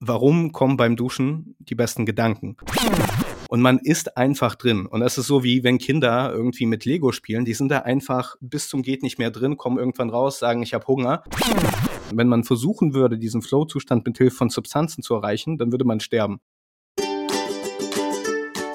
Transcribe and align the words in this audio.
warum 0.00 0.50
kommen 0.52 0.76
beim 0.76 0.96
Duschen 0.96 1.54
die 1.58 1.74
besten 1.74 2.06
Gedanken? 2.06 2.56
Und 3.48 3.60
man 3.60 3.78
ist 3.78 4.16
einfach 4.16 4.54
drin. 4.54 4.86
Und 4.86 5.00
das 5.00 5.18
ist 5.18 5.26
so 5.26 5.44
wie 5.44 5.62
wenn 5.62 5.78
Kinder 5.78 6.32
irgendwie 6.32 6.66
mit 6.66 6.84
Lego 6.84 7.12
spielen, 7.12 7.44
die 7.44 7.54
sind 7.54 7.68
da 7.68 7.80
einfach 7.80 8.36
bis 8.40 8.68
zum 8.68 8.82
geht 8.82 9.02
nicht 9.02 9.18
mehr 9.18 9.30
drin, 9.30 9.56
kommen 9.56 9.78
irgendwann 9.78 10.10
raus, 10.10 10.38
sagen, 10.38 10.62
ich 10.62 10.72
habe 10.72 10.86
Hunger. 10.86 11.24
Wenn 12.12 12.28
man 12.28 12.44
versuchen 12.44 12.94
würde, 12.94 13.18
diesen 13.18 13.42
Flow-Zustand 13.42 14.06
mit 14.06 14.18
Hilfe 14.18 14.36
von 14.36 14.50
Substanzen 14.50 15.02
zu 15.02 15.14
erreichen, 15.14 15.58
dann 15.58 15.72
würde 15.72 15.84
man 15.84 16.00
sterben. 16.00 16.40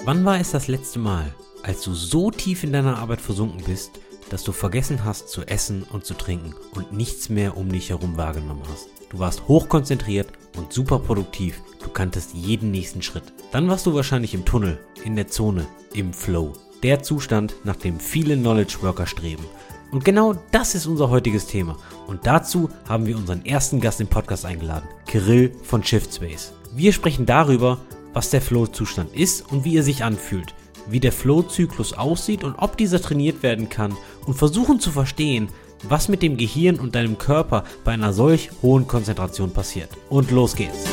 Wann 0.04 0.24
war 0.24 0.40
es 0.40 0.52
das 0.52 0.68
letzte 0.68 1.00
Mal, 1.00 1.34
als 1.64 1.82
du 1.84 1.94
so 1.94 2.30
tief 2.30 2.64
in 2.64 2.72
deiner 2.72 3.00
Arbeit 3.00 3.22
versunken 3.22 3.64
bist, 3.66 4.00
dass 4.30 4.44
du 4.44 4.52
vergessen 4.52 5.06
hast 5.06 5.30
zu 5.30 5.44
essen 5.44 5.84
und 5.84 6.06
zu 6.06 6.14
trinken 6.14 6.54
und 6.72 6.92
nichts 6.92 7.30
mehr 7.30 7.58
um 7.58 7.72
dich 7.72 7.90
herum 7.90 8.18
wahrgenommen 8.18 8.64
hast? 8.72 8.88
Du 9.10 9.20
warst 9.20 9.48
hochkonzentriert 9.48 10.28
und 10.58 10.74
super 10.74 11.00
produktiv. 11.00 11.62
Du 11.84 11.90
kanntest 11.90 12.34
jeden 12.34 12.72
nächsten 12.72 13.02
Schritt. 13.02 13.24
Dann 13.52 13.68
warst 13.70 13.86
du 13.86 13.94
wahrscheinlich 13.94 14.34
im 14.34 14.46
Tunnel, 14.46 14.80
in 15.04 15.16
der 15.16 15.28
Zone, 15.28 15.68
im 15.94 16.14
Flow. 16.14 16.54
Der 16.84 17.04
Zustand, 17.04 17.56
nach 17.64 17.76
dem 17.76 18.00
viele 18.00 18.36
Knowledge 18.36 18.78
Worker 18.82 19.08
streben. 19.08 19.46
Und 19.92 20.04
genau 20.04 20.36
das 20.52 20.76
ist 20.76 20.88
unser 20.88 21.10
heutiges 21.10 21.48
Thema. 21.48 21.78
Und 22.08 22.26
dazu 22.26 22.70
haben 22.88 23.06
wir 23.06 23.16
unseren 23.16 23.46
ersten 23.46 23.80
Gast 23.80 24.02
im 24.02 24.08
Podcast 24.08 24.46
eingeladen, 24.46 24.90
Kirill 25.08 25.56
von 25.64 25.84
Shiftspace. 25.84 26.52
Wir 26.74 26.92
sprechen 26.92 27.26
darüber, 27.26 27.78
was 28.14 28.30
der 28.30 28.42
Flow-Zustand 28.42 29.16
ist 29.16 29.50
und 29.52 29.64
wie 29.64 29.78
er 29.78 29.84
sich 29.84 30.04
anfühlt, 30.04 30.54
wie 30.88 31.00
der 31.00 31.12
Flow-Zyklus 31.12 31.94
aussieht 31.94 32.44
und 32.44 32.56
ob 32.56 32.78
dieser 32.78 33.02
trainiert 33.02 33.44
werden 33.44 33.70
kann 33.70 33.96
und 34.26 34.36
versuchen 34.36 34.80
zu 34.80 34.92
verstehen, 34.92 35.50
was 35.84 36.08
mit 36.08 36.22
dem 36.22 36.38
Gehirn 36.38 36.80
und 36.80 36.96
deinem 36.96 37.18
Körper 37.18 37.64
bei 37.84 37.92
einer 37.92 38.14
solch 38.14 38.50
hohen 38.62 38.88
Konzentration 38.88 39.52
passiert. 39.52 39.90
Und 40.10 40.32
los 40.32 40.56
geht's. 40.56 40.86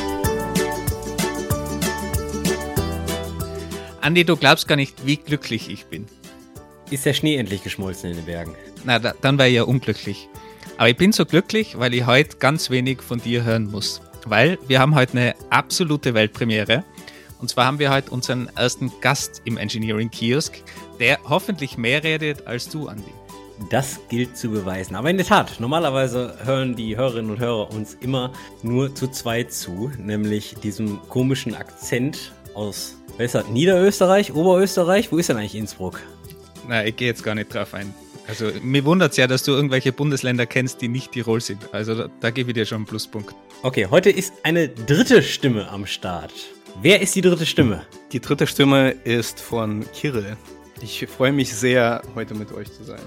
Andi, 4.00 4.25
du 4.25 4.36
glaubst 4.36 4.67
gar 4.67 4.77
nicht, 4.77 5.06
wie 5.06 5.17
glücklich 5.17 5.70
ich 5.70 5.86
bin. 5.86 6.06
Ist 6.91 7.06
der 7.06 7.14
Schnee 7.14 7.36
endlich 7.36 7.62
geschmolzen 7.62 8.11
in 8.11 8.17
den 8.17 8.27
Bergen? 8.27 8.55
Na, 8.84 8.98
da, 8.98 9.14
dann 9.20 9.39
wäre 9.39 9.48
ich 9.48 9.55
ja 9.55 9.62
unglücklich. 9.62 10.28
Aber 10.77 10.89
ich 10.89 10.97
bin 10.97 11.12
so 11.12 11.24
glücklich, 11.24 11.78
weil 11.78 11.95
ich 11.95 12.05
heute 12.06 12.36
ganz 12.39 12.69
wenig 12.69 13.00
von 13.00 13.20
dir 13.20 13.45
hören 13.45 13.70
muss. 13.70 14.00
Weil 14.27 14.58
wir 14.67 14.80
haben 14.80 14.95
heute 14.95 15.12
eine 15.12 15.34
absolute 15.50 16.14
Weltpremiere. 16.14 16.84
Und 17.43 17.48
zwar 17.48 17.67
haben 17.67 17.81
wir 17.81 17.91
heute 17.91 18.12
unseren 18.12 18.48
ersten 18.55 18.93
Gast 19.01 19.43
im 19.45 19.57
Engineering 19.57 20.11
Kiosk, 20.11 20.62
der 21.01 21.19
hoffentlich 21.29 21.77
mehr 21.77 22.05
redet 22.05 22.47
als 22.47 22.69
du, 22.69 22.87
Andi. 22.87 23.03
Das 23.69 23.98
gilt 24.09 24.37
zu 24.37 24.51
beweisen. 24.51 24.95
Aber 24.95 25.11
in 25.11 25.17
der 25.17 25.27
Tat, 25.27 25.59
normalerweise 25.59 26.37
hören 26.45 26.77
die 26.77 26.97
Hörerinnen 26.97 27.33
und 27.33 27.41
Hörer 27.41 27.75
uns 27.75 27.95
immer 27.95 28.33
nur 28.63 28.95
zu 28.95 29.09
zweit 29.09 29.53
zu, 29.53 29.91
nämlich 29.98 30.55
diesem 30.63 31.01
komischen 31.09 31.57
Akzent 31.57 32.33
aus 32.55 32.97
besser 33.19 33.43
Niederösterreich, 33.43 34.33
Oberösterreich. 34.33 35.11
Wo 35.11 35.19
ist 35.19 35.29
denn 35.29 35.37
eigentlich 35.37 35.57
Innsbruck? 35.57 36.01
Na, 36.69 36.85
ich 36.85 36.95
gehe 36.95 37.09
jetzt 37.09 37.25
gar 37.25 37.35
nicht 37.35 37.53
drauf 37.53 37.75
ein. 37.75 37.93
Also 38.29 38.53
mir 38.63 38.85
wundert 38.85 39.11
es 39.11 39.17
ja, 39.17 39.27
dass 39.27 39.43
du 39.43 39.51
irgendwelche 39.51 39.93
Bundesländer 39.93 40.47
kennst, 40.47 40.81
die 40.81 40.87
nicht 40.87 41.11
Tirol 41.11 41.41
sind. 41.41 41.75
Also 41.75 41.97
da, 41.97 42.09
da 42.20 42.31
gebe 42.31 42.51
ich 42.51 42.55
dir 42.55 42.67
schon 42.67 42.77
einen 42.77 42.87
Pluspunkt. 42.87 43.35
Okay, 43.65 43.89
heute 43.91 44.11
ist 44.11 44.33
eine 44.45 44.69
dritte 44.69 45.25
Stimme 45.25 45.69
am 45.69 45.87
Start. 45.87 46.33
Wer 46.81 47.01
ist 47.01 47.15
die 47.15 47.20
dritte 47.20 47.47
Stimme? 47.47 47.83
Die 48.12 48.20
dritte 48.20 48.47
Stimme 48.47 48.91
ist 49.05 49.41
von 49.41 49.84
Kirill. 49.92 50.37
Ich 50.81 51.06
freue 51.06 51.33
mich 51.33 51.55
sehr, 51.55 52.03
heute 52.14 52.34
mit 52.34 52.53
euch 52.53 52.73
zu 52.73 52.83
sein. 52.83 53.01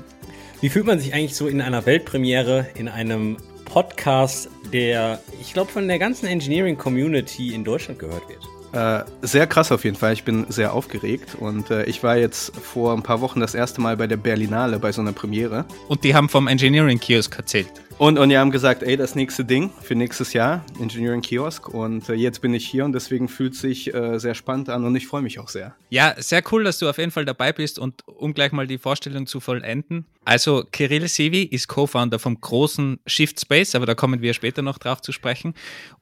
Wie 0.62 0.70
fühlt 0.70 0.86
man 0.86 1.00
sich 1.00 1.14
eigentlich 1.14 1.36
so 1.36 1.48
in 1.48 1.62
einer 1.62 1.86
Weltpremiere, 1.86 2.68
in 2.76 2.88
einem 2.88 3.38
Podcast, 3.66 4.50
der, 4.72 5.20
ich 5.42 5.54
glaube, 5.54 5.72
von 5.72 5.88
der 5.88 6.00
ganzen 6.00 6.28
Engineering-Community 6.28 7.54
in 7.54 7.64
Deutschland 7.64 8.00
gehört 8.00 8.24
wird? 8.30 8.46
Äh, 8.72 9.06
sehr 9.22 9.48
krass 9.48 9.72
auf 9.72 9.84
jeden 9.84 9.96
Fall. 9.96 10.14
Ich 10.14 10.24
bin 10.24 10.46
sehr 10.50 10.74
aufgeregt 10.74 11.36
und 11.40 11.72
äh, 11.72 11.86
ich 11.86 12.04
war 12.04 12.18
jetzt 12.18 12.56
vor 12.56 12.94
ein 12.94 13.04
paar 13.04 13.22
Wochen 13.22 13.40
das 13.40 13.56
erste 13.56 13.82
Mal 13.82 13.98
bei 13.98 14.08
der 14.08 14.18
Berlinale 14.18 14.80
bei 14.80 14.92
so 14.92 15.02
einer 15.02 15.14
Premiere. 15.14 15.66
Und 15.88 16.04
die 16.04 16.14
haben 16.14 16.30
vom 16.30 16.48
Engineering 16.48 17.00
Kiosk 17.00 17.38
erzählt. 17.38 17.72
Und, 17.98 18.20
und 18.20 18.28
die 18.28 18.38
haben 18.38 18.52
gesagt, 18.52 18.84
ey, 18.84 18.98
das 18.98 19.16
nächste 19.16 19.46
Ding 19.46 19.72
für 19.82 19.96
nächstes 19.96 20.34
Jahr, 20.34 20.66
Engineering 20.82 21.22
Kiosk. 21.22 21.70
Und 21.70 22.10
äh, 22.10 22.14
jetzt 22.14 22.42
bin 22.42 22.54
ich 22.54 22.68
hier 22.68 22.84
und 22.84 22.92
deswegen 22.92 23.30
fühlt 23.30 23.54
es 23.54 23.62
sich 23.62 23.94
äh, 23.94 24.20
sehr 24.20 24.36
spannend 24.36 24.68
an 24.68 24.84
und 24.84 24.94
ich 24.98 25.08
freue 25.08 25.22
mich 25.22 25.40
auch 25.40 25.48
sehr. 25.48 25.76
Ja, 25.90 26.14
sehr 26.18 26.44
cool, 26.52 26.66
dass 26.66 26.78
du 26.78 26.90
auf 26.90 26.98
jeden 26.98 27.12
Fall 27.12 27.24
dabei 27.24 27.54
bist 27.54 27.80
und 27.80 28.06
um 28.06 28.34
gleich 28.34 28.52
mal 28.52 28.68
die 28.68 28.80
Vorstellung 28.80 29.28
zu 29.28 29.40
vollenden. 29.40 30.06
Also 30.26 30.66
Kirill 30.70 31.08
Sevi 31.08 31.44
ist 31.44 31.70
Co-Founder 31.70 32.20
vom 32.20 32.42
großen 32.42 33.00
Shift 33.08 33.40
Space, 33.40 33.76
aber 33.76 33.86
da 33.86 33.96
kommen 33.96 34.22
wir 34.22 34.34
später 34.34 34.62
noch 34.62 34.78
drauf 34.78 35.02
zu 35.02 35.14
sprechen. 35.14 35.54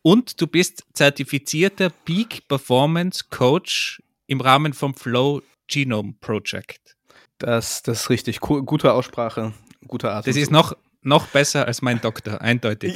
Und 0.01 0.41
du 0.41 0.47
bist 0.47 0.85
zertifizierter 0.93 1.91
Peak 2.05 2.47
Performance 2.47 3.25
Coach 3.29 4.01
im 4.25 4.41
Rahmen 4.41 4.73
vom 4.73 4.95
Flow 4.95 5.43
Genome 5.67 6.15
Project. 6.21 6.95
Das, 7.37 7.83
das 7.83 8.01
ist 8.01 8.09
richtig. 8.09 8.49
Cool, 8.49 8.63
gute 8.63 8.93
Aussprache, 8.93 9.53
guter 9.87 10.11
Art. 10.11 10.25
Das 10.25 10.37
ist 10.37 10.49
noch 10.49 10.75
noch 11.03 11.27
besser 11.27 11.67
als 11.67 11.81
mein 11.81 12.01
Doktor, 12.01 12.41
eindeutig. 12.41 12.95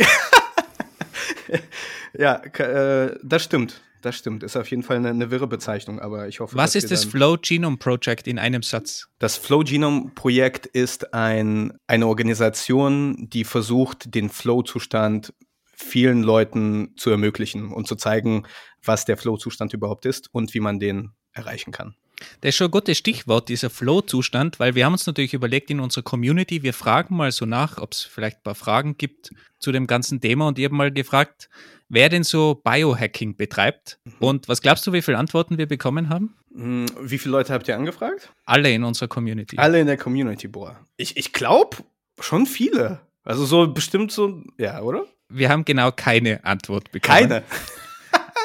ja, 2.17 2.35
äh, 2.57 3.17
das 3.23 3.43
stimmt. 3.43 3.81
Das 4.01 4.15
stimmt. 4.15 4.43
Ist 4.43 4.55
auf 4.55 4.69
jeden 4.69 4.83
Fall 4.83 4.97
eine, 4.97 5.09
eine 5.09 5.31
wirre 5.31 5.47
Bezeichnung, 5.47 5.99
aber 5.99 6.27
ich 6.27 6.39
hoffe. 6.39 6.55
Was 6.55 6.75
ist 6.75 6.91
das 6.91 7.03
Flow 7.03 7.37
Genome 7.41 7.77
Project 7.77 8.27
in 8.27 8.37
einem 8.37 8.61
Satz? 8.61 9.07
Das 9.19 9.37
Flow 9.37 9.63
Genome 9.63 10.11
Projekt 10.13 10.65
ist 10.67 11.13
ein, 11.13 11.73
eine 11.87 12.07
Organisation, 12.07 13.27
die 13.29 13.43
versucht, 13.43 14.13
den 14.13 14.29
Flow-Zustand 14.29 15.33
vielen 15.73 16.23
Leuten 16.23 16.93
zu 16.95 17.09
ermöglichen 17.09 17.71
und 17.71 17.87
zu 17.87 17.95
zeigen, 17.95 18.45
was 18.83 19.05
der 19.05 19.17
Flow-Zustand 19.17 19.73
überhaupt 19.73 20.05
ist 20.05 20.33
und 20.33 20.53
wie 20.53 20.59
man 20.59 20.79
den 20.79 21.11
erreichen 21.33 21.71
kann. 21.71 21.95
Das 22.41 22.49
ist 22.49 22.55
schon 22.55 22.67
ein 22.67 22.71
gutes 22.71 22.97
Stichwort, 22.97 23.49
dieser 23.49 23.69
Flow-Zustand, 23.69 24.59
weil 24.59 24.75
wir 24.75 24.85
haben 24.85 24.93
uns 24.93 25.05
natürlich 25.05 25.33
überlegt 25.33 25.69
in 25.69 25.79
unserer 25.79 26.03
Community, 26.03 26.63
wir 26.63 26.73
fragen 26.73 27.15
mal 27.15 27.31
so 27.31 27.45
nach, 27.45 27.77
ob 27.77 27.93
es 27.93 28.01
vielleicht 28.01 28.37
ein 28.37 28.43
paar 28.43 28.55
Fragen 28.55 28.97
gibt 28.97 29.31
zu 29.59 29.71
dem 29.71 29.87
ganzen 29.87 30.19
Thema 30.21 30.47
und 30.47 30.57
ich 30.59 30.65
habe 30.65 30.75
mal 30.75 30.91
gefragt, 30.91 31.49
wer 31.89 32.09
denn 32.09 32.23
so 32.23 32.55
Biohacking 32.55 33.35
betreibt. 33.35 33.99
Mhm. 34.03 34.13
Und 34.19 34.47
was 34.47 34.61
glaubst 34.61 34.85
du, 34.87 34.93
wie 34.93 35.01
viele 35.01 35.17
Antworten 35.17 35.57
wir 35.57 35.67
bekommen 35.67 36.09
haben? 36.09 36.35
Hm, 36.53 36.85
wie 37.01 37.17
viele 37.17 37.33
Leute 37.33 37.53
habt 37.53 37.67
ihr 37.67 37.75
angefragt? 37.75 38.31
Alle 38.45 38.71
in 38.71 38.83
unserer 38.83 39.07
Community. 39.07 39.57
Alle 39.57 39.79
in 39.79 39.87
der 39.87 39.97
Community, 39.97 40.47
boah. 40.47 40.79
Ich, 40.97 41.17
ich 41.17 41.33
glaube, 41.33 41.77
schon 42.19 42.45
viele. 42.45 43.01
Also 43.23 43.45
so 43.45 43.67
bestimmt 43.67 44.11
so, 44.11 44.43
ja, 44.57 44.81
oder? 44.81 45.05
Wir 45.29 45.49
haben 45.49 45.65
genau 45.65 45.91
keine 45.91 46.43
Antwort 46.45 46.91
bekommen. 46.91 47.17
Keine. 47.29 47.43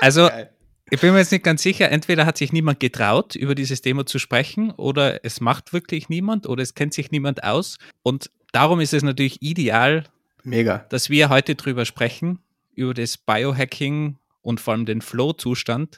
Also 0.00 0.28
ich 0.92 1.00
bin 1.00 1.14
mir 1.14 1.20
jetzt 1.20 1.32
nicht 1.32 1.42
ganz 1.42 1.62
sicher, 1.62 1.90
entweder 1.90 2.26
hat 2.26 2.36
sich 2.36 2.52
niemand 2.52 2.78
getraut, 2.78 3.34
über 3.34 3.54
dieses 3.54 3.80
Thema 3.80 4.04
zu 4.04 4.18
sprechen, 4.18 4.72
oder 4.72 5.24
es 5.24 5.40
macht 5.40 5.72
wirklich 5.72 6.10
niemand, 6.10 6.46
oder 6.46 6.62
es 6.62 6.74
kennt 6.74 6.92
sich 6.92 7.10
niemand 7.10 7.44
aus. 7.44 7.78
Und 8.02 8.30
darum 8.52 8.78
ist 8.78 8.92
es 8.92 9.02
natürlich 9.02 9.40
ideal, 9.40 10.04
Mega. 10.44 10.84
dass 10.90 11.08
wir 11.08 11.30
heute 11.30 11.54
drüber 11.54 11.86
sprechen, 11.86 12.40
über 12.74 12.92
das 12.92 13.16
Biohacking 13.16 14.18
und 14.42 14.60
vor 14.60 14.74
allem 14.74 14.84
den 14.84 15.00
Flow-Zustand. 15.00 15.96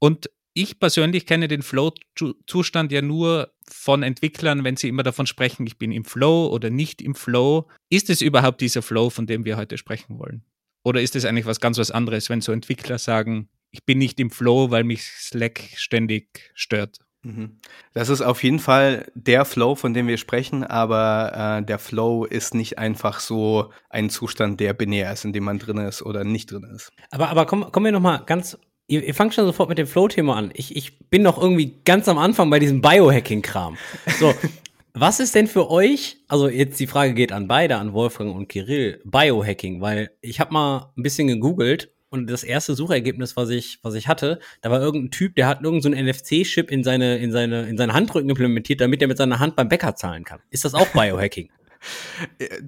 Und 0.00 0.28
ich 0.54 0.80
persönlich 0.80 1.26
kenne 1.26 1.46
den 1.46 1.62
Flow-Zustand 1.62 2.90
ja 2.90 3.00
nur 3.00 3.52
von 3.70 4.02
Entwicklern, 4.02 4.64
wenn 4.64 4.76
sie 4.76 4.88
immer 4.88 5.04
davon 5.04 5.28
sprechen, 5.28 5.68
ich 5.68 5.78
bin 5.78 5.92
im 5.92 6.04
Flow 6.04 6.48
oder 6.48 6.68
nicht 6.68 7.00
im 7.00 7.14
Flow. 7.14 7.68
Ist 7.90 8.10
es 8.10 8.20
überhaupt 8.20 8.60
dieser 8.60 8.82
Flow, 8.82 9.08
von 9.08 9.28
dem 9.28 9.44
wir 9.44 9.56
heute 9.56 9.78
sprechen 9.78 10.18
wollen? 10.18 10.42
Oder 10.82 11.00
ist 11.00 11.14
es 11.14 11.24
eigentlich 11.24 11.46
was 11.46 11.60
ganz 11.60 11.78
was 11.78 11.92
anderes, 11.92 12.28
wenn 12.28 12.40
so 12.40 12.50
Entwickler 12.50 12.98
sagen, 12.98 13.48
ich 13.72 13.84
bin 13.84 13.98
nicht 13.98 14.20
im 14.20 14.30
Flow, 14.30 14.70
weil 14.70 14.84
mich 14.84 15.02
Slack 15.02 15.60
ständig 15.74 16.50
stört. 16.54 16.98
Mhm. 17.24 17.58
Das 17.94 18.08
ist 18.08 18.20
auf 18.20 18.42
jeden 18.42 18.58
Fall 18.58 19.10
der 19.14 19.44
Flow, 19.44 19.74
von 19.74 19.94
dem 19.94 20.08
wir 20.08 20.18
sprechen, 20.18 20.64
aber 20.64 21.60
äh, 21.60 21.64
der 21.64 21.78
Flow 21.78 22.24
ist 22.24 22.54
nicht 22.54 22.78
einfach 22.78 23.20
so 23.20 23.72
ein 23.90 24.10
Zustand, 24.10 24.60
der 24.60 24.74
binär 24.74 25.12
ist, 25.12 25.24
in 25.24 25.32
dem 25.32 25.44
man 25.44 25.58
drin 25.58 25.78
ist 25.78 26.02
oder 26.02 26.24
nicht 26.24 26.50
drin 26.50 26.64
ist. 26.74 26.90
Aber, 27.10 27.28
aber 27.28 27.46
komm, 27.46 27.70
kommen 27.72 27.86
wir 27.86 27.92
noch 27.92 28.00
mal 28.00 28.18
ganz 28.18 28.58
Ihr, 28.88 29.04
ihr 29.04 29.14
fangt 29.14 29.32
schon 29.32 29.46
sofort 29.46 29.68
mit 29.68 29.78
dem 29.78 29.86
Flow-Thema 29.86 30.36
an. 30.36 30.50
Ich, 30.54 30.76
ich 30.76 30.98
bin 31.08 31.22
noch 31.22 31.40
irgendwie 31.40 31.76
ganz 31.84 32.08
am 32.08 32.18
Anfang 32.18 32.50
bei 32.50 32.58
diesem 32.58 32.82
Biohacking-Kram. 32.82 33.78
So, 34.18 34.34
was 34.92 35.20
ist 35.20 35.34
denn 35.34 35.46
für 35.46 35.70
euch, 35.70 36.18
also 36.28 36.48
jetzt 36.48 36.78
die 36.80 36.88
Frage 36.88 37.14
geht 37.14 37.32
an 37.32 37.46
beide, 37.46 37.76
an 37.76 37.92
Wolfgang 37.92 38.34
und 38.34 38.48
Kirill, 38.48 39.00
Biohacking, 39.04 39.80
weil 39.80 40.10
ich 40.20 40.40
habe 40.40 40.52
mal 40.52 40.92
ein 40.96 41.02
bisschen 41.02 41.28
gegoogelt 41.28 41.92
und 42.12 42.28
das 42.28 42.44
erste 42.44 42.74
Suchergebnis, 42.74 43.36
was 43.36 43.48
ich, 43.50 43.78
was 43.82 43.94
ich 43.94 44.08
hatte, 44.08 44.38
da 44.60 44.70
war 44.70 44.80
irgendein 44.80 45.10
Typ, 45.10 45.34
der 45.34 45.46
hat 45.46 45.62
irgendeinen 45.62 46.06
so 46.06 46.12
NFC-Chip 46.12 46.70
in 46.70 46.84
seine, 46.84 47.18
in 47.18 47.32
seine, 47.32 47.68
in 47.68 47.76
seine 47.76 47.94
Handrücken 47.94 48.28
implementiert, 48.28 48.80
damit 48.80 49.02
er 49.02 49.08
mit 49.08 49.16
seiner 49.16 49.38
Hand 49.38 49.56
beim 49.56 49.68
Bäcker 49.68 49.96
zahlen 49.96 50.24
kann. 50.24 50.40
Ist 50.50 50.64
das 50.64 50.74
auch 50.74 50.86
Biohacking? 50.92 51.50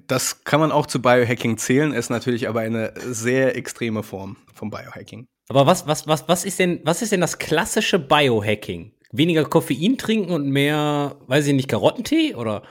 Das 0.07 0.43
kann 0.43 0.59
man 0.59 0.71
auch 0.71 0.87
zu 0.87 1.01
Biohacking 1.01 1.57
zählen, 1.57 1.93
ist 1.93 2.09
natürlich 2.09 2.49
aber 2.49 2.61
eine 2.61 2.93
sehr 2.97 3.55
extreme 3.55 4.03
Form 4.03 4.37
von 4.53 4.69
Biohacking. 4.69 5.27
Aber 5.47 5.67
was, 5.67 5.87
was, 5.87 6.07
was, 6.07 6.27
was 6.27 6.43
ist 6.43 6.59
denn, 6.59 6.81
was 6.83 7.01
ist 7.01 7.11
denn 7.11 7.21
das 7.21 7.37
klassische 7.37 7.99
Biohacking? 7.99 8.91
Weniger 9.11 9.45
Koffein 9.45 9.97
trinken 9.97 10.33
und 10.33 10.49
mehr, 10.49 11.15
weiß 11.27 11.47
ich 11.47 11.53
nicht, 11.53 11.69
Karottentee 11.69 12.35
oder? 12.35 12.63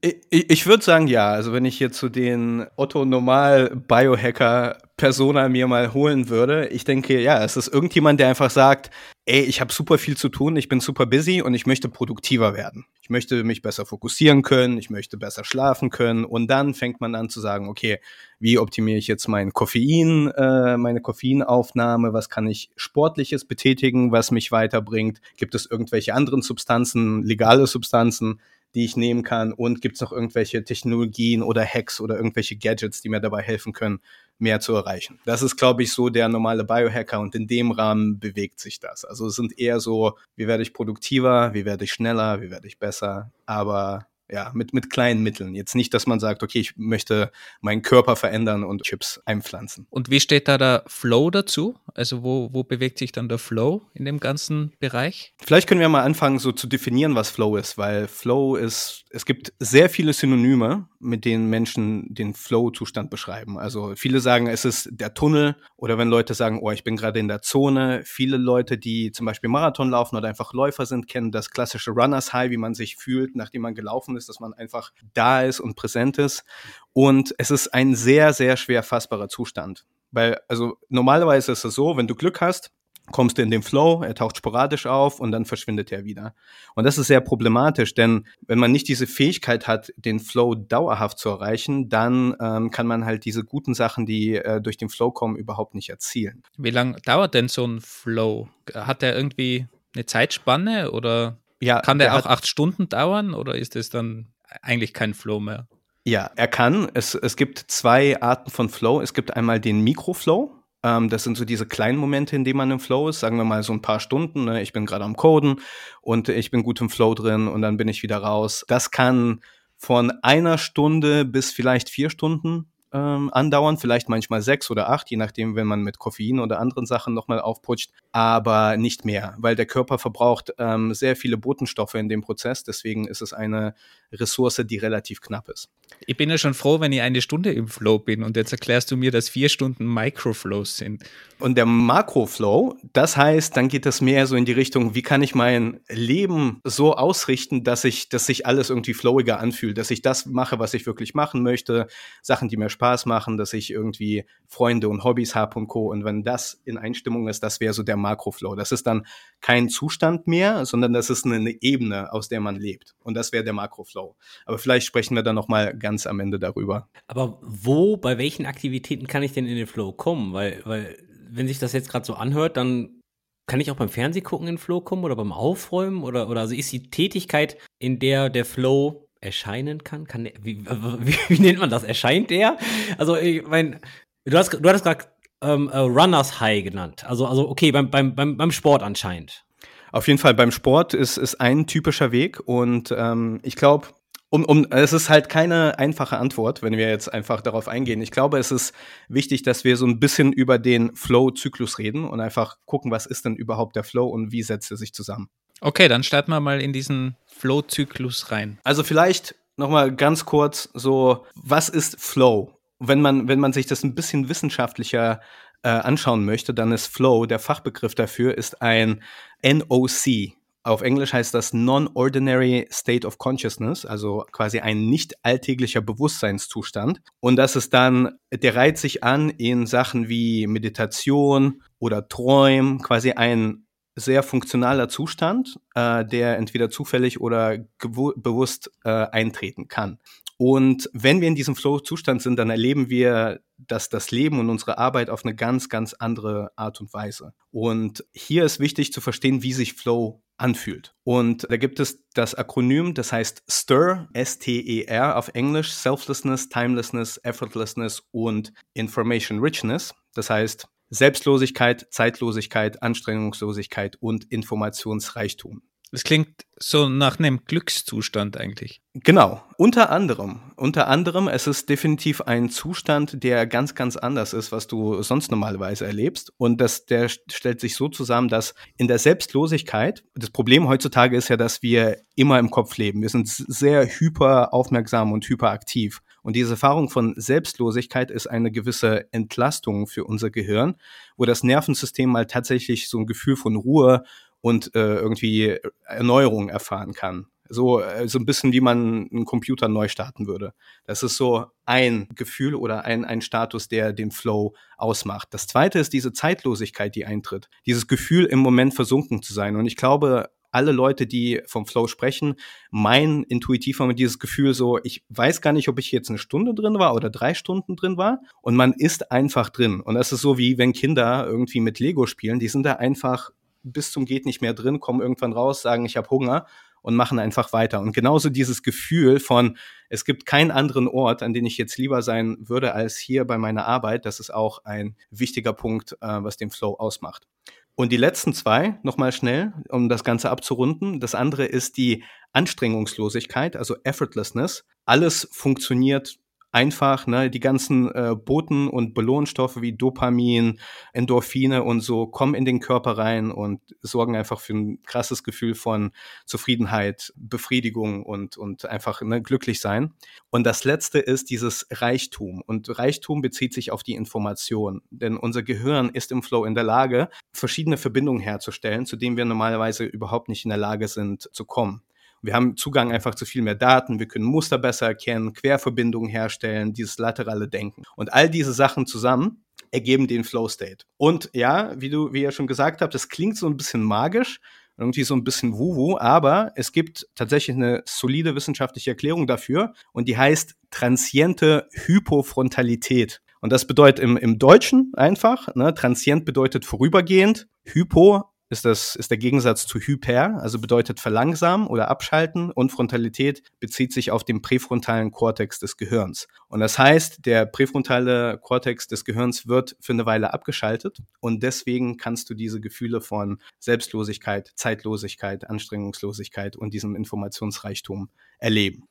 Ich, 0.00 0.50
ich 0.50 0.66
würde 0.66 0.82
sagen, 0.82 1.06
ja. 1.06 1.30
Also 1.30 1.52
wenn 1.52 1.64
ich 1.64 1.78
hier 1.78 1.92
zu 1.92 2.08
den 2.08 2.66
Otto 2.76 3.04
Normal 3.04 3.70
Biohacker 3.70 4.78
Persona 5.02 5.48
mir 5.48 5.66
mal 5.66 5.92
holen 5.94 6.28
würde. 6.28 6.68
Ich 6.68 6.84
denke, 6.84 7.20
ja, 7.20 7.42
es 7.42 7.56
ist 7.56 7.66
irgendjemand, 7.66 8.20
der 8.20 8.28
einfach 8.28 8.50
sagt, 8.50 8.88
ey, 9.26 9.40
ich 9.40 9.60
habe 9.60 9.72
super 9.72 9.98
viel 9.98 10.16
zu 10.16 10.28
tun, 10.28 10.54
ich 10.54 10.68
bin 10.68 10.78
super 10.78 11.06
busy 11.06 11.42
und 11.42 11.54
ich 11.54 11.66
möchte 11.66 11.88
produktiver 11.88 12.54
werden. 12.54 12.86
Ich 13.00 13.10
möchte 13.10 13.42
mich 13.42 13.62
besser 13.62 13.84
fokussieren 13.84 14.42
können, 14.42 14.78
ich 14.78 14.90
möchte 14.90 15.16
besser 15.16 15.42
schlafen 15.42 15.90
können 15.90 16.24
und 16.24 16.46
dann 16.46 16.72
fängt 16.72 17.00
man 17.00 17.16
an 17.16 17.28
zu 17.28 17.40
sagen, 17.40 17.68
okay, 17.68 17.98
wie 18.38 18.58
optimiere 18.58 18.96
ich 18.96 19.08
jetzt 19.08 19.26
mein 19.26 19.52
Koffein, 19.52 20.28
äh, 20.36 20.76
meine 20.76 21.00
Koffeinaufnahme, 21.00 22.12
was 22.12 22.30
kann 22.30 22.46
ich 22.46 22.70
sportliches 22.76 23.44
betätigen, 23.44 24.12
was 24.12 24.30
mich 24.30 24.52
weiterbringt? 24.52 25.20
Gibt 25.36 25.56
es 25.56 25.66
irgendwelche 25.68 26.14
anderen 26.14 26.42
Substanzen, 26.42 27.24
legale 27.24 27.66
Substanzen, 27.66 28.40
die 28.76 28.84
ich 28.84 28.96
nehmen 28.96 29.24
kann? 29.24 29.52
Und 29.52 29.80
gibt 29.80 29.96
es 29.96 30.00
noch 30.00 30.12
irgendwelche 30.12 30.62
Technologien 30.62 31.42
oder 31.42 31.64
Hacks 31.64 32.00
oder 32.00 32.14
irgendwelche 32.14 32.54
Gadgets, 32.54 33.02
die 33.02 33.08
mir 33.08 33.20
dabei 33.20 33.42
helfen 33.42 33.72
können, 33.72 33.98
mehr 34.42 34.60
zu 34.60 34.74
erreichen? 34.74 35.18
Das 35.24 35.40
ist, 35.40 35.56
glaube 35.56 35.82
ich, 35.82 35.92
so 35.92 36.10
der 36.10 36.28
normale 36.28 36.64
Biohacker 36.64 37.20
und 37.20 37.34
in 37.34 37.46
dem 37.46 37.70
Rahmen 37.70 38.18
bewegt 38.18 38.60
sich 38.60 38.80
das. 38.80 39.04
Also 39.04 39.28
es 39.28 39.36
sind 39.36 39.58
eher 39.58 39.80
so, 39.80 40.18
wie 40.36 40.46
werde 40.46 40.62
ich 40.62 40.74
produktiver, 40.74 41.54
wie 41.54 41.64
werde 41.64 41.84
ich 41.84 41.92
schneller, 41.92 42.42
wie 42.42 42.50
werde 42.50 42.66
ich 42.66 42.78
besser, 42.78 43.30
aber 43.46 44.06
ja, 44.32 44.50
mit, 44.54 44.72
mit 44.72 44.88
kleinen 44.88 45.22
Mitteln. 45.22 45.54
Jetzt 45.54 45.74
nicht, 45.74 45.92
dass 45.92 46.06
man 46.06 46.18
sagt, 46.18 46.42
okay, 46.42 46.58
ich 46.58 46.76
möchte 46.76 47.30
meinen 47.60 47.82
Körper 47.82 48.16
verändern 48.16 48.64
und 48.64 48.82
Chips 48.82 49.20
einpflanzen. 49.26 49.86
Und 49.90 50.10
wie 50.10 50.20
steht 50.20 50.48
da 50.48 50.56
der 50.56 50.84
Flow 50.86 51.30
dazu? 51.30 51.76
Also 51.94 52.22
wo, 52.22 52.48
wo 52.50 52.64
bewegt 52.64 52.98
sich 52.98 53.12
dann 53.12 53.28
der 53.28 53.38
Flow 53.38 53.82
in 53.92 54.06
dem 54.06 54.20
ganzen 54.20 54.72
Bereich? 54.80 55.34
Vielleicht 55.44 55.68
können 55.68 55.80
wir 55.82 55.88
mal 55.90 56.02
anfangen, 56.02 56.38
so 56.38 56.50
zu 56.50 56.66
definieren, 56.66 57.14
was 57.14 57.28
Flow 57.28 57.56
ist, 57.56 57.76
weil 57.76 58.08
Flow 58.08 58.56
ist, 58.56 59.04
es 59.10 59.26
gibt 59.26 59.52
sehr 59.58 59.90
viele 59.90 60.14
Synonyme, 60.14 60.88
mit 61.02 61.24
denen 61.24 61.50
Menschen 61.50 62.14
den 62.14 62.32
Flow-Zustand 62.32 63.10
beschreiben. 63.10 63.58
Also 63.58 63.94
viele 63.96 64.20
sagen, 64.20 64.46
es 64.46 64.64
ist 64.64 64.88
der 64.92 65.14
Tunnel 65.14 65.56
oder 65.76 65.98
wenn 65.98 66.08
Leute 66.08 66.34
sagen, 66.34 66.60
oh, 66.62 66.70
ich 66.70 66.84
bin 66.84 66.96
gerade 66.96 67.18
in 67.18 67.28
der 67.28 67.42
Zone. 67.42 68.02
Viele 68.04 68.36
Leute, 68.36 68.78
die 68.78 69.12
zum 69.12 69.26
Beispiel 69.26 69.50
Marathon 69.50 69.90
laufen 69.90 70.16
oder 70.16 70.28
einfach 70.28 70.52
Läufer 70.52 70.86
sind, 70.86 71.08
kennen 71.08 71.32
das 71.32 71.50
klassische 71.50 71.90
Runners 71.90 72.32
High, 72.32 72.50
wie 72.50 72.56
man 72.56 72.74
sich 72.74 72.96
fühlt, 72.96 73.36
nachdem 73.36 73.62
man 73.62 73.74
gelaufen 73.74 74.16
ist, 74.16 74.28
dass 74.28 74.40
man 74.40 74.54
einfach 74.54 74.92
da 75.12 75.42
ist 75.42 75.60
und 75.60 75.74
präsent 75.74 76.18
ist. 76.18 76.44
Und 76.92 77.34
es 77.38 77.50
ist 77.50 77.68
ein 77.74 77.94
sehr, 77.94 78.32
sehr 78.32 78.56
schwer 78.56 78.82
fassbarer 78.82 79.28
Zustand. 79.28 79.84
Weil, 80.12 80.38
also 80.46 80.76
normalerweise 80.88 81.52
ist 81.52 81.64
es 81.64 81.74
so, 81.74 81.96
wenn 81.96 82.06
du 82.06 82.14
Glück 82.14 82.40
hast, 82.40 82.70
kommst 83.10 83.38
du 83.38 83.42
in 83.42 83.50
den 83.50 83.62
Flow, 83.62 84.02
er 84.02 84.14
taucht 84.14 84.36
sporadisch 84.36 84.86
auf 84.86 85.20
und 85.20 85.32
dann 85.32 85.44
verschwindet 85.44 85.90
er 85.92 86.04
wieder. 86.04 86.34
Und 86.74 86.84
das 86.84 86.98
ist 86.98 87.08
sehr 87.08 87.20
problematisch, 87.20 87.94
denn 87.94 88.26
wenn 88.42 88.58
man 88.58 88.70
nicht 88.70 88.88
diese 88.88 89.06
Fähigkeit 89.06 89.66
hat, 89.66 89.92
den 89.96 90.20
Flow 90.20 90.54
dauerhaft 90.54 91.18
zu 91.18 91.28
erreichen, 91.28 91.88
dann 91.88 92.36
ähm, 92.40 92.70
kann 92.70 92.86
man 92.86 93.04
halt 93.04 93.24
diese 93.24 93.44
guten 93.44 93.74
Sachen, 93.74 94.06
die 94.06 94.36
äh, 94.36 94.60
durch 94.60 94.76
den 94.76 94.88
Flow 94.88 95.10
kommen, 95.10 95.36
überhaupt 95.36 95.74
nicht 95.74 95.90
erzielen. 95.90 96.42
Wie 96.56 96.70
lange 96.70 96.96
dauert 97.04 97.34
denn 97.34 97.48
so 97.48 97.66
ein 97.66 97.80
Flow? 97.80 98.48
Hat 98.74 99.02
der 99.02 99.16
irgendwie 99.16 99.66
eine 99.94 100.06
Zeitspanne 100.06 100.92
oder 100.92 101.38
ja, 101.60 101.80
kann 101.80 101.98
der, 101.98 102.10
der 102.10 102.18
auch 102.18 102.26
acht 102.26 102.46
Stunden 102.46 102.88
dauern 102.88 103.34
oder 103.34 103.56
ist 103.56 103.76
es 103.76 103.90
dann 103.90 104.28
eigentlich 104.62 104.94
kein 104.94 105.14
Flow 105.14 105.40
mehr? 105.40 105.66
Ja, 106.04 106.30
er 106.34 106.48
kann. 106.48 106.90
Es, 106.94 107.14
es 107.14 107.36
gibt 107.36 107.58
zwei 107.58 108.20
Arten 108.20 108.50
von 108.50 108.68
Flow. 108.68 109.00
Es 109.00 109.14
gibt 109.14 109.36
einmal 109.36 109.60
den 109.60 109.82
Mikroflow. 109.82 110.50
Ähm, 110.82 111.08
das 111.08 111.24
sind 111.24 111.36
so 111.36 111.44
diese 111.44 111.66
kleinen 111.66 111.98
Momente, 111.98 112.36
in 112.36 112.44
denen 112.44 112.56
man 112.56 112.70
im 112.70 112.80
Flow 112.80 113.08
ist. 113.08 113.20
Sagen 113.20 113.36
wir 113.36 113.44
mal 113.44 113.62
so 113.62 113.72
ein 113.72 113.82
paar 113.82 114.00
Stunden. 114.00 114.44
Ne? 114.44 114.62
Ich 114.62 114.72
bin 114.72 114.86
gerade 114.86 115.04
am 115.04 115.16
Coden 115.16 115.60
und 116.00 116.28
ich 116.28 116.50
bin 116.50 116.62
gut 116.62 116.80
im 116.80 116.90
Flow 116.90 117.14
drin 117.14 117.48
und 117.48 117.62
dann 117.62 117.76
bin 117.76 117.88
ich 117.88 118.02
wieder 118.02 118.18
raus. 118.18 118.64
Das 118.68 118.90
kann 118.90 119.40
von 119.76 120.10
einer 120.22 120.58
Stunde 120.58 121.24
bis 121.24 121.50
vielleicht 121.50 121.88
vier 121.88 122.10
Stunden 122.10 122.71
ähm, 122.92 123.30
andauern, 123.32 123.78
vielleicht 123.78 124.08
manchmal 124.08 124.42
sechs 124.42 124.70
oder 124.70 124.90
acht, 124.90 125.10
je 125.10 125.16
nachdem, 125.16 125.56
wenn 125.56 125.66
man 125.66 125.82
mit 125.82 125.98
Koffein 125.98 126.38
oder 126.38 126.60
anderen 126.60 126.86
Sachen 126.86 127.14
nochmal 127.14 127.40
aufputscht, 127.40 127.90
aber 128.12 128.76
nicht 128.76 129.04
mehr, 129.04 129.34
weil 129.38 129.56
der 129.56 129.66
Körper 129.66 129.98
verbraucht 129.98 130.52
ähm, 130.58 130.92
sehr 130.94 131.16
viele 131.16 131.38
Botenstoffe 131.38 131.94
in 131.94 132.08
dem 132.08 132.20
Prozess, 132.20 132.64
deswegen 132.64 133.06
ist 133.06 133.22
es 133.22 133.32
eine 133.32 133.74
Ressource, 134.12 134.62
die 134.64 134.76
relativ 134.76 135.20
knapp 135.20 135.48
ist. 135.48 135.70
Ich 136.06 136.16
bin 136.16 136.30
ja 136.30 136.38
schon 136.38 136.54
froh, 136.54 136.80
wenn 136.80 136.92
ich 136.92 137.00
eine 137.00 137.22
Stunde 137.22 137.52
im 137.52 137.68
Flow 137.68 137.98
bin 137.98 138.22
und 138.22 138.36
jetzt 138.36 138.52
erklärst 138.52 138.90
du 138.90 138.96
mir, 138.96 139.10
dass 139.10 139.28
vier 139.28 139.48
Stunden 139.48 139.86
Microflows 139.86 140.76
sind. 140.76 141.04
Und 141.38 141.56
der 141.56 141.66
Makroflow, 141.66 142.76
das 142.92 143.16
heißt, 143.16 143.56
dann 143.56 143.68
geht 143.68 143.86
es 143.86 144.00
mehr 144.00 144.26
so 144.26 144.36
in 144.36 144.44
die 144.44 144.52
Richtung, 144.52 144.94
wie 144.94 145.02
kann 145.02 145.22
ich 145.22 145.34
mein 145.34 145.80
Leben 145.88 146.60
so 146.64 146.94
ausrichten, 146.94 147.64
dass 147.64 147.84
ich, 147.84 148.08
dass 148.08 148.26
sich 148.26 148.46
alles 148.46 148.70
irgendwie 148.70 148.94
flowiger 148.94 149.38
anfühlt, 149.40 149.78
dass 149.78 149.90
ich 149.90 150.02
das 150.02 150.26
mache, 150.26 150.58
was 150.58 150.74
ich 150.74 150.86
wirklich 150.86 151.14
machen 151.14 151.42
möchte, 151.42 151.86
Sachen, 152.20 152.48
die 152.48 152.56
mir 152.56 152.68
Spaß 152.68 152.81
machen, 153.06 153.36
dass 153.36 153.52
ich 153.52 153.70
irgendwie 153.70 154.24
Freunde 154.46 154.88
und 154.88 155.04
Hobbys 155.04 155.34
habe 155.34 155.58
und 155.58 155.68
Co. 155.68 155.90
Und 155.90 156.04
wenn 156.04 156.22
das 156.22 156.60
in 156.64 156.76
Einstimmung 156.76 157.28
ist, 157.28 157.42
das 157.42 157.60
wäre 157.60 157.72
so 157.72 157.82
der 157.82 157.96
Makroflow. 157.96 158.54
Das 158.54 158.72
ist 158.72 158.86
dann 158.86 159.06
kein 159.40 159.68
Zustand 159.68 160.26
mehr, 160.26 160.66
sondern 160.66 160.92
das 160.92 161.08
ist 161.08 161.24
eine 161.24 161.56
Ebene, 161.62 162.12
aus 162.12 162.28
der 162.28 162.40
man 162.40 162.56
lebt. 162.56 162.94
Und 163.00 163.14
das 163.14 163.32
wäre 163.32 163.44
der 163.44 163.52
Makroflow. 163.52 164.16
Aber 164.44 164.58
vielleicht 164.58 164.86
sprechen 164.86 165.14
wir 165.14 165.22
dann 165.22 165.36
noch 165.36 165.48
mal 165.48 165.76
ganz 165.76 166.06
am 166.06 166.20
Ende 166.20 166.38
darüber. 166.38 166.88
Aber 167.06 167.38
wo, 167.42 167.96
bei 167.96 168.18
welchen 168.18 168.46
Aktivitäten 168.46 169.06
kann 169.06 169.22
ich 169.22 169.32
denn 169.32 169.46
in 169.46 169.56
den 169.56 169.66
Flow 169.66 169.92
kommen? 169.92 170.32
Weil, 170.32 170.60
weil 170.64 170.96
wenn 171.30 171.48
sich 171.48 171.58
das 171.58 171.72
jetzt 171.72 171.90
gerade 171.90 172.04
so 172.04 172.14
anhört, 172.14 172.56
dann 172.56 173.00
kann 173.46 173.60
ich 173.60 173.70
auch 173.70 173.76
beim 173.76 173.88
Fernsehgucken 173.88 174.46
in 174.46 174.54
den 174.54 174.58
Flow 174.58 174.80
kommen 174.80 175.04
oder 175.04 175.16
beim 175.16 175.32
Aufräumen 175.32 176.04
oder, 176.04 176.28
oder 176.28 176.42
also 176.42 176.54
ist 176.54 176.72
die 176.72 176.90
Tätigkeit, 176.90 177.58
in 177.78 177.98
der 177.98 178.30
der 178.30 178.44
Flow 178.44 179.01
erscheinen 179.22 179.84
kann? 179.84 180.06
kann 180.06 180.24
der, 180.24 180.32
wie, 180.42 180.64
wie, 180.66 181.14
wie, 181.28 181.40
nennt 181.40 181.58
man 181.58 181.70
das? 181.70 181.84
Erscheint 181.84 182.30
der? 182.30 182.58
Also, 182.98 183.16
ich 183.16 183.46
meine, 183.46 183.80
du 184.24 184.36
hast, 184.36 184.52
du 184.52 184.68
hattest 184.68 184.84
gerade 184.84 185.04
ähm, 185.42 185.70
uh, 185.72 185.86
Runners 185.86 186.40
High 186.40 186.64
genannt. 186.64 187.04
Also, 187.04 187.26
also 187.26 187.48
okay, 187.48 187.72
beim, 187.72 187.90
beim, 187.90 188.14
beim, 188.14 188.36
beim 188.36 188.50
Sport 188.50 188.82
anscheinend. 188.82 189.44
Auf 189.92 190.06
jeden 190.08 190.18
Fall, 190.18 190.34
beim 190.34 190.50
Sport 190.50 190.94
ist, 190.94 191.18
ist 191.18 191.40
ein 191.40 191.66
typischer 191.66 192.12
Weg 192.12 192.40
und 192.46 192.94
ähm, 192.96 193.40
ich 193.42 193.56
glaube, 193.56 193.88
um, 194.30 194.46
um, 194.46 194.66
es 194.70 194.94
ist 194.94 195.10
halt 195.10 195.28
keine 195.28 195.78
einfache 195.78 196.16
Antwort, 196.16 196.62
wenn 196.62 196.72
wir 196.78 196.88
jetzt 196.88 197.12
einfach 197.12 197.42
darauf 197.42 197.68
eingehen. 197.68 198.00
Ich 198.00 198.10
glaube, 198.10 198.38
es 198.38 198.50
ist 198.50 198.72
wichtig, 199.08 199.42
dass 199.42 199.64
wir 199.64 199.76
so 199.76 199.84
ein 199.84 200.00
bisschen 200.00 200.32
über 200.32 200.58
den 200.58 200.96
Flow-Zyklus 200.96 201.78
reden 201.78 202.08
und 202.08 202.20
einfach 202.20 202.56
gucken, 202.64 202.90
was 202.90 203.04
ist 203.04 203.26
denn 203.26 203.36
überhaupt 203.36 203.76
der 203.76 203.84
Flow 203.84 204.06
und 204.06 204.32
wie 204.32 204.42
setzt 204.42 204.70
er 204.70 204.78
sich 204.78 204.94
zusammen. 204.94 205.28
Okay, 205.62 205.86
dann 205.86 206.02
starten 206.02 206.32
wir 206.32 206.40
mal 206.40 206.60
in 206.60 206.72
diesen 206.72 207.16
Flow-Zyklus 207.26 208.32
rein. 208.32 208.58
Also 208.64 208.82
vielleicht 208.82 209.36
noch 209.56 209.70
mal 209.70 209.94
ganz 209.94 210.24
kurz 210.24 210.68
so, 210.74 211.24
was 211.34 211.68
ist 211.68 212.00
Flow? 212.00 212.58
Wenn 212.80 213.00
man, 213.00 213.28
wenn 213.28 213.38
man 213.38 213.52
sich 213.52 213.66
das 213.66 213.84
ein 213.84 213.94
bisschen 213.94 214.28
wissenschaftlicher 214.28 215.20
äh, 215.62 215.68
anschauen 215.68 216.24
möchte, 216.24 216.52
dann 216.52 216.72
ist 216.72 216.88
Flow, 216.88 217.26
der 217.26 217.38
Fachbegriff 217.38 217.94
dafür, 217.94 218.36
ist 218.36 218.60
ein 218.60 219.04
NOC, 219.44 220.34
auf 220.64 220.82
Englisch 220.82 221.12
heißt 221.12 221.34
das 221.34 221.52
Non-Ordinary 221.52 222.68
State 222.70 223.06
of 223.06 223.18
Consciousness, 223.18 223.84
also 223.84 224.24
quasi 224.30 224.60
ein 224.60 224.88
nicht 224.88 225.14
alltäglicher 225.24 225.80
Bewusstseinszustand. 225.80 227.00
Und 227.20 227.36
das 227.36 227.56
ist 227.56 227.74
dann, 227.74 228.18
der 228.32 228.54
reiht 228.54 228.78
sich 228.78 229.02
an 229.02 229.30
in 229.30 229.66
Sachen 229.66 230.08
wie 230.08 230.46
Meditation 230.46 231.62
oder 231.80 232.08
Träumen, 232.08 232.80
quasi 232.80 233.12
ein 233.12 233.64
sehr 233.94 234.22
funktionaler 234.22 234.88
Zustand, 234.88 235.58
äh, 235.74 236.04
der 236.04 236.38
entweder 236.38 236.70
zufällig 236.70 237.20
oder 237.20 237.58
bewusst 237.78 238.70
äh, 238.84 238.90
eintreten 238.90 239.68
kann. 239.68 239.98
Und 240.38 240.90
wenn 240.92 241.20
wir 241.20 241.28
in 241.28 241.34
diesem 241.34 241.54
Flow-Zustand 241.54 242.20
sind, 242.20 242.36
dann 242.36 242.50
erleben 242.50 242.90
wir 242.90 243.40
dass 243.66 243.88
das 243.88 244.10
Leben 244.10 244.38
und 244.38 244.50
unsere 244.50 244.78
Arbeit 244.78 245.10
auf 245.10 245.24
eine 245.24 245.34
ganz, 245.34 245.68
ganz 245.68 245.94
andere 245.94 246.50
Art 246.56 246.80
und 246.80 246.92
Weise. 246.92 247.34
Und 247.50 248.04
hier 248.12 248.44
ist 248.44 248.60
wichtig 248.60 248.92
zu 248.92 249.00
verstehen, 249.00 249.42
wie 249.42 249.52
sich 249.52 249.74
Flow 249.74 250.22
anfühlt. 250.36 250.94
Und 251.04 251.46
da 251.50 251.56
gibt 251.56 251.78
es 251.78 252.04
das 252.14 252.34
Akronym, 252.34 252.94
das 252.94 253.12
heißt 253.12 253.44
STIR, 253.48 254.08
S-T-E-R 254.12 255.16
auf 255.16 255.28
Englisch, 255.34 255.72
Selflessness, 255.72 256.48
Timelessness, 256.48 257.18
Effortlessness 257.22 258.02
und 258.10 258.52
Information 258.74 259.38
Richness. 259.38 259.94
Das 260.14 260.30
heißt 260.30 260.66
Selbstlosigkeit, 260.92 261.86
Zeitlosigkeit, 261.90 262.82
Anstrengungslosigkeit 262.82 263.96
und 264.00 264.24
Informationsreichtum. 264.30 265.62
Das 265.90 266.04
klingt 266.04 266.46
so 266.58 266.88
nach 266.88 267.18
einem 267.18 267.44
Glückszustand 267.44 268.38
eigentlich. 268.38 268.80
Genau, 268.94 269.42
unter 269.58 269.90
anderem. 269.90 270.40
Unter 270.56 270.88
anderem, 270.88 271.28
es 271.28 271.46
ist 271.46 271.68
definitiv 271.68 272.22
ein 272.22 272.48
Zustand, 272.48 273.22
der 273.22 273.46
ganz, 273.46 273.74
ganz 273.74 273.96
anders 273.96 274.32
ist, 274.32 274.52
was 274.52 274.66
du 274.66 275.02
sonst 275.02 275.30
normalerweise 275.30 275.84
erlebst. 275.84 276.32
Und 276.38 276.62
das, 276.62 276.86
der 276.86 277.08
stellt 277.08 277.60
sich 277.60 277.76
so 277.76 277.88
zusammen, 277.88 278.28
dass 278.28 278.54
in 278.78 278.88
der 278.88 278.98
Selbstlosigkeit, 278.98 280.02
das 280.14 280.30
Problem 280.30 280.66
heutzutage 280.66 281.14
ist 281.14 281.28
ja, 281.28 281.36
dass 281.36 281.62
wir 281.62 281.98
immer 282.16 282.38
im 282.38 282.50
Kopf 282.50 282.78
leben. 282.78 283.02
Wir 283.02 283.10
sind 283.10 283.28
sehr 283.28 283.86
hyper 283.86 284.54
aufmerksam 284.54 285.12
und 285.12 285.28
hyperaktiv. 285.28 286.00
Und 286.22 286.36
diese 286.36 286.52
Erfahrung 286.52 286.88
von 286.88 287.14
Selbstlosigkeit 287.16 288.10
ist 288.10 288.26
eine 288.26 288.50
gewisse 288.50 289.12
Entlastung 289.12 289.86
für 289.86 290.04
unser 290.04 290.30
Gehirn, 290.30 290.76
wo 291.16 291.24
das 291.24 291.42
Nervensystem 291.42 292.08
mal 292.08 292.26
tatsächlich 292.26 292.88
so 292.88 292.98
ein 292.98 293.06
Gefühl 293.06 293.36
von 293.36 293.56
Ruhe 293.56 294.04
und 294.40 294.74
äh, 294.74 294.96
irgendwie 294.96 295.58
Erneuerung 295.84 296.48
erfahren 296.48 296.92
kann. 296.92 297.26
So, 297.48 297.80
äh, 297.80 298.08
so 298.08 298.18
ein 298.18 298.24
bisschen 298.24 298.52
wie 298.52 298.60
man 298.60 299.08
einen 299.10 299.24
Computer 299.24 299.68
neu 299.68 299.88
starten 299.88 300.26
würde. 300.26 300.54
Das 300.84 301.02
ist 301.02 301.16
so 301.16 301.46
ein 301.66 302.08
Gefühl 302.14 302.54
oder 302.54 302.84
ein, 302.84 303.04
ein 303.04 303.20
Status, 303.20 303.68
der 303.68 303.92
den 303.92 304.10
Flow 304.10 304.54
ausmacht. 304.76 305.28
Das 305.32 305.46
zweite 305.46 305.78
ist 305.78 305.92
diese 305.92 306.12
Zeitlosigkeit, 306.12 306.94
die 306.94 307.04
eintritt. 307.04 307.48
Dieses 307.66 307.88
Gefühl, 307.88 308.24
im 308.24 308.38
Moment 308.38 308.74
versunken 308.74 309.22
zu 309.22 309.34
sein. 309.34 309.56
Und 309.56 309.66
ich 309.66 309.76
glaube, 309.76 310.30
alle 310.52 310.72
Leute, 310.72 311.06
die 311.06 311.40
vom 311.46 311.66
Flow 311.66 311.86
sprechen, 311.86 312.36
meinen 312.70 313.24
intuitiv 313.24 313.80
haben 313.80 313.96
dieses 313.96 314.18
Gefühl 314.18 314.54
so, 314.54 314.78
ich 314.84 315.02
weiß 315.08 315.40
gar 315.40 315.52
nicht, 315.52 315.68
ob 315.68 315.78
ich 315.78 315.90
jetzt 315.90 316.08
eine 316.08 316.18
Stunde 316.18 316.54
drin 316.54 316.78
war 316.78 316.94
oder 316.94 317.10
drei 317.10 317.34
Stunden 317.34 317.74
drin 317.74 317.96
war 317.96 318.20
und 318.40 318.54
man 318.54 318.72
ist 318.72 319.10
einfach 319.10 319.50
drin. 319.50 319.80
Und 319.80 319.94
das 319.94 320.12
ist 320.12 320.20
so 320.20 320.38
wie 320.38 320.58
wenn 320.58 320.72
Kinder 320.72 321.26
irgendwie 321.26 321.60
mit 321.60 321.80
Lego 321.80 322.06
spielen, 322.06 322.38
die 322.38 322.48
sind 322.48 322.64
da 322.64 322.74
einfach 322.74 323.30
bis 323.64 323.92
zum 323.92 324.04
geht 324.04 324.26
nicht 324.26 324.40
mehr 324.40 324.54
drin, 324.54 324.80
kommen 324.80 325.00
irgendwann 325.00 325.32
raus, 325.32 325.62
sagen, 325.62 325.84
ich 325.84 325.96
habe 325.96 326.10
Hunger 326.10 326.46
und 326.82 326.96
machen 326.96 327.18
einfach 327.18 327.52
weiter. 327.52 327.80
Und 327.80 327.92
genauso 327.94 328.28
dieses 328.28 328.62
Gefühl 328.62 329.20
von, 329.20 329.56
es 329.88 330.04
gibt 330.04 330.26
keinen 330.26 330.50
anderen 330.50 330.88
Ort, 330.88 331.22
an 331.22 331.32
den 331.32 331.46
ich 331.46 331.56
jetzt 331.56 331.78
lieber 331.78 332.02
sein 332.02 332.36
würde 332.40 332.74
als 332.74 332.96
hier 332.96 333.24
bei 333.24 333.38
meiner 333.38 333.66
Arbeit, 333.66 334.04
das 334.04 334.20
ist 334.20 334.34
auch 334.34 334.64
ein 334.64 334.96
wichtiger 335.10 335.52
Punkt, 335.52 335.92
äh, 336.00 336.22
was 336.22 336.36
den 336.36 336.50
Flow 336.50 336.74
ausmacht. 336.74 337.26
Und 337.74 337.90
die 337.90 337.96
letzten 337.96 338.34
zwei, 338.34 338.78
nochmal 338.82 339.12
schnell, 339.12 339.52
um 339.68 339.88
das 339.88 340.04
Ganze 340.04 340.30
abzurunden. 340.30 341.00
Das 341.00 341.14
andere 341.14 341.46
ist 341.46 341.76
die 341.78 342.04
Anstrengungslosigkeit, 342.32 343.56
also 343.56 343.76
Effortlessness. 343.84 344.64
Alles 344.84 345.28
funktioniert 345.32 346.18
einfach, 346.52 347.06
ne, 347.06 347.30
die 347.30 347.40
ganzen 347.40 347.90
äh, 347.90 348.14
Boten 348.14 348.68
und 348.68 348.94
Belohnstoffe 348.94 349.60
wie 349.60 349.72
Dopamin, 349.72 350.60
Endorphine 350.92 351.64
und 351.64 351.80
so 351.80 352.06
kommen 352.06 352.34
in 352.34 352.44
den 352.44 352.60
Körper 352.60 352.98
rein 352.98 353.30
und 353.30 353.60
sorgen 353.80 354.14
einfach 354.14 354.38
für 354.38 354.52
ein 354.52 354.82
krasses 354.82 355.24
Gefühl 355.24 355.54
von 355.54 355.92
Zufriedenheit, 356.26 357.12
Befriedigung 357.16 358.04
und, 358.04 358.36
und 358.36 358.66
einfach 358.66 359.00
ne, 359.00 359.22
glücklich 359.22 359.60
sein. 359.60 359.94
Und 360.30 360.44
das 360.44 360.64
letzte 360.64 360.98
ist 360.98 361.30
dieses 361.30 361.66
Reichtum. 361.70 362.42
Und 362.46 362.78
Reichtum 362.78 363.22
bezieht 363.22 363.54
sich 363.54 363.72
auf 363.72 363.82
die 363.82 363.94
Information. 363.94 364.82
Denn 364.90 365.16
unser 365.16 365.42
Gehirn 365.42 365.88
ist 365.88 366.12
im 366.12 366.22
Flow 366.22 366.44
in 366.44 366.54
der 366.54 366.64
Lage, 366.64 367.08
verschiedene 367.32 367.78
Verbindungen 367.78 368.20
herzustellen, 368.20 368.84
zu 368.84 368.96
denen 368.96 369.16
wir 369.16 369.24
normalerweise 369.24 369.84
überhaupt 369.84 370.28
nicht 370.28 370.44
in 370.44 370.50
der 370.50 370.58
Lage 370.58 370.86
sind 370.86 371.30
zu 371.32 371.46
kommen. 371.46 371.82
Wir 372.22 372.34
haben 372.34 372.56
Zugang 372.56 372.92
einfach 372.92 373.14
zu 373.14 373.24
viel 373.24 373.42
mehr 373.42 373.56
Daten, 373.56 373.98
wir 373.98 374.06
können 374.06 374.24
Muster 374.24 374.58
besser 374.58 374.86
erkennen, 374.86 375.32
Querverbindungen 375.32 376.08
herstellen, 376.08 376.72
dieses 376.72 376.98
laterale 376.98 377.48
Denken. 377.48 377.82
Und 377.96 378.12
all 378.12 378.30
diese 378.30 378.52
Sachen 378.52 378.86
zusammen 378.86 379.44
ergeben 379.72 380.06
den 380.06 380.22
Flow 380.22 380.48
State. 380.48 380.84
Und 380.96 381.30
ja, 381.32 381.72
wie 381.80 381.90
du, 381.90 382.12
wie 382.12 382.22
ihr 382.22 382.30
schon 382.30 382.46
gesagt 382.46 382.80
habt, 382.80 382.94
das 382.94 383.08
klingt 383.08 383.36
so 383.36 383.48
ein 383.48 383.56
bisschen 383.56 383.82
magisch, 383.82 384.38
irgendwie 384.78 385.04
so 385.04 385.14
ein 385.14 385.24
bisschen 385.24 385.58
wuhu, 385.58 385.98
aber 385.98 386.52
es 386.56 386.72
gibt 386.72 387.08
tatsächlich 387.14 387.56
eine 387.56 387.82
solide 387.86 388.34
wissenschaftliche 388.34 388.90
Erklärung 388.90 389.26
dafür 389.26 389.74
und 389.92 390.08
die 390.08 390.16
heißt 390.16 390.54
transiente 390.70 391.68
Hypofrontalität. 391.72 393.20
Und 393.40 393.52
das 393.52 393.66
bedeutet 393.66 394.04
im, 394.04 394.16
im 394.16 394.38
Deutschen 394.38 394.92
einfach, 394.94 395.54
ne, 395.56 395.74
transient 395.74 396.24
bedeutet 396.24 396.64
vorübergehend, 396.64 397.48
Hypo 397.64 398.31
ist, 398.52 398.64
das, 398.64 398.94
ist 398.94 399.10
der 399.10 399.18
Gegensatz 399.18 399.66
zu 399.66 399.80
Hyper, 399.80 400.38
also 400.40 400.60
bedeutet 400.60 401.00
verlangsamen 401.00 401.66
oder 401.66 401.90
abschalten 401.90 402.50
und 402.50 402.70
Frontalität 402.70 403.42
bezieht 403.58 403.92
sich 403.92 404.10
auf 404.10 404.24
den 404.24 404.42
präfrontalen 404.42 405.10
Kortex 405.10 405.58
des 405.58 405.76
Gehirns. 405.76 406.28
Und 406.48 406.60
das 406.60 406.78
heißt, 406.78 407.24
der 407.24 407.46
präfrontale 407.46 408.38
Kortex 408.38 408.86
des 408.86 409.04
Gehirns 409.04 409.48
wird 409.48 409.76
für 409.80 409.94
eine 409.94 410.06
Weile 410.06 410.34
abgeschaltet 410.34 410.98
und 411.20 411.42
deswegen 411.42 411.96
kannst 411.96 412.28
du 412.30 412.34
diese 412.34 412.60
Gefühle 412.60 413.00
von 413.00 413.38
Selbstlosigkeit, 413.58 414.52
Zeitlosigkeit, 414.54 415.48
Anstrengungslosigkeit 415.48 416.54
und 416.54 416.74
diesem 416.74 416.94
Informationsreichtum 416.94 418.10
erleben. 418.38 418.86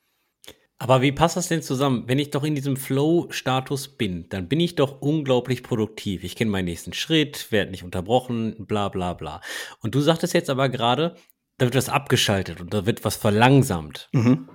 Aber 0.78 1.00
wie 1.00 1.12
passt 1.12 1.36
das 1.36 1.48
denn 1.48 1.62
zusammen? 1.62 2.04
Wenn 2.06 2.18
ich 2.18 2.30
doch 2.30 2.42
in 2.42 2.56
diesem 2.56 2.76
Flow-Status 2.76 3.88
bin, 3.96 4.28
dann 4.30 4.48
bin 4.48 4.58
ich 4.58 4.74
doch 4.74 5.00
unglaublich 5.00 5.62
produktiv. 5.62 6.24
Ich 6.24 6.34
kenne 6.34 6.50
meinen 6.50 6.64
nächsten 6.64 6.92
Schritt, 6.92 7.52
werde 7.52 7.70
nicht 7.70 7.84
unterbrochen, 7.84 8.66
bla 8.66 8.88
bla 8.88 9.14
bla. 9.14 9.40
Und 9.80 9.94
du 9.94 10.00
sagtest 10.00 10.34
jetzt 10.34 10.50
aber 10.50 10.68
gerade, 10.68 11.14
da 11.58 11.66
wird 11.66 11.76
was 11.76 11.88
abgeschaltet 11.88 12.60
und 12.60 12.74
da 12.74 12.84
wird 12.86 13.04
was 13.04 13.14
verlangsamt. 13.14 14.08
Mhm. 14.12 14.48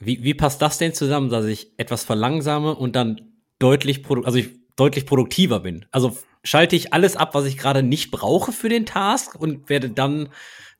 Wie, 0.00 0.22
wie 0.22 0.34
passt 0.34 0.62
das 0.62 0.78
denn 0.78 0.94
zusammen, 0.94 1.28
dass 1.28 1.44
ich 1.44 1.72
etwas 1.76 2.04
verlangsame 2.04 2.74
und 2.74 2.96
dann 2.96 3.42
deutlich, 3.58 4.04
also 4.24 4.38
ich 4.38 4.50
deutlich 4.76 5.06
produktiver 5.06 5.60
bin? 5.60 5.86
Also 5.90 6.16
schalte 6.44 6.76
ich 6.76 6.92
alles 6.92 7.16
ab, 7.16 7.34
was 7.34 7.44
ich 7.44 7.58
gerade 7.58 7.82
nicht 7.82 8.10
brauche 8.10 8.52
für 8.52 8.68
den 8.68 8.86
Task 8.86 9.34
und 9.34 9.68
werde 9.68 9.90
dann 9.90 10.30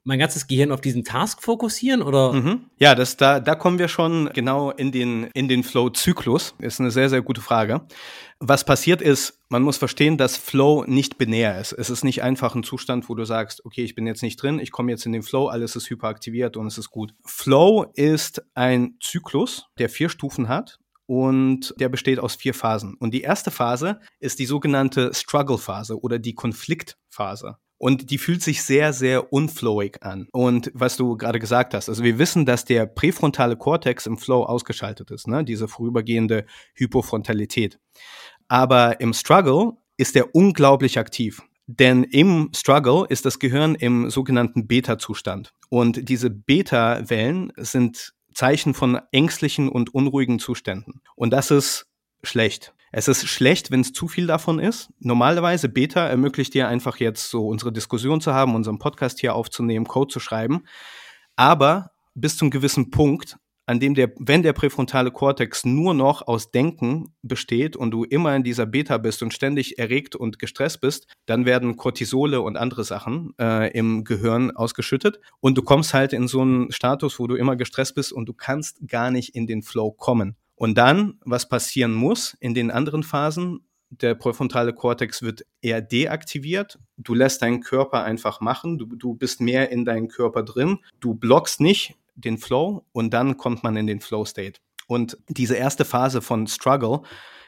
mein 0.08 0.18
ganzes 0.18 0.46
Gehirn 0.46 0.72
auf 0.72 0.80
diesen 0.80 1.04
Task 1.04 1.42
fokussieren 1.42 2.00
oder? 2.00 2.32
Mhm. 2.32 2.70
Ja, 2.78 2.94
das, 2.94 3.18
da, 3.18 3.40
da 3.40 3.54
kommen 3.54 3.78
wir 3.78 3.88
schon 3.88 4.30
genau 4.32 4.70
in 4.70 4.90
den, 4.90 5.24
in 5.34 5.48
den 5.48 5.62
Flow-Zyklus. 5.62 6.54
Ist 6.60 6.80
eine 6.80 6.90
sehr, 6.90 7.10
sehr 7.10 7.20
gute 7.20 7.42
Frage. 7.42 7.82
Was 8.40 8.64
passiert 8.64 9.02
ist, 9.02 9.38
man 9.50 9.62
muss 9.62 9.76
verstehen, 9.76 10.16
dass 10.16 10.38
Flow 10.38 10.84
nicht 10.86 11.18
binär 11.18 11.60
ist. 11.60 11.72
Es 11.72 11.90
ist 11.90 12.04
nicht 12.04 12.22
einfach 12.22 12.54
ein 12.54 12.62
Zustand, 12.62 13.10
wo 13.10 13.14
du 13.14 13.26
sagst, 13.26 13.66
okay, 13.66 13.84
ich 13.84 13.94
bin 13.94 14.06
jetzt 14.06 14.22
nicht 14.22 14.42
drin, 14.42 14.60
ich 14.60 14.72
komme 14.72 14.90
jetzt 14.90 15.04
in 15.04 15.12
den 15.12 15.22
Flow, 15.22 15.48
alles 15.48 15.76
ist 15.76 15.90
hyperaktiviert 15.90 16.56
und 16.56 16.66
es 16.68 16.78
ist 16.78 16.88
gut. 16.88 17.12
Flow 17.26 17.84
ist 17.92 18.42
ein 18.54 18.96
Zyklus, 19.02 19.66
der 19.78 19.90
vier 19.90 20.08
Stufen 20.08 20.48
hat 20.48 20.78
und 21.04 21.74
der 21.80 21.90
besteht 21.90 22.18
aus 22.18 22.34
vier 22.34 22.54
Phasen. 22.54 22.94
Und 22.98 23.12
die 23.12 23.20
erste 23.20 23.50
Phase 23.50 24.00
ist 24.20 24.38
die 24.38 24.46
sogenannte 24.46 25.12
Struggle-Phase 25.12 26.00
oder 26.00 26.18
die 26.18 26.34
Konfliktphase. 26.34 27.58
Und 27.78 28.10
die 28.10 28.18
fühlt 28.18 28.42
sich 28.42 28.62
sehr, 28.62 28.92
sehr 28.92 29.32
unflowig 29.32 30.02
an. 30.02 30.28
Und 30.32 30.70
was 30.74 30.96
du 30.96 31.16
gerade 31.16 31.38
gesagt 31.38 31.74
hast, 31.74 31.88
also 31.88 32.02
wir 32.02 32.18
wissen, 32.18 32.44
dass 32.44 32.64
der 32.64 32.86
präfrontale 32.86 33.56
Kortex 33.56 34.06
im 34.06 34.18
Flow 34.18 34.42
ausgeschaltet 34.42 35.10
ist, 35.10 35.28
ne? 35.28 35.44
diese 35.44 35.68
vorübergehende 35.68 36.44
Hypofrontalität. 36.74 37.78
Aber 38.48 39.00
im 39.00 39.12
Struggle 39.12 39.74
ist 39.96 40.16
er 40.16 40.34
unglaublich 40.34 40.98
aktiv. 40.98 41.42
Denn 41.66 42.02
im 42.02 42.50
Struggle 42.56 43.04
ist 43.08 43.26
das 43.26 43.38
Gehirn 43.38 43.74
im 43.74 44.08
sogenannten 44.08 44.66
Beta-Zustand. 44.66 45.52
Und 45.68 46.08
diese 46.08 46.30
Beta-Wellen 46.30 47.52
sind 47.56 48.14
Zeichen 48.32 48.72
von 48.72 48.98
ängstlichen 49.12 49.68
und 49.68 49.94
unruhigen 49.94 50.38
Zuständen. 50.38 51.02
Und 51.14 51.30
das 51.30 51.50
ist 51.50 51.86
schlecht. 52.22 52.72
Es 52.90 53.08
ist 53.08 53.26
schlecht, 53.26 53.70
wenn 53.70 53.80
es 53.80 53.92
zu 53.92 54.08
viel 54.08 54.26
davon 54.26 54.58
ist. 54.58 54.90
Normalerweise 54.98 55.68
Beta 55.68 56.06
ermöglicht 56.06 56.54
dir 56.54 56.68
einfach 56.68 56.96
jetzt 56.96 57.30
so 57.30 57.46
unsere 57.46 57.72
Diskussion 57.72 58.20
zu 58.20 58.32
haben, 58.32 58.54
unseren 58.54 58.78
Podcast 58.78 59.20
hier 59.20 59.34
aufzunehmen, 59.34 59.86
Code 59.86 60.12
zu 60.12 60.20
schreiben. 60.20 60.64
Aber 61.36 61.90
bis 62.14 62.36
zum 62.36 62.50
gewissen 62.50 62.90
Punkt, 62.90 63.36
an 63.66 63.80
dem 63.80 63.94
der, 63.94 64.12
wenn 64.18 64.42
der 64.42 64.54
präfrontale 64.54 65.10
Kortex 65.10 65.66
nur 65.66 65.92
noch 65.92 66.26
aus 66.26 66.50
Denken 66.50 67.14
besteht 67.20 67.76
und 67.76 67.90
du 67.90 68.04
immer 68.04 68.34
in 68.34 68.42
dieser 68.42 68.64
Beta 68.64 68.96
bist 68.96 69.22
und 69.22 69.34
ständig 69.34 69.78
erregt 69.78 70.16
und 70.16 70.38
gestresst 70.38 70.80
bist, 70.80 71.06
dann 71.26 71.44
werden 71.44 71.76
Cortisole 71.76 72.40
und 72.40 72.56
andere 72.56 72.84
Sachen 72.84 73.34
äh, 73.38 73.70
im 73.76 74.04
Gehirn 74.04 74.50
ausgeschüttet 74.50 75.20
und 75.40 75.58
du 75.58 75.62
kommst 75.62 75.92
halt 75.92 76.14
in 76.14 76.28
so 76.28 76.40
einen 76.40 76.72
Status, 76.72 77.18
wo 77.18 77.26
du 77.26 77.34
immer 77.34 77.56
gestresst 77.56 77.94
bist 77.94 78.14
und 78.14 78.26
du 78.26 78.32
kannst 78.32 78.88
gar 78.88 79.10
nicht 79.10 79.34
in 79.34 79.46
den 79.46 79.62
Flow 79.62 79.92
kommen. 79.92 80.36
Und 80.58 80.76
dann, 80.76 81.18
was 81.24 81.48
passieren 81.48 81.94
muss 81.94 82.36
in 82.40 82.52
den 82.52 82.70
anderen 82.72 83.04
Phasen, 83.04 83.60
der 83.90 84.14
präfrontale 84.14 84.74
Kortex 84.74 85.22
wird 85.22 85.46
eher 85.62 85.80
deaktiviert. 85.80 86.78
Du 86.96 87.14
lässt 87.14 87.42
deinen 87.42 87.60
Körper 87.60 88.02
einfach 88.02 88.40
machen. 88.40 88.76
Du, 88.76 88.86
du 88.86 89.14
bist 89.14 89.40
mehr 89.40 89.70
in 89.70 89.84
deinem 89.84 90.08
Körper 90.08 90.42
drin. 90.42 90.80
Du 91.00 91.14
blockst 91.14 91.60
nicht 91.60 91.94
den 92.16 92.38
Flow 92.38 92.84
und 92.92 93.14
dann 93.14 93.36
kommt 93.36 93.62
man 93.62 93.76
in 93.76 93.86
den 93.86 94.00
Flow 94.00 94.24
State. 94.24 94.60
Und 94.88 95.16
diese 95.28 95.54
erste 95.54 95.84
Phase 95.84 96.20
von 96.20 96.46
Struggle 96.48 97.02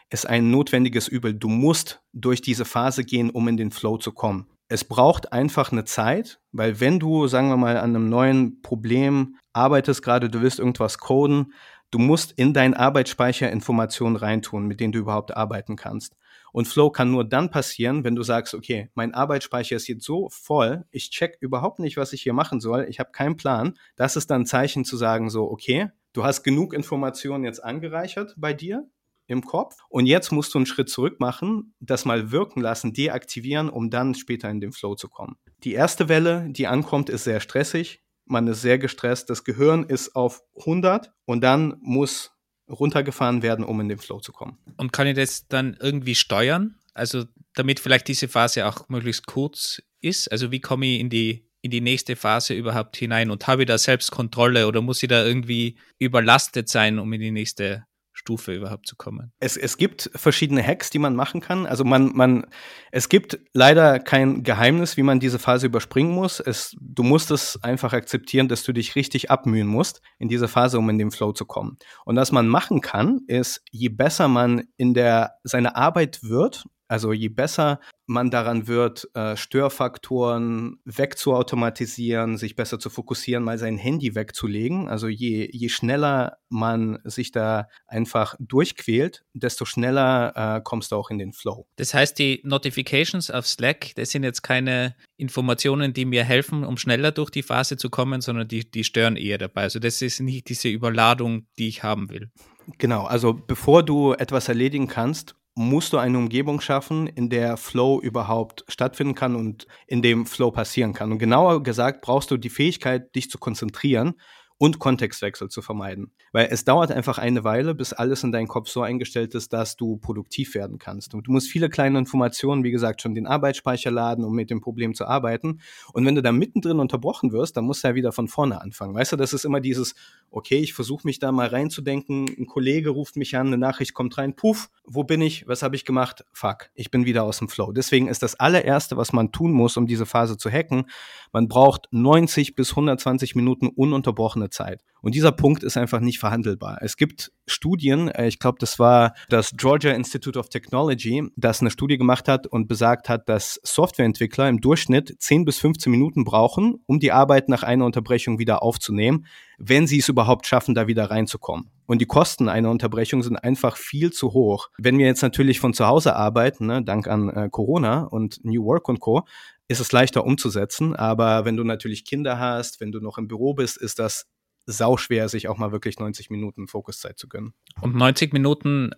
ist 0.08 0.26
ein 0.26 0.50
notwendiges 0.50 1.08
Übel. 1.08 1.34
Du 1.34 1.48
musst 1.48 2.00
durch 2.12 2.40
diese 2.40 2.64
Phase 2.64 3.04
gehen, 3.04 3.30
um 3.30 3.48
in 3.48 3.56
den 3.56 3.72
Flow 3.72 3.98
zu 3.98 4.12
kommen. 4.12 4.46
Es 4.68 4.84
braucht 4.84 5.32
einfach 5.32 5.72
eine 5.72 5.84
Zeit, 5.84 6.40
weil 6.52 6.78
wenn 6.78 7.00
du, 7.00 7.26
sagen 7.26 7.48
wir 7.48 7.56
mal, 7.56 7.76
an 7.76 7.96
einem 7.96 8.08
neuen 8.08 8.62
Problem 8.62 9.36
arbeitest 9.52 10.00
gerade, 10.00 10.30
du 10.30 10.42
willst 10.42 10.60
irgendwas 10.60 10.98
coden, 10.98 11.52
Du 11.90 11.99
musst 11.99 12.32
in 12.32 12.54
deinen 12.54 12.75
Arbeitsspeicher 12.75 13.50
Informationen 13.50 14.14
reintun, 14.14 14.66
mit 14.66 14.78
denen 14.78 14.92
du 14.92 15.00
überhaupt 15.00 15.37
arbeiten 15.37 15.75
kannst. 15.75 16.14
Und 16.52 16.68
Flow 16.68 16.90
kann 16.90 17.11
nur 17.11 17.25
dann 17.25 17.50
passieren, 17.50 18.04
wenn 18.04 18.14
du 18.14 18.23
sagst, 18.23 18.54
okay, 18.54 18.90
mein 18.94 19.12
Arbeitsspeicher 19.12 19.75
ist 19.75 19.88
jetzt 19.88 20.04
so 20.04 20.28
voll, 20.30 20.85
ich 20.90 21.11
check 21.11 21.37
überhaupt 21.40 21.80
nicht, 21.80 21.97
was 21.97 22.12
ich 22.12 22.23
hier 22.23 22.32
machen 22.32 22.61
soll, 22.61 22.87
ich 22.88 23.00
habe 23.00 23.11
keinen 23.11 23.37
Plan. 23.37 23.76
Das 23.97 24.16
ist 24.16 24.30
dann 24.30 24.42
ein 24.42 24.47
Zeichen 24.47 24.85
zu 24.85 24.97
sagen, 24.97 25.30
so, 25.30 25.50
okay, 25.50 25.90
du 26.12 26.25
hast 26.25 26.44
genug 26.44 26.75
Informationen 26.75 27.44
jetzt 27.44 27.62
angereichert 27.62 28.35
bei 28.37 28.52
dir 28.52 28.88
im 29.26 29.44
Kopf 29.44 29.76
und 29.88 30.06
jetzt 30.06 30.32
musst 30.32 30.54
du 30.54 30.59
einen 30.59 30.66
Schritt 30.66 30.90
zurück 30.90 31.20
machen, 31.20 31.75
das 31.78 32.04
mal 32.04 32.32
wirken 32.32 32.61
lassen, 32.61 32.92
deaktivieren, 32.92 33.68
um 33.68 33.90
dann 33.90 34.14
später 34.14 34.50
in 34.50 34.61
den 34.61 34.73
Flow 34.73 34.97
zu 34.97 35.09
kommen. 35.09 35.37
Die 35.62 35.73
erste 35.73 36.09
Welle, 36.09 36.49
die 36.50 36.66
ankommt, 36.66 37.09
ist 37.09 37.25
sehr 37.25 37.40
stressig 37.40 38.02
man 38.30 38.46
ist 38.46 38.62
sehr 38.62 38.78
gestresst, 38.78 39.28
das 39.28 39.44
Gehirn 39.44 39.84
ist 39.84 40.14
auf 40.14 40.42
100 40.60 41.12
und 41.25 41.42
dann 41.42 41.76
muss 41.82 42.32
runtergefahren 42.68 43.42
werden, 43.42 43.64
um 43.64 43.80
in 43.80 43.88
den 43.88 43.99
Flow 43.99 44.20
zu 44.20 44.32
kommen. 44.32 44.58
Und 44.76 44.92
kann 44.92 45.06
ich 45.06 45.16
das 45.16 45.49
dann 45.49 45.76
irgendwie 45.80 46.14
steuern? 46.14 46.76
Also 46.94 47.25
damit 47.54 47.80
vielleicht 47.80 48.08
diese 48.08 48.28
Phase 48.28 48.66
auch 48.66 48.88
möglichst 48.88 49.26
kurz 49.26 49.82
ist? 50.00 50.30
Also 50.30 50.52
wie 50.52 50.60
komme 50.60 50.87
ich 50.87 51.00
in 51.00 51.10
die 51.10 51.50
in 51.62 51.70
die 51.70 51.82
nächste 51.82 52.16
Phase 52.16 52.54
überhaupt 52.54 52.96
hinein 52.96 53.30
und 53.30 53.46
habe 53.46 53.62
ich 53.62 53.68
da 53.68 53.76
selbst 53.76 54.10
Kontrolle 54.10 54.66
oder 54.66 54.80
muss 54.80 55.02
ich 55.02 55.10
da 55.10 55.25
irgendwie 55.25 55.76
überlastet 55.99 56.70
sein, 56.70 56.99
um 56.99 57.12
in 57.12 57.20
die 57.20 57.30
nächste 57.30 57.84
Stufe 58.20 58.52
überhaupt 58.52 58.86
zu 58.86 58.96
kommen. 58.96 59.32
Es, 59.40 59.56
es 59.56 59.78
gibt 59.78 60.10
verschiedene 60.14 60.62
Hacks, 60.62 60.90
die 60.90 60.98
man 60.98 61.16
machen 61.16 61.40
kann. 61.40 61.64
Also 61.64 61.84
man, 61.84 62.14
man, 62.14 62.46
es 62.92 63.08
gibt 63.08 63.38
leider 63.54 63.98
kein 63.98 64.42
Geheimnis, 64.42 64.98
wie 64.98 65.02
man 65.02 65.20
diese 65.20 65.38
Phase 65.38 65.66
überspringen 65.66 66.12
muss. 66.12 66.38
Es, 66.38 66.76
du 66.78 67.02
musst 67.02 67.30
es 67.30 67.58
einfach 67.62 67.94
akzeptieren, 67.94 68.48
dass 68.48 68.62
du 68.62 68.74
dich 68.74 68.94
richtig 68.94 69.30
abmühen 69.30 69.66
musst 69.66 70.02
in 70.18 70.28
dieser 70.28 70.48
Phase, 70.48 70.78
um 70.78 70.90
in 70.90 70.98
den 70.98 71.10
Flow 71.10 71.32
zu 71.32 71.46
kommen. 71.46 71.78
Und 72.04 72.16
was 72.16 72.30
man 72.30 72.46
machen 72.46 72.82
kann, 72.82 73.20
ist, 73.26 73.62
je 73.70 73.88
besser 73.88 74.28
man 74.28 74.64
in 74.76 74.92
der, 74.92 75.36
seine 75.42 75.76
Arbeit 75.76 76.22
wird, 76.22 76.66
also 76.90 77.12
je 77.12 77.28
besser 77.28 77.78
man 78.06 78.30
daran 78.30 78.66
wird, 78.66 79.09
äh, 79.14 79.37
Störfaktoren 79.37 80.80
wegzuautomatisieren, 80.85 82.37
sich 82.37 82.56
besser 82.56 82.80
zu 82.80 82.90
fokussieren, 82.90 83.44
mal 83.44 83.59
sein 83.59 83.78
Handy 83.78 84.16
wegzulegen. 84.16 84.88
Also 84.88 85.06
je, 85.06 85.49
je 85.52 85.68
schneller 85.68 86.38
man 86.49 86.99
sich 87.04 87.30
da 87.30 87.68
einfach 87.87 88.35
durchquält, 88.40 89.23
desto 89.35 89.64
schneller 89.64 90.32
äh, 90.35 90.61
kommst 90.64 90.90
du 90.90 90.97
auch 90.97 91.11
in 91.11 91.18
den 91.18 91.32
Flow. 91.32 91.68
Das 91.76 91.94
heißt, 91.94 92.18
die 92.18 92.40
Notifications 92.42 93.30
auf 93.30 93.47
Slack, 93.47 93.92
das 93.94 94.11
sind 94.11 94.25
jetzt 94.25 94.42
keine 94.42 94.97
Informationen, 95.16 95.92
die 95.92 96.06
mir 96.06 96.25
helfen, 96.25 96.64
um 96.64 96.76
schneller 96.76 97.12
durch 97.12 97.30
die 97.30 97.44
Phase 97.44 97.76
zu 97.76 97.88
kommen, 97.88 98.20
sondern 98.20 98.49
die, 98.49 98.68
die 98.68 98.82
stören 98.82 99.14
eher 99.14 99.38
dabei. 99.38 99.62
Also 99.62 99.78
das 99.78 100.02
ist 100.02 100.18
nicht 100.18 100.49
diese 100.49 100.68
Überladung, 100.68 101.47
die 101.56 101.68
ich 101.68 101.85
haben 101.85 102.11
will. 102.11 102.32
Genau, 102.78 103.04
also 103.04 103.32
bevor 103.35 103.85
du 103.85 104.12
etwas 104.14 104.49
erledigen 104.49 104.88
kannst, 104.88 105.37
musst 105.54 105.92
du 105.92 105.99
eine 105.99 106.16
Umgebung 106.19 106.61
schaffen, 106.61 107.07
in 107.07 107.28
der 107.28 107.57
Flow 107.57 108.00
überhaupt 108.00 108.64
stattfinden 108.69 109.14
kann 109.14 109.37
und 109.37 109.66
in 109.87 110.02
dem 110.02 110.26
Flow 110.26 110.50
passieren 110.50 110.92
kann. 110.92 111.12
Und 111.12 111.19
genauer 111.19 111.62
gesagt 111.62 112.02
brauchst 112.02 112.30
du 112.30 112.37
die 112.37 112.50
Fähigkeit, 112.50 113.14
dich 113.14 113.30
zu 113.30 113.38
konzentrieren 113.38 114.14
und 114.60 114.78
Kontextwechsel 114.78 115.48
zu 115.48 115.62
vermeiden. 115.62 116.12
Weil 116.32 116.48
es 116.50 116.66
dauert 116.66 116.92
einfach 116.92 117.16
eine 117.16 117.44
Weile, 117.44 117.74
bis 117.74 117.94
alles 117.94 118.22
in 118.24 118.30
deinem 118.30 118.46
Kopf 118.46 118.68
so 118.68 118.82
eingestellt 118.82 119.34
ist, 119.34 119.54
dass 119.54 119.76
du 119.76 119.96
produktiv 119.96 120.54
werden 120.54 120.78
kannst. 120.78 121.14
Und 121.14 121.26
du 121.26 121.32
musst 121.32 121.48
viele 121.48 121.70
kleine 121.70 121.98
Informationen, 121.98 122.62
wie 122.62 122.70
gesagt, 122.70 123.00
schon 123.00 123.14
den 123.14 123.26
Arbeitsspeicher 123.26 123.90
laden, 123.90 124.22
um 124.22 124.34
mit 124.34 124.50
dem 124.50 124.60
Problem 124.60 124.94
zu 124.94 125.06
arbeiten. 125.06 125.60
Und 125.94 126.04
wenn 126.04 126.14
du 126.14 126.20
da 126.20 126.30
mittendrin 126.30 126.78
unterbrochen 126.78 127.32
wirst, 127.32 127.56
dann 127.56 127.64
musst 127.64 127.82
du 127.82 127.88
ja 127.88 127.94
wieder 127.94 128.12
von 128.12 128.28
vorne 128.28 128.60
anfangen. 128.60 128.94
Weißt 128.94 129.12
du, 129.12 129.16
das 129.16 129.32
ist 129.32 129.46
immer 129.46 129.60
dieses, 129.60 129.94
okay, 130.30 130.58
ich 130.58 130.74
versuche 130.74 131.06
mich 131.06 131.18
da 131.18 131.32
mal 131.32 131.48
reinzudenken, 131.48 132.28
ein 132.38 132.44
Kollege 132.44 132.90
ruft 132.90 133.16
mich 133.16 133.38
an, 133.38 133.46
eine 133.46 133.56
Nachricht 133.56 133.94
kommt 133.94 134.18
rein, 134.18 134.36
puff, 134.36 134.68
wo 134.84 135.04
bin 135.04 135.22
ich, 135.22 135.48
was 135.48 135.62
habe 135.62 135.74
ich 135.74 135.86
gemacht? 135.86 136.26
Fuck, 136.34 136.68
ich 136.74 136.90
bin 136.90 137.06
wieder 137.06 137.22
aus 137.22 137.38
dem 137.38 137.48
Flow. 137.48 137.72
Deswegen 137.72 138.08
ist 138.08 138.22
das 138.22 138.38
allererste, 138.38 138.98
was 138.98 139.14
man 139.14 139.32
tun 139.32 139.52
muss, 139.52 139.78
um 139.78 139.86
diese 139.86 140.04
Phase 140.04 140.36
zu 140.36 140.50
hacken, 140.50 140.84
man 141.32 141.48
braucht 141.48 141.88
90 141.92 142.56
bis 142.56 142.70
120 142.70 143.34
Minuten 143.36 143.68
ununterbrochene 143.68 144.50
Zeit. 144.50 144.83
Und 145.02 145.14
dieser 145.14 145.33
Punkt 145.33 145.62
ist 145.62 145.76
einfach 145.76 146.00
nicht 146.00 146.19
verhandelbar. 146.19 146.78
Es 146.83 146.97
gibt 146.97 147.33
Studien, 147.47 148.09
äh, 148.09 148.28
ich 148.28 148.38
glaube, 148.38 148.59
das 148.61 148.78
war 148.78 149.14
das 149.28 149.52
Georgia 149.57 149.92
Institute 149.92 150.38
of 150.38 150.49
Technology, 150.49 151.28
das 151.37 151.61
eine 151.61 151.71
Studie 151.71 151.97
gemacht 151.97 152.28
hat 152.28 152.47
und 152.47 152.69
besagt 152.69 153.09
hat, 153.09 153.28
dass 153.28 153.61
Softwareentwickler 153.62 154.49
im 154.49 154.61
Durchschnitt 154.61 155.16
10 155.19 155.45
bis 155.45 155.59
15 155.59 155.90
Minuten 155.90 156.25
brauchen, 156.25 156.83
um 156.87 157.00
die 157.00 157.12
Arbeit 157.12 157.49
nach 157.49 157.62
einer 157.62 157.87
Unterbrechung 157.87 158.38
wieder 158.38 158.62
aufzunehmen, 158.62 159.26
wenn 159.59 159.87
sie 159.87 159.99
es 159.99 160.09
überhaupt 160.09 160.47
schaffen, 160.47 160.75
da 160.75 160.87
wieder 160.87 161.11
reinzukommen. 161.11 161.71
Und 161.87 162.00
die 162.00 162.07
Kosten 162.07 162.49
einer 162.49 162.71
Unterbrechung 162.71 163.23
sind 163.23 163.37
einfach 163.37 163.76
viel 163.76 164.12
zu 164.12 164.33
hoch. 164.33 164.69
Wenn 164.78 164.99
wir 164.99 165.07
jetzt 165.07 165.23
natürlich 165.23 165.61
von 165.61 165.75
zu 165.75 165.87
Hause 165.87 166.14
arbeiten, 166.14 166.66
ne, 166.66 166.85
dank 166.85 167.09
an 167.09 167.28
äh, 167.30 167.49
Corona 167.50 168.04
und 168.04 168.45
New 168.45 168.64
Work 168.64 168.88
und 168.88 169.00
Co., 169.00 169.25
ist 169.69 169.80
es 169.80 169.92
leichter 169.92 170.25
umzusetzen. 170.25 170.97
Aber 170.97 171.45
wenn 171.45 171.57
du 171.57 171.62
natürlich 171.62 172.04
Kinder 172.04 172.38
hast, 172.38 172.80
wenn 172.80 172.90
du 172.90 173.00
noch 173.00 173.19
im 173.19 173.28
Büro 173.28 173.54
bist, 173.54 173.76
ist 173.76 174.00
das 174.00 174.26
sauschwer, 174.70 175.28
sich 175.28 175.48
auch 175.48 175.58
mal 175.58 175.72
wirklich 175.72 175.98
90 175.98 176.30
Minuten 176.30 176.66
Fokuszeit 176.66 177.18
zu 177.18 177.28
gönnen. 177.28 177.54
Und 177.80 177.94
90 177.94 178.32
Minuten 178.32 178.92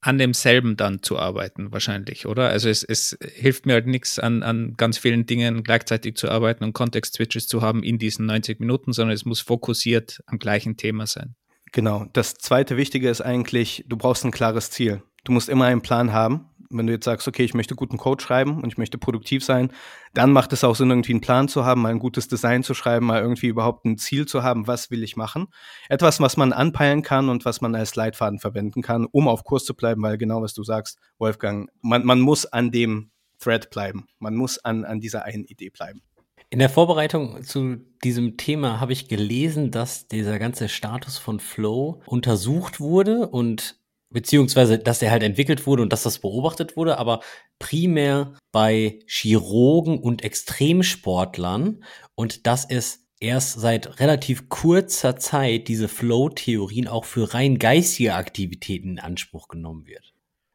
an 0.00 0.18
demselben 0.18 0.76
dann 0.76 1.02
zu 1.02 1.18
arbeiten, 1.18 1.72
wahrscheinlich, 1.72 2.26
oder? 2.26 2.48
Also 2.48 2.68
es, 2.68 2.82
es 2.82 3.16
hilft 3.22 3.64
mir 3.64 3.72
halt 3.72 3.86
nichts, 3.86 4.18
an, 4.18 4.42
an 4.42 4.74
ganz 4.76 4.98
vielen 4.98 5.24
Dingen 5.24 5.64
gleichzeitig 5.64 6.16
zu 6.16 6.30
arbeiten 6.30 6.62
und 6.62 6.74
Kontext-Switches 6.74 7.48
zu 7.48 7.62
haben 7.62 7.82
in 7.82 7.98
diesen 7.98 8.26
90 8.26 8.60
Minuten, 8.60 8.92
sondern 8.92 9.14
es 9.14 9.24
muss 9.24 9.40
fokussiert 9.40 10.20
am 10.26 10.38
gleichen 10.38 10.76
Thema 10.76 11.06
sein. 11.06 11.36
Genau. 11.72 12.06
Das 12.12 12.34
zweite 12.34 12.76
Wichtige 12.76 13.08
ist 13.08 13.22
eigentlich, 13.22 13.84
du 13.88 13.96
brauchst 13.96 14.24
ein 14.24 14.30
klares 14.30 14.70
Ziel. 14.70 15.02
Du 15.24 15.32
musst 15.32 15.48
immer 15.48 15.64
einen 15.64 15.80
Plan 15.80 16.12
haben 16.12 16.50
wenn 16.76 16.86
du 16.86 16.92
jetzt 16.92 17.04
sagst, 17.04 17.26
okay, 17.28 17.44
ich 17.44 17.54
möchte 17.54 17.74
guten 17.74 17.96
Code 17.96 18.22
schreiben 18.22 18.62
und 18.62 18.66
ich 18.68 18.78
möchte 18.78 18.98
produktiv 18.98 19.44
sein, 19.44 19.70
dann 20.12 20.32
macht 20.32 20.52
es 20.52 20.64
auch 20.64 20.76
Sinn, 20.76 20.90
irgendwie 20.90 21.12
einen 21.12 21.20
Plan 21.20 21.48
zu 21.48 21.64
haben, 21.64 21.82
mal 21.82 21.90
ein 21.90 21.98
gutes 21.98 22.28
Design 22.28 22.62
zu 22.62 22.74
schreiben, 22.74 23.06
mal 23.06 23.20
irgendwie 23.20 23.46
überhaupt 23.46 23.84
ein 23.84 23.98
Ziel 23.98 24.26
zu 24.26 24.42
haben, 24.42 24.66
was 24.66 24.90
will 24.90 25.02
ich 25.02 25.16
machen. 25.16 25.46
Etwas, 25.88 26.20
was 26.20 26.36
man 26.36 26.52
anpeilen 26.52 27.02
kann 27.02 27.28
und 27.28 27.44
was 27.44 27.60
man 27.60 27.74
als 27.74 27.96
Leitfaden 27.96 28.38
verwenden 28.38 28.82
kann, 28.82 29.06
um 29.10 29.28
auf 29.28 29.44
Kurs 29.44 29.64
zu 29.64 29.74
bleiben, 29.74 30.02
weil 30.02 30.18
genau 30.18 30.42
was 30.42 30.54
du 30.54 30.62
sagst, 30.62 30.98
Wolfgang, 31.18 31.70
man, 31.80 32.04
man 32.04 32.20
muss 32.20 32.46
an 32.46 32.70
dem 32.70 33.10
Thread 33.38 33.70
bleiben. 33.70 34.06
Man 34.18 34.34
muss 34.34 34.58
an, 34.58 34.84
an 34.84 35.00
dieser 35.00 35.24
einen 35.24 35.44
Idee 35.44 35.70
bleiben. 35.70 36.02
In 36.50 36.58
der 36.60 36.70
Vorbereitung 36.70 37.42
zu 37.42 37.78
diesem 38.04 38.36
Thema 38.36 38.80
habe 38.80 38.92
ich 38.92 39.08
gelesen, 39.08 39.70
dass 39.70 40.06
dieser 40.06 40.38
ganze 40.38 40.68
Status 40.68 41.18
von 41.18 41.40
Flow 41.40 42.00
untersucht 42.06 42.80
wurde 42.80 43.28
und 43.28 43.76
beziehungsweise 44.14 44.78
dass 44.78 45.02
er 45.02 45.10
halt 45.10 45.24
entwickelt 45.24 45.66
wurde 45.66 45.82
und 45.82 45.92
dass 45.92 46.04
das 46.04 46.20
beobachtet 46.20 46.76
wurde, 46.76 46.98
aber 46.98 47.20
primär 47.58 48.34
bei 48.52 49.00
Chirurgen 49.06 49.98
und 49.98 50.22
Extremsportlern 50.22 51.84
und 52.14 52.46
dass 52.46 52.64
es 52.64 53.06
erst 53.20 53.60
seit 53.60 54.00
relativ 54.00 54.48
kurzer 54.48 55.16
Zeit 55.16 55.68
diese 55.68 55.88
Flow-Theorien 55.88 56.86
auch 56.86 57.04
für 57.04 57.34
rein 57.34 57.58
geistige 57.58 58.14
Aktivitäten 58.14 58.90
in 58.90 58.98
Anspruch 59.00 59.48
genommen 59.48 59.86
wird. 59.86 60.14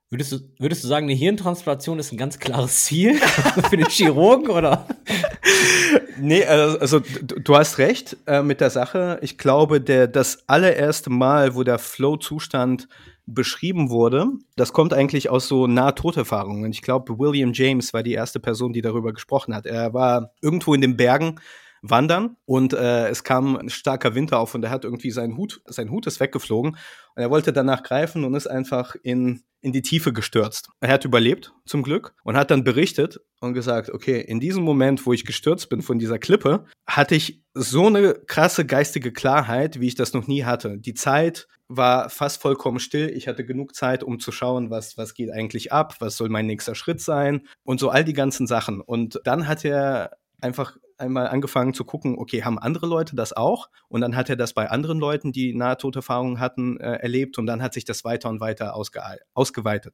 Würdest 0.09 0.31
du, 0.31 0.39
würdest 0.57 0.83
du 0.83 0.87
sagen, 0.87 1.07
eine 1.07 1.13
Hirntransplantation 1.13 1.99
ist 1.99 2.11
ein 2.11 2.17
ganz 2.17 2.39
klares 2.39 2.85
Ziel 2.85 3.15
für 3.69 3.77
den 3.77 3.89
Chirurgen 3.89 4.49
oder? 4.49 4.87
Nee, 6.17 6.45
also, 6.45 6.79
also 6.79 6.99
du 6.99 7.55
hast 7.55 7.77
recht 7.77 8.17
äh, 8.25 8.41
mit 8.41 8.61
der 8.61 8.69
Sache. 8.69 9.19
Ich 9.21 9.37
glaube, 9.37 9.81
der, 9.81 10.07
das 10.07 10.47
allererste 10.47 11.09
Mal, 11.09 11.55
wo 11.55 11.63
der 11.63 11.77
Flow-Zustand 11.77 12.87
beschrieben 13.33 13.89
wurde, 13.89 14.27
das 14.55 14.73
kommt 14.73 14.93
eigentlich 14.93 15.29
aus 15.29 15.47
so 15.47 15.67
Nahtoderfahrungen. 15.67 16.71
Ich 16.71 16.81
glaube, 16.81 17.17
William 17.19 17.51
James 17.53 17.93
war 17.93 18.03
die 18.03 18.13
erste 18.13 18.39
Person, 18.39 18.73
die 18.73 18.81
darüber 18.81 19.13
gesprochen 19.13 19.55
hat. 19.55 19.65
Er 19.65 19.93
war 19.93 20.31
irgendwo 20.41 20.73
in 20.73 20.81
den 20.81 20.97
Bergen 20.97 21.39
wandern 21.81 22.35
und 22.45 22.73
äh, 22.73 23.07
es 23.07 23.23
kam 23.23 23.55
ein 23.55 23.69
starker 23.69 24.15
Winter 24.15 24.39
auf 24.39 24.53
und 24.55 24.63
er 24.63 24.69
hat 24.69 24.83
irgendwie 24.83 25.11
seinen 25.11 25.37
Hut, 25.37 25.61
sein 25.65 25.91
Hut 25.91 26.07
ist 26.07 26.19
weggeflogen 26.19 26.71
und 26.71 27.21
er 27.21 27.29
wollte 27.29 27.53
danach 27.53 27.83
greifen 27.83 28.25
und 28.25 28.33
ist 28.33 28.47
einfach 28.47 28.95
in, 29.01 29.43
in 29.61 29.73
die 29.73 29.81
Tiefe 29.81 30.13
gestürzt. 30.13 30.69
Er 30.79 30.91
hat 30.91 31.05
überlebt, 31.05 31.53
zum 31.65 31.83
Glück, 31.83 32.13
und 32.23 32.37
hat 32.37 32.51
dann 32.51 32.63
berichtet 32.63 33.19
und 33.41 33.53
gesagt, 33.53 33.89
okay, 33.89 34.21
in 34.21 34.39
diesem 34.39 34.63
Moment, 34.63 35.05
wo 35.05 35.13
ich 35.13 35.25
gestürzt 35.25 35.69
bin 35.69 35.81
von 35.81 35.99
dieser 35.99 36.19
Klippe, 36.19 36.65
hatte 36.87 37.15
ich 37.15 37.41
so 37.53 37.87
eine 37.87 38.13
krasse 38.13 38.65
geistige 38.65 39.11
Klarheit, 39.11 39.79
wie 39.79 39.87
ich 39.87 39.95
das 39.95 40.13
noch 40.13 40.27
nie 40.27 40.43
hatte. 40.43 40.77
Die 40.77 40.93
Zeit 40.93 41.47
war 41.67 42.09
fast 42.09 42.41
vollkommen 42.41 42.79
still. 42.79 43.09
Ich 43.09 43.27
hatte 43.27 43.45
genug 43.45 43.75
Zeit, 43.75 44.03
um 44.03 44.19
zu 44.19 44.31
schauen, 44.31 44.69
was, 44.69 44.97
was 44.97 45.13
geht 45.13 45.31
eigentlich 45.31 45.71
ab, 45.71 45.95
was 45.99 46.17
soll 46.17 46.29
mein 46.29 46.47
nächster 46.47 46.75
Schritt 46.75 47.01
sein 47.01 47.47
und 47.63 47.79
so 47.79 47.89
all 47.89 48.03
die 48.03 48.13
ganzen 48.13 48.47
Sachen. 48.47 48.81
Und 48.81 49.21
dann 49.23 49.47
hat 49.47 49.63
er 49.63 50.17
einfach 50.41 50.77
einmal 50.99 51.27
angefangen 51.27 51.73
zu 51.73 51.83
gucken, 51.83 52.17
okay, 52.17 52.43
haben 52.43 52.59
andere 52.59 52.87
Leute 52.87 53.15
das 53.15 53.33
auch? 53.33 53.69
Und 53.87 54.01
dann 54.01 54.15
hat 54.15 54.29
er 54.29 54.35
das 54.35 54.53
bei 54.53 54.69
anderen 54.69 54.99
Leuten, 54.99 55.31
die 55.31 55.53
Nahtoderfahrungen 55.53 56.39
hatten, 56.39 56.79
äh, 56.79 56.95
erlebt 56.97 57.37
und 57.37 57.45
dann 57.45 57.61
hat 57.61 57.73
sich 57.73 57.85
das 57.85 58.03
weiter 58.03 58.29
und 58.29 58.39
weiter 58.39 58.75
ausge 58.75 59.01
ausgeweitet. 59.33 59.93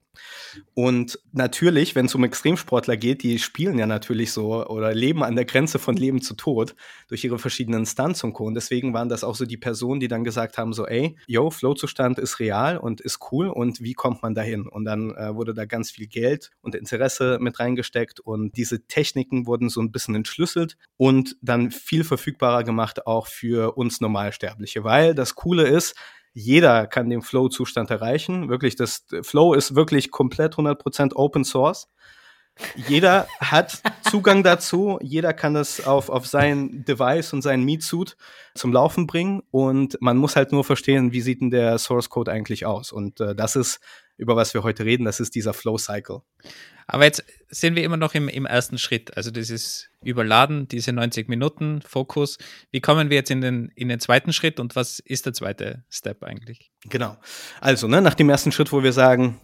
Und 0.73 1.19
natürlich, 1.31 1.95
wenn 1.95 2.07
es 2.07 2.15
um 2.15 2.23
Extremsportler 2.23 2.97
geht, 2.97 3.23
die 3.23 3.39
spielen 3.39 3.77
ja 3.77 3.87
natürlich 3.87 4.31
so 4.31 4.65
oder 4.65 4.93
leben 4.93 5.23
an 5.23 5.35
der 5.35 5.45
Grenze 5.45 5.79
von 5.79 5.95
Leben 5.95 6.21
zu 6.21 6.33
Tod 6.35 6.75
durch 7.07 7.23
ihre 7.23 7.39
verschiedenen 7.39 7.85
Stunts 7.85 8.23
und 8.23 8.33
Co. 8.33 8.45
Und 8.45 8.55
deswegen 8.55 8.93
waren 8.93 9.09
das 9.09 9.23
auch 9.23 9.35
so 9.35 9.45
die 9.45 9.57
Personen, 9.57 9.99
die 9.99 10.07
dann 10.07 10.23
gesagt 10.23 10.57
haben, 10.57 10.73
so, 10.73 10.85
ey, 10.85 11.17
yo, 11.27 11.49
Flow-Zustand 11.49 12.19
ist 12.19 12.39
real 12.39 12.77
und 12.77 13.01
ist 13.01 13.19
cool 13.31 13.47
und 13.47 13.81
wie 13.81 13.93
kommt 13.93 14.23
man 14.23 14.33
dahin? 14.33 14.67
Und 14.67 14.85
dann 14.85 15.11
äh, 15.15 15.35
wurde 15.35 15.53
da 15.53 15.65
ganz 15.65 15.91
viel 15.91 16.07
Geld 16.07 16.51
und 16.61 16.75
Interesse 16.75 17.37
mit 17.39 17.59
reingesteckt 17.59 18.19
und 18.19 18.57
diese 18.57 18.87
Techniken 18.87 19.47
wurden 19.47 19.69
so 19.69 19.81
ein 19.81 19.91
bisschen 19.91 20.15
entschlüsselt 20.15 20.77
und 20.97 21.35
dann 21.41 21.71
viel 21.71 22.03
verfügbarer 22.03 22.63
gemacht 22.63 23.05
auch 23.05 23.27
für 23.27 23.77
uns 23.77 24.01
Normalsterbliche, 24.01 24.83
weil 24.83 25.13
das 25.13 25.35
Coole 25.35 25.63
ist, 25.67 25.95
jeder 26.33 26.85
kann 26.85 27.09
den 27.09 27.21
Flow-Zustand 27.21 27.89
erreichen. 27.89 28.49
Wirklich, 28.49 28.75
das 28.75 29.05
Flow 29.21 29.53
ist 29.53 29.73
wirklich 29.73 30.11
komplett 30.11 30.55
100% 30.55 31.15
Open 31.15 31.45
Source. 31.45 31.87
Jeder 32.75 33.27
hat 33.39 33.81
Zugang 34.09 34.43
dazu, 34.43 34.99
jeder 35.01 35.33
kann 35.33 35.53
das 35.53 35.85
auf, 35.87 36.09
auf 36.09 36.27
sein 36.27 36.83
Device 36.85 37.33
und 37.33 37.41
sein 37.41 37.63
Meat-Suit 37.63 38.17
zum 38.53 38.73
Laufen 38.73 39.07
bringen 39.07 39.43
und 39.51 39.97
man 40.01 40.17
muss 40.17 40.35
halt 40.35 40.51
nur 40.51 40.63
verstehen, 40.63 41.11
wie 41.13 41.21
sieht 41.21 41.41
denn 41.41 41.51
der 41.51 41.77
Source 41.77 42.09
Code 42.09 42.31
eigentlich 42.31 42.65
aus. 42.65 42.91
Und 42.91 43.19
äh, 43.19 43.33
das 43.33 43.55
ist, 43.55 43.79
über 44.17 44.35
was 44.35 44.53
wir 44.53 44.63
heute 44.63 44.85
reden, 44.85 45.05
das 45.05 45.19
ist 45.19 45.35
dieser 45.35 45.53
Flow-Cycle. 45.53 46.21
Aber 46.87 47.03
jetzt 47.03 47.23
sind 47.49 47.75
wir 47.75 47.83
immer 47.83 47.97
noch 47.97 48.13
im, 48.13 48.29
im 48.29 48.45
ersten 48.45 48.77
Schritt. 48.77 49.17
Also 49.17 49.31
das 49.31 49.49
ist 49.49 49.89
überladen, 50.03 50.67
diese 50.67 50.93
90 50.93 51.27
Minuten 51.27 51.81
Fokus. 51.81 52.37
Wie 52.71 52.81
kommen 52.81 53.09
wir 53.09 53.17
jetzt 53.17 53.31
in 53.31 53.41
den, 53.41 53.71
in 53.75 53.89
den 53.89 53.99
zweiten 53.99 54.33
Schritt 54.33 54.59
und 54.59 54.75
was 54.75 54.99
ist 54.99 55.25
der 55.25 55.33
zweite 55.33 55.83
Step 55.89 56.23
eigentlich? 56.23 56.71
Genau. 56.87 57.17
Also, 57.59 57.87
ne, 57.87 58.01
nach 58.01 58.13
dem 58.13 58.29
ersten 58.29 58.51
Schritt, 58.51 58.71
wo 58.71 58.83
wir 58.83 58.93
sagen, 58.93 59.39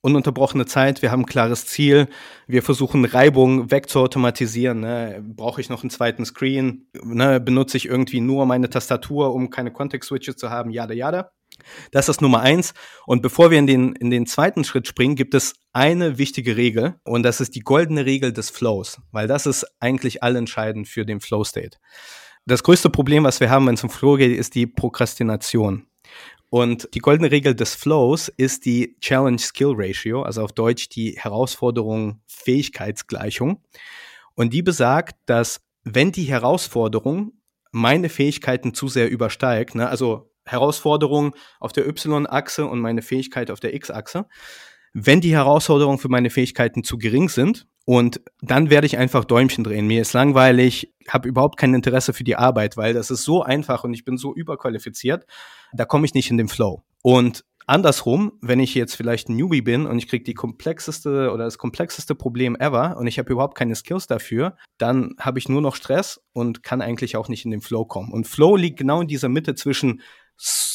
ununterbrochene 0.00 0.66
Zeit, 0.66 1.02
wir 1.02 1.10
haben 1.10 1.22
ein 1.22 1.26
klares 1.26 1.66
Ziel, 1.66 2.08
wir 2.46 2.62
versuchen 2.62 3.04
Reibung 3.04 3.70
wegzuautomatisieren. 3.70 4.80
Ne? 4.80 5.22
Brauche 5.22 5.60
ich 5.60 5.68
noch 5.68 5.82
einen 5.82 5.90
zweiten 5.90 6.24
Screen? 6.24 6.86
Ne? 7.02 7.40
Benutze 7.40 7.76
ich 7.76 7.86
irgendwie 7.86 8.20
nur 8.20 8.46
meine 8.46 8.70
Tastatur, 8.70 9.34
um 9.34 9.50
keine 9.50 9.72
Context-Switches 9.72 10.36
zu 10.36 10.48
haben? 10.48 10.70
Jada, 10.70 10.94
jada. 10.94 11.32
Das 11.90 12.08
ist 12.08 12.20
Nummer 12.20 12.40
eins. 12.40 12.74
Und 13.06 13.22
bevor 13.22 13.50
wir 13.50 13.58
in 13.58 13.66
den, 13.66 13.94
in 13.94 14.10
den 14.10 14.26
zweiten 14.26 14.64
Schritt 14.64 14.86
springen, 14.86 15.16
gibt 15.16 15.34
es 15.34 15.54
eine 15.72 16.18
wichtige 16.18 16.56
Regel 16.56 16.96
und 17.04 17.22
das 17.22 17.40
ist 17.40 17.54
die 17.54 17.60
goldene 17.60 18.06
Regel 18.06 18.32
des 18.32 18.50
Flows, 18.50 19.00
weil 19.12 19.28
das 19.28 19.46
ist 19.46 19.66
eigentlich 19.80 20.22
allentscheidend 20.22 20.88
für 20.88 21.04
den 21.04 21.20
Flow-State. 21.20 21.78
Das 22.46 22.62
größte 22.62 22.90
Problem, 22.90 23.24
was 23.24 23.40
wir 23.40 23.50
haben, 23.50 23.66
wenn 23.66 23.74
es 23.74 23.82
um 23.82 23.90
Flow 23.90 24.16
geht, 24.16 24.36
ist 24.36 24.54
die 24.54 24.66
Prokrastination. 24.66 25.86
Und 26.48 26.88
die 26.94 27.00
goldene 27.00 27.32
Regel 27.32 27.56
des 27.56 27.74
Flows 27.74 28.28
ist 28.28 28.66
die 28.66 28.96
Challenge-Skill-Ratio, 29.00 30.22
also 30.22 30.44
auf 30.44 30.52
Deutsch 30.52 30.88
die 30.88 31.18
Herausforderung-Fähigkeitsgleichung. 31.18 33.64
Und 34.34 34.52
die 34.52 34.62
besagt, 34.62 35.16
dass 35.26 35.60
wenn 35.82 36.12
die 36.12 36.22
Herausforderung 36.24 37.32
meine 37.72 38.08
Fähigkeiten 38.08 38.74
zu 38.74 38.86
sehr 38.88 39.10
übersteigt, 39.10 39.74
ne, 39.74 39.88
also 39.88 40.30
Herausforderung 40.46 41.34
auf 41.60 41.72
der 41.72 41.86
Y-Achse 41.86 42.66
und 42.66 42.80
meine 42.80 43.02
Fähigkeit 43.02 43.50
auf 43.50 43.60
der 43.60 43.74
X-Achse. 43.74 44.26
Wenn 44.92 45.20
die 45.20 45.34
Herausforderungen 45.34 45.98
für 45.98 46.08
meine 46.08 46.30
Fähigkeiten 46.30 46.82
zu 46.82 46.96
gering 46.96 47.28
sind, 47.28 47.66
und 47.88 48.20
dann 48.42 48.68
werde 48.68 48.86
ich 48.86 48.98
einfach 48.98 49.24
Däumchen 49.24 49.62
drehen. 49.62 49.86
Mir 49.86 50.02
ist 50.02 50.12
langweilig, 50.12 50.92
habe 51.08 51.28
überhaupt 51.28 51.56
kein 51.56 51.72
Interesse 51.72 52.12
für 52.12 52.24
die 52.24 52.34
Arbeit, 52.34 52.76
weil 52.76 52.92
das 52.92 53.12
ist 53.12 53.22
so 53.22 53.42
einfach 53.42 53.84
und 53.84 53.94
ich 53.94 54.04
bin 54.04 54.18
so 54.18 54.34
überqualifiziert, 54.34 55.24
da 55.72 55.84
komme 55.84 56.04
ich 56.04 56.12
nicht 56.12 56.28
in 56.28 56.36
den 56.36 56.48
Flow. 56.48 56.82
Und 57.02 57.44
andersrum, 57.68 58.32
wenn 58.40 58.58
ich 58.58 58.74
jetzt 58.74 58.96
vielleicht 58.96 59.28
ein 59.28 59.36
Newbie 59.36 59.60
bin 59.62 59.86
und 59.86 59.98
ich 59.98 60.08
kriege 60.08 60.24
die 60.24 60.34
komplexeste 60.34 61.30
oder 61.30 61.44
das 61.44 61.58
komplexeste 61.58 62.16
Problem 62.16 62.56
ever 62.56 62.96
und 62.96 63.06
ich 63.06 63.20
habe 63.20 63.32
überhaupt 63.32 63.56
keine 63.56 63.76
Skills 63.76 64.08
dafür, 64.08 64.56
dann 64.78 65.14
habe 65.20 65.38
ich 65.38 65.48
nur 65.48 65.62
noch 65.62 65.76
Stress 65.76 66.20
und 66.32 66.64
kann 66.64 66.82
eigentlich 66.82 67.16
auch 67.16 67.28
nicht 67.28 67.44
in 67.44 67.52
den 67.52 67.60
Flow 67.60 67.84
kommen. 67.84 68.12
Und 68.12 68.26
Flow 68.26 68.56
liegt 68.56 68.78
genau 68.78 69.00
in 69.00 69.06
dieser 69.06 69.28
Mitte 69.28 69.54
zwischen 69.54 70.02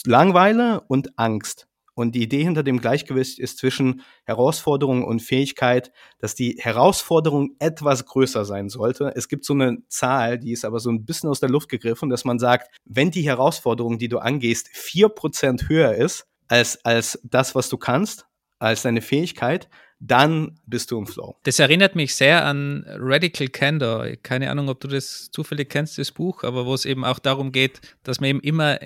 Langweile 0.06 0.82
und 0.88 1.18
Angst. 1.18 1.68
Und 1.94 2.16
die 2.16 2.24
Idee 2.24 2.44
hinter 2.44 2.64
dem 2.64 2.80
Gleichgewicht 2.80 3.38
ist 3.38 3.58
zwischen 3.58 4.02
Herausforderung 4.24 5.04
und 5.04 5.22
Fähigkeit, 5.22 5.92
dass 6.20 6.36
die 6.36 6.58
Herausforderung 6.58 7.56
etwas 7.60 8.06
größer 8.06 8.46
sein 8.46 8.70
sollte. 8.70 9.12
Es 9.16 9.28
gibt 9.28 9.46
so 9.46 9.54
eine 9.54 9.78
Zahl, 9.88 10.40
die 10.40 10.54
ist 10.54 10.64
aber 10.64 10.80
so 10.80 10.90
ein 10.90 11.06
bisschen 11.06 11.30
aus 11.30 11.42
der 11.42 11.50
Luft 11.50 11.70
gegriffen, 11.70 12.10
dass 12.10 12.24
man 12.24 12.40
sagt, 12.40 12.74
wenn 12.86 13.12
die 13.12 13.24
Herausforderung, 13.24 14.00
die 14.00 14.08
du 14.08 14.20
angehst, 14.20 14.70
vier 14.72 15.10
Prozent 15.10 15.68
höher 15.68 15.94
ist 15.94 16.26
als, 16.48 16.84
als 16.86 17.20
das, 17.24 17.56
was 17.56 17.70
du 17.70 17.78
kannst, 17.78 18.26
als 18.58 18.84
deine 18.84 19.02
Fähigkeit, 19.02 19.70
dann 20.00 20.60
bist 20.66 20.92
du 20.92 20.98
im 20.98 21.06
Flow. 21.06 21.36
Das 21.44 21.60
erinnert 21.60 21.96
mich 21.96 22.16
sehr 22.16 22.44
an 22.46 22.84
Radical 22.88 23.48
Candor. 23.50 24.08
Keine 24.24 24.50
Ahnung, 24.50 24.70
ob 24.70 24.80
du 24.80 24.88
das 24.88 25.30
zufällig 25.32 25.70
kennst, 25.70 25.98
das 25.98 26.12
Buch, 26.12 26.44
aber 26.44 26.66
wo 26.66 26.74
es 26.74 26.86
eben 26.86 27.06
auch 27.06 27.20
darum 27.20 27.52
geht, 27.52 27.82
dass 28.04 28.20
man 28.20 28.32
eben 28.32 28.40
immer 28.40 28.82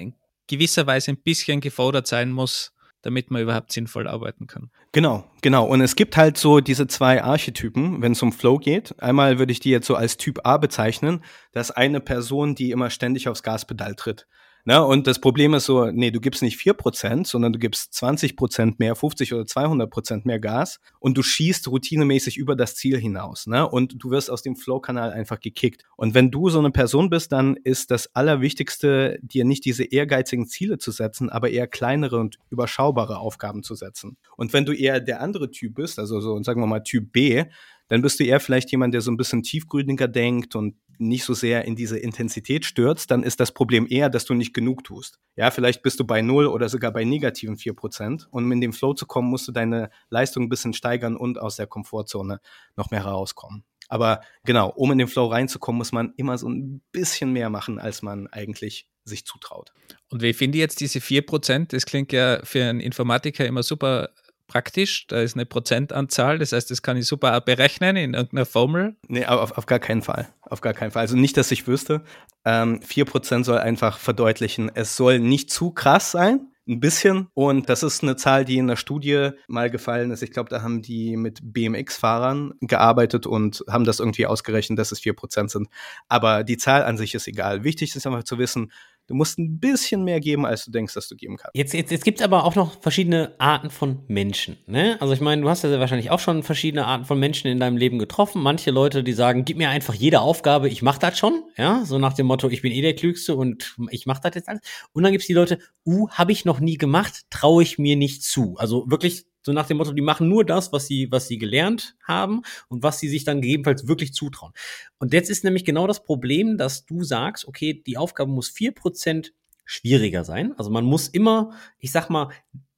gewisserweise 0.48 1.12
ein 1.12 1.18
bisschen 1.18 1.62
gefordert 1.62 2.08
sein 2.08 2.32
muss, 2.32 2.74
damit 3.02 3.30
man 3.30 3.42
überhaupt 3.42 3.72
sinnvoll 3.72 4.08
arbeiten 4.08 4.48
kann. 4.48 4.72
Genau, 4.92 5.30
genau. 5.42 5.66
Und 5.66 5.82
es 5.82 5.96
gibt 5.96 6.18
halt 6.18 6.38
so 6.38 6.60
diese 6.60 6.88
zwei 6.88 7.24
Archetypen, 7.24 8.02
wenn 8.02 8.14
es 8.14 8.24
um 8.24 8.32
Flow 8.32 8.58
geht. 8.58 9.00
Einmal 9.02 9.38
würde 9.38 9.52
ich 9.52 9.60
die 9.60 9.70
jetzt 9.70 9.86
so 9.86 9.96
als 9.96 10.18
Typ 10.18 10.40
A 10.44 10.58
bezeichnen. 10.58 11.24
Das 11.52 11.70
ist 11.70 11.76
eine 11.76 12.00
Person, 12.00 12.56
die 12.56 12.72
immer 12.72 12.90
ständig 12.90 13.28
aufs 13.28 13.44
Gaspedal 13.44 13.96
tritt. 13.96 14.28
Ne? 14.66 14.84
Und 14.84 15.06
das 15.06 15.20
Problem 15.20 15.54
ist 15.54 15.66
so, 15.66 15.86
nee, 15.92 16.10
du 16.10 16.20
gibst 16.20 16.42
nicht 16.42 16.58
vier 16.58 16.74
Prozent, 16.74 17.28
sondern 17.28 17.54
du 17.54 17.60
gibst 17.60 17.94
20 17.94 18.36
Prozent 18.36 18.80
mehr, 18.80 18.96
50 18.96 19.34
oder 19.34 19.46
200 19.46 19.90
Prozent 19.90 20.26
mehr 20.26 20.40
Gas 20.40 20.80
und 21.00 21.16
du 21.18 21.22
schießt 21.22 21.68
routinemäßig 21.68 22.38
über 22.38 22.56
das 22.56 22.76
Ziel 22.76 22.98
hinaus. 22.98 23.46
Ne? 23.46 23.70
Und 23.70 24.04
du 24.04 24.10
wirst 24.10 24.32
aus 24.32 24.42
dem 24.42 24.56
Flow-Kanal 24.56 25.12
einfach 25.12 25.40
gekickt. 25.40 25.84
Und 25.96 26.16
wenn 26.16 26.32
du 26.32 26.50
so 26.50 26.58
eine 26.58 26.72
Person 26.72 27.12
bist, 27.12 27.32
dann 27.32 27.56
ist 27.64 27.92
das 27.92 28.16
Allerwichtigste, 28.16 29.20
dir 29.22 29.46
nicht 29.46 29.66
diese 29.66 29.84
ehrgeizigen 29.84 30.48
Ziele 30.48 30.80
zu 30.80 30.90
setzen, 30.90 31.30
aber 31.30 31.52
eher 31.52 31.68
kleinere 31.68 32.18
und 32.18 32.40
überschaubare 32.50 33.20
Aufgaben 33.20 33.62
zu 33.62 33.76
setzen. 33.76 34.18
Und 34.36 34.52
wenn 34.52 34.66
du 34.66 34.74
eher 34.74 35.00
der 35.00 35.22
andere 35.22 35.52
Typ 35.52 35.76
bist, 35.76 36.00
also 36.00 36.20
so, 36.22 36.42
sagen 36.42 36.60
wir 36.60 36.68
mal 36.68 36.80
Typ 36.80 37.12
B, 37.12 37.46
dann 37.88 38.02
bist 38.02 38.20
du 38.20 38.24
eher 38.24 38.40
vielleicht 38.40 38.72
jemand, 38.72 38.94
der 38.94 39.02
so 39.02 39.12
ein 39.12 39.18
bisschen 39.18 39.44
tiefgründiger 39.44 40.08
denkt 40.08 40.56
und 40.56 40.76
nicht 40.98 41.24
so 41.24 41.34
sehr 41.34 41.66
in 41.66 41.76
diese 41.76 42.00
Intensität 42.00 42.66
stürzt, 42.66 43.12
dann 43.12 43.24
ist 43.24 43.40
das 43.40 43.52
Problem 43.52 43.86
eher, 43.90 44.10
dass 44.10 44.26
du 44.26 44.34
nicht 44.34 44.54
genug 44.54 44.84
tust. 44.84 45.20
Ja, 45.36 45.52
vielleicht 45.52 45.82
bist 45.82 46.00
du 46.00 46.06
bei 46.06 46.22
null 46.22 46.48
oder 46.48 46.70
sogar 46.70 46.92
bei 46.92 47.04
negativen 47.04 47.58
vier 47.58 47.74
Prozent. 47.74 48.28
Und 48.32 48.46
um 48.46 48.52
in 48.52 48.62
den 48.62 48.74
Flow 48.74 48.94
zu 48.94 49.06
kommen, 49.06 49.30
musst 49.30 49.48
du 49.48 49.52
deine 49.52 49.90
Leistung 50.10 50.44
ein 50.44 50.50
bisschen 50.50 50.74
steigern 50.74 51.18
und 51.18 51.40
aus 51.40 51.58
der 51.58 51.68
Komfortzone 51.68 52.40
noch 52.76 52.92
mehr 52.92 53.04
herauskommen. 53.04 53.66
Aber 53.88 54.22
genau, 54.46 54.70
um 54.70 54.92
in 54.92 54.98
den 54.98 55.08
Flow 55.08 55.28
reinzukommen, 55.28 55.78
muss 55.78 55.92
man 55.92 56.14
immer 56.18 56.38
so 56.38 56.50
ein 56.50 56.82
bisschen 56.92 57.32
mehr 57.34 57.50
machen, 57.50 57.78
als 57.78 58.02
man 58.02 58.28
eigentlich 58.28 58.88
sich 59.04 59.26
zutraut. 59.26 59.72
Und 60.10 60.24
wie 60.24 60.34
finde 60.34 60.58
ich 60.58 60.62
jetzt 60.62 60.80
diese 60.80 61.02
vier 61.02 61.24
Prozent? 61.24 61.74
Das 61.74 61.86
klingt 61.86 62.12
ja 62.12 62.40
für 62.44 62.64
einen 62.64 62.80
Informatiker 62.80 63.46
immer 63.46 63.62
super 63.62 64.10
praktisch. 64.48 65.08
Da 65.08 65.22
ist 65.22 65.36
eine 65.36 65.46
Prozentanzahl, 65.46 66.40
das 66.40 66.52
heißt, 66.52 66.72
das 66.72 66.82
kann 66.82 66.98
ich 66.98 67.08
super 67.08 67.40
berechnen 67.42 67.96
in 67.96 68.14
irgendeiner 68.14 68.46
Formel. 68.46 68.96
Nee, 69.08 69.26
auf, 69.26 69.58
auf 69.58 69.66
gar 69.66 69.80
keinen 69.80 70.02
Fall. 70.02 70.28
Auf 70.42 70.62
gar 70.62 70.74
keinen 70.74 70.92
Fall. 70.92 71.02
Also 71.02 71.16
nicht, 71.16 71.38
dass 71.38 71.52
ich 71.52 71.68
wüsste. 71.68 72.04
Ähm, 72.46 72.80
4% 72.80 73.44
soll 73.44 73.58
einfach 73.58 73.98
verdeutlichen, 73.98 74.72
es 74.74 74.96
soll 74.96 75.20
nicht 75.20 75.52
zu 75.52 75.72
krass 75.72 76.12
sein. 76.12 76.48
Ein 76.68 76.80
bisschen. 76.80 77.28
Und 77.36 77.70
das 77.70 77.84
ist 77.84 78.02
eine 78.02 78.16
Zahl, 78.16 78.44
die 78.44 78.58
in 78.58 78.66
der 78.66 78.76
Studie 78.76 79.30
mal 79.48 79.70
gefallen 79.70 80.10
ist. 80.10 80.24
Ich 80.24 80.32
glaube, 80.32 80.50
da 80.50 80.64
haben 80.64 80.82
die 80.82 81.16
mit 81.16 81.40
BMX-Fahrern 81.44 82.56
gearbeitet 82.62 83.28
und 83.28 83.64
haben 83.70 83.84
das 83.84 84.00
irgendwie 84.00 84.26
ausgerechnet, 84.26 84.80
dass 84.80 84.92
es 84.92 85.00
4% 85.00 85.50
sind. 85.50 85.68
Aber 86.08 86.44
die 86.44 86.58
Zahl 86.58 86.84
an 86.84 86.98
sich 86.98 87.14
ist 87.14 87.28
egal. 87.28 87.64
Wichtig 87.64 87.96
ist 87.96 88.08
einfach 88.08 88.24
zu 88.24 88.40
wissen, 88.40 88.72
Du 89.08 89.14
musst 89.14 89.38
ein 89.38 89.60
bisschen 89.60 90.04
mehr 90.04 90.20
geben, 90.20 90.46
als 90.46 90.66
du 90.66 90.72
denkst, 90.72 90.94
dass 90.96 91.08
du 91.08 91.16
geben 91.16 91.38
kannst. 91.38 91.56
Jetzt, 91.56 91.74
jetzt, 91.74 91.92
jetzt 91.92 92.04
gibt 92.04 92.20
es 92.20 92.26
aber 92.26 92.44
auch 92.44 92.56
noch 92.56 92.82
verschiedene 92.82 93.34
Arten 93.38 93.70
von 93.70 94.00
Menschen. 94.08 94.58
Ne? 94.66 94.98
Also 95.00 95.14
ich 95.14 95.22
meine, 95.22 95.44
du 95.44 95.50
hast 95.50 95.64
ja 95.64 95.80
wahrscheinlich 95.80 96.10
auch 96.10 96.20
schon 96.20 96.42
verschiedene 96.42 96.86
Arten 96.86 97.06
von 97.06 97.20
Menschen 97.20 97.48
in 97.48 97.60
deinem 97.60 97.78
Leben 97.78 98.00
getroffen. 98.00 98.42
Manche 98.42 98.72
Leute, 98.72 99.04
die 99.04 99.14
sagen, 99.14 99.46
gib 99.46 99.58
mir 99.58 99.70
einfach 99.70 99.94
jede 99.94 100.22
Aufgabe, 100.22 100.70
ich 100.70 100.82
mach 100.82 100.98
das 100.98 101.20
schon. 101.20 101.44
Ja, 101.56 101.86
so 101.86 102.00
nach 102.00 102.14
dem 102.14 102.26
Motto, 102.26 102.50
ich 102.50 102.64
bin 102.64 102.72
eh 102.72 102.82
der 102.82 102.96
Klügste 102.96 103.36
und 103.36 103.76
ich 103.92 104.08
mach 104.08 104.20
das 104.20 104.34
jetzt 104.34 104.50
alles. 104.50 104.62
Und 104.94 105.04
dann 105.04 105.12
gibt 105.12 105.22
es 105.22 105.28
die 105.28 105.34
Leute, 105.34 105.60
uh, 105.86 106.10
habe 106.10 106.32
ich 106.32 106.46
noch 106.46 106.60
nie 106.60 106.78
gemacht, 106.78 107.26
traue 107.30 107.62
ich 107.62 107.78
mir 107.78 107.96
nicht 107.96 108.24
zu. 108.24 108.56
Also 108.58 108.90
wirklich 108.90 109.26
so 109.46 109.54
nach 109.54 109.68
dem 109.68 109.78
Motto, 109.78 109.94
die 109.94 110.02
machen 110.02 110.28
nur 110.28 110.44
das, 110.44 110.74
was 110.74 110.88
sie, 110.88 111.12
was 111.12 111.28
sie 111.28 111.38
gelernt 111.38 111.96
haben 112.04 112.42
und 112.68 112.82
was 112.82 113.00
sie 113.00 113.08
sich 113.08 113.26
dann 113.26 113.42
gegebenenfalls 113.42 113.88
wirklich 113.88 114.12
zutrauen. 114.12 114.54
Und 114.98 115.14
jetzt 115.14 115.30
ist 115.30 115.44
nämlich 115.44 115.66
genau 115.66 115.86
das 115.86 116.04
Problem, 116.04 116.58
dass 116.58 116.88
du 116.88 117.04
sagst, 117.04 117.48
okay, 117.48 117.84
die 117.86 117.98
Aufgabe 117.98 118.32
muss 118.32 118.50
vier 118.50 118.74
Prozent 118.74 119.34
schwieriger 119.64 120.24
sein. 120.24 120.54
Also 120.58 120.72
man 120.72 120.84
muss 120.84 121.08
immer, 121.08 121.52
ich 121.78 121.92
sag 121.92 122.10
mal, 122.10 122.30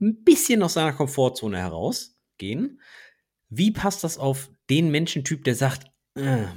ein 0.02 0.24
bisschen 0.26 0.62
aus 0.62 0.74
seiner 0.74 0.92
Komfortzone 0.92 1.58
herausgehen. 1.58 2.82
Wie 3.48 3.72
passt 3.72 4.04
das 4.04 4.18
auf 4.18 4.50
den 4.70 4.92
Menschentyp, 4.92 5.46
der 5.46 5.56
sagt, 5.56 5.88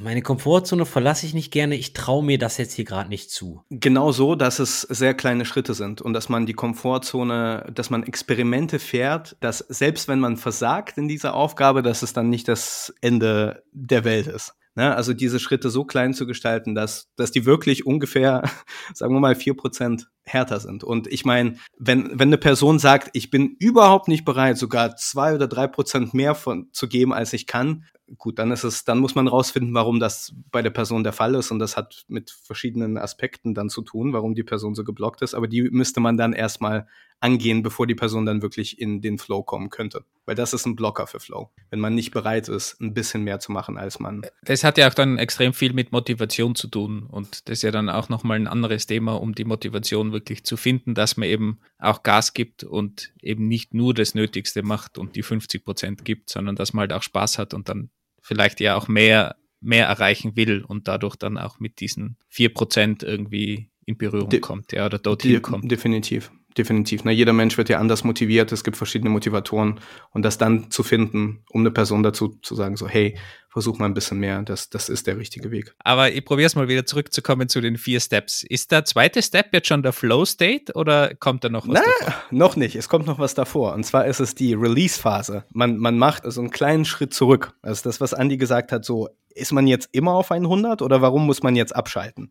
meine 0.02 0.22
Komfortzone 0.22 0.86
verlasse 0.86 1.26
ich 1.26 1.34
nicht 1.34 1.52
gerne. 1.52 1.76
Ich 1.76 1.92
traue 1.92 2.24
mir 2.24 2.38
das 2.38 2.56
jetzt 2.58 2.74
hier 2.74 2.84
gerade 2.84 3.08
nicht 3.08 3.30
zu. 3.30 3.62
Genau 3.70 4.12
so, 4.12 4.34
dass 4.34 4.58
es 4.58 4.82
sehr 4.82 5.14
kleine 5.14 5.44
Schritte 5.44 5.74
sind 5.74 6.00
und 6.00 6.12
dass 6.12 6.28
man 6.28 6.46
die 6.46 6.54
Komfortzone, 6.54 7.70
dass 7.74 7.90
man 7.90 8.02
Experimente 8.02 8.78
fährt, 8.78 9.36
dass 9.40 9.58
selbst 9.58 10.08
wenn 10.08 10.20
man 10.20 10.36
versagt 10.36 10.98
in 10.98 11.08
dieser 11.08 11.34
Aufgabe, 11.34 11.82
dass 11.82 12.02
es 12.02 12.12
dann 12.12 12.30
nicht 12.30 12.48
das 12.48 12.94
Ende 13.00 13.62
der 13.72 14.04
Welt 14.04 14.26
ist. 14.26 14.54
Ne? 14.76 14.94
Also 14.94 15.12
diese 15.12 15.40
Schritte 15.40 15.68
so 15.68 15.84
klein 15.84 16.14
zu 16.14 16.26
gestalten, 16.26 16.74
dass, 16.74 17.08
dass 17.16 17.32
die 17.32 17.44
wirklich 17.44 17.86
ungefähr, 17.86 18.42
sagen 18.94 19.14
wir 19.14 19.20
mal, 19.20 19.34
vier 19.34 19.54
Prozent 19.54 20.08
härter 20.32 20.60
sind. 20.60 20.84
Und 20.84 21.06
ich 21.06 21.24
meine, 21.24 21.56
wenn, 21.78 22.10
wenn 22.18 22.28
eine 22.28 22.38
Person 22.38 22.78
sagt, 22.78 23.10
ich 23.12 23.30
bin 23.30 23.56
überhaupt 23.58 24.08
nicht 24.08 24.24
bereit, 24.24 24.58
sogar 24.58 24.96
zwei 24.96 25.34
oder 25.34 25.48
drei 25.48 25.66
Prozent 25.66 26.14
mehr 26.14 26.34
von, 26.34 26.68
zu 26.72 26.88
geben, 26.88 27.12
als 27.12 27.32
ich 27.32 27.46
kann, 27.46 27.84
gut, 28.18 28.38
dann 28.38 28.50
ist 28.50 28.64
es, 28.64 28.84
dann 28.84 28.98
muss 28.98 29.14
man 29.14 29.28
rausfinden, 29.28 29.74
warum 29.74 30.00
das 30.00 30.34
bei 30.50 30.62
der 30.62 30.70
Person 30.70 31.04
der 31.04 31.12
Fall 31.12 31.34
ist. 31.34 31.50
Und 31.50 31.58
das 31.58 31.76
hat 31.76 32.04
mit 32.08 32.30
verschiedenen 32.30 32.98
Aspekten 32.98 33.54
dann 33.54 33.68
zu 33.68 33.82
tun, 33.82 34.12
warum 34.12 34.34
die 34.34 34.42
Person 34.42 34.74
so 34.74 34.84
geblockt 34.84 35.22
ist. 35.22 35.34
Aber 35.34 35.48
die 35.48 35.62
müsste 35.70 36.00
man 36.00 36.16
dann 36.16 36.32
erstmal 36.32 36.86
angehen, 37.20 37.62
bevor 37.62 37.86
die 37.86 37.94
Person 37.94 38.24
dann 38.24 38.42
wirklich 38.42 38.80
in 38.80 39.02
den 39.02 39.18
Flow 39.18 39.42
kommen 39.42 39.68
könnte. 39.68 40.04
Weil 40.24 40.34
das 40.34 40.54
ist 40.54 40.66
ein 40.66 40.74
Blocker 40.74 41.06
für 41.06 41.20
Flow, 41.20 41.50
wenn 41.68 41.78
man 41.78 41.94
nicht 41.94 42.12
bereit 42.12 42.48
ist, 42.48 42.80
ein 42.80 42.94
bisschen 42.94 43.24
mehr 43.24 43.40
zu 43.40 43.52
machen, 43.52 43.76
als 43.76 44.00
man. 44.00 44.22
Das 44.42 44.64
hat 44.64 44.78
ja 44.78 44.88
auch 44.88 44.94
dann 44.94 45.18
extrem 45.18 45.52
viel 45.52 45.72
mit 45.72 45.92
Motivation 45.92 46.54
zu 46.54 46.68
tun. 46.68 47.06
Und 47.10 47.48
das 47.48 47.58
ist 47.58 47.62
ja 47.62 47.70
dann 47.70 47.90
auch 47.90 48.08
nochmal 48.08 48.38
ein 48.38 48.46
anderes 48.46 48.86
Thema, 48.86 49.20
um 49.20 49.34
die 49.34 49.44
Motivation 49.44 50.12
wirklich 50.12 50.19
zu 50.24 50.56
finden, 50.56 50.94
dass 50.94 51.16
man 51.16 51.28
eben 51.28 51.60
auch 51.78 52.02
Gas 52.02 52.32
gibt 52.32 52.64
und 52.64 53.12
eben 53.22 53.48
nicht 53.48 53.74
nur 53.74 53.94
das 53.94 54.14
Nötigste 54.14 54.62
macht 54.62 54.98
und 54.98 55.16
die 55.16 55.22
50 55.22 55.64
Prozent 55.64 56.04
gibt, 56.04 56.30
sondern 56.30 56.56
dass 56.56 56.72
man 56.72 56.82
halt 56.82 56.92
auch 56.92 57.02
Spaß 57.02 57.38
hat 57.38 57.54
und 57.54 57.68
dann 57.68 57.90
vielleicht 58.20 58.60
ja 58.60 58.76
auch 58.76 58.88
mehr 58.88 59.36
mehr 59.62 59.86
erreichen 59.86 60.36
will 60.36 60.64
und 60.66 60.88
dadurch 60.88 61.16
dann 61.16 61.36
auch 61.36 61.60
mit 61.60 61.80
diesen 61.80 62.16
4% 62.32 63.04
irgendwie 63.04 63.68
in 63.84 63.98
Berührung 63.98 64.30
De 64.30 64.40
kommt, 64.40 64.72
ja, 64.72 64.86
oder 64.86 64.98
dorthin 64.98 65.32
De 65.32 65.40
kommt. 65.40 65.70
Definitiv 65.70 66.30
definitiv. 66.56 67.04
Ne? 67.04 67.12
Jeder 67.12 67.32
Mensch 67.32 67.56
wird 67.58 67.68
ja 67.68 67.78
anders 67.78 68.04
motiviert. 68.04 68.52
Es 68.52 68.64
gibt 68.64 68.76
verschiedene 68.76 69.10
Motivatoren. 69.10 69.80
Und 70.10 70.22
das 70.22 70.38
dann 70.38 70.70
zu 70.70 70.82
finden, 70.82 71.44
um 71.50 71.60
eine 71.60 71.70
Person 71.70 72.02
dazu 72.02 72.38
zu 72.42 72.54
sagen, 72.54 72.76
so, 72.76 72.88
hey, 72.88 73.16
versuch 73.50 73.78
mal 73.78 73.86
ein 73.86 73.94
bisschen 73.94 74.18
mehr, 74.18 74.42
das, 74.42 74.70
das 74.70 74.88
ist 74.88 75.08
der 75.08 75.18
richtige 75.18 75.50
Weg. 75.50 75.74
Aber 75.80 76.12
ich 76.12 76.24
probiere 76.24 76.46
es 76.46 76.54
mal 76.54 76.68
wieder 76.68 76.86
zurückzukommen 76.86 77.48
zu 77.48 77.60
den 77.60 77.76
vier 77.76 77.98
Steps. 77.98 78.44
Ist 78.44 78.70
der 78.70 78.84
zweite 78.84 79.22
Step 79.22 79.52
jetzt 79.52 79.66
schon 79.66 79.82
der 79.82 79.92
Flow 79.92 80.24
State 80.24 80.72
oder 80.74 81.14
kommt 81.16 81.42
da 81.42 81.48
noch 81.48 81.66
was 81.66 81.74
Na, 81.74 82.06
davor? 82.06 82.22
Noch 82.30 82.56
nicht. 82.56 82.76
Es 82.76 82.88
kommt 82.88 83.06
noch 83.06 83.18
was 83.18 83.34
davor. 83.34 83.74
Und 83.74 83.84
zwar 83.84 84.06
ist 84.06 84.20
es 84.20 84.34
die 84.34 84.54
Release-Phase. 84.54 85.44
Man, 85.52 85.78
man 85.78 85.98
macht 85.98 86.22
so 86.26 86.40
einen 86.40 86.50
kleinen 86.50 86.84
Schritt 86.84 87.12
zurück. 87.12 87.52
Also 87.62 87.82
das, 87.84 88.00
was 88.00 88.12
Andy 88.12 88.36
gesagt 88.36 88.70
hat, 88.70 88.84
so, 88.84 89.08
ist 89.34 89.52
man 89.52 89.66
jetzt 89.66 89.88
immer 89.92 90.12
auf 90.12 90.30
100 90.30 90.80
oder 90.82 91.02
warum 91.02 91.26
muss 91.26 91.42
man 91.42 91.56
jetzt 91.56 91.74
abschalten? 91.74 92.30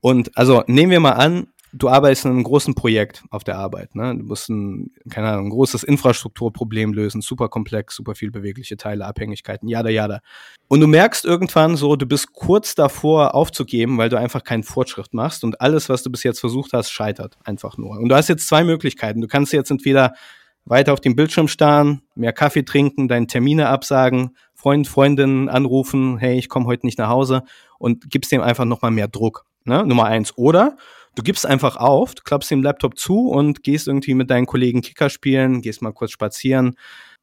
Und 0.00 0.36
also 0.36 0.64
nehmen 0.66 0.90
wir 0.90 1.00
mal 1.00 1.12
an, 1.12 1.46
du 1.76 1.88
arbeitest 1.88 2.24
in 2.24 2.30
einem 2.30 2.44
großen 2.44 2.74
Projekt 2.74 3.24
auf 3.30 3.44
der 3.44 3.58
Arbeit. 3.58 3.94
Ne? 3.94 4.16
Du 4.16 4.24
musst 4.24 4.48
ein, 4.48 4.92
keine 5.10 5.28
Ahnung, 5.28 5.46
ein 5.46 5.50
großes 5.50 5.82
Infrastrukturproblem 5.82 6.92
lösen, 6.92 7.20
super 7.20 7.48
komplex, 7.48 7.96
super 7.96 8.14
viel 8.14 8.30
bewegliche 8.30 8.76
Teile, 8.76 9.06
Abhängigkeiten, 9.06 9.68
jada, 9.68 9.90
jada. 9.90 10.20
Und 10.68 10.80
du 10.80 10.86
merkst 10.86 11.24
irgendwann 11.24 11.76
so, 11.76 11.96
du 11.96 12.06
bist 12.06 12.32
kurz 12.32 12.74
davor 12.74 13.34
aufzugeben, 13.34 13.98
weil 13.98 14.08
du 14.08 14.18
einfach 14.18 14.44
keinen 14.44 14.62
Fortschritt 14.62 15.12
machst 15.12 15.44
und 15.44 15.60
alles, 15.60 15.88
was 15.88 16.02
du 16.02 16.10
bis 16.10 16.22
jetzt 16.22 16.40
versucht 16.40 16.72
hast, 16.72 16.90
scheitert 16.90 17.36
einfach 17.44 17.76
nur. 17.76 17.98
Und 17.98 18.08
du 18.08 18.14
hast 18.14 18.28
jetzt 18.28 18.48
zwei 18.48 18.64
Möglichkeiten. 18.64 19.20
Du 19.20 19.28
kannst 19.28 19.52
jetzt 19.52 19.70
entweder 19.70 20.14
weiter 20.64 20.92
auf 20.92 21.00
dem 21.00 21.16
Bildschirm 21.16 21.48
starren, 21.48 22.02
mehr 22.14 22.32
Kaffee 22.32 22.64
trinken, 22.64 23.08
deine 23.08 23.26
Termine 23.26 23.68
absagen, 23.68 24.36
Freund, 24.54 24.88
Freundinnen 24.88 25.48
anrufen, 25.50 26.16
hey, 26.16 26.38
ich 26.38 26.48
komme 26.48 26.66
heute 26.66 26.86
nicht 26.86 26.98
nach 26.98 27.10
Hause 27.10 27.42
und 27.78 28.10
gibst 28.10 28.32
dem 28.32 28.40
einfach 28.40 28.64
nochmal 28.64 28.90
mehr 28.90 29.08
Druck. 29.08 29.44
Ne? 29.64 29.84
Nummer 29.86 30.04
eins. 30.04 30.36
Oder 30.38 30.76
Du 31.14 31.22
gibst 31.22 31.46
einfach 31.46 31.76
auf, 31.76 32.14
du 32.14 32.22
klappst 32.22 32.50
den 32.50 32.62
Laptop 32.62 32.98
zu 32.98 33.28
und 33.28 33.62
gehst 33.62 33.86
irgendwie 33.86 34.14
mit 34.14 34.30
deinen 34.30 34.46
Kollegen 34.46 34.82
Kicker 34.82 35.08
spielen, 35.10 35.62
gehst 35.62 35.80
mal 35.80 35.92
kurz 35.92 36.10
spazieren. 36.10 36.76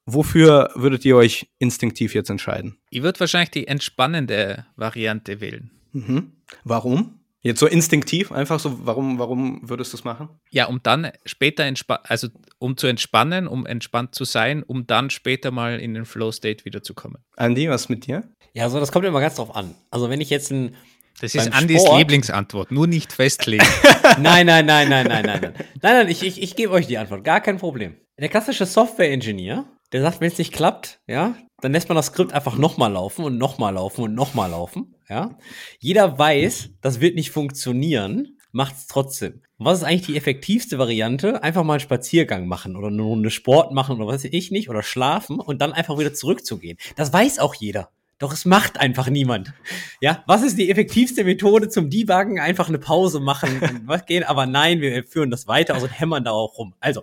Wofür 0.05 0.71
würdet 0.75 1.05
ihr 1.05 1.15
euch 1.15 1.49
instinktiv 1.59 2.15
jetzt 2.15 2.29
entscheiden? 2.29 2.77
Ich 2.89 3.03
würde 3.03 3.19
wahrscheinlich 3.19 3.51
die 3.51 3.67
entspannende 3.67 4.65
Variante 4.75 5.41
wählen. 5.41 5.71
Mhm. 5.91 6.31
Warum? 6.63 7.19
Jetzt 7.43 7.59
so 7.59 7.65
instinktiv, 7.65 8.31
einfach 8.31 8.59
so, 8.59 8.85
warum, 8.85 9.17
warum 9.17 9.67
würdest 9.67 9.93
du 9.93 9.97
es 9.97 10.03
machen? 10.03 10.29
Ja, 10.51 10.67
um 10.67 10.81
dann 10.83 11.11
später 11.25 11.67
also 12.03 12.27
um 12.59 12.77
zu 12.77 12.85
entspannen, 12.85 13.47
um 13.47 13.65
entspannt 13.65 14.13
zu 14.13 14.25
sein, 14.25 14.61
um 14.61 14.85
dann 14.85 15.09
später 15.09 15.49
mal 15.49 15.79
in 15.79 15.95
den 15.95 16.05
Flow-State 16.05 16.65
wiederzukommen. 16.65 17.23
Andy, 17.37 17.67
was 17.67 17.89
mit 17.89 18.05
dir? 18.05 18.23
Ja, 18.53 18.65
also 18.65 18.79
das 18.79 18.91
kommt 18.91 19.05
immer 19.05 19.21
ganz 19.21 19.35
drauf 19.35 19.55
an. 19.55 19.73
Also 19.89 20.09
wenn 20.09 20.21
ich 20.21 20.29
jetzt 20.29 20.51
ein 20.51 20.75
das 21.19 21.35
ist 21.35 21.51
Andys 21.53 21.81
Sport. 21.81 21.99
Lieblingsantwort, 21.99 22.71
nur 22.71 22.87
nicht 22.87 23.13
festlegen. 23.13 23.65
nein, 24.19 24.45
nein, 24.45 24.65
nein, 24.65 24.89
nein, 24.89 25.07
nein, 25.07 25.25
nein, 25.25 25.41
nein. 25.41 25.53
Nein, 25.81 25.93
nein, 25.93 26.09
ich, 26.09 26.23
ich, 26.23 26.41
ich 26.41 26.55
gebe 26.55 26.71
euch 26.73 26.87
die 26.87 26.97
Antwort, 26.97 27.23
gar 27.23 27.41
kein 27.41 27.57
Problem. 27.57 27.97
Der 28.19 28.29
klassische 28.29 28.65
Software-Engineer, 28.65 29.65
der 29.91 30.01
sagt, 30.01 30.21
wenn 30.21 30.31
es 30.31 30.37
nicht 30.37 30.53
klappt, 30.53 30.99
ja, 31.07 31.35
dann 31.61 31.73
lässt 31.73 31.89
man 31.89 31.95
das 31.95 32.07
Skript 32.07 32.33
einfach 32.33 32.57
nochmal 32.57 32.91
laufen 32.91 33.25
und 33.25 33.37
nochmal 33.37 33.73
laufen 33.73 34.03
und 34.03 34.15
nochmal 34.15 34.49
laufen, 34.49 34.95
ja. 35.09 35.37
Jeder 35.79 36.17
weiß, 36.17 36.69
das 36.81 37.01
wird 37.01 37.15
nicht 37.15 37.31
funktionieren, 37.31 38.37
macht 38.51 38.75
es 38.75 38.87
trotzdem. 38.87 39.41
was 39.57 39.79
ist 39.79 39.83
eigentlich 39.83 40.07
die 40.07 40.17
effektivste 40.17 40.77
Variante? 40.77 41.43
Einfach 41.43 41.63
mal 41.63 41.73
einen 41.73 41.79
Spaziergang 41.79 42.47
machen 42.47 42.75
oder 42.75 42.87
eine 42.87 43.01
Runde 43.01 43.29
Sport 43.29 43.73
machen 43.73 43.97
oder 43.97 44.07
was 44.07 44.23
weiß 44.23 44.31
ich 44.31 44.51
nicht 44.51 44.69
oder 44.69 44.83
schlafen 44.83 45.39
und 45.39 45.61
dann 45.61 45.73
einfach 45.73 45.97
wieder 45.97 46.13
zurückzugehen. 46.13 46.77
Das 46.95 47.13
weiß 47.13 47.39
auch 47.39 47.55
jeder. 47.55 47.89
Doch 48.21 48.31
es 48.31 48.45
macht 48.45 48.79
einfach 48.79 49.09
niemand. 49.09 49.51
Ja, 49.99 50.23
was 50.27 50.43
ist 50.43 50.55
die 50.59 50.69
effektivste 50.69 51.23
Methode 51.23 51.69
zum 51.69 51.89
Debuggen? 51.89 52.39
Einfach 52.39 52.69
eine 52.69 52.77
Pause 52.77 53.19
machen, 53.19 53.81
was 53.85 54.05
gehen, 54.05 54.23
aber 54.23 54.45
nein, 54.45 54.79
wir 54.79 55.03
führen 55.03 55.31
das 55.31 55.47
weiter 55.47 55.75
aus 55.75 55.81
und 55.81 55.89
hämmern 55.89 56.23
da 56.23 56.29
auch 56.29 56.59
rum. 56.59 56.75
Also, 56.79 57.01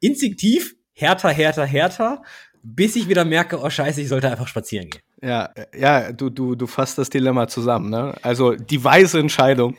instinktiv, 0.00 0.74
härter, 0.92 1.30
härter, 1.30 1.64
härter, 1.64 2.22
bis 2.64 2.96
ich 2.96 3.08
wieder 3.08 3.24
merke, 3.24 3.60
oh 3.60 3.70
scheiße, 3.70 4.00
ich 4.00 4.08
sollte 4.08 4.28
einfach 4.28 4.48
spazieren 4.48 4.90
gehen. 4.90 5.02
Ja, 5.22 5.50
ja, 5.72 6.10
du, 6.10 6.30
du, 6.30 6.56
du 6.56 6.66
fasst 6.66 6.98
das 6.98 7.10
Dilemma 7.10 7.46
zusammen, 7.46 7.88
ne? 7.88 8.16
Also, 8.22 8.56
die 8.56 8.82
weise 8.82 9.20
Entscheidung 9.20 9.76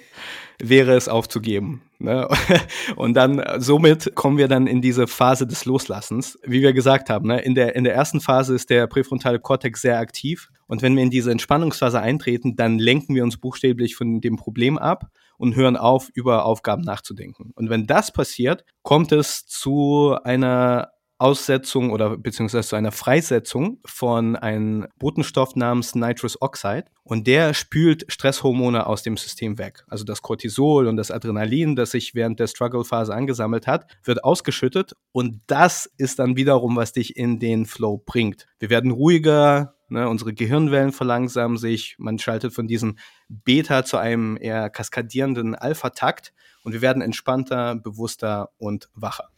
wäre 0.59 0.95
es 0.95 1.07
aufzugeben. 1.07 1.81
Ne? 1.99 2.27
Und 2.95 3.13
dann 3.15 3.43
somit 3.57 4.15
kommen 4.15 4.37
wir 4.37 4.47
dann 4.47 4.67
in 4.67 4.81
diese 4.81 5.07
Phase 5.07 5.47
des 5.47 5.65
Loslassens. 5.65 6.39
Wie 6.43 6.61
wir 6.61 6.73
gesagt 6.73 7.09
haben, 7.09 7.27
ne? 7.27 7.39
in, 7.41 7.55
der, 7.55 7.75
in 7.75 7.83
der 7.83 7.95
ersten 7.95 8.21
Phase 8.21 8.55
ist 8.55 8.69
der 8.69 8.87
präfrontale 8.87 9.39
Kortex 9.39 9.81
sehr 9.81 9.99
aktiv. 9.99 10.49
Und 10.67 10.81
wenn 10.81 10.95
wir 10.95 11.03
in 11.03 11.09
diese 11.09 11.31
Entspannungsphase 11.31 11.99
eintreten, 11.99 12.55
dann 12.55 12.79
lenken 12.79 13.15
wir 13.15 13.23
uns 13.23 13.37
buchstäblich 13.37 13.95
von 13.95 14.21
dem 14.21 14.35
Problem 14.35 14.77
ab 14.77 15.11
und 15.37 15.55
hören 15.55 15.77
auf, 15.77 16.09
über 16.13 16.45
Aufgaben 16.45 16.81
nachzudenken. 16.81 17.51
Und 17.55 17.69
wenn 17.69 17.87
das 17.87 18.11
passiert, 18.11 18.65
kommt 18.81 19.11
es 19.11 19.45
zu 19.45 20.17
einer 20.23 20.91
Aussetzung 21.19 21.91
oder 21.91 22.17
beziehungsweise 22.17 22.67
zu 22.67 22.75
einer 22.75 22.91
Freisetzung 22.91 23.79
von 23.85 24.35
einem 24.35 24.87
Botenstoff 24.99 25.55
namens 25.55 25.95
Nitrous 25.95 26.41
Oxide 26.41 26.85
und 27.03 27.25
der 27.25 27.53
spült 27.53 28.05
Stresshormone 28.07 28.85
aus 28.85 29.01
dem 29.01 29.17
System 29.17 29.57
weg. 29.57 29.83
Also 29.87 30.03
das 30.03 30.21
Cortisol 30.21 30.87
und 30.87 30.97
das 30.97 31.09
Adrenalin, 31.09 31.75
das 31.75 31.91
sich 31.91 32.13
während 32.13 32.39
der 32.39 32.47
Struggle-Phase 32.47 33.13
angesammelt 33.13 33.65
hat, 33.65 33.87
wird 34.03 34.23
ausgeschüttet 34.23 34.93
und 35.11 35.41
das 35.47 35.89
ist 35.97 36.19
dann 36.19 36.35
wiederum, 36.35 36.75
was 36.75 36.93
dich 36.93 37.17
in 37.17 37.39
den 37.39 37.65
Flow 37.65 37.97
bringt. 38.05 38.45
Wir 38.59 38.69
werden 38.69 38.91
ruhiger, 38.91 39.75
ne, 39.89 40.07
unsere 40.07 40.33
Gehirnwellen 40.33 40.91
verlangsamen 40.91 41.57
sich, 41.57 41.95
man 41.97 42.19
schaltet 42.19 42.53
von 42.53 42.67
diesem 42.67 42.97
Beta 43.27 43.83
zu 43.85 43.97
einem 43.97 44.37
eher 44.39 44.69
kaskadierenden 44.69 45.55
Alpha-Takt 45.55 46.33
und 46.63 46.73
wir 46.73 46.81
werden 46.81 47.01
entspannter, 47.01 47.75
bewusster 47.75 48.49
und 48.57 48.89
wacher. 48.93 49.29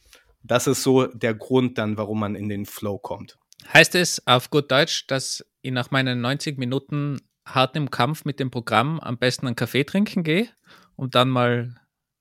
Das 0.44 0.68
ist 0.68 0.84
so 0.84 1.06
der 1.08 1.34
Grund 1.34 1.78
dann, 1.78 1.98
warum 1.98 2.20
man 2.20 2.36
in 2.36 2.50
den 2.50 2.66
Flow 2.66 2.98
kommt. 2.98 3.38
Heißt 3.74 3.96
es 3.96 4.26
auf 4.26 4.50
gut 4.50 4.72
Deutsch, 4.72 5.06
dass 5.08 5.46
ich 5.62 5.72
nach 5.72 5.92
meinen 5.92 6.22
90 6.22 6.58
Minuten 6.58 7.20
hartem 7.46 7.92
Kampf 7.92 8.26
mit 8.26 8.40
dem 8.40 8.52
Programm 8.52 9.00
am 9.00 9.18
besten 9.18 9.48
einen 9.48 9.56
Kaffee 9.56 9.84
trinken 9.84 10.24
gehe, 10.24 10.48
um 10.96 11.10
dann 11.10 11.30
mal 11.30 11.76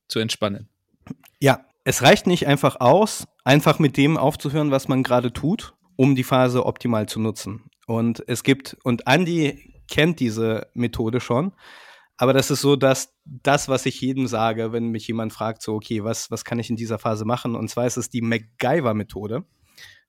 zu 0.09 0.19
entspannen? 0.19 0.69
Ja, 1.41 1.65
es 1.85 2.03
reicht 2.03 2.27
nicht 2.27 2.47
einfach 2.47 2.81
aus, 2.81 3.27
einfach 3.45 3.79
mit 3.79 3.97
dem 3.97 4.17
aufzuhören, 4.17 4.71
was 4.71 4.89
man 4.89 5.03
gerade 5.03 5.33
tut, 5.33 5.75
um 5.97 6.15
die 6.15 6.25
Phase 6.25 6.67
optimal 6.67 7.09
zu 7.09 7.21
nutzen. 7.21 7.71
Und 7.87 8.23
es 8.27 8.43
gibt, 8.43 8.77
und 8.83 9.07
Andy 9.07 9.75
kennt 9.89 10.21
diese 10.21 10.69
Methode 10.75 11.21
schon, 11.21 11.53
aber 12.19 12.33
das 12.33 12.51
ist 12.51 12.61
so, 12.61 12.75
dass 12.75 13.15
das, 13.25 13.69
was 13.69 13.87
ich 13.87 14.01
jedem 14.01 14.27
sage, 14.27 14.73
wenn 14.73 14.89
mich 14.89 15.07
jemand 15.07 15.33
fragt, 15.33 15.63
so, 15.63 15.75
okay, 15.75 16.03
was, 16.03 16.33
was 16.33 16.45
kann 16.45 16.59
ich 16.59 16.69
in 16.69 16.77
dieser 16.77 16.99
Phase 16.99 17.25
machen? 17.25 17.55
Und 17.55 17.71
zwar 17.71 17.87
ist 17.87 17.97
es 17.97 18.11
die 18.11 18.23
MacGyver-Methode. 18.23 19.45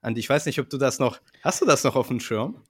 Und 0.02 0.18
ich 0.18 0.28
weiß 0.28 0.48
nicht, 0.48 0.60
ob 0.60 0.70
du 0.70 0.78
das 0.78 0.98
noch, 0.98 1.20
hast 1.44 1.62
du 1.62 1.66
das 1.66 1.84
noch 1.84 1.96
auf 1.96 2.08
dem 2.08 2.20
Schirm? 2.20 2.64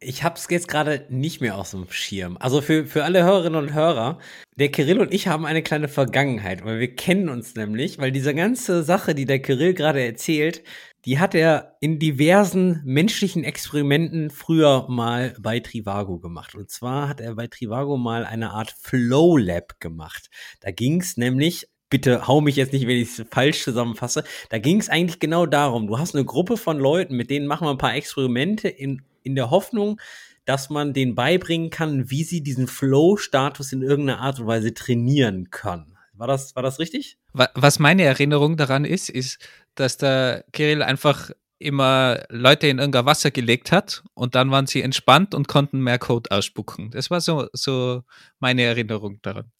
Ich 0.00 0.24
hab's 0.24 0.46
jetzt 0.48 0.68
gerade 0.68 1.06
nicht 1.10 1.42
mehr 1.42 1.56
auf 1.56 1.70
dem 1.70 1.86
Schirm. 1.90 2.38
Also 2.40 2.62
für, 2.62 2.86
für 2.86 3.04
alle 3.04 3.22
Hörerinnen 3.22 3.62
und 3.62 3.74
Hörer, 3.74 4.18
der 4.56 4.70
Kirill 4.70 5.00
und 5.00 5.12
ich 5.12 5.28
haben 5.28 5.44
eine 5.44 5.62
kleine 5.62 5.88
Vergangenheit, 5.88 6.64
weil 6.64 6.80
wir 6.80 6.94
kennen 6.94 7.28
uns 7.28 7.54
nämlich, 7.54 7.98
weil 7.98 8.12
diese 8.12 8.34
ganze 8.34 8.82
Sache, 8.82 9.14
die 9.14 9.26
der 9.26 9.40
Kirill 9.40 9.74
gerade 9.74 10.02
erzählt, 10.02 10.62
die 11.06 11.20
hat 11.20 11.34
er 11.36 11.76
in 11.80 12.00
diversen 12.00 12.82
menschlichen 12.84 13.44
Experimenten 13.44 14.28
früher 14.30 14.86
mal 14.88 15.34
bei 15.38 15.60
Trivago 15.60 16.18
gemacht. 16.18 16.56
Und 16.56 16.68
zwar 16.68 17.08
hat 17.08 17.20
er 17.20 17.36
bei 17.36 17.46
Trivago 17.46 17.96
mal 17.96 18.24
eine 18.24 18.50
Art 18.50 18.74
Flow 18.78 19.36
Lab 19.36 19.78
gemacht. 19.78 20.28
Da 20.60 20.72
ging 20.72 21.00
es 21.00 21.16
nämlich 21.16 21.68
bitte 21.88 22.26
hau 22.26 22.40
mich 22.40 22.56
jetzt 22.56 22.72
nicht, 22.72 22.88
wenn 22.88 22.96
ich 22.96 23.18
es 23.18 23.24
falsch 23.30 23.62
zusammenfasse. 23.62 24.24
Da 24.50 24.58
ging 24.58 24.80
es 24.80 24.88
eigentlich 24.88 25.20
genau 25.20 25.46
darum, 25.46 25.86
du 25.86 25.98
hast 25.98 26.16
eine 26.16 26.24
Gruppe 26.24 26.56
von 26.56 26.78
Leuten, 26.78 27.16
mit 27.16 27.30
denen 27.30 27.46
machen 27.46 27.66
wir 27.66 27.70
ein 27.70 27.78
paar 27.78 27.94
Experimente 27.94 28.68
in, 28.68 29.02
in 29.22 29.36
der 29.36 29.50
Hoffnung, 29.50 30.00
dass 30.44 30.70
man 30.70 30.92
denen 30.92 31.14
beibringen 31.14 31.70
kann, 31.70 32.10
wie 32.10 32.24
sie 32.24 32.42
diesen 32.42 32.66
Flow-Status 32.66 33.72
in 33.72 33.82
irgendeiner 33.82 34.20
Art 34.20 34.40
und 34.40 34.46
Weise 34.48 34.74
trainieren 34.74 35.50
können. 35.50 35.96
War 36.14 36.26
das, 36.26 36.56
war 36.56 36.62
das 36.62 36.78
richtig? 36.78 37.18
Was 37.54 37.78
meine 37.78 38.04
Erinnerung 38.04 38.56
daran 38.56 38.84
ist, 38.84 39.10
ist, 39.10 39.38
dass 39.74 39.98
der 39.98 40.44
Kirill 40.52 40.82
einfach 40.82 41.30
immer 41.58 42.24
Leute 42.28 42.66
in 42.66 42.78
irgendein 42.78 43.06
Wasser 43.06 43.30
gelegt 43.30 43.72
hat 43.72 44.02
und 44.14 44.34
dann 44.34 44.50
waren 44.50 44.66
sie 44.66 44.82
entspannt 44.82 45.34
und 45.34 45.48
konnten 45.48 45.80
mehr 45.80 45.98
Code 45.98 46.30
ausspucken. 46.30 46.90
Das 46.90 47.10
war 47.10 47.20
so, 47.20 47.48
so 47.52 48.02
meine 48.40 48.62
Erinnerung 48.62 49.20
daran. 49.22 49.52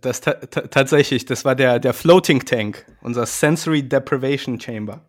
Das 0.00 0.20
tatsächlich, 0.20 1.24
das 1.24 1.44
war 1.44 1.54
der, 1.54 1.78
der 1.78 1.94
Floating 1.94 2.44
Tank, 2.44 2.84
unser 3.00 3.24
Sensory 3.24 3.82
Deprivation 3.82 4.60
Chamber. 4.60 5.08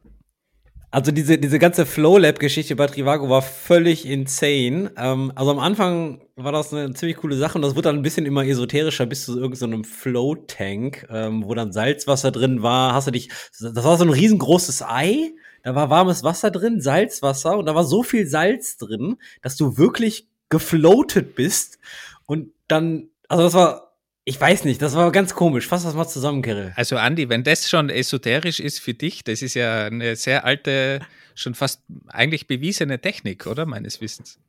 Also 0.93 1.11
diese, 1.11 1.39
diese 1.39 1.57
ganze 1.57 1.87
Flow-Lab-Geschichte 1.87 2.75
bei 2.75 2.85
Trivago 2.85 3.27
war 3.27 3.41
völlig 3.41 4.05
insane. 4.05 4.91
Ähm, 4.95 5.31
also 5.33 5.49
am 5.49 5.57
Anfang 5.57 6.21
war 6.35 6.51
das 6.51 6.71
eine 6.71 6.93
ziemlich 6.93 7.17
coole 7.17 7.35
Sache 7.35 7.57
und 7.57 7.63
das 7.63 7.75
wird 7.75 7.87
dann 7.87 7.95
ein 7.95 8.03
bisschen 8.03 8.27
immer 8.27 8.45
esoterischer 8.45 9.07
bis 9.07 9.25
zu 9.25 9.39
irgendeinem 9.39 9.83
so 9.83 9.89
Flow-Tank, 9.89 11.07
ähm, 11.09 11.45
wo 11.45 11.55
dann 11.55 11.71
Salzwasser 11.71 12.29
drin 12.29 12.61
war. 12.61 12.93
Hast 12.93 13.07
du 13.07 13.11
dich, 13.11 13.29
das 13.59 13.83
war 13.83 13.97
so 13.97 14.03
ein 14.03 14.11
riesengroßes 14.11 14.83
Ei, 14.83 15.31
da 15.63 15.73
war 15.73 15.89
warmes 15.89 16.23
Wasser 16.23 16.51
drin, 16.51 16.79
Salzwasser 16.79 17.57
und 17.57 17.65
da 17.65 17.73
war 17.73 17.85
so 17.85 18.03
viel 18.03 18.27
Salz 18.27 18.77
drin, 18.77 19.15
dass 19.41 19.57
du 19.57 19.79
wirklich 19.79 20.27
gefloatet 20.49 21.33
bist 21.33 21.79
und 22.27 22.51
dann, 22.67 23.09
also 23.29 23.43
das 23.45 23.55
war, 23.55 23.92
ich 24.25 24.39
weiß 24.39 24.63
nicht, 24.63 24.81
das 24.81 24.95
war 24.95 25.11
ganz 25.11 25.33
komisch. 25.33 25.67
Fass 25.67 25.83
das 25.83 25.95
mal 25.95 26.07
zusammen, 26.07 26.41
Kirill. 26.41 26.73
Also 26.75 26.97
Andi, 26.97 27.27
wenn 27.29 27.43
das 27.43 27.69
schon 27.69 27.89
esoterisch 27.89 28.59
ist 28.59 28.79
für 28.79 28.93
dich, 28.93 29.23
das 29.23 29.41
ist 29.41 29.53
ja 29.53 29.85
eine 29.85 30.15
sehr 30.15 30.45
alte, 30.45 31.01
schon 31.35 31.55
fast 31.55 31.81
eigentlich 32.07 32.47
bewiesene 32.47 32.99
Technik, 32.99 33.45
oder 33.47 33.65
meines 33.65 33.99
Wissens? 33.99 34.39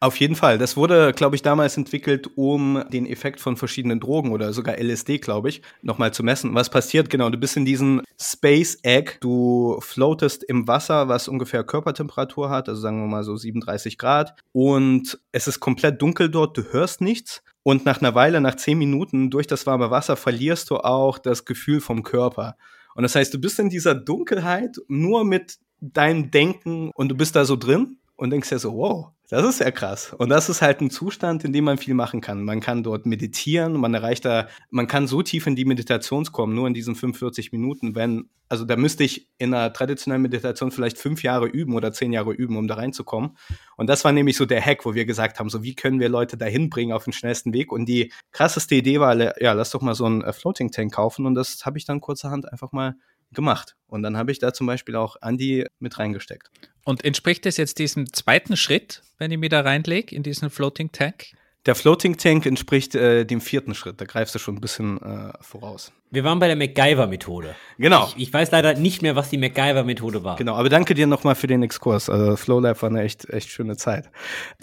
Auf 0.00 0.16
jeden 0.16 0.34
Fall. 0.34 0.58
Das 0.58 0.76
wurde, 0.76 1.12
glaube 1.12 1.36
ich, 1.36 1.42
damals 1.42 1.76
entwickelt, 1.76 2.30
um 2.36 2.82
den 2.92 3.06
Effekt 3.06 3.40
von 3.40 3.56
verschiedenen 3.56 4.00
Drogen 4.00 4.32
oder 4.32 4.52
sogar 4.52 4.78
LSD, 4.78 5.18
glaube 5.18 5.48
ich, 5.48 5.62
nochmal 5.82 6.12
zu 6.12 6.22
messen. 6.22 6.54
Was 6.54 6.70
passiert? 6.70 7.10
Genau, 7.10 7.30
du 7.30 7.38
bist 7.38 7.56
in 7.56 7.64
diesem 7.64 8.02
Space 8.20 8.78
Egg. 8.82 9.18
Du 9.20 9.78
floatest 9.80 10.42
im 10.44 10.66
Wasser, 10.66 11.08
was 11.08 11.28
ungefähr 11.28 11.64
Körpertemperatur 11.64 12.50
hat, 12.50 12.68
also 12.68 12.80
sagen 12.80 13.00
wir 13.00 13.08
mal 13.08 13.24
so 13.24 13.36
37 13.36 13.98
Grad. 13.98 14.34
Und 14.52 15.20
es 15.32 15.46
ist 15.46 15.60
komplett 15.60 16.00
dunkel 16.00 16.30
dort, 16.30 16.56
du 16.56 16.62
hörst 16.72 17.00
nichts. 17.00 17.42
Und 17.62 17.84
nach 17.84 18.00
einer 18.00 18.14
Weile, 18.14 18.40
nach 18.40 18.56
zehn 18.56 18.78
Minuten 18.78 19.30
durch 19.30 19.46
das 19.46 19.66
warme 19.66 19.90
Wasser, 19.90 20.16
verlierst 20.16 20.70
du 20.70 20.78
auch 20.78 21.18
das 21.18 21.44
Gefühl 21.44 21.80
vom 21.80 22.02
Körper. 22.02 22.56
Und 22.94 23.02
das 23.02 23.14
heißt, 23.14 23.32
du 23.34 23.38
bist 23.38 23.58
in 23.58 23.68
dieser 23.68 23.94
Dunkelheit 23.94 24.76
nur 24.88 25.24
mit 25.24 25.58
deinem 25.80 26.30
Denken 26.30 26.90
und 26.94 27.08
du 27.10 27.16
bist 27.16 27.36
da 27.36 27.44
so 27.44 27.56
drin 27.56 27.98
und 28.16 28.30
denkst 28.30 28.50
ja 28.50 28.58
so, 28.58 28.74
wow, 28.74 29.08
das 29.30 29.44
ist 29.44 29.60
ja 29.60 29.70
krass. 29.70 30.12
Und 30.18 30.28
das 30.28 30.48
ist 30.48 30.60
halt 30.60 30.80
ein 30.80 30.90
Zustand, 30.90 31.44
in 31.44 31.52
dem 31.52 31.64
man 31.64 31.78
viel 31.78 31.94
machen 31.94 32.20
kann. 32.20 32.44
Man 32.44 32.60
kann 32.60 32.82
dort 32.82 33.06
meditieren, 33.06 33.74
man 33.74 33.94
erreicht 33.94 34.24
da, 34.24 34.48
man 34.70 34.88
kann 34.88 35.06
so 35.06 35.22
tief 35.22 35.46
in 35.46 35.54
die 35.54 35.64
Meditation 35.64 36.24
kommen, 36.24 36.54
nur 36.54 36.66
in 36.66 36.74
diesen 36.74 36.96
45 36.96 37.52
Minuten, 37.52 37.94
wenn, 37.94 38.28
also 38.48 38.64
da 38.64 38.76
müsste 38.76 39.04
ich 39.04 39.28
in 39.38 39.54
einer 39.54 39.72
traditionellen 39.72 40.22
Meditation 40.22 40.72
vielleicht 40.72 40.98
fünf 40.98 41.22
Jahre 41.22 41.46
üben 41.46 41.74
oder 41.74 41.92
zehn 41.92 42.12
Jahre 42.12 42.32
üben, 42.32 42.56
um 42.56 42.66
da 42.66 42.74
reinzukommen. 42.74 43.36
Und 43.76 43.88
das 43.88 44.04
war 44.04 44.10
nämlich 44.10 44.36
so 44.36 44.46
der 44.46 44.60
Hack, 44.60 44.84
wo 44.84 44.94
wir 44.94 45.04
gesagt 45.04 45.38
haben, 45.38 45.48
so 45.48 45.62
wie 45.62 45.76
können 45.76 46.00
wir 46.00 46.08
Leute 46.08 46.36
dahin 46.36 46.68
bringen 46.68 46.92
auf 46.92 47.04
den 47.04 47.12
schnellsten 47.12 47.52
Weg? 47.52 47.70
Und 47.70 47.86
die 47.86 48.12
krasseste 48.32 48.74
Idee 48.74 48.98
war, 48.98 49.16
ja, 49.40 49.52
lass 49.52 49.70
doch 49.70 49.80
mal 49.80 49.94
so 49.94 50.06
einen 50.06 50.22
äh, 50.22 50.32
Floating 50.32 50.72
Tank 50.72 50.92
kaufen. 50.92 51.24
Und 51.26 51.36
das 51.36 51.64
habe 51.64 51.78
ich 51.78 51.84
dann 51.84 52.00
kurzerhand 52.00 52.50
einfach 52.50 52.72
mal 52.72 52.96
gemacht. 53.34 53.76
Und 53.86 54.02
dann 54.02 54.16
habe 54.16 54.32
ich 54.32 54.38
da 54.38 54.52
zum 54.52 54.66
Beispiel 54.66 54.96
auch 54.96 55.16
Andy 55.22 55.66
mit 55.78 55.98
reingesteckt. 55.98 56.50
Und 56.84 57.04
entspricht 57.04 57.46
das 57.46 57.56
jetzt 57.56 57.78
diesem 57.78 58.12
zweiten 58.12 58.56
Schritt, 58.56 59.02
wenn 59.18 59.30
ich 59.30 59.38
mir 59.38 59.48
da 59.48 59.60
reinlege, 59.60 60.14
in 60.14 60.22
diesen 60.22 60.50
Floating 60.50 60.92
Tank? 60.92 61.26
Der 61.66 61.74
Floating 61.74 62.16
Tank 62.16 62.46
entspricht 62.46 62.94
äh, 62.94 63.24
dem 63.26 63.42
vierten 63.42 63.74
Schritt. 63.74 64.00
Da 64.00 64.06
greifst 64.06 64.34
du 64.34 64.38
schon 64.38 64.54
ein 64.54 64.60
bisschen 64.62 65.00
äh, 65.02 65.32
voraus. 65.42 65.92
Wir 66.10 66.24
waren 66.24 66.38
bei 66.38 66.46
der 66.46 66.56
MacGyver-Methode. 66.56 67.54
Genau. 67.76 68.06
Ich, 68.16 68.28
ich, 68.28 68.32
weiß 68.32 68.50
leider 68.50 68.74
nicht 68.74 69.02
mehr, 69.02 69.14
was 69.14 69.28
die 69.28 69.36
MacGyver-Methode 69.36 70.24
war. 70.24 70.36
Genau, 70.36 70.54
aber 70.54 70.70
danke 70.70 70.94
dir 70.94 71.06
nochmal 71.06 71.34
für 71.34 71.46
den 71.46 71.62
Exkurs. 71.62 72.08
Also 72.08 72.36
FlowLab 72.36 72.80
war 72.80 72.88
eine 72.88 73.02
echt, 73.02 73.28
echt 73.28 73.50
schöne 73.50 73.76
Zeit. 73.76 74.10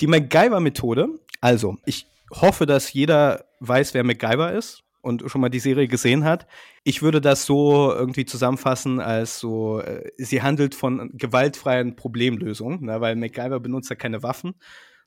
Die 0.02 0.08
MacGyver-Methode, 0.08 1.08
also 1.40 1.78
ich 1.86 2.08
hoffe, 2.32 2.66
dass 2.66 2.92
jeder 2.92 3.46
weiß, 3.60 3.94
wer 3.94 4.04
MacGyver 4.04 4.54
ist 4.54 4.84
und 5.02 5.30
schon 5.30 5.42
mal 5.42 5.50
die 5.50 5.60
Serie 5.60 5.88
gesehen 5.88 6.24
hat. 6.24 6.48
Ich 6.84 7.02
würde 7.02 7.22
das 7.22 7.46
so 7.46 7.94
irgendwie 7.94 8.26
zusammenfassen 8.26 9.00
als 9.00 9.40
so, 9.40 9.80
äh, 9.80 10.10
sie 10.18 10.42
handelt 10.42 10.76
von 10.76 11.12
gewaltfreien 11.14 11.96
Problemlösungen, 11.96 12.84
ne, 12.84 13.02
weil 13.02 13.16
MacGyver 13.16 13.60
benutzt 13.60 13.90
ja 13.90 13.96
keine 13.96 14.24
Waffen, 14.24 14.56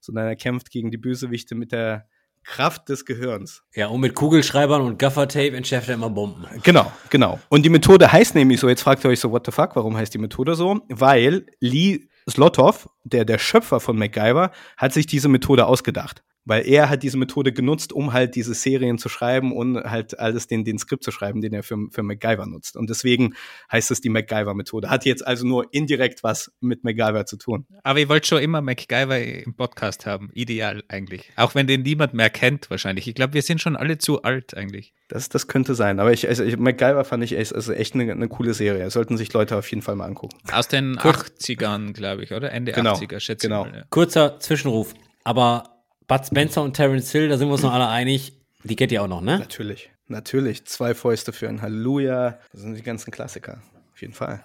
sondern 0.01 0.27
er 0.27 0.37
kämpft 0.37 0.71
gegen 0.71 0.91
die 0.91 0.99
Bösewichte 0.99 1.55
mit 1.55 1.73
der 1.73 2.07
Kraft 2.43 2.89
des 2.89 3.05
Gehirns. 3.05 3.63
Ja, 3.75 3.89
und 3.89 4.01
mit 4.01 4.15
Kugelschreibern 4.15 4.81
und 4.81 4.99
Gaffertape 4.99 5.55
entschärft 5.57 5.89
er 5.89 5.95
immer 5.95 6.09
Bomben. 6.09 6.47
Genau, 6.63 6.91
genau. 7.11 7.39
Und 7.51 7.65
die 7.65 7.69
Methode 7.69 8.11
heißt 8.11 8.35
nämlich 8.35 8.61
so, 8.61 8.69
jetzt 8.69 8.83
fragt 8.83 9.05
ihr 9.05 9.11
euch 9.11 9.21
so, 9.21 9.31
what 9.31 9.45
the 9.45 9.53
fuck, 9.53 9.77
warum 9.77 9.97
heißt 9.97 10.15
die 10.15 10.19
Methode 10.19 10.55
so? 10.55 10.81
Weil 10.89 11.47
Lee 11.61 12.09
Slotov, 12.29 12.89
der 13.05 13.25
der 13.25 13.39
Schöpfer 13.39 13.81
von 13.81 13.99
MacGyver, 13.99 14.53
hat 14.77 14.93
sich 14.93 15.07
diese 15.07 15.29
Methode 15.29 15.67
ausgedacht 15.67 16.23
weil 16.45 16.67
er 16.67 16.89
hat 16.89 17.03
diese 17.03 17.19
Methode 17.19 17.53
genutzt, 17.53 17.93
um 17.93 18.13
halt 18.13 18.35
diese 18.35 18.55
Serien 18.55 18.99
zu 18.99 19.09
schreiben 19.09 19.53
und 19.53 19.77
halt 19.77 20.19
alles 20.19 20.47
den, 20.47 20.65
den 20.65 20.79
Skript 20.79 21.05
zu 21.05 21.11
schreiben, 21.11 21.41
den 21.41 21.53
er 21.53 21.63
für, 21.63 21.77
für 21.91 22.03
MacGyver 22.03 22.47
nutzt. 22.47 22.77
Und 22.77 22.91
deswegen 22.91 23.35
heißt 23.71 23.91
es 23.91 24.01
die 24.01 24.09
MacGyver-Methode. 24.09 24.89
Hat 24.89 25.05
jetzt 25.05 25.27
also 25.27 25.47
nur 25.47 25.73
indirekt 25.73 26.23
was 26.23 26.51
mit 26.61 26.85
MacGyver 26.85 27.27
zu 27.27 27.37
tun. 27.37 27.67
Aber 27.83 27.99
ihr 27.99 28.09
wollt 28.09 28.27
schon 28.27 28.43
immer 28.43 28.61
MacGyver 28.63 29.21
im 29.21 29.55
Podcast 29.55 30.07
haben. 30.07 30.31
Ideal 30.33 30.83
eigentlich. 30.89 31.31
Auch 31.37 31.55
wenn 31.55 31.67
den 31.67 31.83
niemand 31.83 32.15
mehr 32.15 32.31
kennt 32.31 32.71
wahrscheinlich. 32.71 33.07
Ich 33.07 33.15
glaube, 33.15 33.35
wir 33.35 33.43
sind 33.43 33.61
schon 33.61 33.77
alle 33.77 33.99
zu 33.99 34.23
alt 34.23 34.57
eigentlich. 34.57 34.95
Das, 35.09 35.29
das 35.29 35.47
könnte 35.47 35.75
sein. 35.75 36.01
Aber 36.01 36.13
ich, 36.13 36.27
also 36.29 36.45
ich, 36.45 36.57
MacGyver 36.57 37.05
fand 37.05 37.23
ich 37.25 37.37
echt, 37.37 37.55
also 37.55 37.73
echt 37.73 37.95
eine, 37.95 38.11
eine 38.11 38.29
coole 38.29 38.55
Serie. 38.55 38.91
Sollten 38.91 39.17
sich 39.17 39.33
Leute 39.33 39.57
auf 39.57 39.69
jeden 39.71 39.83
Fall 39.83 39.97
mal 39.97 40.07
angucken. 40.07 40.39
Aus 40.53 40.69
den 40.69 40.97
Kur 40.97 41.13
80ern, 41.13 41.93
glaube 41.93 42.25
ich, 42.25 42.33
oder? 42.33 42.53
Ende 42.53 42.73
genau, 42.73 42.95
80er, 42.95 43.21
schätze 43.21 43.49
genau. 43.49 43.67
ich 43.67 43.73
mal. 43.73 43.79
Ja. 43.79 43.85
Kurzer 43.91 44.41
Zwischenruf. 44.41 44.95
Aber 45.25 45.80
Bud 46.11 46.27
Spencer 46.27 46.63
und 46.65 46.75
Terence 46.75 47.13
Hill, 47.13 47.29
da 47.29 47.39
sind 47.39 47.47
wir 47.47 47.53
uns 47.53 47.63
noch 47.63 47.73
alle 47.73 47.87
einig. 47.87 48.33
Die 48.65 48.75
kennt 48.75 48.91
ihr 48.91 49.01
auch 49.01 49.07
noch, 49.07 49.21
ne? 49.21 49.39
Natürlich, 49.39 49.93
natürlich. 50.09 50.65
Zwei 50.65 50.93
Fäuste 50.93 51.33
für 51.33 51.49
ein 51.49 51.63
Halleluja. 51.63 52.41
Das 52.51 52.63
sind 52.63 52.75
die 52.75 52.83
ganzen 52.83 53.13
Klassiker. 53.13 53.63
Auf 53.93 54.01
jeden 54.01 54.13
Fall. 54.13 54.45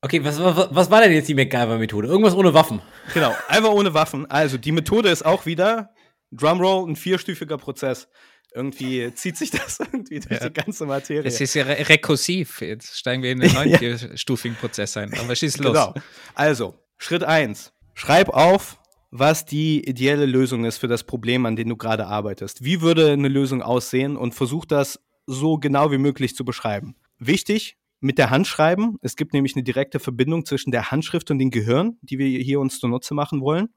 Okay, 0.00 0.24
was, 0.24 0.42
was, 0.42 0.74
was 0.74 0.90
war 0.90 1.02
denn 1.02 1.12
jetzt 1.12 1.28
die 1.28 1.36
MacGyver-Methode? 1.36 2.08
Irgendwas 2.08 2.34
ohne 2.34 2.52
Waffen. 2.52 2.82
Genau, 3.14 3.32
einfach 3.46 3.70
ohne 3.70 3.94
Waffen. 3.94 4.28
Also, 4.28 4.58
die 4.58 4.72
Methode 4.72 5.08
ist 5.08 5.24
auch 5.24 5.46
wieder 5.46 5.94
Drumroll, 6.32 6.90
ein 6.90 6.96
vierstufiger 6.96 7.58
Prozess. 7.58 8.08
Irgendwie 8.52 9.14
zieht 9.14 9.36
sich 9.36 9.52
das 9.52 9.78
irgendwie 9.92 10.18
durch 10.18 10.40
ja. 10.40 10.48
die 10.48 10.52
ganze 10.52 10.84
Materie. 10.84 11.22
Das 11.22 11.40
ist 11.40 11.54
ja 11.54 11.62
re 11.62 11.88
rekursiv. 11.88 12.60
Jetzt 12.60 12.98
steigen 12.98 13.22
wir 13.22 13.30
in 13.30 13.38
den 13.38 13.52
neuen 13.54 13.78
vierstufigen 13.78 14.56
Prozess 14.56 14.96
ein. 14.96 15.14
Aber 15.16 15.36
schieß 15.36 15.58
los. 15.58 15.74
Genau. 15.74 15.94
Also, 16.34 16.74
Schritt 16.98 17.22
eins: 17.22 17.72
Schreib 17.94 18.30
auf, 18.30 18.80
was 19.16 19.44
die 19.44 19.88
ideelle 19.88 20.26
Lösung 20.26 20.64
ist 20.64 20.78
für 20.78 20.88
das 20.88 21.04
Problem, 21.04 21.46
an 21.46 21.54
dem 21.54 21.68
du 21.68 21.76
gerade 21.76 22.08
arbeitest. 22.08 22.64
Wie 22.64 22.80
würde 22.80 23.12
eine 23.12 23.28
Lösung 23.28 23.62
aussehen 23.62 24.16
und 24.16 24.34
versuch 24.34 24.64
das 24.64 24.98
so 25.24 25.56
genau 25.56 25.92
wie 25.92 25.98
möglich 25.98 26.34
zu 26.34 26.44
beschreiben. 26.44 26.96
Wichtig, 27.20 27.78
mit 28.00 28.18
der 28.18 28.30
Hand 28.30 28.48
schreiben. 28.48 28.96
Es 29.02 29.14
gibt 29.14 29.32
nämlich 29.32 29.54
eine 29.54 29.62
direkte 29.62 30.00
Verbindung 30.00 30.44
zwischen 30.44 30.72
der 30.72 30.90
Handschrift 30.90 31.30
und 31.30 31.38
dem 31.38 31.52
Gehirn, 31.52 31.96
die 32.02 32.18
wir 32.18 32.26
hier 32.40 32.58
uns 32.58 32.80
zunutze 32.80 33.14
machen 33.14 33.40
wollen. 33.40 33.68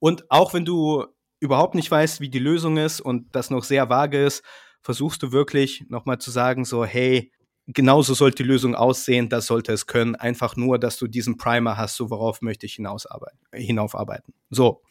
Und 0.00 0.28
auch 0.32 0.52
wenn 0.52 0.64
du 0.64 1.06
überhaupt 1.38 1.76
nicht 1.76 1.90
weißt, 1.90 2.20
wie 2.20 2.28
die 2.28 2.40
Lösung 2.40 2.76
ist 2.76 3.00
und 3.00 3.36
das 3.36 3.50
noch 3.50 3.62
sehr 3.62 3.88
vage 3.88 4.20
ist, 4.20 4.42
versuchst 4.82 5.22
du 5.22 5.30
wirklich 5.30 5.84
nochmal 5.90 6.18
zu 6.18 6.32
sagen, 6.32 6.64
so, 6.64 6.84
hey, 6.84 7.30
genauso 7.74 8.14
sollte 8.14 8.42
die 8.42 8.48
Lösung 8.48 8.74
aussehen, 8.74 9.28
das 9.28 9.46
sollte 9.46 9.72
es 9.72 9.86
können. 9.86 10.14
Einfach 10.14 10.56
nur, 10.56 10.78
dass 10.78 10.96
du 10.96 11.06
diesen 11.06 11.36
Primer 11.36 11.76
hast, 11.76 11.96
so 11.96 12.10
worauf 12.10 12.42
möchte 12.42 12.66
ich 12.66 12.74
hinausarbeiten, 12.74 13.38
hinaufarbeiten. 13.52 14.34
So, 14.50 14.82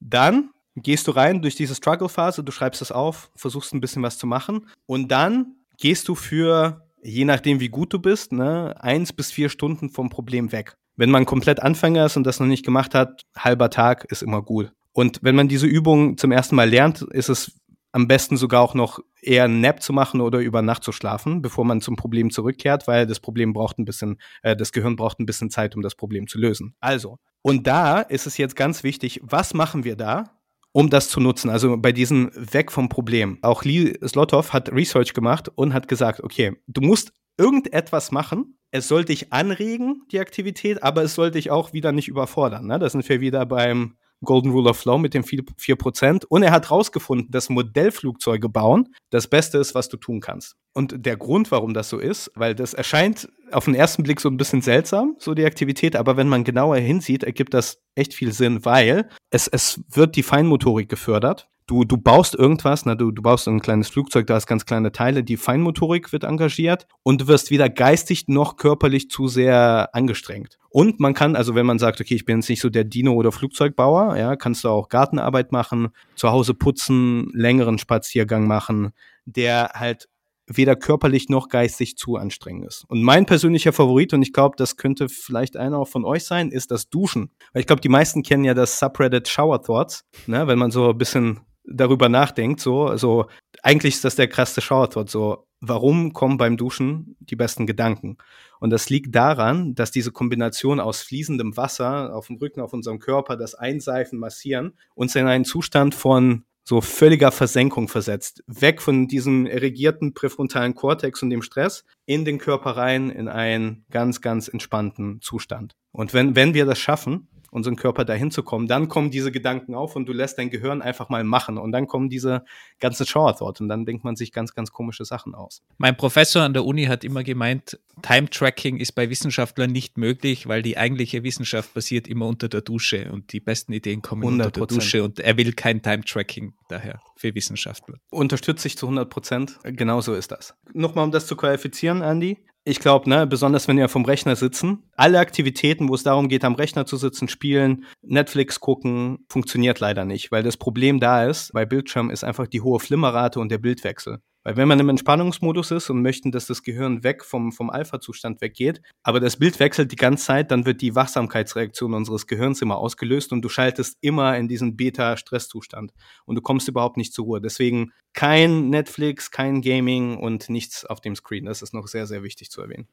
dann 0.00 0.50
gehst 0.76 1.06
du 1.06 1.12
rein 1.12 1.42
durch 1.42 1.54
diese 1.54 1.74
Struggle-Phase, 1.74 2.42
du 2.42 2.52
schreibst 2.52 2.82
es 2.82 2.92
auf, 2.92 3.30
versuchst 3.36 3.74
ein 3.74 3.80
bisschen 3.80 4.02
was 4.02 4.18
zu 4.18 4.26
machen 4.26 4.68
und 4.86 5.08
dann 5.08 5.56
gehst 5.78 6.08
du 6.08 6.14
für, 6.14 6.86
je 7.02 7.24
nachdem 7.24 7.60
wie 7.60 7.68
gut 7.68 7.92
du 7.92 7.98
bist, 7.98 8.32
ne, 8.32 8.74
eins 8.80 9.12
bis 9.12 9.30
vier 9.30 9.48
Stunden 9.48 9.90
vom 9.90 10.08
Problem 10.08 10.52
weg. 10.52 10.76
Wenn 10.96 11.10
man 11.10 11.26
komplett 11.26 11.60
Anfänger 11.60 12.06
ist 12.06 12.16
und 12.16 12.24
das 12.24 12.40
noch 12.40 12.46
nicht 12.46 12.64
gemacht 12.64 12.94
hat, 12.94 13.22
halber 13.36 13.70
Tag 13.70 14.04
ist 14.10 14.22
immer 14.22 14.42
gut. 14.42 14.72
Und 14.92 15.20
wenn 15.22 15.34
man 15.34 15.48
diese 15.48 15.66
Übung 15.66 16.18
zum 16.18 16.32
ersten 16.32 16.54
Mal 16.54 16.68
lernt, 16.68 17.02
ist 17.02 17.30
es 17.30 17.52
am 17.92 18.08
besten 18.08 18.36
sogar 18.36 18.62
auch 18.62 18.74
noch 18.74 19.00
eher 19.20 19.44
einen 19.44 19.60
Nap 19.60 19.82
zu 19.82 19.92
machen 19.92 20.20
oder 20.20 20.40
über 20.40 20.62
Nacht 20.62 20.82
zu 20.82 20.92
schlafen, 20.92 21.42
bevor 21.42 21.64
man 21.64 21.80
zum 21.80 21.96
Problem 21.96 22.30
zurückkehrt, 22.30 22.88
weil 22.88 23.06
das 23.06 23.20
Problem 23.20 23.52
braucht 23.52 23.78
ein 23.78 23.84
bisschen, 23.84 24.18
äh, 24.42 24.56
das 24.56 24.72
Gehirn 24.72 24.96
braucht 24.96 25.20
ein 25.20 25.26
bisschen 25.26 25.50
Zeit, 25.50 25.76
um 25.76 25.82
das 25.82 25.94
Problem 25.94 26.26
zu 26.26 26.38
lösen. 26.38 26.74
Also, 26.80 27.18
und 27.42 27.66
da 27.66 28.00
ist 28.00 28.26
es 28.26 28.38
jetzt 28.38 28.56
ganz 28.56 28.82
wichtig, 28.82 29.20
was 29.22 29.52
machen 29.54 29.84
wir 29.84 29.96
da, 29.96 30.38
um 30.72 30.88
das 30.88 31.10
zu 31.10 31.20
nutzen? 31.20 31.50
Also 31.50 31.76
bei 31.76 31.92
diesem 31.92 32.30
Weg 32.34 32.72
vom 32.72 32.88
Problem. 32.88 33.38
Auch 33.42 33.62
Lee 33.62 33.94
Slotov 34.06 34.52
hat 34.52 34.72
Research 34.72 35.12
gemacht 35.12 35.50
und 35.54 35.74
hat 35.74 35.86
gesagt, 35.86 36.22
okay, 36.22 36.56
du 36.66 36.80
musst 36.80 37.12
irgendetwas 37.36 38.10
machen, 38.10 38.58
es 38.70 38.88
soll 38.88 39.04
dich 39.04 39.32
anregen, 39.32 40.02
die 40.10 40.18
Aktivität, 40.18 40.82
aber 40.82 41.02
es 41.02 41.14
soll 41.14 41.30
dich 41.30 41.50
auch 41.50 41.74
wieder 41.74 41.92
nicht 41.92 42.08
überfordern. 42.08 42.66
Ne? 42.66 42.78
Da 42.78 42.88
sind 42.88 43.06
wir 43.06 43.20
wieder 43.20 43.44
beim 43.44 43.96
Golden 44.24 44.50
Rule 44.50 44.70
of 44.70 44.78
Flow 44.78 44.98
mit 44.98 45.14
den 45.14 45.24
4%. 45.24 46.24
Und 46.28 46.42
er 46.42 46.52
hat 46.52 46.70
rausgefunden, 46.70 47.30
dass 47.30 47.48
Modellflugzeuge 47.48 48.48
bauen 48.48 48.94
das 49.10 49.28
Beste 49.28 49.58
ist, 49.58 49.74
was 49.74 49.88
du 49.88 49.96
tun 49.96 50.20
kannst. 50.20 50.56
Und 50.72 51.04
der 51.04 51.16
Grund, 51.16 51.50
warum 51.50 51.74
das 51.74 51.88
so 51.88 51.98
ist, 51.98 52.30
weil 52.34 52.54
das 52.54 52.74
erscheint 52.74 53.28
auf 53.50 53.66
den 53.66 53.74
ersten 53.74 54.02
Blick 54.02 54.20
so 54.20 54.30
ein 54.30 54.36
bisschen 54.36 54.62
seltsam, 54.62 55.16
so 55.18 55.34
die 55.34 55.44
Aktivität, 55.44 55.96
aber 55.96 56.16
wenn 56.16 56.28
man 56.28 56.44
genauer 56.44 56.76
hinsieht, 56.76 57.24
ergibt 57.24 57.52
das 57.52 57.82
echt 57.94 58.14
viel 58.14 58.32
Sinn, 58.32 58.64
weil 58.64 59.08
es, 59.30 59.48
es 59.48 59.80
wird 59.90 60.16
die 60.16 60.22
Feinmotorik 60.22 60.88
gefördert. 60.88 61.48
Du, 61.72 61.84
du 61.84 61.96
baust 61.96 62.34
irgendwas, 62.34 62.84
na, 62.84 62.94
du, 62.94 63.12
du 63.12 63.22
baust 63.22 63.48
ein 63.48 63.62
kleines 63.62 63.88
Flugzeug, 63.88 64.26
da 64.26 64.34
hast 64.34 64.46
ganz 64.46 64.66
kleine 64.66 64.92
Teile, 64.92 65.24
die 65.24 65.38
Feinmotorik 65.38 66.12
wird 66.12 66.22
engagiert 66.22 66.86
und 67.02 67.22
du 67.22 67.28
wirst 67.28 67.50
weder 67.50 67.70
geistig 67.70 68.28
noch 68.28 68.56
körperlich 68.56 69.08
zu 69.08 69.26
sehr 69.26 69.88
angestrengt. 69.94 70.58
Und 70.68 71.00
man 71.00 71.14
kann, 71.14 71.34
also 71.34 71.54
wenn 71.54 71.64
man 71.64 71.78
sagt, 71.78 71.98
okay, 71.98 72.14
ich 72.14 72.26
bin 72.26 72.40
jetzt 72.40 72.50
nicht 72.50 72.60
so 72.60 72.68
der 72.68 72.84
Dino- 72.84 73.14
oder 73.14 73.32
Flugzeugbauer, 73.32 74.18
ja, 74.18 74.36
kannst 74.36 74.64
du 74.64 74.68
auch 74.68 74.90
Gartenarbeit 74.90 75.50
machen, 75.50 75.88
zu 76.14 76.28
Hause 76.28 76.52
putzen, 76.52 77.30
längeren 77.32 77.78
Spaziergang 77.78 78.46
machen, 78.46 78.90
der 79.24 79.70
halt 79.72 80.10
weder 80.46 80.76
körperlich 80.76 81.30
noch 81.30 81.48
geistig 81.48 81.96
zu 81.96 82.16
anstrengend 82.16 82.66
ist. 82.66 82.84
Und 82.88 83.02
mein 83.02 83.24
persönlicher 83.24 83.72
Favorit, 83.72 84.12
und 84.12 84.20
ich 84.20 84.34
glaube, 84.34 84.56
das 84.58 84.76
könnte 84.76 85.08
vielleicht 85.08 85.56
einer 85.56 85.78
auch 85.78 85.88
von 85.88 86.04
euch 86.04 86.24
sein, 86.24 86.50
ist 86.50 86.70
das 86.70 86.90
Duschen. 86.90 87.30
Weil 87.54 87.60
ich 87.60 87.66
glaube, 87.66 87.80
die 87.80 87.88
meisten 87.88 88.22
kennen 88.22 88.44
ja 88.44 88.52
das 88.52 88.78
Subreddit 88.78 89.26
Shower 89.26 89.62
Thoughts, 89.62 90.04
ne, 90.26 90.46
wenn 90.46 90.58
man 90.58 90.70
so 90.70 90.90
ein 90.90 90.98
bisschen 90.98 91.40
darüber 91.64 92.08
nachdenkt, 92.08 92.60
so, 92.60 92.86
also 92.86 93.26
eigentlich 93.62 93.94
ist 93.94 94.04
das 94.04 94.16
der 94.16 94.28
krasse 94.28 94.60
Thought, 94.60 95.08
so, 95.08 95.46
warum 95.60 96.12
kommen 96.12 96.36
beim 96.36 96.56
Duschen 96.56 97.16
die 97.20 97.36
besten 97.36 97.66
Gedanken? 97.66 98.18
Und 98.60 98.70
das 98.70 98.90
liegt 98.90 99.14
daran, 99.14 99.74
dass 99.74 99.90
diese 99.90 100.12
Kombination 100.12 100.80
aus 100.80 101.02
fließendem 101.02 101.56
Wasser 101.56 102.14
auf 102.14 102.26
dem 102.26 102.36
Rücken, 102.36 102.60
auf 102.60 102.72
unserem 102.72 102.98
Körper, 102.98 103.36
das 103.36 103.54
Einseifen, 103.54 104.18
Massieren, 104.18 104.74
uns 104.94 105.14
in 105.14 105.26
einen 105.26 105.44
Zustand 105.44 105.94
von 105.94 106.44
so 106.64 106.80
völliger 106.80 107.32
Versenkung 107.32 107.88
versetzt. 107.88 108.44
Weg 108.46 108.80
von 108.80 109.08
diesem 109.08 109.46
erregierten 109.46 110.14
präfrontalen 110.14 110.74
Kortex 110.74 111.22
und 111.22 111.30
dem 111.30 111.42
Stress 111.42 111.84
in 112.06 112.24
den 112.24 112.38
Körper 112.38 112.76
rein 112.76 113.10
in 113.10 113.28
einen 113.28 113.84
ganz, 113.90 114.20
ganz 114.20 114.46
entspannten 114.46 115.20
Zustand. 115.20 115.74
Und 115.90 116.14
wenn, 116.14 116.36
wenn 116.36 116.54
wir 116.54 116.64
das 116.64 116.78
schaffen, 116.78 117.28
unseren 117.52 117.76
Körper 117.76 118.04
dahin 118.04 118.30
zu 118.30 118.42
kommen, 118.42 118.66
dann 118.66 118.88
kommen 118.88 119.10
diese 119.10 119.30
Gedanken 119.30 119.74
auf 119.74 119.94
und 119.94 120.06
du 120.06 120.12
lässt 120.12 120.38
dein 120.38 120.48
Gehirn 120.48 120.80
einfach 120.80 121.10
mal 121.10 121.22
machen 121.22 121.58
und 121.58 121.70
dann 121.70 121.86
kommen 121.86 122.08
diese 122.08 122.44
ganzen 122.80 123.06
Shower 123.06 123.36
Thoughts 123.36 123.60
und 123.60 123.68
dann 123.68 123.84
denkt 123.84 124.04
man 124.04 124.16
sich 124.16 124.32
ganz, 124.32 124.54
ganz 124.54 124.72
komische 124.72 125.04
Sachen 125.04 125.34
aus. 125.34 125.62
Mein 125.76 125.94
Professor 125.96 126.42
an 126.42 126.54
der 126.54 126.64
Uni 126.64 126.86
hat 126.86 127.04
immer 127.04 127.22
gemeint, 127.22 127.78
Time 128.00 128.30
Tracking 128.30 128.78
ist 128.78 128.92
bei 128.92 129.10
Wissenschaftlern 129.10 129.70
nicht 129.70 129.98
möglich, 129.98 130.48
weil 130.48 130.62
die 130.62 130.78
eigentliche 130.78 131.22
Wissenschaft 131.24 131.74
passiert 131.74 132.08
immer 132.08 132.26
unter 132.26 132.48
der 132.48 132.62
Dusche 132.62 133.12
und 133.12 133.32
die 133.34 133.40
besten 133.40 133.74
Ideen 133.74 134.00
kommen 134.00 134.22
100%. 134.22 134.26
unter 134.26 134.50
der 134.50 134.66
Dusche 134.66 135.04
und 135.04 135.20
er 135.20 135.36
will 135.36 135.52
kein 135.52 135.82
Time 135.82 136.04
Tracking 136.04 136.54
daher 136.68 137.00
für 137.16 137.34
Wissenschaftler. 137.34 137.98
Unterstütze 138.10 138.66
ich 138.66 138.78
zu 138.78 138.86
100 138.86 139.10
Prozent. 139.10 139.58
Genauso 139.62 140.14
ist 140.14 140.32
das. 140.32 140.54
Nochmal, 140.72 141.04
um 141.04 141.10
das 141.10 141.26
zu 141.26 141.36
qualifizieren, 141.36 142.00
Andy 142.00 142.38
ich 142.64 142.78
glaube, 142.78 143.08
ne, 143.08 143.26
besonders 143.26 143.66
wenn 143.66 143.76
wir 143.76 143.88
vom 143.88 144.04
Rechner 144.04 144.36
sitzen, 144.36 144.84
alle 144.96 145.18
Aktivitäten, 145.18 145.88
wo 145.88 145.94
es 145.94 146.04
darum 146.04 146.28
geht, 146.28 146.44
am 146.44 146.54
Rechner 146.54 146.86
zu 146.86 146.96
sitzen, 146.96 147.28
spielen, 147.28 147.84
Netflix 148.02 148.60
gucken, 148.60 149.24
funktioniert 149.28 149.80
leider 149.80 150.04
nicht, 150.04 150.30
weil 150.30 150.42
das 150.42 150.56
Problem 150.56 151.00
da 151.00 151.24
ist, 151.24 151.52
bei 151.52 151.66
Bildschirm 151.66 152.10
ist 152.10 152.24
einfach 152.24 152.46
die 152.46 152.60
hohe 152.60 152.78
Flimmerrate 152.78 153.40
und 153.40 153.50
der 153.50 153.58
Bildwechsel. 153.58 154.18
Weil 154.44 154.56
wenn 154.56 154.68
man 154.68 154.80
im 154.80 154.88
Entspannungsmodus 154.88 155.70
ist 155.70 155.90
und 155.90 156.02
möchten, 156.02 156.32
dass 156.32 156.46
das 156.46 156.62
Gehirn 156.62 157.04
weg 157.04 157.24
vom, 157.24 157.52
vom 157.52 157.70
Alpha-Zustand 157.70 158.40
weggeht, 158.40 158.82
aber 159.02 159.20
das 159.20 159.36
Bild 159.36 159.60
wechselt 159.60 159.92
die 159.92 159.96
ganze 159.96 160.24
Zeit, 160.24 160.50
dann 160.50 160.66
wird 160.66 160.80
die 160.80 160.94
Wachsamkeitsreaktion 160.94 161.94
unseres 161.94 162.26
Gehirns 162.26 162.60
immer 162.60 162.78
ausgelöst 162.78 163.32
und 163.32 163.42
du 163.42 163.48
schaltest 163.48 163.98
immer 164.00 164.36
in 164.36 164.48
diesen 164.48 164.76
Beta-Stresszustand 164.76 165.92
und 166.24 166.34
du 166.34 166.42
kommst 166.42 166.68
überhaupt 166.68 166.96
nicht 166.96 167.12
zur 167.12 167.26
Ruhe. 167.26 167.40
Deswegen 167.40 167.92
kein 168.14 168.68
Netflix, 168.68 169.30
kein 169.30 169.62
Gaming 169.62 170.16
und 170.18 170.48
nichts 170.48 170.84
auf 170.84 171.00
dem 171.00 171.14
Screen. 171.14 171.44
Das 171.44 171.62
ist 171.62 171.72
noch 171.72 171.86
sehr, 171.86 172.06
sehr 172.06 172.22
wichtig 172.22 172.50
zu 172.50 172.60
erwähnen. 172.60 172.88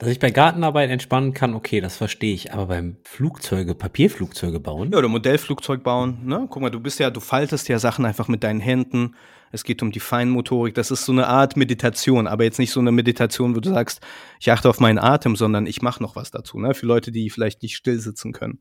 Dass 0.00 0.10
ich 0.10 0.20
bei 0.20 0.30
Gartenarbeit 0.30 0.90
entspannen 0.90 1.34
kann, 1.34 1.54
okay, 1.54 1.80
das 1.80 1.96
verstehe 1.96 2.32
ich. 2.32 2.52
Aber 2.52 2.66
beim 2.66 2.98
Flugzeuge, 3.02 3.74
Papierflugzeuge 3.74 4.60
bauen? 4.60 4.92
Ja, 4.92 4.98
oder 4.98 5.08
Modellflugzeug 5.08 5.82
bauen. 5.82 6.24
Ne? 6.24 6.46
Guck 6.48 6.62
mal, 6.62 6.70
du 6.70 6.78
bist 6.78 7.00
ja, 7.00 7.10
du 7.10 7.18
faltest 7.18 7.68
ja 7.68 7.80
Sachen 7.80 8.04
einfach 8.04 8.28
mit 8.28 8.44
deinen 8.44 8.60
Händen. 8.60 9.16
Es 9.50 9.64
geht 9.64 9.82
um 9.82 9.90
die 9.90 9.98
Feinmotorik. 9.98 10.76
Das 10.76 10.92
ist 10.92 11.04
so 11.04 11.10
eine 11.10 11.26
Art 11.26 11.56
Meditation, 11.56 12.28
aber 12.28 12.44
jetzt 12.44 12.60
nicht 12.60 12.70
so 12.70 12.78
eine 12.78 12.92
Meditation, 12.92 13.56
wo 13.56 13.60
du 13.60 13.70
sagst, 13.70 14.00
ich 14.38 14.52
achte 14.52 14.68
auf 14.68 14.78
meinen 14.78 14.98
Atem, 14.98 15.34
sondern 15.34 15.66
ich 15.66 15.82
mache 15.82 16.00
noch 16.00 16.14
was 16.14 16.30
dazu. 16.30 16.60
Ne? 16.60 16.74
Für 16.74 16.86
Leute, 16.86 17.10
die 17.10 17.28
vielleicht 17.28 17.62
nicht 17.62 17.74
still 17.74 17.98
sitzen 17.98 18.32
können. 18.32 18.60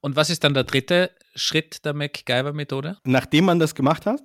Und 0.00 0.16
was 0.16 0.30
ist 0.30 0.42
dann 0.42 0.54
der 0.54 0.64
dritte 0.64 1.12
Schritt 1.36 1.84
der 1.84 1.94
MacGyver-Methode? 1.94 2.98
Nachdem 3.04 3.44
man 3.44 3.60
das 3.60 3.76
gemacht 3.76 4.04
hat, 4.04 4.20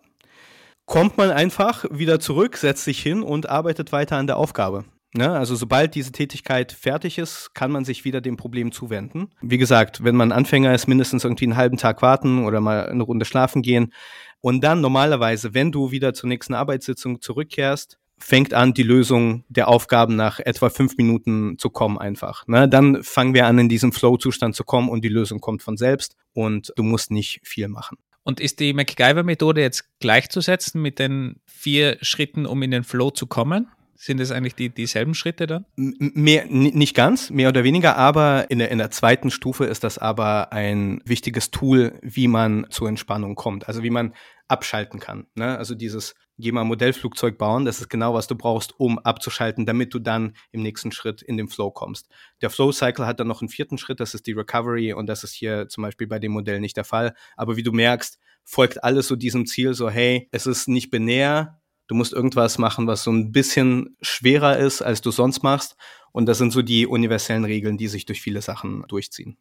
kommt 0.88 1.18
man 1.18 1.30
einfach 1.30 1.86
wieder 1.92 2.20
zurück, 2.20 2.58
setzt 2.58 2.86
sich 2.86 3.00
hin 3.00 3.22
und 3.22 3.48
arbeitet 3.48 3.92
weiter 3.92 4.18
an 4.18 4.26
der 4.26 4.38
Aufgabe. 4.38 4.86
Ne? 5.16 5.32
Also 5.32 5.56
sobald 5.56 5.96
diese 5.96 6.12
Tätigkeit 6.12 6.72
fertig 6.72 7.18
ist, 7.18 7.54
kann 7.54 7.72
man 7.72 7.86
sich 7.86 8.04
wieder 8.04 8.22
dem 8.22 8.38
Problem 8.38 8.72
zuwenden. 8.72 9.30
Wie 9.42 9.58
gesagt, 9.58 10.04
wenn 10.04 10.16
man 10.16 10.32
Anfänger 10.32 10.74
ist, 10.74 10.88
mindestens 10.88 11.24
irgendwie 11.24 11.46
einen 11.46 11.58
halben 11.58 11.78
Tag 11.78 12.02
warten 12.02 12.46
oder 12.46 12.60
mal 12.60 12.90
eine 12.90 13.04
Runde 13.04 13.26
schlafen 13.26 13.62
gehen. 13.62 13.94
Und 14.42 14.64
dann 14.64 14.82
normalerweise, 14.82 15.54
wenn 15.54 15.72
du 15.72 15.92
wieder 15.92 16.14
zur 16.14 16.30
nächsten 16.30 16.54
Arbeitssitzung 16.54 17.22
zurückkehrst, 17.22 17.98
fängt 18.18 18.54
an, 18.54 18.74
die 18.74 18.84
Lösung 18.84 19.44
der 19.50 19.68
Aufgaben 19.68 20.16
nach 20.16 20.40
etwa 20.40 20.70
fünf 20.70 20.98
Minuten 20.98 21.58
zu 21.58 21.70
kommen 21.70 21.98
einfach. 21.98 22.48
Ne? 22.48 22.68
Dann 22.68 23.04
fangen 23.04 23.34
wir 23.34 23.46
an, 23.46 23.60
in 23.60 23.70
diesen 23.70 23.92
Flow-Zustand 23.92 24.56
zu 24.56 24.64
kommen 24.64 24.90
und 24.90 25.04
die 25.04 25.10
Lösung 25.10 25.40
kommt 25.40 25.64
von 25.64 25.78
selbst 25.78 26.16
und 26.34 26.72
du 26.76 26.84
musst 26.84 27.12
nicht 27.12 27.40
viel 27.44 27.68
machen. 27.68 27.98
Und 28.24 28.40
ist 28.40 28.60
die 28.60 28.74
MacGyver-Methode 28.74 29.62
jetzt 29.62 30.00
gleichzusetzen 30.00 30.82
mit 30.82 30.98
den 30.98 31.42
vier 31.46 31.98
Schritten, 32.02 32.46
um 32.46 32.64
in 32.64 32.72
den 32.72 32.84
Flow 32.84 33.12
zu 33.12 33.28
kommen? 33.28 33.68
Sind 33.98 34.20
es 34.20 34.32
eigentlich 34.32 34.56
die, 34.56 34.70
dieselben 34.70 35.16
Schritte 35.16 35.48
dann? 35.48 35.66
Mehr, 35.76 36.46
nicht 36.48 36.96
ganz, 36.96 37.30
mehr 37.30 37.50
oder 37.50 37.64
weniger, 37.64 37.96
aber 37.96 38.52
in 38.52 38.60
der, 38.60 38.70
in 38.70 38.78
der 38.78 38.92
zweiten 38.92 39.32
Stufe 39.32 39.66
ist 39.66 39.86
das 39.86 39.98
aber 39.98 40.52
ein 40.52 41.02
wichtiges 41.06 41.50
Tool, 41.50 41.98
wie 42.02 42.28
man 42.28 42.68
zur 42.70 42.90
Entspannung 42.90 43.36
kommt. 43.36 43.70
Also 43.70 43.84
wie 43.84 43.90
man 43.90 44.14
abschalten 44.48 45.00
kann. 45.00 45.28
Ne? 45.36 45.58
Also 45.58 45.76
dieses, 45.76 46.14
geh 46.38 46.52
mal 46.52 46.64
Modellflugzeug 46.66 47.38
bauen, 47.38 47.66
das 47.66 47.80
ist 47.80 47.90
genau, 47.90 48.14
was 48.14 48.28
du 48.28 48.36
brauchst, 48.36 48.80
um 48.80 49.00
abzuschalten, 49.00 49.66
damit 49.66 49.94
du 49.94 50.00
dann 50.00 50.36
im 50.52 50.62
nächsten 50.62 50.92
Schritt 50.92 51.22
in 51.22 51.38
den 51.38 51.48
Flow 51.48 51.72
kommst. 51.72 52.10
Der 52.42 52.50
Flow-Cycle 52.50 53.06
hat 53.06 53.20
dann 53.20 53.28
noch 53.28 53.42
einen 53.42 53.50
vierten 53.50 53.78
Schritt, 53.78 54.00
das 54.00 54.14
ist 54.14 54.28
die 54.28 54.34
Recovery 54.34 54.94
und 54.94 55.08
das 55.08 55.24
ist 55.24 55.34
hier 55.34 55.68
zum 55.70 55.84
Beispiel 55.84 56.08
bei 56.08 56.20
dem 56.20 56.34
Modell 56.34 56.60
nicht 56.60 56.78
der 56.78 56.84
Fall. 56.84 57.16
Aber 57.38 57.56
wie 57.56 57.64
du 57.64 57.72
merkst, 57.72 58.20
folgt 58.44 58.84
alles 58.84 59.08
so 59.08 59.16
diesem 59.16 59.46
Ziel, 59.46 59.74
so 59.74 59.90
hey, 59.90 60.28
es 60.32 60.46
ist 60.46 60.68
nicht 60.68 60.92
binär, 60.92 61.60
du 61.88 61.96
musst 61.96 62.14
irgendwas 62.14 62.58
machen, 62.58 62.88
was 62.88 63.04
so 63.04 63.12
ein 63.12 63.32
bisschen 63.32 63.96
schwerer 64.02 64.58
ist, 64.58 64.82
als 64.82 65.02
du 65.02 65.12
sonst 65.12 65.44
machst. 65.44 65.76
Und 66.12 66.28
das 66.28 66.38
sind 66.38 66.52
so 66.52 66.62
die 66.62 66.88
universellen 66.88 67.44
Regeln, 67.44 67.78
die 67.78 67.88
sich 67.88 68.06
durch 68.06 68.22
viele 68.22 68.42
Sachen 68.42 68.86
durchziehen. 68.88 69.38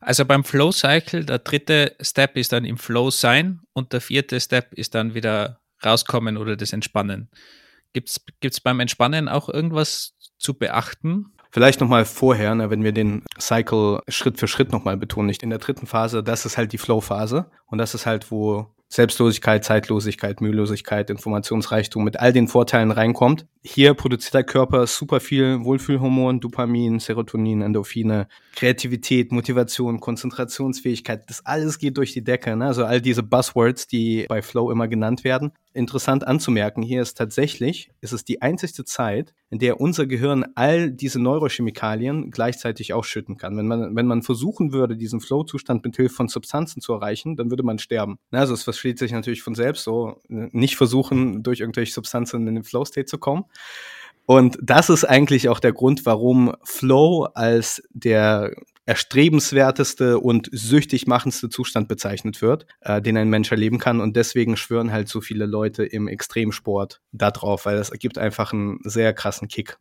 Also 0.00 0.24
beim 0.24 0.44
Flow 0.44 0.72
Cycle, 0.72 1.24
der 1.24 1.38
dritte 1.38 1.94
Step 2.00 2.36
ist 2.36 2.52
dann 2.52 2.64
im 2.64 2.78
Flow 2.78 3.10
sein 3.10 3.60
und 3.72 3.92
der 3.92 4.00
vierte 4.00 4.40
Step 4.40 4.72
ist 4.74 4.94
dann 4.94 5.14
wieder 5.14 5.60
rauskommen 5.84 6.36
oder 6.36 6.56
das 6.56 6.72
Entspannen. 6.72 7.30
Gibt 7.92 8.10
es 8.42 8.60
beim 8.60 8.80
Entspannen 8.80 9.28
auch 9.28 9.48
irgendwas 9.48 10.14
zu 10.38 10.54
beachten? 10.54 11.32
Vielleicht 11.50 11.80
nochmal 11.80 12.04
vorher, 12.04 12.54
ne, 12.54 12.68
wenn 12.70 12.84
wir 12.84 12.92
den 12.92 13.24
Cycle 13.38 14.00
Schritt 14.08 14.38
für 14.38 14.48
Schritt 14.48 14.72
nochmal 14.72 14.96
betonen, 14.96 15.28
nicht 15.28 15.42
in 15.42 15.50
der 15.50 15.58
dritten 15.58 15.86
Phase, 15.86 16.22
das 16.22 16.44
ist 16.44 16.58
halt 16.58 16.72
die 16.72 16.78
Flow-Phase. 16.78 17.50
Und 17.66 17.78
das 17.78 17.94
ist 17.94 18.04
halt, 18.04 18.30
wo 18.30 18.74
Selbstlosigkeit, 18.88 19.64
Zeitlosigkeit, 19.64 20.40
Mühelosigkeit, 20.40 21.10
Informationsreichtum 21.10 22.04
mit 22.04 22.20
all 22.20 22.32
den 22.32 22.46
Vorteilen 22.46 22.92
reinkommt. 22.92 23.46
Hier 23.62 23.94
produziert 23.94 24.34
der 24.34 24.44
Körper 24.44 24.86
super 24.86 25.18
viel 25.18 25.64
Wohlfühlhormon, 25.64 26.40
Dopamin, 26.40 27.00
Serotonin, 27.00 27.62
Endorphine, 27.62 28.28
Kreativität, 28.54 29.32
Motivation, 29.32 29.98
Konzentrationsfähigkeit. 29.98 31.28
Das 31.28 31.44
alles 31.44 31.78
geht 31.78 31.96
durch 31.96 32.12
die 32.12 32.22
Decke. 32.22 32.56
Ne? 32.56 32.66
Also 32.66 32.84
all 32.84 33.00
diese 33.00 33.24
Buzzwords, 33.24 33.88
die 33.88 34.26
bei 34.28 34.40
Flow 34.40 34.70
immer 34.70 34.86
genannt 34.86 35.24
werden. 35.24 35.52
Interessant 35.76 36.26
anzumerken, 36.26 36.82
hier 36.82 37.02
ist 37.02 37.16
tatsächlich, 37.16 37.90
ist 38.00 38.12
es 38.12 38.24
die 38.24 38.42
einzigste 38.42 38.84
Zeit, 38.84 39.34
in 39.50 39.58
der 39.58 39.80
unser 39.80 40.06
Gehirn 40.06 40.44
all 40.54 40.90
diese 40.90 41.20
Neurochemikalien 41.20 42.30
gleichzeitig 42.30 42.94
ausschütten 42.94 43.36
kann. 43.36 43.56
Wenn 43.56 43.66
man, 43.66 43.94
wenn 43.94 44.06
man 44.06 44.22
versuchen 44.22 44.72
würde, 44.72 44.96
diesen 44.96 45.20
Flow-Zustand 45.20 45.84
mit 45.84 45.96
Hilfe 45.96 46.14
von 46.14 46.28
Substanzen 46.28 46.80
zu 46.80 46.94
erreichen, 46.94 47.36
dann 47.36 47.50
würde 47.50 47.62
man 47.62 47.78
sterben. 47.78 48.18
Also 48.30 48.54
es 48.54 48.62
versteht 48.62 48.98
sich 48.98 49.12
natürlich 49.12 49.42
von 49.42 49.54
selbst 49.54 49.84
so, 49.84 50.20
nicht 50.28 50.76
versuchen, 50.76 51.42
durch 51.42 51.60
irgendwelche 51.60 51.92
Substanzen 51.92 52.48
in 52.48 52.54
den 52.54 52.64
Flow-State 52.64 53.06
zu 53.06 53.18
kommen. 53.18 53.44
Und 54.24 54.58
das 54.60 54.90
ist 54.90 55.04
eigentlich 55.04 55.48
auch 55.48 55.60
der 55.60 55.72
Grund, 55.72 56.04
warum 56.04 56.54
Flow 56.64 57.28
als 57.34 57.82
der 57.90 58.56
erstrebenswerteste 58.86 60.18
und 60.18 60.48
süchtig 60.52 61.06
machendste 61.06 61.48
Zustand 61.48 61.88
bezeichnet 61.88 62.40
wird, 62.40 62.66
äh, 62.80 63.02
den 63.02 63.16
ein 63.16 63.28
Mensch 63.28 63.50
erleben 63.50 63.78
kann. 63.78 64.00
Und 64.00 64.16
deswegen 64.16 64.56
schwören 64.56 64.92
halt 64.92 65.08
so 65.08 65.20
viele 65.20 65.46
Leute 65.46 65.84
im 65.84 66.08
Extremsport 66.08 67.02
darauf, 67.12 67.66
weil 67.66 67.76
das 67.76 67.90
ergibt 67.90 68.16
einfach 68.16 68.52
einen 68.52 68.78
sehr 68.84 69.12
krassen 69.12 69.48
Kick. 69.48 69.76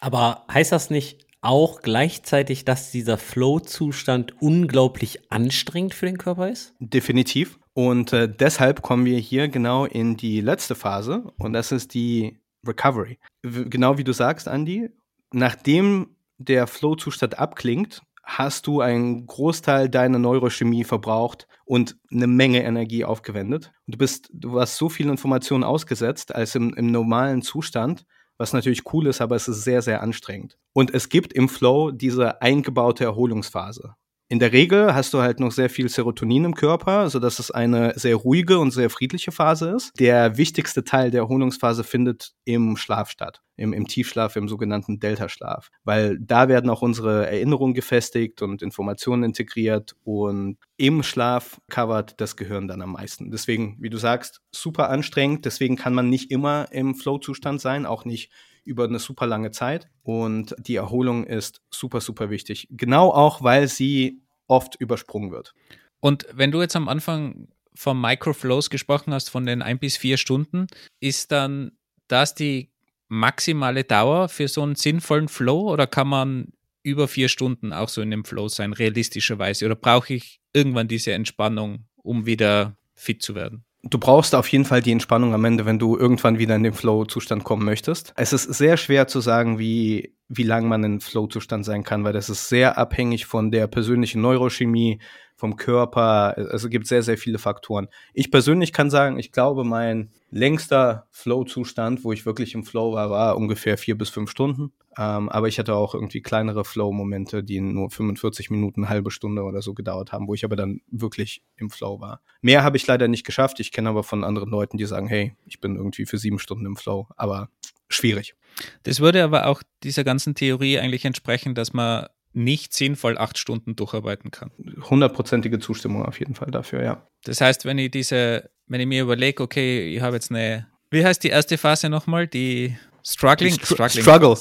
Aber 0.00 0.44
heißt 0.52 0.72
das 0.72 0.90
nicht 0.90 1.26
auch 1.40 1.82
gleichzeitig, 1.82 2.64
dass 2.64 2.90
dieser 2.90 3.18
Flow-Zustand 3.18 4.40
unglaublich 4.40 5.30
anstrengend 5.30 5.94
für 5.94 6.06
den 6.06 6.18
Körper 6.18 6.48
ist? 6.48 6.74
Definitiv. 6.78 7.58
Und 7.74 8.12
äh, 8.12 8.28
deshalb 8.28 8.82
kommen 8.82 9.04
wir 9.04 9.18
hier 9.18 9.48
genau 9.48 9.84
in 9.84 10.16
die 10.16 10.40
letzte 10.40 10.74
Phase 10.74 11.32
und 11.38 11.52
das 11.52 11.72
ist 11.72 11.94
die 11.94 12.38
Recovery. 12.66 13.18
W 13.42 13.64
genau 13.68 13.98
wie 13.98 14.04
du 14.04 14.12
sagst, 14.12 14.46
Andy, 14.46 14.90
nachdem 15.32 16.14
der 16.44 16.66
Flow-Zustand 16.66 17.38
abklingt, 17.38 18.02
hast 18.22 18.66
du 18.66 18.80
einen 18.80 19.26
Großteil 19.26 19.88
deiner 19.88 20.18
Neurochemie 20.18 20.84
verbraucht 20.84 21.48
und 21.64 21.96
eine 22.10 22.26
Menge 22.26 22.62
Energie 22.62 23.04
aufgewendet. 23.04 23.72
du 23.86 23.98
bist, 23.98 24.30
du 24.32 24.60
hast 24.60 24.76
so 24.76 24.88
viel 24.88 25.08
Informationen 25.08 25.64
ausgesetzt 25.64 26.34
als 26.34 26.54
im, 26.54 26.74
im 26.74 26.86
normalen 26.86 27.42
Zustand, 27.42 28.04
was 28.38 28.52
natürlich 28.52 28.92
cool 28.92 29.06
ist, 29.06 29.20
aber 29.20 29.36
es 29.36 29.48
ist 29.48 29.64
sehr, 29.64 29.82
sehr 29.82 30.02
anstrengend. 30.02 30.56
Und 30.72 30.94
es 30.94 31.08
gibt 31.08 31.32
im 31.32 31.48
Flow 31.48 31.90
diese 31.90 32.40
eingebaute 32.40 33.04
Erholungsphase. 33.04 33.94
In 34.32 34.38
der 34.38 34.54
Regel 34.54 34.94
hast 34.94 35.12
du 35.12 35.20
halt 35.20 35.40
noch 35.40 35.52
sehr 35.52 35.68
viel 35.68 35.90
Serotonin 35.90 36.46
im 36.46 36.54
Körper, 36.54 37.10
so 37.10 37.18
dass 37.18 37.38
es 37.38 37.50
eine 37.50 37.92
sehr 37.96 38.16
ruhige 38.16 38.58
und 38.60 38.70
sehr 38.70 38.88
friedliche 38.88 39.30
Phase 39.30 39.68
ist. 39.76 39.92
Der 40.00 40.38
wichtigste 40.38 40.84
Teil 40.84 41.10
der 41.10 41.20
Erholungsphase 41.20 41.84
findet 41.84 42.32
im 42.46 42.78
Schlaf 42.78 43.10
statt, 43.10 43.42
im, 43.56 43.74
im 43.74 43.86
Tiefschlaf, 43.86 44.36
im 44.36 44.48
sogenannten 44.48 44.98
Delta-Schlaf, 45.00 45.68
weil 45.84 46.18
da 46.18 46.48
werden 46.48 46.70
auch 46.70 46.80
unsere 46.80 47.26
Erinnerungen 47.26 47.74
gefestigt 47.74 48.40
und 48.40 48.62
Informationen 48.62 49.22
integriert 49.22 49.96
und 50.02 50.56
im 50.78 51.02
Schlaf 51.02 51.60
covert 51.68 52.18
das 52.18 52.34
Gehirn 52.34 52.68
dann 52.68 52.80
am 52.80 52.92
meisten. 52.92 53.30
Deswegen, 53.30 53.76
wie 53.80 53.90
du 53.90 53.98
sagst, 53.98 54.40
super 54.50 54.88
anstrengend. 54.88 55.44
Deswegen 55.44 55.76
kann 55.76 55.92
man 55.92 56.08
nicht 56.08 56.30
immer 56.30 56.68
im 56.70 56.94
Flow-Zustand 56.94 57.60
sein, 57.60 57.84
auch 57.84 58.06
nicht 58.06 58.32
über 58.64 58.84
eine 58.84 58.98
super 58.98 59.26
lange 59.26 59.50
Zeit. 59.50 59.88
Und 60.02 60.54
die 60.58 60.76
Erholung 60.76 61.24
ist 61.24 61.60
super, 61.70 62.00
super 62.00 62.30
wichtig. 62.30 62.68
Genau 62.70 63.10
auch, 63.10 63.42
weil 63.42 63.68
sie 63.68 64.22
oft 64.46 64.76
übersprungen 64.76 65.30
wird. 65.30 65.54
Und 66.00 66.26
wenn 66.32 66.50
du 66.50 66.60
jetzt 66.60 66.76
am 66.76 66.88
Anfang 66.88 67.48
vom 67.74 68.00
Microflows 68.00 68.70
gesprochen 68.70 69.14
hast, 69.14 69.30
von 69.30 69.46
den 69.46 69.62
ein 69.62 69.78
bis 69.78 69.96
vier 69.96 70.18
Stunden, 70.18 70.66
ist 71.00 71.32
dann 71.32 71.72
das 72.08 72.34
die 72.34 72.70
maximale 73.08 73.84
Dauer 73.84 74.28
für 74.28 74.48
so 74.48 74.62
einen 74.62 74.74
sinnvollen 74.74 75.28
Flow 75.28 75.70
oder 75.70 75.86
kann 75.86 76.08
man 76.08 76.52
über 76.82 77.08
vier 77.08 77.28
Stunden 77.28 77.72
auch 77.72 77.88
so 77.88 78.02
in 78.02 78.10
dem 78.10 78.24
Flow 78.24 78.48
sein, 78.48 78.72
realistischerweise? 78.72 79.66
Oder 79.66 79.76
brauche 79.76 80.14
ich 80.14 80.40
irgendwann 80.52 80.88
diese 80.88 81.12
Entspannung, 81.12 81.86
um 81.96 82.26
wieder 82.26 82.76
fit 82.94 83.22
zu 83.22 83.34
werden? 83.34 83.64
Du 83.82 83.98
brauchst 83.98 84.34
auf 84.34 84.48
jeden 84.48 84.64
Fall 84.64 84.80
die 84.80 84.92
Entspannung 84.92 85.34
am 85.34 85.44
Ende, 85.44 85.66
wenn 85.66 85.78
du 85.78 85.96
irgendwann 85.96 86.38
wieder 86.38 86.56
in 86.56 86.62
den 86.62 86.72
Flow-Zustand 86.72 87.44
kommen 87.44 87.64
möchtest. 87.64 88.12
Es 88.16 88.32
ist 88.32 88.44
sehr 88.44 88.76
schwer 88.76 89.08
zu 89.08 89.20
sagen, 89.20 89.58
wie, 89.58 90.14
wie 90.28 90.44
lang 90.44 90.68
man 90.68 90.84
in 90.84 91.00
Flow-Zustand 91.00 91.64
sein 91.64 91.82
kann, 91.82 92.04
weil 92.04 92.12
das 92.12 92.30
ist 92.30 92.48
sehr 92.48 92.78
abhängig 92.78 93.26
von 93.26 93.50
der 93.50 93.66
persönlichen 93.66 94.22
Neurochemie, 94.22 95.00
vom 95.36 95.56
Körper. 95.56 96.34
Also 96.36 96.66
es 96.66 96.70
gibt 96.70 96.86
sehr, 96.86 97.02
sehr 97.02 97.18
viele 97.18 97.38
Faktoren. 97.38 97.88
Ich 98.14 98.30
persönlich 98.30 98.72
kann 98.72 98.90
sagen, 98.90 99.18
ich 99.18 99.32
glaube, 99.32 99.64
mein 99.64 100.10
längster 100.30 101.08
Flow-Zustand, 101.10 102.04
wo 102.04 102.12
ich 102.12 102.24
wirklich 102.24 102.54
im 102.54 102.64
Flow 102.64 102.92
war, 102.92 103.10
war 103.10 103.36
ungefähr 103.36 103.76
vier 103.76 103.98
bis 103.98 104.10
fünf 104.10 104.30
Stunden. 104.30 104.72
Ähm, 104.98 105.28
aber 105.28 105.48
ich 105.48 105.58
hatte 105.58 105.74
auch 105.74 105.94
irgendwie 105.94 106.20
kleinere 106.20 106.64
Flow-Momente, 106.64 107.42
die 107.42 107.60
nur 107.60 107.90
45 107.90 108.50
Minuten, 108.50 108.84
eine 108.84 108.90
halbe 108.90 109.10
Stunde 109.10 109.42
oder 109.42 109.62
so 109.62 109.74
gedauert 109.74 110.12
haben, 110.12 110.28
wo 110.28 110.34
ich 110.34 110.44
aber 110.44 110.56
dann 110.56 110.80
wirklich 110.90 111.42
im 111.56 111.70
Flow 111.70 112.00
war. 112.00 112.20
Mehr 112.40 112.62
habe 112.62 112.76
ich 112.76 112.86
leider 112.86 113.08
nicht 113.08 113.24
geschafft. 113.24 113.60
Ich 113.60 113.72
kenne 113.72 113.88
aber 113.88 114.02
von 114.02 114.24
anderen 114.24 114.50
Leuten, 114.50 114.76
die 114.76 114.84
sagen, 114.84 115.06
hey, 115.06 115.34
ich 115.46 115.60
bin 115.60 115.76
irgendwie 115.76 116.06
für 116.06 116.18
sieben 116.18 116.38
Stunden 116.38 116.66
im 116.66 116.76
Flow. 116.76 117.08
Aber 117.16 117.48
schwierig. 117.88 118.34
Das 118.82 119.00
würde 119.00 119.24
aber 119.24 119.46
auch 119.46 119.62
dieser 119.82 120.04
ganzen 120.04 120.34
Theorie 120.34 120.78
eigentlich 120.78 121.04
entsprechen, 121.04 121.54
dass 121.54 121.72
man 121.72 122.06
nicht 122.34 122.72
sinnvoll 122.72 123.18
acht 123.18 123.38
Stunden 123.38 123.76
durcharbeiten 123.76 124.30
kann. 124.30 124.50
Hundertprozentige 124.88 125.58
Zustimmung 125.58 126.04
auf 126.04 126.18
jeden 126.18 126.34
Fall 126.34 126.50
dafür, 126.50 126.82
ja. 126.82 127.06
Das 127.24 127.40
heißt, 127.40 127.64
wenn 127.64 127.78
ich 127.78 127.90
diese, 127.90 128.50
wenn 128.66 128.80
ich 128.80 128.86
mir 128.86 129.02
überlege, 129.02 129.42
okay, 129.42 129.94
ich 129.94 130.00
habe 130.00 130.16
jetzt 130.16 130.30
eine, 130.30 130.66
wie 130.90 131.04
heißt 131.04 131.22
die 131.24 131.28
erste 131.28 131.58
Phase 131.58 131.88
nochmal? 131.88 132.26
Die 132.26 132.76
Struggling? 133.04 133.54
Die 133.54 133.60
Str 133.60 133.74
Struggling. 133.74 134.02
Struggle. 134.02 134.36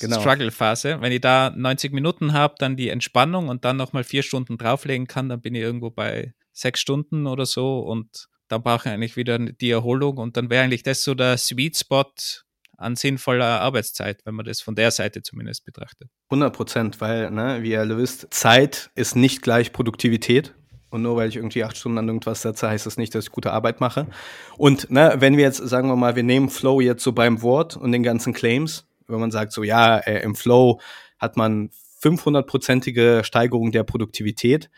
Genau. 0.00 0.20
Struggle-Phase. 0.20 0.98
Wenn 1.00 1.12
ich 1.12 1.20
da 1.20 1.52
90 1.54 1.92
Minuten 1.92 2.32
habe, 2.32 2.54
dann 2.58 2.76
die 2.76 2.88
Entspannung 2.88 3.48
und 3.48 3.64
dann 3.64 3.76
nochmal 3.76 4.04
vier 4.04 4.22
Stunden 4.22 4.58
drauflegen 4.58 5.06
kann, 5.06 5.28
dann 5.28 5.40
bin 5.40 5.54
ich 5.54 5.62
irgendwo 5.62 5.90
bei 5.90 6.34
sechs 6.52 6.80
Stunden 6.80 7.26
oder 7.26 7.46
so 7.46 7.80
und 7.80 8.28
dann 8.48 8.62
brauche 8.62 8.88
ich 8.88 8.94
eigentlich 8.94 9.16
wieder 9.16 9.38
die 9.38 9.70
Erholung 9.70 10.18
und 10.18 10.36
dann 10.36 10.50
wäre 10.50 10.64
eigentlich 10.64 10.82
das 10.82 11.02
so 11.02 11.14
der 11.14 11.36
Sweet 11.36 11.76
Spot 11.76 12.04
an 12.78 12.94
sinnvoller 12.94 13.60
Arbeitszeit, 13.60 14.20
wenn 14.24 14.34
man 14.34 14.44
das 14.44 14.60
von 14.60 14.74
der 14.74 14.90
Seite 14.90 15.22
zumindest 15.22 15.64
betrachtet. 15.64 16.10
100 16.30 16.54
Prozent, 16.54 17.00
weil, 17.00 17.30
ne, 17.30 17.62
wie 17.62 17.70
ihr 17.70 17.80
alle 17.80 17.96
wisst, 17.96 18.28
Zeit 18.30 18.90
ist 18.94 19.16
nicht 19.16 19.42
gleich 19.42 19.72
Produktivität. 19.72 20.54
Und 20.90 21.02
nur 21.02 21.16
weil 21.16 21.28
ich 21.28 21.36
irgendwie 21.36 21.64
acht 21.64 21.76
Stunden 21.76 21.98
an 21.98 22.06
irgendwas 22.06 22.42
setze, 22.42 22.68
heißt 22.68 22.86
das 22.86 22.96
nicht, 22.96 23.14
dass 23.14 23.26
ich 23.26 23.32
gute 23.32 23.52
Arbeit 23.52 23.80
mache. 23.80 24.06
Und 24.56 24.90
ne, 24.90 25.16
wenn 25.18 25.36
wir 25.36 25.44
jetzt, 25.44 25.58
sagen 25.58 25.88
wir 25.88 25.96
mal, 25.96 26.16
wir 26.16 26.22
nehmen 26.22 26.48
Flow 26.48 26.80
jetzt 26.80 27.02
so 27.02 27.12
beim 27.12 27.42
Wort 27.42 27.76
und 27.76 27.92
den 27.92 28.02
ganzen 28.02 28.32
Claims, 28.32 28.86
wenn 29.08 29.20
man 29.20 29.30
sagt 29.30 29.52
so, 29.52 29.62
ja, 29.62 29.98
äh, 29.98 30.22
im 30.22 30.34
Flow 30.34 30.80
hat 31.18 31.36
man 31.36 31.70
500-prozentige 32.02 33.24
Steigerung 33.24 33.72
der 33.72 33.84
Produktivität, 33.84 34.70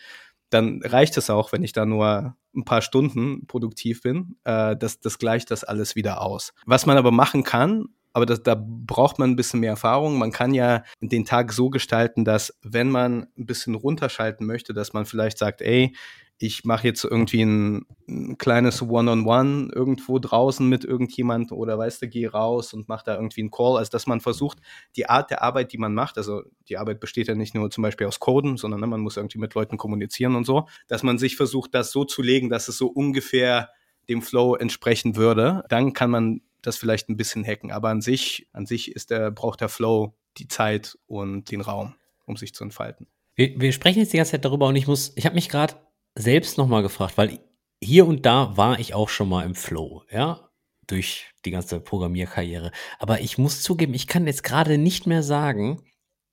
dann 0.50 0.80
reicht 0.82 1.16
es 1.16 1.30
auch, 1.30 1.52
wenn 1.52 1.62
ich 1.62 1.72
da 1.72 1.84
nur 1.84 2.36
ein 2.56 2.64
paar 2.64 2.82
Stunden 2.82 3.46
produktiv 3.46 4.02
bin. 4.02 4.36
Äh, 4.44 4.76
das, 4.76 5.00
das 5.00 5.18
gleicht 5.18 5.50
das 5.50 5.64
alles 5.64 5.94
wieder 5.94 6.22
aus. 6.22 6.52
Was 6.64 6.86
man 6.86 6.96
aber 6.96 7.10
machen 7.10 7.44
kann, 7.44 7.86
aber 8.12 8.26
das, 8.26 8.42
da 8.42 8.56
braucht 8.58 9.18
man 9.18 9.30
ein 9.30 9.36
bisschen 9.36 9.60
mehr 9.60 9.70
Erfahrung. 9.70 10.18
Man 10.18 10.32
kann 10.32 10.54
ja 10.54 10.82
den 11.00 11.24
Tag 11.24 11.52
so 11.52 11.70
gestalten, 11.70 12.24
dass 12.24 12.58
wenn 12.62 12.90
man 12.90 13.28
ein 13.36 13.46
bisschen 13.46 13.74
runterschalten 13.74 14.46
möchte, 14.46 14.72
dass 14.72 14.92
man 14.92 15.04
vielleicht 15.04 15.38
sagt, 15.38 15.60
ey, 15.60 15.94
ich 16.40 16.64
mache 16.64 16.86
jetzt 16.86 17.04
irgendwie 17.04 17.42
ein, 17.42 17.86
ein 18.08 18.38
kleines 18.38 18.80
One-on-One 18.80 19.24
-on 19.24 19.66
-One 19.66 19.74
irgendwo 19.74 20.18
draußen 20.20 20.66
mit 20.68 20.84
irgendjemand 20.84 21.50
oder 21.50 21.76
weißt 21.78 22.02
du, 22.02 22.08
geh 22.08 22.26
raus 22.26 22.72
und 22.72 22.88
mach 22.88 23.02
da 23.02 23.16
irgendwie 23.16 23.40
einen 23.40 23.50
Call. 23.50 23.76
Also 23.76 23.90
dass 23.90 24.06
man 24.06 24.20
versucht, 24.20 24.58
die 24.94 25.08
Art 25.08 25.30
der 25.30 25.42
Arbeit, 25.42 25.72
die 25.72 25.78
man 25.78 25.94
macht, 25.94 26.16
also 26.16 26.42
die 26.68 26.78
Arbeit 26.78 27.00
besteht 27.00 27.26
ja 27.26 27.34
nicht 27.34 27.54
nur 27.54 27.70
zum 27.70 27.82
Beispiel 27.82 28.06
aus 28.06 28.20
Coden, 28.20 28.56
sondern 28.56 28.80
ne, 28.80 28.86
man 28.86 29.00
muss 29.00 29.16
irgendwie 29.16 29.38
mit 29.38 29.54
Leuten 29.54 29.76
kommunizieren 29.78 30.36
und 30.36 30.44
so, 30.44 30.68
dass 30.86 31.02
man 31.02 31.18
sich 31.18 31.36
versucht, 31.36 31.74
das 31.74 31.90
so 31.90 32.04
zu 32.04 32.22
legen, 32.22 32.48
dass 32.50 32.68
es 32.68 32.78
so 32.78 32.86
ungefähr 32.86 33.70
dem 34.08 34.22
Flow 34.22 34.54
entsprechen 34.54 35.16
würde. 35.16 35.64
Dann 35.68 35.92
kann 35.92 36.10
man 36.10 36.40
das 36.62 36.76
vielleicht 36.76 37.08
ein 37.08 37.16
bisschen 37.16 37.44
hacken. 37.44 37.72
Aber 37.72 37.88
an 37.88 38.00
sich, 38.00 38.48
an 38.52 38.64
sich 38.64 38.94
ist 38.94 39.10
der, 39.10 39.30
braucht 39.32 39.60
der 39.60 39.68
Flow 39.68 40.14
die 40.36 40.46
Zeit 40.46 40.96
und 41.06 41.50
den 41.50 41.60
Raum, 41.60 41.94
um 42.26 42.36
sich 42.36 42.54
zu 42.54 42.62
entfalten. 42.62 43.08
Wir, 43.34 43.60
wir 43.60 43.72
sprechen 43.72 44.00
jetzt 44.00 44.12
die 44.12 44.16
ganze 44.16 44.32
Zeit 44.32 44.44
darüber 44.44 44.68
und 44.68 44.76
ich 44.76 44.86
muss, 44.86 45.12
ich 45.16 45.26
habe 45.26 45.34
mich 45.34 45.48
gerade 45.48 45.74
selbst 46.18 46.58
nochmal 46.58 46.82
gefragt, 46.82 47.16
weil 47.16 47.38
hier 47.82 48.06
und 48.06 48.26
da 48.26 48.56
war 48.56 48.78
ich 48.78 48.94
auch 48.94 49.08
schon 49.08 49.28
mal 49.28 49.44
im 49.44 49.54
Flow, 49.54 50.02
ja, 50.10 50.50
durch 50.86 51.26
die 51.44 51.50
ganze 51.50 51.80
Programmierkarriere. 51.80 52.72
Aber 52.98 53.20
ich 53.20 53.38
muss 53.38 53.62
zugeben, 53.62 53.94
ich 53.94 54.06
kann 54.06 54.26
jetzt 54.26 54.42
gerade 54.42 54.78
nicht 54.78 55.06
mehr 55.06 55.22
sagen, 55.22 55.82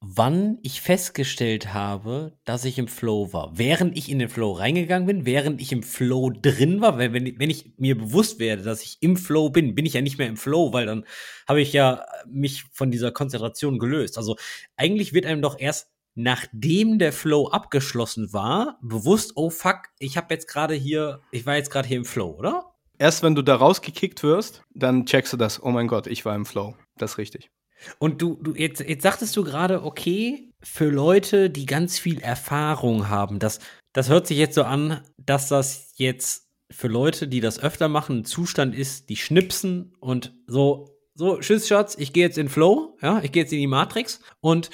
wann 0.01 0.59
ich 0.61 0.81
festgestellt 0.81 1.73
habe, 1.73 2.37
dass 2.45 2.65
ich 2.65 2.77
im 2.77 2.87
Flow 2.87 3.33
war. 3.33 3.57
Während 3.57 3.97
ich 3.97 4.09
in 4.09 4.19
den 4.19 4.29
Flow 4.29 4.51
reingegangen 4.51 5.07
bin, 5.07 5.25
während 5.25 5.61
ich 5.61 5.71
im 5.71 5.83
Flow 5.83 6.29
drin 6.29 6.81
war, 6.81 6.97
wenn, 6.97 7.13
wenn, 7.13 7.39
wenn 7.39 7.49
ich 7.49 7.73
mir 7.77 7.97
bewusst 7.97 8.39
werde, 8.39 8.63
dass 8.63 8.83
ich 8.83 8.97
im 9.01 9.17
Flow 9.17 9.49
bin, 9.49 9.73
bin 9.73 9.85
ich 9.85 9.93
ja 9.93 10.01
nicht 10.01 10.17
mehr 10.17 10.27
im 10.27 10.37
Flow, 10.37 10.73
weil 10.73 10.85
dann 10.85 11.05
habe 11.47 11.61
ich 11.61 11.73
ja 11.73 12.05
mich 12.27 12.65
von 12.71 12.91
dieser 12.91 13.11
Konzentration 13.11 13.79
gelöst. 13.79 14.17
Also 14.17 14.35
eigentlich 14.75 15.13
wird 15.13 15.25
einem 15.25 15.41
doch 15.41 15.59
erst 15.59 15.89
nachdem 16.15 16.97
der 16.97 17.13
Flow 17.13 17.47
abgeschlossen 17.47 18.33
war, 18.33 18.79
bewusst, 18.81 19.33
oh 19.35 19.49
fuck, 19.49 19.89
ich 19.99 20.17
habe 20.17 20.33
jetzt 20.33 20.47
gerade 20.47 20.73
hier, 20.73 21.21
ich 21.31 21.45
war 21.45 21.55
jetzt 21.55 21.69
gerade 21.69 21.87
hier 21.87 21.97
im 21.97 22.05
Flow, 22.05 22.35
oder? 22.37 22.73
Erst 22.97 23.23
wenn 23.23 23.35
du 23.35 23.41
da 23.41 23.55
rausgekickt 23.55 24.23
wirst, 24.23 24.63
dann 24.73 25.05
checkst 25.05 25.33
du 25.33 25.37
das, 25.37 25.61
oh 25.61 25.71
mein 25.71 25.87
Gott, 25.87 26.07
ich 26.07 26.23
war 26.23 26.33
im 26.35 26.45
Flow. 26.45 26.75
Das 26.97 27.11
ist 27.11 27.17
richtig. 27.17 27.51
Und 27.99 28.21
du, 28.21 28.39
du 28.41 28.55
jetzt, 28.55 28.79
jetzt 28.79 29.03
sagtest 29.03 29.35
du 29.35 29.43
gerade, 29.43 29.83
okay, 29.83 30.51
für 30.63 30.89
Leute, 30.89 31.49
die 31.49 31.65
ganz 31.65 31.99
viel 31.99 32.21
Erfahrung 32.21 33.09
haben, 33.09 33.39
das, 33.39 33.59
das 33.91 34.09
hört 34.09 34.27
sich 34.27 34.37
jetzt 34.37 34.55
so 34.55 34.63
an, 34.63 35.01
dass 35.17 35.49
das 35.49 35.91
jetzt 35.95 36.47
für 36.71 36.87
Leute, 36.87 37.27
die 37.27 37.41
das 37.41 37.59
öfter 37.59 37.89
machen, 37.89 38.19
ein 38.19 38.25
Zustand 38.25 38.73
ist, 38.73 39.09
die 39.09 39.17
schnipsen 39.17 39.93
und 39.99 40.33
so, 40.47 40.89
so, 41.13 41.39
tschüss, 41.39 41.67
Schatz, 41.67 41.95
ich 41.97 42.11
gehe 42.11 42.25
jetzt 42.25 42.37
in 42.37 42.49
Flow, 42.49 42.97
ja, 43.01 43.21
ich 43.23 43.31
gehe 43.31 43.43
jetzt 43.43 43.53
in 43.53 43.59
die 43.59 43.67
Matrix 43.67 44.21
und 44.39 44.69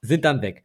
sind 0.00 0.24
dann 0.24 0.42
weg. 0.42 0.64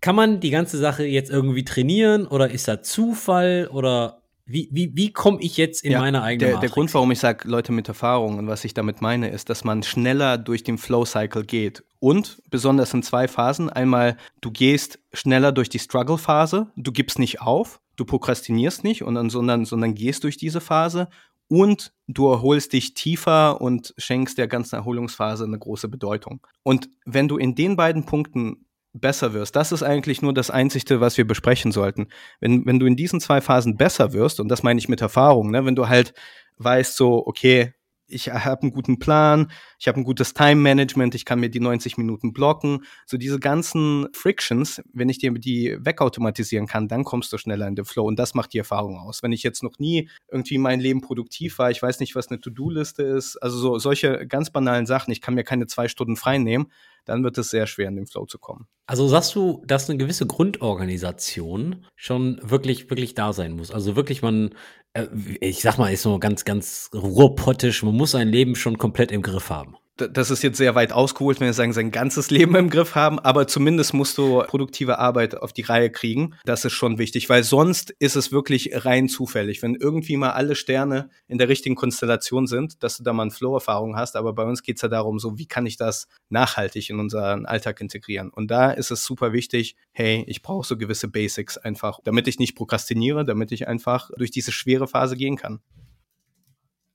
Kann 0.00 0.16
man 0.16 0.40
die 0.40 0.50
ganze 0.50 0.78
Sache 0.78 1.04
jetzt 1.04 1.30
irgendwie 1.30 1.64
trainieren 1.64 2.26
oder 2.26 2.50
ist 2.50 2.68
da 2.68 2.82
Zufall 2.82 3.68
oder 3.72 4.22
wie, 4.48 4.68
wie, 4.70 4.92
wie 4.94 5.12
komme 5.12 5.38
ich 5.40 5.56
jetzt 5.56 5.82
in 5.82 5.92
ja, 5.92 5.98
meine 5.98 6.22
eigene 6.22 6.52
der, 6.52 6.60
der 6.60 6.68
Grund, 6.68 6.94
warum 6.94 7.10
ich 7.10 7.18
sage, 7.18 7.48
Leute 7.48 7.72
mit 7.72 7.88
Erfahrung 7.88 8.38
und 8.38 8.46
was 8.46 8.64
ich 8.64 8.74
damit 8.74 9.02
meine, 9.02 9.30
ist, 9.30 9.50
dass 9.50 9.64
man 9.64 9.82
schneller 9.82 10.38
durch 10.38 10.62
den 10.62 10.78
Flow-Cycle 10.78 11.44
geht. 11.44 11.82
Und 11.98 12.40
besonders 12.48 12.94
in 12.94 13.02
zwei 13.02 13.26
Phasen. 13.26 13.70
Einmal, 13.70 14.16
du 14.40 14.52
gehst 14.52 15.00
schneller 15.12 15.50
durch 15.50 15.68
die 15.68 15.80
Struggle-Phase, 15.80 16.68
du 16.76 16.92
gibst 16.92 17.18
nicht 17.18 17.40
auf, 17.40 17.80
du 17.96 18.04
prokrastinierst 18.04 18.84
nicht, 18.84 19.02
und 19.02 19.30
sondern, 19.30 19.64
sondern 19.64 19.96
gehst 19.96 20.22
durch 20.22 20.36
diese 20.36 20.60
Phase 20.60 21.08
und 21.48 21.92
du 22.06 22.28
erholst 22.28 22.72
dich 22.72 22.94
tiefer 22.94 23.60
und 23.60 23.94
schenkst 23.98 24.38
der 24.38 24.46
ganzen 24.46 24.76
Erholungsphase 24.76 25.44
eine 25.44 25.58
große 25.58 25.88
Bedeutung. 25.88 26.46
Und 26.62 26.88
wenn 27.04 27.26
du 27.26 27.36
in 27.36 27.56
den 27.56 27.74
beiden 27.74 28.04
Punkten 28.04 28.65
besser 29.00 29.32
wirst. 29.32 29.56
Das 29.56 29.72
ist 29.72 29.82
eigentlich 29.82 30.22
nur 30.22 30.34
das 30.34 30.50
Einzige, 30.50 31.00
was 31.00 31.16
wir 31.16 31.26
besprechen 31.26 31.72
sollten. 31.72 32.08
Wenn, 32.40 32.66
wenn 32.66 32.78
du 32.78 32.86
in 32.86 32.96
diesen 32.96 33.20
zwei 33.20 33.40
Phasen 33.40 33.76
besser 33.76 34.12
wirst, 34.12 34.40
und 34.40 34.48
das 34.48 34.62
meine 34.62 34.78
ich 34.78 34.88
mit 34.88 35.00
Erfahrung, 35.00 35.50
ne, 35.50 35.64
wenn 35.64 35.76
du 35.76 35.88
halt 35.88 36.14
weißt, 36.58 36.96
so, 36.96 37.26
okay, 37.26 37.74
ich 38.08 38.28
habe 38.28 38.62
einen 38.62 38.72
guten 38.72 38.98
Plan, 38.98 39.50
ich 39.78 39.88
habe 39.88 39.98
ein 39.98 40.04
gutes 40.04 40.32
Time-Management, 40.32 41.14
ich 41.14 41.24
kann 41.24 41.40
mir 41.40 41.50
die 41.50 41.60
90 41.60 41.96
Minuten 41.96 42.32
blocken. 42.32 42.84
So 43.04 43.16
diese 43.16 43.40
ganzen 43.40 44.06
Frictions, 44.12 44.82
wenn 44.92 45.08
ich 45.08 45.18
dir 45.18 45.32
die 45.32 45.76
wegautomatisieren 45.80 46.66
kann, 46.66 46.88
dann 46.88 47.04
kommst 47.04 47.32
du 47.32 47.38
schneller 47.38 47.66
in 47.66 47.74
den 47.74 47.84
Flow 47.84 48.06
und 48.06 48.18
das 48.18 48.34
macht 48.34 48.52
die 48.52 48.58
Erfahrung 48.58 48.98
aus. 48.98 49.22
Wenn 49.22 49.32
ich 49.32 49.42
jetzt 49.42 49.62
noch 49.62 49.78
nie 49.78 50.08
irgendwie 50.30 50.58
mein 50.58 50.80
Leben 50.80 51.00
produktiv 51.00 51.58
war, 51.58 51.70
ich 51.70 51.82
weiß 51.82 52.00
nicht, 52.00 52.14
was 52.14 52.28
eine 52.28 52.40
To-Do-Liste 52.40 53.02
ist, 53.02 53.36
also 53.38 53.58
so 53.58 53.78
solche 53.78 54.26
ganz 54.26 54.50
banalen 54.50 54.86
Sachen, 54.86 55.10
ich 55.10 55.20
kann 55.20 55.34
mir 55.34 55.44
keine 55.44 55.66
zwei 55.66 55.88
Stunden 55.88 56.16
frei 56.16 56.38
nehmen, 56.38 56.70
dann 57.06 57.24
wird 57.24 57.38
es 57.38 57.50
sehr 57.50 57.66
schwer, 57.66 57.88
in 57.88 57.96
den 57.96 58.06
Flow 58.06 58.26
zu 58.26 58.38
kommen. 58.38 58.66
Also 58.86 59.08
sagst 59.08 59.34
du, 59.34 59.62
dass 59.66 59.88
eine 59.88 59.98
gewisse 59.98 60.26
Grundorganisation 60.26 61.86
schon 61.96 62.38
wirklich, 62.42 62.90
wirklich 62.90 63.14
da 63.14 63.32
sein 63.32 63.52
muss. 63.52 63.70
Also 63.70 63.96
wirklich 63.96 64.20
man, 64.20 64.54
äh, 64.92 65.06
ich 65.40 65.62
sag 65.62 65.78
mal, 65.78 65.92
ist 65.92 66.02
so 66.02 66.18
ganz, 66.18 66.44
ganz 66.44 66.90
ruhrpottisch, 66.92 67.82
man 67.82 67.94
muss 67.94 68.10
sein 68.10 68.28
Leben 68.28 68.54
schon 68.54 68.76
komplett 68.76 69.10
im 69.10 69.22
Griff 69.22 69.48
haben 69.48 69.76
das 69.96 70.30
ist 70.30 70.42
jetzt 70.42 70.58
sehr 70.58 70.74
weit 70.74 70.92
ausgeholt, 70.92 71.40
wenn 71.40 71.46
wir 71.46 71.54
sagen, 71.54 71.72
sein 71.72 71.90
ganzes 71.90 72.30
Leben 72.30 72.54
im 72.54 72.68
Griff 72.70 72.94
haben, 72.94 73.18
aber 73.18 73.46
zumindest 73.46 73.94
musst 73.94 74.18
du 74.18 74.42
produktive 74.42 74.98
Arbeit 74.98 75.36
auf 75.36 75.52
die 75.52 75.62
Reihe 75.62 75.90
kriegen. 75.90 76.34
Das 76.44 76.64
ist 76.64 76.74
schon 76.74 76.98
wichtig, 76.98 77.28
weil 77.28 77.44
sonst 77.44 77.94
ist 77.98 78.14
es 78.16 78.30
wirklich 78.30 78.84
rein 78.84 79.08
zufällig. 79.08 79.62
Wenn 79.62 79.74
irgendwie 79.74 80.16
mal 80.16 80.32
alle 80.32 80.54
Sterne 80.54 81.08
in 81.28 81.38
der 81.38 81.48
richtigen 81.48 81.76
Konstellation 81.76 82.46
sind, 82.46 82.82
dass 82.82 82.98
du 82.98 83.04
da 83.04 83.12
mal 83.12 83.22
eine 83.22 83.30
Flow-Erfahrung 83.30 83.96
hast, 83.96 84.16
aber 84.16 84.34
bei 84.34 84.44
uns 84.44 84.62
geht's 84.62 84.82
ja 84.82 84.88
darum, 84.88 85.18
so 85.18 85.38
wie 85.38 85.46
kann 85.46 85.64
ich 85.64 85.76
das 85.76 86.08
nachhaltig 86.28 86.90
in 86.90 87.00
unseren 87.00 87.46
Alltag 87.46 87.80
integrieren? 87.80 88.30
Und 88.30 88.50
da 88.50 88.70
ist 88.70 88.90
es 88.90 89.04
super 89.04 89.32
wichtig, 89.32 89.76
hey, 89.92 90.24
ich 90.26 90.42
brauche 90.42 90.66
so 90.66 90.76
gewisse 90.76 91.08
Basics 91.08 91.56
einfach, 91.56 92.00
damit 92.04 92.28
ich 92.28 92.38
nicht 92.38 92.54
prokrastiniere, 92.54 93.24
damit 93.24 93.50
ich 93.50 93.66
einfach 93.66 94.10
durch 94.18 94.30
diese 94.30 94.52
schwere 94.52 94.86
Phase 94.86 95.16
gehen 95.16 95.36
kann. 95.36 95.60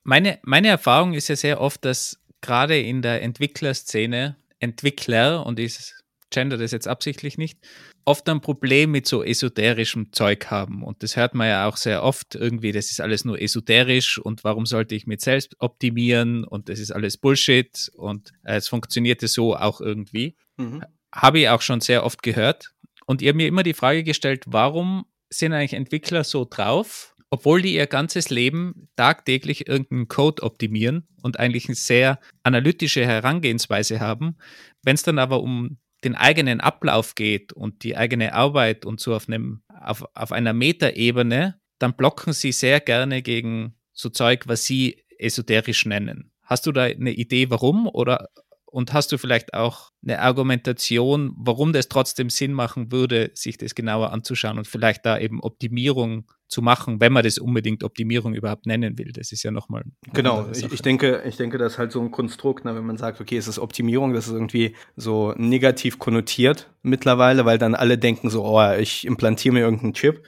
Meine, 0.03 0.39
meine 0.43 0.67
Erfahrung 0.67 1.13
ist 1.13 1.27
ja 1.27 1.35
sehr 1.35 1.61
oft, 1.61 1.85
dass 1.85 2.19
gerade 2.41 2.79
in 2.79 3.01
der 3.01 3.21
Entwicklerszene 3.21 4.35
Entwickler, 4.59 5.45
und 5.45 5.59
ich 5.59 5.93
gender 6.29 6.57
das 6.57 6.71
jetzt 6.71 6.87
absichtlich 6.87 7.37
nicht, 7.37 7.59
oft 8.05 8.27
ein 8.29 8.41
Problem 8.41 8.91
mit 8.91 9.07
so 9.07 9.23
esoterischem 9.23 10.11
Zeug 10.11 10.47
haben. 10.47 10.83
Und 10.83 11.03
das 11.03 11.15
hört 11.15 11.35
man 11.35 11.47
ja 11.47 11.67
auch 11.67 11.77
sehr 11.77 12.03
oft 12.03 12.35
irgendwie, 12.35 12.71
das 12.71 12.89
ist 12.89 13.01
alles 13.01 13.25
nur 13.25 13.39
esoterisch 13.39 14.17
und 14.17 14.43
warum 14.43 14.65
sollte 14.65 14.95
ich 14.95 15.05
mit 15.05 15.21
selbst 15.21 15.55
optimieren 15.59 16.43
und 16.43 16.69
das 16.69 16.79
ist 16.79 16.91
alles 16.91 17.17
Bullshit 17.17 17.91
und 17.95 18.31
äh, 18.43 18.55
es 18.55 18.67
funktionierte 18.67 19.27
so 19.27 19.55
auch 19.55 19.81
irgendwie. 19.81 20.35
Mhm. 20.57 20.83
Habe 21.13 21.39
ich 21.39 21.49
auch 21.49 21.61
schon 21.61 21.81
sehr 21.81 22.03
oft 22.03 22.23
gehört. 22.23 22.71
Und 23.05 23.21
ihr 23.21 23.29
habt 23.29 23.37
mir 23.37 23.47
immer 23.47 23.63
die 23.63 23.73
Frage 23.73 24.03
gestellt, 24.03 24.45
warum 24.47 25.05
sind 25.29 25.53
eigentlich 25.53 25.73
Entwickler 25.73 26.23
so 26.23 26.47
drauf? 26.49 27.10
Obwohl 27.31 27.61
die 27.61 27.73
ihr 27.73 27.87
ganzes 27.87 28.29
Leben 28.29 28.89
tagtäglich 28.97 29.67
irgendeinen 29.67 30.09
Code 30.09 30.43
optimieren 30.43 31.07
und 31.23 31.39
eigentlich 31.39 31.67
eine 31.67 31.75
sehr 31.75 32.19
analytische 32.43 33.05
Herangehensweise 33.05 34.01
haben, 34.01 34.37
wenn 34.83 34.95
es 34.95 35.03
dann 35.03 35.17
aber 35.17 35.41
um 35.41 35.77
den 36.03 36.15
eigenen 36.15 36.59
Ablauf 36.59 37.15
geht 37.15 37.53
und 37.53 37.83
die 37.83 37.95
eigene 37.95 38.33
Arbeit 38.33 38.85
und 38.85 38.99
so 38.99 39.15
auf, 39.15 39.27
einem, 39.27 39.61
auf, 39.69 40.03
auf 40.13 40.31
einer 40.31 40.53
Metaebene, 40.53 41.59
dann 41.79 41.95
blocken 41.95 42.33
sie 42.33 42.51
sehr 42.51 42.81
gerne 42.81 43.21
gegen 43.21 43.75
so 43.93 44.09
Zeug, 44.09 44.47
was 44.47 44.65
sie 44.65 45.03
esoterisch 45.17 45.85
nennen. 45.85 46.31
Hast 46.43 46.65
du 46.65 46.73
da 46.73 46.83
eine 46.83 47.11
Idee, 47.11 47.49
warum? 47.49 47.87
Oder 47.87 48.27
und 48.71 48.93
hast 48.93 49.11
du 49.11 49.17
vielleicht 49.17 49.53
auch 49.53 49.91
eine 50.01 50.19
Argumentation, 50.19 51.33
warum 51.37 51.73
das 51.73 51.89
trotzdem 51.89 52.29
Sinn 52.29 52.53
machen 52.53 52.91
würde, 52.91 53.31
sich 53.33 53.57
das 53.57 53.75
genauer 53.75 54.11
anzuschauen 54.11 54.57
und 54.57 54.67
vielleicht 54.67 55.05
da 55.05 55.19
eben 55.19 55.41
Optimierung 55.41 56.31
zu 56.47 56.61
machen, 56.61 56.99
wenn 56.99 57.13
man 57.13 57.23
das 57.23 57.37
unbedingt 57.37 57.83
Optimierung 57.83 58.33
überhaupt 58.33 58.65
nennen 58.65 58.97
will. 58.97 59.11
Das 59.13 59.31
ist 59.31 59.43
ja 59.43 59.51
nochmal. 59.51 59.83
Genau, 60.13 60.49
ich, 60.51 60.71
ich, 60.71 60.81
denke, 60.81 61.21
ich 61.25 61.35
denke, 61.35 61.57
das 61.57 61.73
ist 61.73 61.79
halt 61.79 61.91
so 61.91 62.01
ein 62.01 62.11
Konstrukt, 62.11 62.65
ne, 62.65 62.73
wenn 62.73 62.85
man 62.85 62.97
sagt, 62.97 63.19
okay, 63.21 63.37
es 63.37 63.47
ist 63.47 63.59
Optimierung, 63.59 64.13
das 64.13 64.27
ist 64.27 64.33
irgendwie 64.33 64.75
so 64.95 65.33
negativ 65.37 65.99
konnotiert 65.99 66.71
mittlerweile, 66.81 67.45
weil 67.45 67.57
dann 67.57 67.75
alle 67.75 67.97
denken 67.97 68.29
so, 68.29 68.43
oh, 68.45 68.73
ich 68.73 69.05
implantiere 69.05 69.53
mir 69.53 69.61
irgendeinen 69.61 69.93
Chip. 69.93 70.25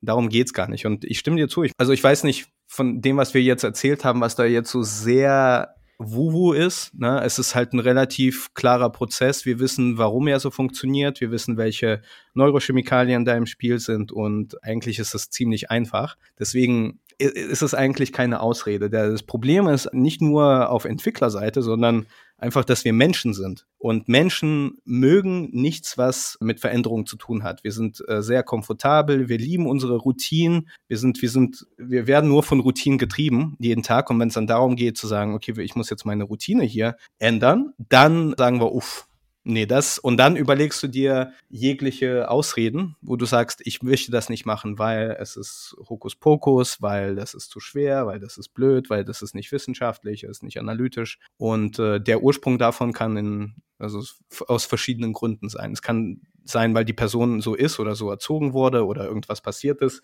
Darum 0.00 0.28
geht's 0.28 0.54
gar 0.54 0.68
nicht. 0.68 0.86
Und 0.86 1.04
ich 1.04 1.18
stimme 1.18 1.36
dir 1.36 1.48
zu. 1.48 1.64
Ich, 1.64 1.72
also 1.76 1.92
ich 1.92 2.02
weiß 2.02 2.24
nicht 2.24 2.46
von 2.66 3.02
dem, 3.02 3.16
was 3.16 3.34
wir 3.34 3.42
jetzt 3.42 3.64
erzählt 3.64 4.04
haben, 4.04 4.20
was 4.20 4.36
da 4.36 4.44
jetzt 4.44 4.70
so 4.70 4.82
sehr 4.82 5.74
Wuhu 6.02 6.54
ist. 6.54 6.94
Ne? 6.94 7.20
Es 7.22 7.38
ist 7.38 7.54
halt 7.54 7.74
ein 7.74 7.78
relativ 7.78 8.54
klarer 8.54 8.90
Prozess. 8.90 9.44
Wir 9.44 9.58
wissen, 9.60 9.98
warum 9.98 10.28
er 10.28 10.40
so 10.40 10.50
funktioniert. 10.50 11.20
Wir 11.20 11.30
wissen, 11.30 11.58
welche 11.58 12.00
Neurochemikalien 12.32 13.26
da 13.26 13.36
im 13.36 13.44
Spiel 13.44 13.78
sind 13.78 14.10
und 14.10 14.64
eigentlich 14.64 14.98
ist 14.98 15.14
es 15.14 15.28
ziemlich 15.28 15.70
einfach. 15.70 16.16
Deswegen 16.38 17.00
ist 17.20 17.62
es 17.62 17.74
eigentlich 17.74 18.12
keine 18.12 18.40
Ausrede. 18.40 18.90
Das 18.90 19.22
Problem 19.22 19.68
ist 19.68 19.92
nicht 19.92 20.20
nur 20.20 20.70
auf 20.70 20.84
Entwicklerseite, 20.84 21.62
sondern 21.62 22.06
einfach, 22.40 22.64
dass 22.64 22.84
wir 22.84 22.92
Menschen 22.92 23.34
sind. 23.34 23.66
Und 23.78 24.08
Menschen 24.08 24.78
mögen 24.84 25.50
nichts, 25.52 25.98
was 25.98 26.38
mit 26.40 26.60
Veränderungen 26.60 27.06
zu 27.06 27.16
tun 27.16 27.42
hat. 27.42 27.62
Wir 27.64 27.72
sind 27.72 28.02
äh, 28.08 28.22
sehr 28.22 28.42
komfortabel, 28.42 29.28
wir 29.28 29.38
lieben 29.38 29.66
unsere 29.66 29.96
Routinen, 29.96 30.68
wir 30.88 30.96
sind, 30.96 31.20
wir 31.22 31.30
sind, 31.30 31.66
wir 31.76 32.06
werden 32.06 32.28
nur 32.28 32.42
von 32.42 32.60
Routinen 32.60 32.98
getrieben 32.98 33.56
jeden 33.58 33.82
Tag. 33.82 34.10
Und 34.10 34.18
wenn 34.18 34.28
es 34.28 34.34
dann 34.34 34.46
darum 34.46 34.76
geht 34.76 34.96
zu 34.96 35.06
sagen, 35.06 35.34
okay, 35.34 35.54
ich 35.60 35.76
muss 35.76 35.90
jetzt 35.90 36.06
meine 36.06 36.24
Routine 36.24 36.64
hier 36.64 36.96
ändern, 37.18 37.72
dann 37.78 38.34
sagen 38.36 38.60
wir, 38.60 38.72
uff, 38.72 39.06
Nee, 39.42 39.64
das, 39.64 39.98
und 39.98 40.18
dann 40.18 40.36
überlegst 40.36 40.82
du 40.82 40.86
dir 40.86 41.32
jegliche 41.48 42.30
Ausreden, 42.30 42.96
wo 43.00 43.16
du 43.16 43.24
sagst, 43.24 43.62
ich 43.64 43.82
möchte 43.82 44.12
das 44.12 44.28
nicht 44.28 44.44
machen, 44.44 44.78
weil 44.78 45.16
es 45.18 45.34
ist 45.34 45.74
Hokuspokus, 45.88 46.82
weil 46.82 47.16
das 47.16 47.32
ist 47.32 47.48
zu 47.48 47.58
schwer, 47.58 48.06
weil 48.06 48.20
das 48.20 48.36
ist 48.36 48.50
blöd, 48.50 48.90
weil 48.90 49.02
das 49.02 49.22
ist 49.22 49.34
nicht 49.34 49.50
wissenschaftlich, 49.50 50.24
ist 50.24 50.42
nicht 50.42 50.58
analytisch. 50.60 51.18
Und 51.38 51.78
äh, 51.78 52.00
der 52.02 52.22
Ursprung 52.22 52.58
davon 52.58 52.92
kann 52.92 53.16
in, 53.16 53.54
also 53.78 54.04
aus 54.46 54.66
verschiedenen 54.66 55.14
Gründen 55.14 55.48
sein. 55.48 55.72
Es 55.72 55.80
kann 55.80 56.20
sein, 56.44 56.74
weil 56.74 56.84
die 56.84 56.92
Person 56.92 57.40
so 57.40 57.54
ist 57.54 57.80
oder 57.80 57.94
so 57.94 58.10
erzogen 58.10 58.52
wurde 58.52 58.84
oder 58.84 59.06
irgendwas 59.06 59.40
passiert 59.40 59.80
ist. 59.80 60.02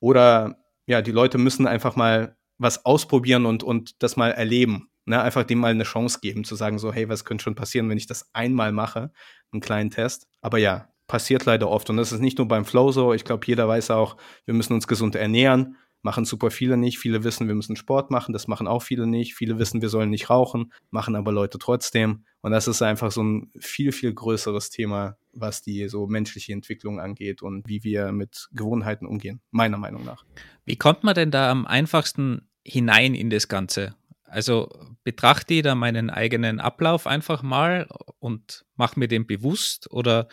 Oder 0.00 0.58
ja, 0.86 1.00
die 1.00 1.12
Leute 1.12 1.38
müssen 1.38 1.68
einfach 1.68 1.94
mal 1.94 2.36
was 2.58 2.84
ausprobieren 2.84 3.46
und, 3.46 3.62
und 3.62 4.02
das 4.02 4.16
mal 4.16 4.32
erleben. 4.32 4.88
Ne, 5.08 5.22
einfach 5.22 5.44
dem 5.44 5.58
mal 5.58 5.70
eine 5.70 5.84
Chance 5.84 6.18
geben, 6.20 6.44
zu 6.44 6.54
sagen, 6.54 6.78
so, 6.78 6.92
hey, 6.92 7.08
was 7.08 7.24
könnte 7.24 7.42
schon 7.42 7.54
passieren, 7.54 7.88
wenn 7.88 7.96
ich 7.96 8.06
das 8.06 8.28
einmal 8.34 8.72
mache, 8.72 9.10
einen 9.52 9.62
kleinen 9.62 9.88
Test. 9.90 10.28
Aber 10.42 10.58
ja, 10.58 10.92
passiert 11.06 11.46
leider 11.46 11.70
oft. 11.70 11.88
Und 11.88 11.96
das 11.96 12.12
ist 12.12 12.20
nicht 12.20 12.36
nur 12.36 12.46
beim 12.46 12.66
Flow 12.66 12.92
so. 12.92 13.14
Ich 13.14 13.24
glaube, 13.24 13.46
jeder 13.46 13.66
weiß 13.66 13.90
auch, 13.90 14.18
wir 14.44 14.52
müssen 14.52 14.74
uns 14.74 14.86
gesund 14.86 15.16
ernähren. 15.16 15.76
Machen 16.02 16.26
super 16.26 16.50
viele 16.50 16.76
nicht. 16.76 16.98
Viele 16.98 17.24
wissen, 17.24 17.48
wir 17.48 17.54
müssen 17.54 17.74
Sport 17.74 18.10
machen. 18.10 18.34
Das 18.34 18.48
machen 18.48 18.68
auch 18.68 18.82
viele 18.82 19.06
nicht. 19.06 19.34
Viele 19.34 19.58
wissen, 19.58 19.80
wir 19.80 19.88
sollen 19.88 20.10
nicht 20.10 20.28
rauchen. 20.28 20.74
Machen 20.90 21.16
aber 21.16 21.32
Leute 21.32 21.58
trotzdem. 21.58 22.26
Und 22.42 22.52
das 22.52 22.68
ist 22.68 22.82
einfach 22.82 23.10
so 23.10 23.22
ein 23.22 23.50
viel, 23.58 23.92
viel 23.92 24.12
größeres 24.12 24.68
Thema, 24.68 25.16
was 25.32 25.62
die 25.62 25.88
so 25.88 26.06
menschliche 26.06 26.52
Entwicklung 26.52 27.00
angeht 27.00 27.40
und 27.40 27.66
wie 27.66 27.82
wir 27.82 28.12
mit 28.12 28.48
Gewohnheiten 28.52 29.06
umgehen. 29.06 29.40
Meiner 29.52 29.78
Meinung 29.78 30.04
nach. 30.04 30.24
Wie 30.66 30.76
kommt 30.76 31.02
man 31.02 31.14
denn 31.14 31.30
da 31.30 31.50
am 31.50 31.66
einfachsten 31.66 32.50
hinein 32.62 33.14
in 33.14 33.30
das 33.30 33.48
Ganze? 33.48 33.94
Also 34.28 34.68
betrachte 35.04 35.54
ich 35.54 35.62
da 35.62 35.74
meinen 35.74 36.10
eigenen 36.10 36.60
Ablauf 36.60 37.06
einfach 37.06 37.42
mal 37.42 37.88
und 38.18 38.64
mache 38.76 38.98
mir 38.98 39.08
den 39.08 39.26
bewusst 39.26 39.90
oder 39.90 40.28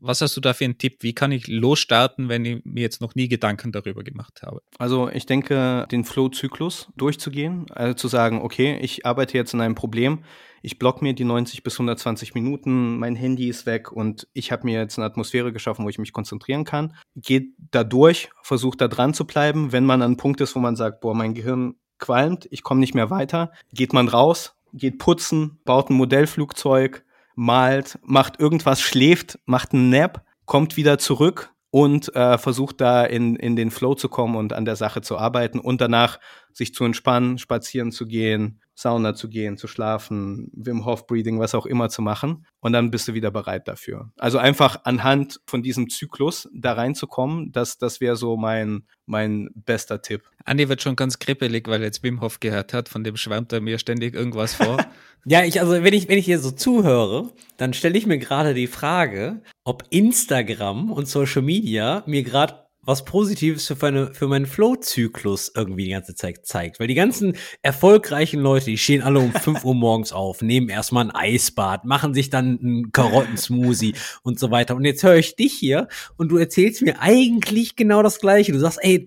was 0.00 0.22
hast 0.22 0.36
du 0.36 0.40
da 0.40 0.54
für 0.54 0.64
einen 0.64 0.78
Tipp? 0.78 1.02
Wie 1.02 1.14
kann 1.14 1.30
ich 1.30 1.46
losstarten, 1.46 2.28
wenn 2.28 2.44
ich 2.44 2.64
mir 2.64 2.80
jetzt 2.80 3.00
noch 3.00 3.14
nie 3.14 3.28
Gedanken 3.28 3.70
darüber 3.70 4.02
gemacht 4.02 4.40
habe? 4.42 4.62
Also 4.78 5.10
ich 5.10 5.26
denke, 5.26 5.86
den 5.90 6.04
Flow-Zyklus 6.04 6.88
durchzugehen, 6.96 7.66
also 7.70 7.94
zu 7.94 8.08
sagen, 8.08 8.40
okay, 8.40 8.78
ich 8.80 9.04
arbeite 9.04 9.36
jetzt 9.36 9.52
in 9.52 9.60
einem 9.60 9.74
Problem, 9.74 10.24
ich 10.62 10.78
block 10.78 11.00
mir 11.00 11.14
die 11.14 11.24
90 11.24 11.62
bis 11.62 11.74
120 11.74 12.34
Minuten, 12.34 12.98
mein 12.98 13.16
Handy 13.16 13.48
ist 13.48 13.66
weg 13.66 13.92
und 13.92 14.26
ich 14.32 14.52
habe 14.52 14.64
mir 14.64 14.78
jetzt 14.78 14.98
eine 14.98 15.06
Atmosphäre 15.06 15.52
geschaffen, 15.52 15.84
wo 15.84 15.88
ich 15.88 15.98
mich 15.98 16.12
konzentrieren 16.12 16.64
kann. 16.64 16.94
Geht 17.14 17.54
da 17.70 17.84
durch, 17.84 18.30
versucht 18.42 18.80
da 18.80 18.88
dran 18.88 19.14
zu 19.14 19.26
bleiben. 19.26 19.72
Wenn 19.72 19.86
man 19.86 20.02
an 20.02 20.10
einem 20.10 20.16
Punkt 20.16 20.40
ist, 20.40 20.54
wo 20.54 20.60
man 20.60 20.76
sagt, 20.76 21.00
boah, 21.00 21.14
mein 21.14 21.34
Gehirn 21.34 21.76
qualmt, 22.00 22.48
ich 22.50 22.62
komme 22.62 22.80
nicht 22.80 22.94
mehr 22.94 23.10
weiter, 23.10 23.52
geht 23.72 23.92
man 23.92 24.08
raus, 24.08 24.54
geht 24.72 24.98
putzen, 24.98 25.60
baut 25.64 25.90
ein 25.90 25.94
Modellflugzeug, 25.94 27.04
malt, 27.34 27.98
macht 28.02 28.40
irgendwas, 28.40 28.80
schläft, 28.80 29.38
macht 29.46 29.72
einen 29.72 29.90
Nap, 29.90 30.24
kommt 30.44 30.76
wieder 30.76 30.98
zurück 30.98 31.52
und 31.70 32.14
äh, 32.14 32.38
versucht 32.38 32.80
da 32.80 33.04
in, 33.04 33.36
in 33.36 33.56
den 33.56 33.70
Flow 33.70 33.94
zu 33.94 34.08
kommen 34.08 34.36
und 34.36 34.52
an 34.52 34.64
der 34.64 34.76
Sache 34.76 35.02
zu 35.02 35.16
arbeiten 35.16 35.60
und 35.60 35.80
danach 35.80 36.18
sich 36.52 36.74
zu 36.74 36.84
entspannen, 36.84 37.38
spazieren 37.38 37.92
zu 37.92 38.06
gehen, 38.06 38.60
Sauna 38.80 39.14
zu 39.14 39.28
gehen, 39.28 39.56
zu 39.58 39.66
schlafen, 39.66 40.50
Wim 40.54 40.86
Hof 40.86 41.06
Breathing, 41.06 41.38
was 41.38 41.54
auch 41.54 41.66
immer 41.66 41.90
zu 41.90 42.00
machen. 42.00 42.46
Und 42.60 42.72
dann 42.72 42.90
bist 42.90 43.08
du 43.08 43.14
wieder 43.14 43.30
bereit 43.30 43.68
dafür. 43.68 44.10
Also 44.16 44.38
einfach 44.38 44.80
anhand 44.84 45.40
von 45.46 45.62
diesem 45.62 45.90
Zyklus 45.90 46.48
da 46.54 46.72
reinzukommen, 46.72 47.52
das, 47.52 47.76
das 47.78 48.00
wäre 48.00 48.16
so 48.16 48.36
mein, 48.36 48.84
mein 49.04 49.50
bester 49.54 50.00
Tipp. 50.00 50.22
Andi 50.44 50.68
wird 50.68 50.80
schon 50.80 50.96
ganz 50.96 51.18
kribbelig, 51.18 51.68
weil 51.68 51.80
er 51.80 51.86
jetzt 51.86 52.02
Wim 52.02 52.22
Hof 52.22 52.40
gehört 52.40 52.72
hat. 52.72 52.88
Von 52.88 53.04
dem 53.04 53.16
schwärmt 53.16 53.52
er 53.52 53.60
mir 53.60 53.78
ständig 53.78 54.14
irgendwas 54.14 54.54
vor. 54.54 54.78
ja, 55.26 55.44
ich, 55.44 55.60
also 55.60 55.72
wenn 55.72 55.92
ich, 55.92 56.08
wenn 56.08 56.18
ich 56.18 56.24
hier 56.24 56.38
so 56.38 56.50
zuhöre, 56.50 57.30
dann 57.58 57.74
stelle 57.74 57.98
ich 57.98 58.06
mir 58.06 58.18
gerade 58.18 58.54
die 58.54 58.66
Frage, 58.66 59.42
ob 59.64 59.84
Instagram 59.90 60.90
und 60.90 61.06
Social 61.06 61.42
Media 61.42 62.02
mir 62.06 62.22
gerade 62.22 62.69
was 62.82 63.04
Positives 63.04 63.66
für, 63.66 63.76
meine, 63.80 64.14
für 64.14 64.26
meinen 64.26 64.46
Flow-Zyklus 64.46 65.52
irgendwie 65.54 65.84
die 65.84 65.90
ganze 65.90 66.14
Zeit 66.14 66.46
zeigt. 66.46 66.80
Weil 66.80 66.86
die 66.86 66.94
ganzen 66.94 67.36
erfolgreichen 67.62 68.40
Leute, 68.40 68.66
die 68.66 68.78
stehen 68.78 69.02
alle 69.02 69.18
um 69.18 69.32
5 69.32 69.64
Uhr 69.64 69.74
morgens 69.74 70.12
auf, 70.12 70.42
nehmen 70.42 70.68
erstmal 70.68 71.04
ein 71.04 71.14
Eisbad, 71.14 71.84
machen 71.84 72.14
sich 72.14 72.30
dann 72.30 72.58
einen 72.58 72.92
Karottensmoothie 72.92 73.94
und 74.22 74.38
so 74.38 74.50
weiter. 74.50 74.76
Und 74.76 74.84
jetzt 74.84 75.02
höre 75.02 75.16
ich 75.16 75.36
dich 75.36 75.52
hier 75.52 75.88
und 76.16 76.28
du 76.28 76.38
erzählst 76.38 76.82
mir 76.82 77.00
eigentlich 77.00 77.76
genau 77.76 78.02
das 78.02 78.18
Gleiche. 78.18 78.52
Du 78.52 78.58
sagst, 78.58 78.78
ey, 78.82 79.06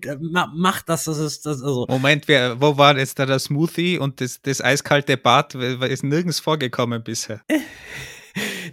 mach 0.54 0.82
das, 0.82 1.04
das 1.04 1.18
ist 1.18 1.46
das. 1.46 1.62
Also. 1.62 1.86
Moment, 1.88 2.28
wer, 2.28 2.60
wo 2.60 2.76
war 2.78 2.96
jetzt 2.96 3.18
da 3.18 3.26
der 3.26 3.38
Smoothie 3.38 3.98
und 3.98 4.20
das, 4.20 4.40
das 4.42 4.60
eiskalte 4.60 5.16
Bad? 5.16 5.54
Ist 5.54 6.04
nirgends 6.04 6.40
vorgekommen 6.40 7.02
bisher. 7.02 7.40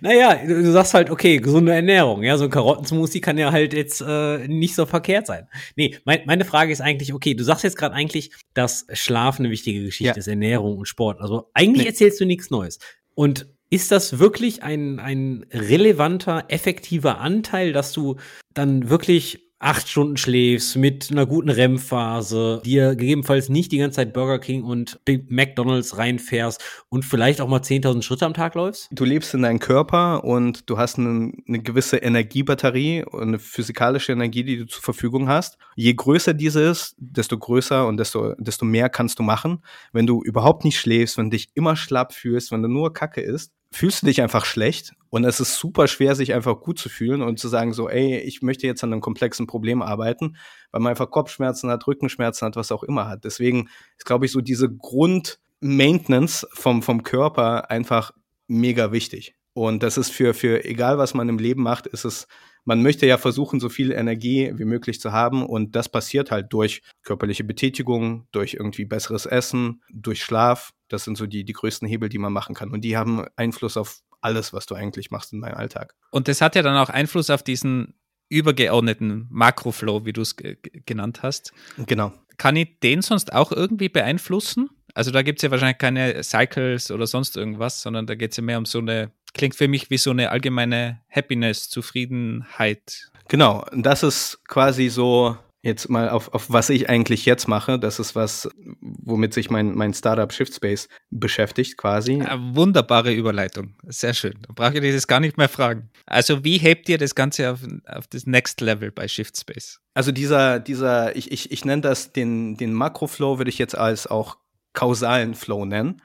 naja, 0.01 0.35
du, 0.45 0.61
du 0.63 0.71
sagst 0.71 0.93
halt, 0.93 1.09
okay, 1.09 1.37
gesunde 1.37 1.73
Ernährung. 1.73 2.23
Ja, 2.23 2.37
so 2.37 2.45
ein 2.45 2.49
Karottensmoothie 2.49 3.21
kann 3.21 3.37
ja 3.37 3.51
halt 3.51 3.73
jetzt 3.73 4.01
äh, 4.05 4.47
nicht 4.47 4.75
so 4.75 4.85
verkehrt 4.85 5.27
sein. 5.27 5.47
Nee, 5.75 5.97
mein, 6.05 6.21
meine 6.25 6.43
Frage 6.45 6.71
ist 6.71 6.81
eigentlich, 6.81 7.13
okay, 7.13 7.33
du 7.35 7.43
sagst 7.43 7.63
jetzt 7.63 7.77
gerade 7.77 7.95
eigentlich, 7.95 8.31
dass 8.53 8.85
Schlaf 8.93 9.39
eine 9.39 9.49
wichtige 9.51 9.83
Geschichte 9.83 10.13
Ja. 10.13 10.17
ist, 10.17 10.27
Ernährung 10.27 10.77
und 10.77 10.87
Sport. 10.87 11.21
Also 11.21 11.49
eigentlich 11.53 11.83
Nee. 11.83 11.89
erzählst 11.89 12.19
du 12.19 12.25
nichts 12.25 12.49
Neues. 12.49 12.79
Und 13.15 13.47
ist 13.69 13.91
das 13.91 14.19
wirklich 14.19 14.63
ein, 14.63 14.99
ein 14.99 15.45
relevanter, 15.53 16.45
effektiver 16.49 17.19
Anteil, 17.19 17.71
dass 17.71 17.93
du 17.93 18.17
dann 18.53 18.89
wirklich 18.89 19.50
acht 19.61 19.87
Stunden 19.87 20.17
schläfst 20.17 20.75
mit 20.75 21.09
einer 21.11 21.27
guten 21.27 21.49
REM-Phase, 21.49 22.61
dir 22.65 22.95
gegebenenfalls 22.95 23.47
nicht 23.47 23.71
die 23.71 23.77
ganze 23.77 23.97
Zeit 23.97 24.11
Burger 24.11 24.39
King 24.39 24.63
und 24.63 24.99
McDonalds 25.29 25.97
reinfährst 25.97 26.61
und 26.89 27.05
vielleicht 27.05 27.41
auch 27.41 27.47
mal 27.47 27.61
10.000 27.61 28.01
Schritte 28.01 28.25
am 28.25 28.33
Tag 28.33 28.55
läufst? 28.55 28.89
Du 28.91 29.05
lebst 29.05 29.33
in 29.35 29.43
deinem 29.43 29.59
Körper 29.59 30.23
und 30.23 30.67
du 30.69 30.79
hast 30.79 30.97
eine, 30.97 31.31
eine 31.47 31.61
gewisse 31.61 31.97
Energiebatterie 31.97 33.05
und 33.05 33.21
eine 33.21 33.39
physikalische 33.39 34.11
Energie, 34.11 34.43
die 34.43 34.57
du 34.57 34.65
zur 34.65 34.81
Verfügung 34.81 35.29
hast. 35.29 35.59
Je 35.75 35.93
größer 35.93 36.33
diese 36.33 36.61
ist, 36.61 36.95
desto 36.97 37.37
größer 37.37 37.85
und 37.87 37.97
desto, 37.97 38.33
desto 38.39 38.65
mehr 38.65 38.89
kannst 38.89 39.19
du 39.19 39.23
machen. 39.23 39.63
Wenn 39.93 40.07
du 40.07 40.23
überhaupt 40.23 40.65
nicht 40.65 40.79
schläfst, 40.79 41.17
wenn 41.17 41.29
du 41.29 41.37
dich 41.37 41.49
immer 41.53 41.75
schlapp 41.75 42.13
fühlst, 42.13 42.51
wenn 42.51 42.63
du 42.63 42.67
nur 42.67 42.93
Kacke 42.93 43.21
isst, 43.21 43.51
fühlst 43.73 44.01
du 44.01 44.05
dich 44.05 44.21
einfach 44.21 44.45
schlecht 44.45 44.93
und 45.09 45.23
es 45.23 45.39
ist 45.39 45.57
super 45.57 45.87
schwer, 45.87 46.15
sich 46.15 46.33
einfach 46.33 46.59
gut 46.59 46.77
zu 46.77 46.89
fühlen 46.89 47.21
und 47.21 47.39
zu 47.39 47.47
sagen 47.47 47.73
so, 47.73 47.89
ey, 47.89 48.17
ich 48.17 48.41
möchte 48.41 48.67
jetzt 48.67 48.83
an 48.83 48.91
einem 48.91 49.01
komplexen 49.01 49.47
Problem 49.47 49.81
arbeiten, 49.81 50.35
weil 50.71 50.81
man 50.81 50.91
einfach 50.91 51.09
Kopfschmerzen 51.09 51.69
hat, 51.69 51.87
Rückenschmerzen 51.87 52.45
hat, 52.45 52.55
was 52.55 52.71
auch 52.71 52.83
immer 52.83 53.07
hat. 53.07 53.23
Deswegen 53.23 53.69
ist, 53.97 54.05
glaube 54.05 54.25
ich, 54.25 54.31
so 54.31 54.41
diese 54.41 54.69
Grund-Maintenance 54.69 56.47
vom, 56.53 56.81
vom 56.81 57.03
Körper 57.03 57.69
einfach 57.69 58.11
mega 58.47 58.91
wichtig. 58.91 59.35
Und 59.53 59.83
das 59.83 59.97
ist 59.97 60.11
für, 60.11 60.33
für 60.33 60.63
egal 60.65 60.97
was 60.97 61.13
man 61.13 61.27
im 61.27 61.39
Leben 61.39 61.63
macht, 61.63 61.87
ist 61.87 62.05
es, 62.05 62.27
man 62.63 62.81
möchte 62.81 63.05
ja 63.05 63.17
versuchen, 63.17 63.59
so 63.59 63.69
viel 63.69 63.91
Energie 63.91 64.51
wie 64.55 64.65
möglich 64.65 65.01
zu 65.01 65.11
haben. 65.11 65.45
Und 65.45 65.75
das 65.75 65.89
passiert 65.89 66.31
halt 66.31 66.53
durch 66.53 66.81
körperliche 67.03 67.43
Betätigung, 67.43 68.27
durch 68.31 68.53
irgendwie 68.53 68.85
besseres 68.85 69.25
Essen, 69.25 69.81
durch 69.91 70.23
Schlaf. 70.23 70.71
Das 70.91 71.03
sind 71.03 71.17
so 71.17 71.25
die, 71.27 71.43
die 71.43 71.53
größten 71.53 71.87
Hebel, 71.87 72.09
die 72.09 72.17
man 72.17 72.33
machen 72.33 72.55
kann. 72.55 72.71
Und 72.71 72.81
die 72.81 72.97
haben 72.97 73.25
Einfluss 73.35 73.77
auf 73.77 74.01
alles, 74.21 74.53
was 74.53 74.65
du 74.65 74.75
eigentlich 74.75 75.09
machst 75.11 75.33
in 75.33 75.41
deinem 75.41 75.55
Alltag. 75.55 75.95
Und 76.11 76.27
das 76.27 76.41
hat 76.41 76.55
ja 76.55 76.61
dann 76.61 76.77
auch 76.77 76.89
Einfluss 76.89 77.29
auf 77.29 77.43
diesen 77.43 77.95
übergeordneten 78.29 79.27
Makroflow, 79.29 80.05
wie 80.05 80.13
du 80.13 80.21
es 80.21 80.35
ge- 80.35 80.57
ge- 80.61 80.83
genannt 80.85 81.21
hast. 81.23 81.51
Genau. 81.85 82.13
Kann 82.37 82.55
ich 82.55 82.79
den 82.79 83.01
sonst 83.01 83.33
auch 83.33 83.51
irgendwie 83.51 83.89
beeinflussen? 83.89 84.69
Also 84.93 85.11
da 85.11 85.21
gibt 85.21 85.39
es 85.39 85.43
ja 85.43 85.51
wahrscheinlich 85.51 85.77
keine 85.77 86.23
Cycles 86.23 86.91
oder 86.91 87.07
sonst 87.07 87.37
irgendwas, 87.37 87.81
sondern 87.81 88.07
da 88.07 88.15
geht 88.15 88.31
es 88.31 88.37
ja 88.37 88.43
mehr 88.43 88.57
um 88.57 88.65
so 88.65 88.79
eine, 88.79 89.11
klingt 89.33 89.55
für 89.55 89.67
mich 89.67 89.89
wie 89.89 89.97
so 89.97 90.11
eine 90.11 90.29
allgemeine 90.31 91.01
Happiness, 91.09 91.69
Zufriedenheit. 91.69 93.11
Genau. 93.27 93.65
Und 93.71 93.83
das 93.85 94.03
ist 94.03 94.41
quasi 94.47 94.89
so, 94.89 95.37
jetzt 95.63 95.89
mal 95.89 96.09
auf, 96.09 96.33
auf 96.33 96.51
was 96.51 96.69
ich 96.69 96.89
eigentlich 96.89 97.25
jetzt 97.25 97.47
mache. 97.47 97.77
Das 97.77 97.99
ist 97.99 98.15
was, 98.15 98.49
womit 98.79 99.33
sich 99.33 99.49
mein, 99.49 99.75
mein 99.75 99.93
Startup 99.93 100.31
Shiftspace 100.31 100.87
beschäftigt, 101.09 101.77
quasi. 101.77 102.21
Eine 102.21 102.55
wunderbare 102.55 103.13
Überleitung. 103.13 103.75
Sehr 103.87 104.13
schön. 104.13 104.39
Da 104.47 104.53
brauche 104.53 104.79
ich 104.79 104.93
das 104.93 105.07
gar 105.07 105.19
nicht 105.19 105.37
mehr 105.37 105.49
fragen. 105.49 105.89
Also 106.05 106.43
wie 106.43 106.57
hebt 106.57 106.89
ihr 106.89 106.97
das 106.97 107.15
Ganze 107.15 107.51
auf, 107.51 107.59
auf 107.85 108.07
das 108.07 108.25
Next 108.25 108.61
Level 108.61 108.91
bei 108.91 109.07
Shiftspace? 109.07 109.79
Also 109.93 110.11
dieser, 110.11 110.59
dieser, 110.59 111.15
ich, 111.15 111.31
ich, 111.31 111.51
ich 111.51 111.65
nenne 111.65 111.81
das 111.81 112.11
den, 112.11 112.57
den 112.57 112.73
Makroflow, 112.73 113.37
würde 113.37 113.49
ich 113.49 113.57
jetzt 113.57 113.77
als 113.77 114.07
auch 114.07 114.37
kausalen 114.73 115.35
Flow 115.35 115.65
nennen. 115.65 116.01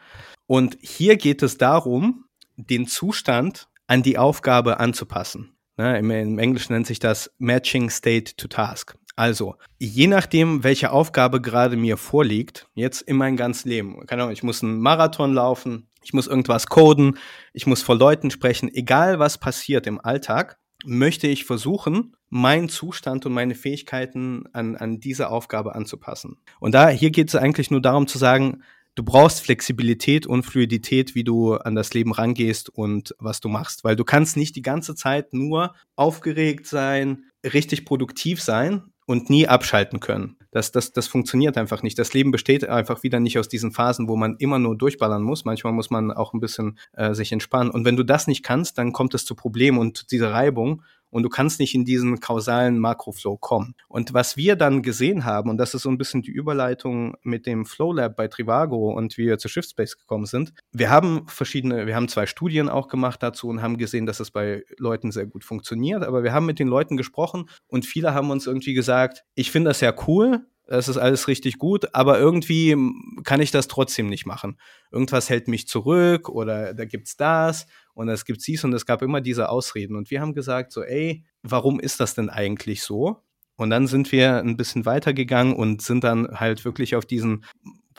Und 0.47 0.77
hier 0.81 1.17
geht 1.17 1.43
es 1.43 1.57
darum, 1.57 2.25
den 2.57 2.87
Zustand 2.87 3.69
an 3.87 4.03
die 4.03 4.19
Aufgabe 4.19 4.81
anzupassen. 4.81 5.53
Ne, 5.79 5.99
im, 5.99 6.11
Im 6.11 6.39
Englischen 6.39 6.73
nennt 6.73 6.87
sich 6.87 6.99
das 6.99 7.31
Matching 7.39 7.91
State 7.91 8.37
to 8.37 8.49
Task. 8.49 8.97
Also, 9.17 9.57
je 9.79 10.09
nachdem, 10.09 10.63
welche 10.63 10.93
Aufgabe 10.93 11.41
gerade 11.41 11.79
mir 11.79 11.97
vorliegt, 11.97 12.69
jetzt 12.75 13.01
in 13.01 13.17
meinem 13.17 13.39
ganzen 13.39 13.71
Leben, 13.71 14.07
keine 14.07 14.23
Ahnung, 14.23 14.35
ich 14.35 14.43
muss 14.43 14.63
einen 14.63 14.79
Marathon 14.79 15.33
laufen, 15.33 15.89
ich 16.03 16.13
muss 16.13 16.27
irgendwas 16.27 16.67
coden, 16.67 17.17
ich 17.55 17.67
muss 17.67 17.83
vor 17.83 17.97
Leuten 17.97 18.31
sprechen, 18.31 18.69
egal 18.73 19.19
was 19.19 19.39
passiert 19.39 19.87
im 19.87 19.99
Alltag, 19.99 20.59
möchte 20.85 21.29
ich 21.29 21.47
versuchen, 21.47 22.15
meinen 22.29 22.69
Zustand 22.69 23.25
und 23.25 23.33
meine 23.33 23.55
Fähigkeiten 23.55 24.45
an, 24.53 24.77
an 24.77 25.01
diese 25.01 25.31
Aufgabe 25.31 25.75
anzupassen. 25.75 26.37
Und 26.61 26.75
da, 26.75 26.91
hier 26.91 27.11
geht 27.11 27.29
es 27.29 27.37
eigentlich 27.37 27.71
nur 27.71 27.81
darum 27.81 28.07
zu 28.07 28.19
sagen, 28.19 28.63
du 28.97 29.03
brauchst 29.03 29.41
Flexibilität 29.41 30.27
und 30.27 30.43
Fluidität, 30.43 31.15
wie 31.15 31.25
du 31.25 31.55
an 31.55 31.75
das 31.75 31.95
Leben 31.95 32.13
rangehst 32.13 32.69
und 32.69 33.15
was 33.19 33.41
du 33.41 33.49
machst. 33.49 33.83
Weil 33.83 33.97
du 33.97 34.05
kannst 34.05 34.37
nicht 34.37 34.57
die 34.57 34.63
ganze 34.63 34.95
Zeit 34.95 35.33
nur 35.33 35.75
aufgeregt 35.95 36.67
sein, 36.67 37.25
richtig 37.43 37.87
produktiv 37.87 38.43
sein 38.43 38.93
und 39.07 39.31
nie 39.31 39.47
abschalten 39.47 40.01
können. 40.01 40.37
Das, 40.51 40.73
das, 40.73 40.93
das 40.93 41.07
funktioniert 41.07 41.57
einfach 41.57 41.83
nicht. 41.83 41.99
Das 41.99 42.13
Leben 42.13 42.31
besteht 42.31 42.69
einfach 42.69 43.03
wieder 43.03 43.21
nicht 43.21 43.39
aus 43.39 43.49
diesen 43.49 43.73
Phasen, 43.73 44.09
wo 44.09 44.17
man 44.17 44.37
immer 44.39 44.59
nur 44.59 44.77
durchballern 44.77 45.23
muss. 45.23 45.45
Manchmal 45.45 45.73
muss 45.73 45.91
man 45.91 46.11
auch 46.11 46.35
ein 46.35 46.41
bisschen 46.41 46.79
äh, 46.93 47.15
sich 47.15 47.31
entspannen. 47.33 47.71
Und 47.71 47.85
wenn 47.85 47.97
du 47.97 48.03
das 48.03 48.27
nicht 48.27 48.43
kannst, 48.43 48.79
dann 48.79 48.93
kommt 48.93 49.15
es 49.15 49.25
zu 49.25 49.35
Problemen 49.35 49.79
und 49.79 50.11
dieser 50.11 50.33
Reibung 50.33 50.83
und 51.11 51.23
du 51.23 51.29
kannst 51.29 51.61
nicht 51.61 51.75
in 51.75 51.85
diesen 51.85 52.21
kausalen 52.21 52.79
Makroflow 52.79 53.37
kommen. 53.37 53.75
Und 53.89 54.15
was 54.15 54.37
wir 54.37 54.57
dann 54.57 54.83
gesehen 54.83 55.25
haben, 55.25 55.51
und 55.51 55.59
das 55.59 55.75
ist 55.75 55.83
so 55.83 55.91
ein 55.91 55.99
bisschen 55.99 56.23
die 56.23 56.31
Überleitung 56.31 57.17
mit 57.23 57.47
dem 57.47 57.65
Flow 57.67 57.93
Lab 57.93 58.17
bei 58.17 58.29
Trivago 58.29 58.93
und 58.93 59.17
wie 59.17 59.27
wir 59.27 59.39
zu 59.39 59.49
Shiftspace 59.49 59.99
gekommen 59.99 60.27
sind, 60.27 60.53
wir 60.73 60.91
haben 60.91 61.27
verschiedene, 61.29 61.87
wir 61.87 61.97
haben 61.97 62.09
zwei 62.09 62.27
Studien 62.27 62.69
auch 62.69 62.89
gemacht 62.89 63.23
dazu 63.23 63.49
und 63.49 63.63
haben 63.63 63.79
gesehen, 63.79 64.07
dass 64.07 64.21
es 64.21 64.31
bei 64.31 64.65
Leuten 64.79 65.13
sehr 65.13 65.27
gut 65.27 65.45
funktioniert, 65.45 66.03
aber 66.03 66.23
wir 66.23 66.33
haben 66.33 66.47
mit 66.47 66.59
den 66.59 66.69
Leuten 66.69 66.97
gesprochen 66.97 67.49
und 67.69 67.87
viele 67.87 68.15
haben 68.15 68.31
uns 68.31 68.47
irgendwie 68.47 68.75
gesagt, 68.75 69.25
ich 69.35 69.51
finde 69.51 69.71
das 69.71 69.81
ja 69.81 69.95
cool, 70.07 70.47
das 70.67 70.89
ist 70.89 70.97
alles 70.97 71.29
richtig 71.29 71.59
gut, 71.59 71.95
aber 71.95 72.19
irgendwie 72.19 72.77
kann 73.25 73.41
ich 73.41 73.51
das 73.51 73.69
trotzdem 73.69 74.09
nicht 74.09 74.27
machen. 74.27 74.59
Irgendwas 74.91 75.31
hält 75.31 75.49
mich 75.49 75.69
zurück 75.69 76.29
oder 76.29 76.75
da 76.75 76.85
gibt's 76.85 77.17
das 77.17 77.67
und 77.95 78.09
es 78.09 78.25
gibt 78.25 78.47
dies 78.47 78.65
und 78.65 78.73
es 78.73 78.85
gab 78.85 79.03
immer 79.03 79.21
diese 79.21 79.49
Ausreden. 79.49 79.97
Und 79.97 80.11
wir 80.11 80.21
haben 80.21 80.35
gesagt, 80.35 80.73
so, 80.73 80.83
ey, 80.83 81.25
warum 81.43 81.79
ist 81.79 82.01
das 82.01 82.15
denn 82.15 82.31
eigentlich 82.31 82.83
so? 82.83 83.23
Und 83.57 83.71
dann 83.71 83.87
sind 83.87 84.13
wir 84.13 84.39
ein 84.39 84.57
bisschen 84.57 84.85
weitergegangen 84.85 85.55
und 85.55 85.83
sind 85.83 86.05
dann 86.05 86.29
halt 86.39 86.65
wirklich 86.65 86.97
auf 86.97 87.07
diesen 87.07 87.45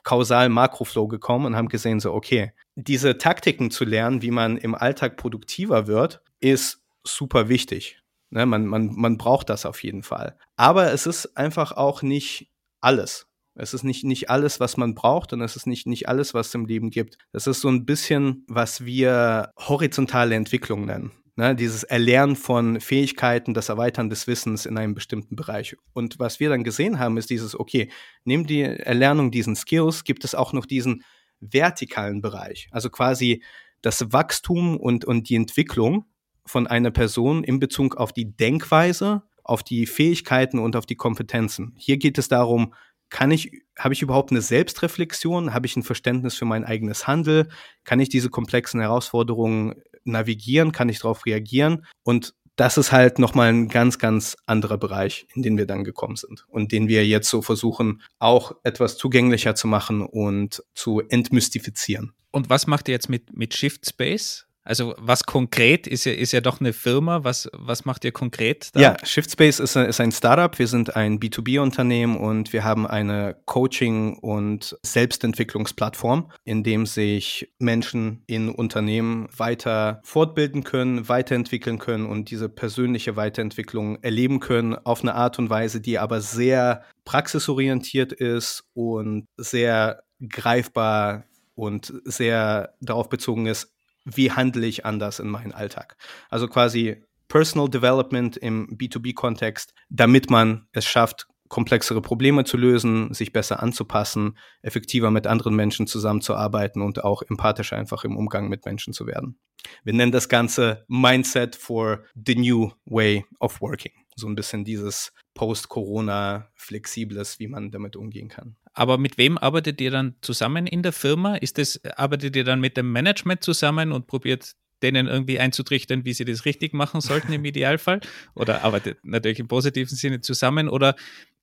kausalen 0.03 0.51
Makroflow 0.51 1.07
gekommen 1.07 1.45
und 1.45 1.55
haben 1.55 1.69
gesehen, 1.69 1.99
so, 1.99 2.13
okay, 2.13 2.53
diese 2.75 3.17
Taktiken 3.17 3.71
zu 3.71 3.85
lernen, 3.85 4.21
wie 4.21 4.31
man 4.31 4.57
im 4.57 4.75
Alltag 4.75 5.17
produktiver 5.17 5.87
wird, 5.87 6.21
ist 6.39 6.83
super 7.03 7.49
wichtig. 7.49 8.01
Ne, 8.29 8.45
man, 8.45 8.65
man, 8.65 8.93
man 8.93 9.17
braucht 9.17 9.49
das 9.49 9.65
auf 9.65 9.83
jeden 9.83 10.03
Fall. 10.03 10.37
Aber 10.57 10.91
es 10.91 11.07
ist 11.07 11.37
einfach 11.37 11.71
auch 11.71 12.01
nicht 12.01 12.51
alles. 12.81 13.27
Es 13.55 13.73
ist 13.73 13.83
nicht, 13.83 14.03
nicht 14.03 14.29
alles, 14.29 14.59
was 14.59 14.77
man 14.77 14.93
braucht 14.93 15.33
und 15.33 15.41
es 15.41 15.55
ist 15.55 15.65
nicht, 15.65 15.87
nicht 15.87 16.07
alles, 16.07 16.33
was 16.33 16.49
es 16.49 16.55
im 16.55 16.65
Leben 16.65 16.91
gibt. 16.91 17.17
Das 17.31 17.47
ist 17.47 17.61
so 17.61 17.69
ein 17.69 17.85
bisschen, 17.85 18.45
was 18.47 18.85
wir 18.85 19.51
horizontale 19.57 20.35
Entwicklung 20.35 20.85
nennen. 20.85 21.11
Ne, 21.39 21.55
dieses 21.55 21.83
Erlernen 21.83 22.35
von 22.35 22.79
Fähigkeiten, 22.79 23.53
das 23.53 23.69
Erweitern 23.69 24.09
des 24.09 24.25
Wissens 24.25 24.65
in 24.65 24.75
einem 24.75 24.95
bestimmten 24.95 25.35
Bereich. 25.35 25.75
Und 25.93 26.17
was 26.17 26.39
wir 26.39 26.49
dann 26.49 26.63
gesehen 26.63 26.97
haben, 26.97 27.15
ist 27.17 27.29
dieses, 27.29 27.59
okay, 27.59 27.91
neben 28.23 28.47
die 28.47 28.61
Erlernung 28.61 29.29
diesen 29.29 29.55
Skills 29.55 30.03
gibt 30.03 30.23
es 30.23 30.33
auch 30.33 30.51
noch 30.51 30.65
diesen 30.65 31.03
vertikalen 31.39 32.21
Bereich. 32.21 32.67
Also 32.71 32.89
quasi 32.89 33.43
das 33.83 34.11
Wachstum 34.11 34.77
und, 34.77 35.05
und 35.05 35.29
die 35.29 35.35
Entwicklung 35.35 36.05
von 36.47 36.65
einer 36.65 36.89
Person 36.89 37.43
in 37.43 37.59
Bezug 37.59 37.97
auf 37.97 38.13
die 38.13 38.35
Denkweise, 38.35 39.21
auf 39.47 39.63
die 39.63 39.85
Fähigkeiten 39.85 40.59
und 40.59 40.75
auf 40.75 40.85
die 40.85 40.95
Kompetenzen. 40.95 41.73
Hier 41.77 41.97
geht 41.97 42.17
es 42.17 42.27
darum, 42.27 42.73
kann 43.09 43.31
ich, 43.31 43.51
habe 43.77 43.93
ich 43.93 44.01
überhaupt 44.01 44.31
eine 44.31 44.41
Selbstreflexion? 44.41 45.53
Habe 45.53 45.65
ich 45.65 45.75
ein 45.75 45.83
Verständnis 45.83 46.35
für 46.35 46.45
mein 46.45 46.65
eigenes 46.65 47.07
Handel? 47.07 47.47
Kann 47.85 47.99
ich 47.99 48.09
diese 48.09 48.29
komplexen 48.29 48.81
Herausforderungen 48.81 49.75
navigieren? 50.03 50.71
Kann 50.71 50.89
ich 50.89 50.99
darauf 50.99 51.25
reagieren? 51.25 51.85
Und 52.03 52.33
das 52.57 52.77
ist 52.77 52.91
halt 52.91 53.19
nochmal 53.19 53.49
ein 53.49 53.69
ganz, 53.69 53.99
ganz 53.99 54.35
anderer 54.45 54.77
Bereich, 54.77 55.27
in 55.35 55.43
den 55.43 55.57
wir 55.57 55.67
dann 55.67 55.83
gekommen 55.83 56.15
sind 56.15 56.45
und 56.49 56.71
den 56.71 56.87
wir 56.87 57.05
jetzt 57.05 57.29
so 57.29 57.41
versuchen, 57.41 58.01
auch 58.19 58.51
etwas 58.63 58.97
zugänglicher 58.97 59.53
zu 59.55 59.67
machen 59.67 60.01
und 60.01 60.63
zu 60.73 61.01
entmystifizieren. 61.07 62.13
Und 62.31 62.49
was 62.49 62.67
macht 62.67 62.87
ihr 62.89 62.93
jetzt 62.93 63.09
mit, 63.09 63.31
mit 63.37 63.55
Shift 63.55 63.87
Space? 63.87 64.46
Also 64.67 64.93
was 64.97 65.23
konkret 65.23 65.87
ist 65.87 66.03
ja, 66.03 66.11
ist 66.11 66.33
ja 66.33 66.41
doch 66.41 66.59
eine 66.59 66.73
Firma. 66.73 67.23
Was, 67.23 67.49
was 67.53 67.85
macht 67.85 68.03
ihr 68.03 68.11
konkret 68.11 68.69
da? 68.73 68.81
Ja, 68.81 68.97
Shiftspace 69.01 69.61
ist, 69.61 69.77
ist 69.77 70.01
ein 70.01 70.11
Startup. 70.11 70.59
Wir 70.59 70.67
sind 70.67 70.95
ein 70.97 71.19
B2B-Unternehmen 71.19 72.17
und 72.17 72.51
wir 72.51 72.65
haben 72.65 72.85
eine 72.85 73.37
Coaching- 73.45 74.17
und 74.19 74.77
Selbstentwicklungsplattform, 74.83 76.29
in 76.43 76.63
dem 76.63 76.85
sich 76.85 77.53
Menschen 77.59 78.23
in 78.27 78.49
Unternehmen 78.49 79.29
weiter 79.37 80.01
fortbilden 80.03 80.65
können, 80.65 81.07
weiterentwickeln 81.07 81.79
können 81.79 82.05
und 82.05 82.29
diese 82.29 82.49
persönliche 82.49 83.15
Weiterentwicklung 83.15 84.03
erleben 84.03 84.41
können 84.41 84.75
auf 84.75 85.01
eine 85.01 85.15
Art 85.15 85.39
und 85.39 85.49
Weise, 85.49 85.79
die 85.79 85.97
aber 85.97 86.19
sehr 86.19 86.83
praxisorientiert 87.05 88.11
ist 88.11 88.65
und 88.73 89.27
sehr 89.37 90.03
greifbar 90.27 91.23
und 91.55 91.93
sehr 92.03 92.73
darauf 92.81 93.07
bezogen 93.07 93.45
ist, 93.45 93.76
wie 94.15 94.31
handle 94.31 94.65
ich 94.65 94.85
anders 94.85 95.19
in 95.19 95.27
meinen 95.27 95.51
Alltag. 95.51 95.97
Also 96.29 96.47
quasi 96.47 97.03
Personal 97.27 97.69
Development 97.69 98.37
im 98.37 98.77
B2B-Kontext, 98.77 99.73
damit 99.89 100.29
man 100.29 100.67
es 100.71 100.85
schafft, 100.85 101.27
komplexere 101.49 102.01
Probleme 102.01 102.43
zu 102.43 102.57
lösen, 102.57 103.13
sich 103.13 103.31
besser 103.31 103.61
anzupassen, 103.61 104.37
effektiver 104.61 105.11
mit 105.11 105.27
anderen 105.27 105.55
Menschen 105.55 105.87
zusammenzuarbeiten 105.87 106.81
und 106.81 107.03
auch 107.03 107.21
empathischer 107.21 107.77
einfach 107.77 108.03
im 108.03 108.17
Umgang 108.17 108.49
mit 108.49 108.65
Menschen 108.65 108.93
zu 108.93 109.07
werden. 109.07 109.39
Wir 109.83 109.93
nennen 109.93 110.11
das 110.11 110.29
Ganze 110.29 110.85
Mindset 110.87 111.55
for 111.55 112.03
the 112.15 112.35
New 112.35 112.71
Way 112.85 113.25
of 113.39 113.61
Working. 113.61 113.93
So 114.15 114.27
ein 114.27 114.35
bisschen 114.35 114.65
dieses 114.65 115.13
Post-Corona 115.35 116.49
flexibles, 116.55 117.39
wie 117.39 117.47
man 117.47 117.71
damit 117.71 117.95
umgehen 117.95 118.29
kann. 118.29 118.57
Aber 118.77 118.99
mit 118.99 119.17
wem 119.17 119.39
arbeitet 119.39 119.81
ihr 119.81 119.89
dann 119.89 120.13
zusammen 120.21 120.67
in 120.67 120.83
der 120.83 120.93
Firma? 120.93 121.35
Ist 121.35 121.57
das, 121.57 121.83
arbeitet 121.95 122.35
ihr 122.35 122.43
dann 122.43 122.59
mit 122.59 122.77
dem 122.77 122.91
Management 122.91 123.43
zusammen 123.43 123.91
und 123.91 124.05
probiert 124.05 124.53
denen 124.83 125.07
irgendwie 125.07 125.39
einzutrichtern, 125.39 126.05
wie 126.05 126.13
sie 126.13 126.25
das 126.25 126.45
richtig 126.45 126.75
machen 126.75 127.01
sollten 127.01 127.33
im 127.33 127.43
Idealfall? 127.51 128.01
Oder 128.35 128.63
arbeitet 128.63 128.99
natürlich 129.03 129.39
im 129.39 129.47
positiven 129.47 129.97
Sinne 129.97 130.21
zusammen? 130.21 130.69
Oder 130.69 130.95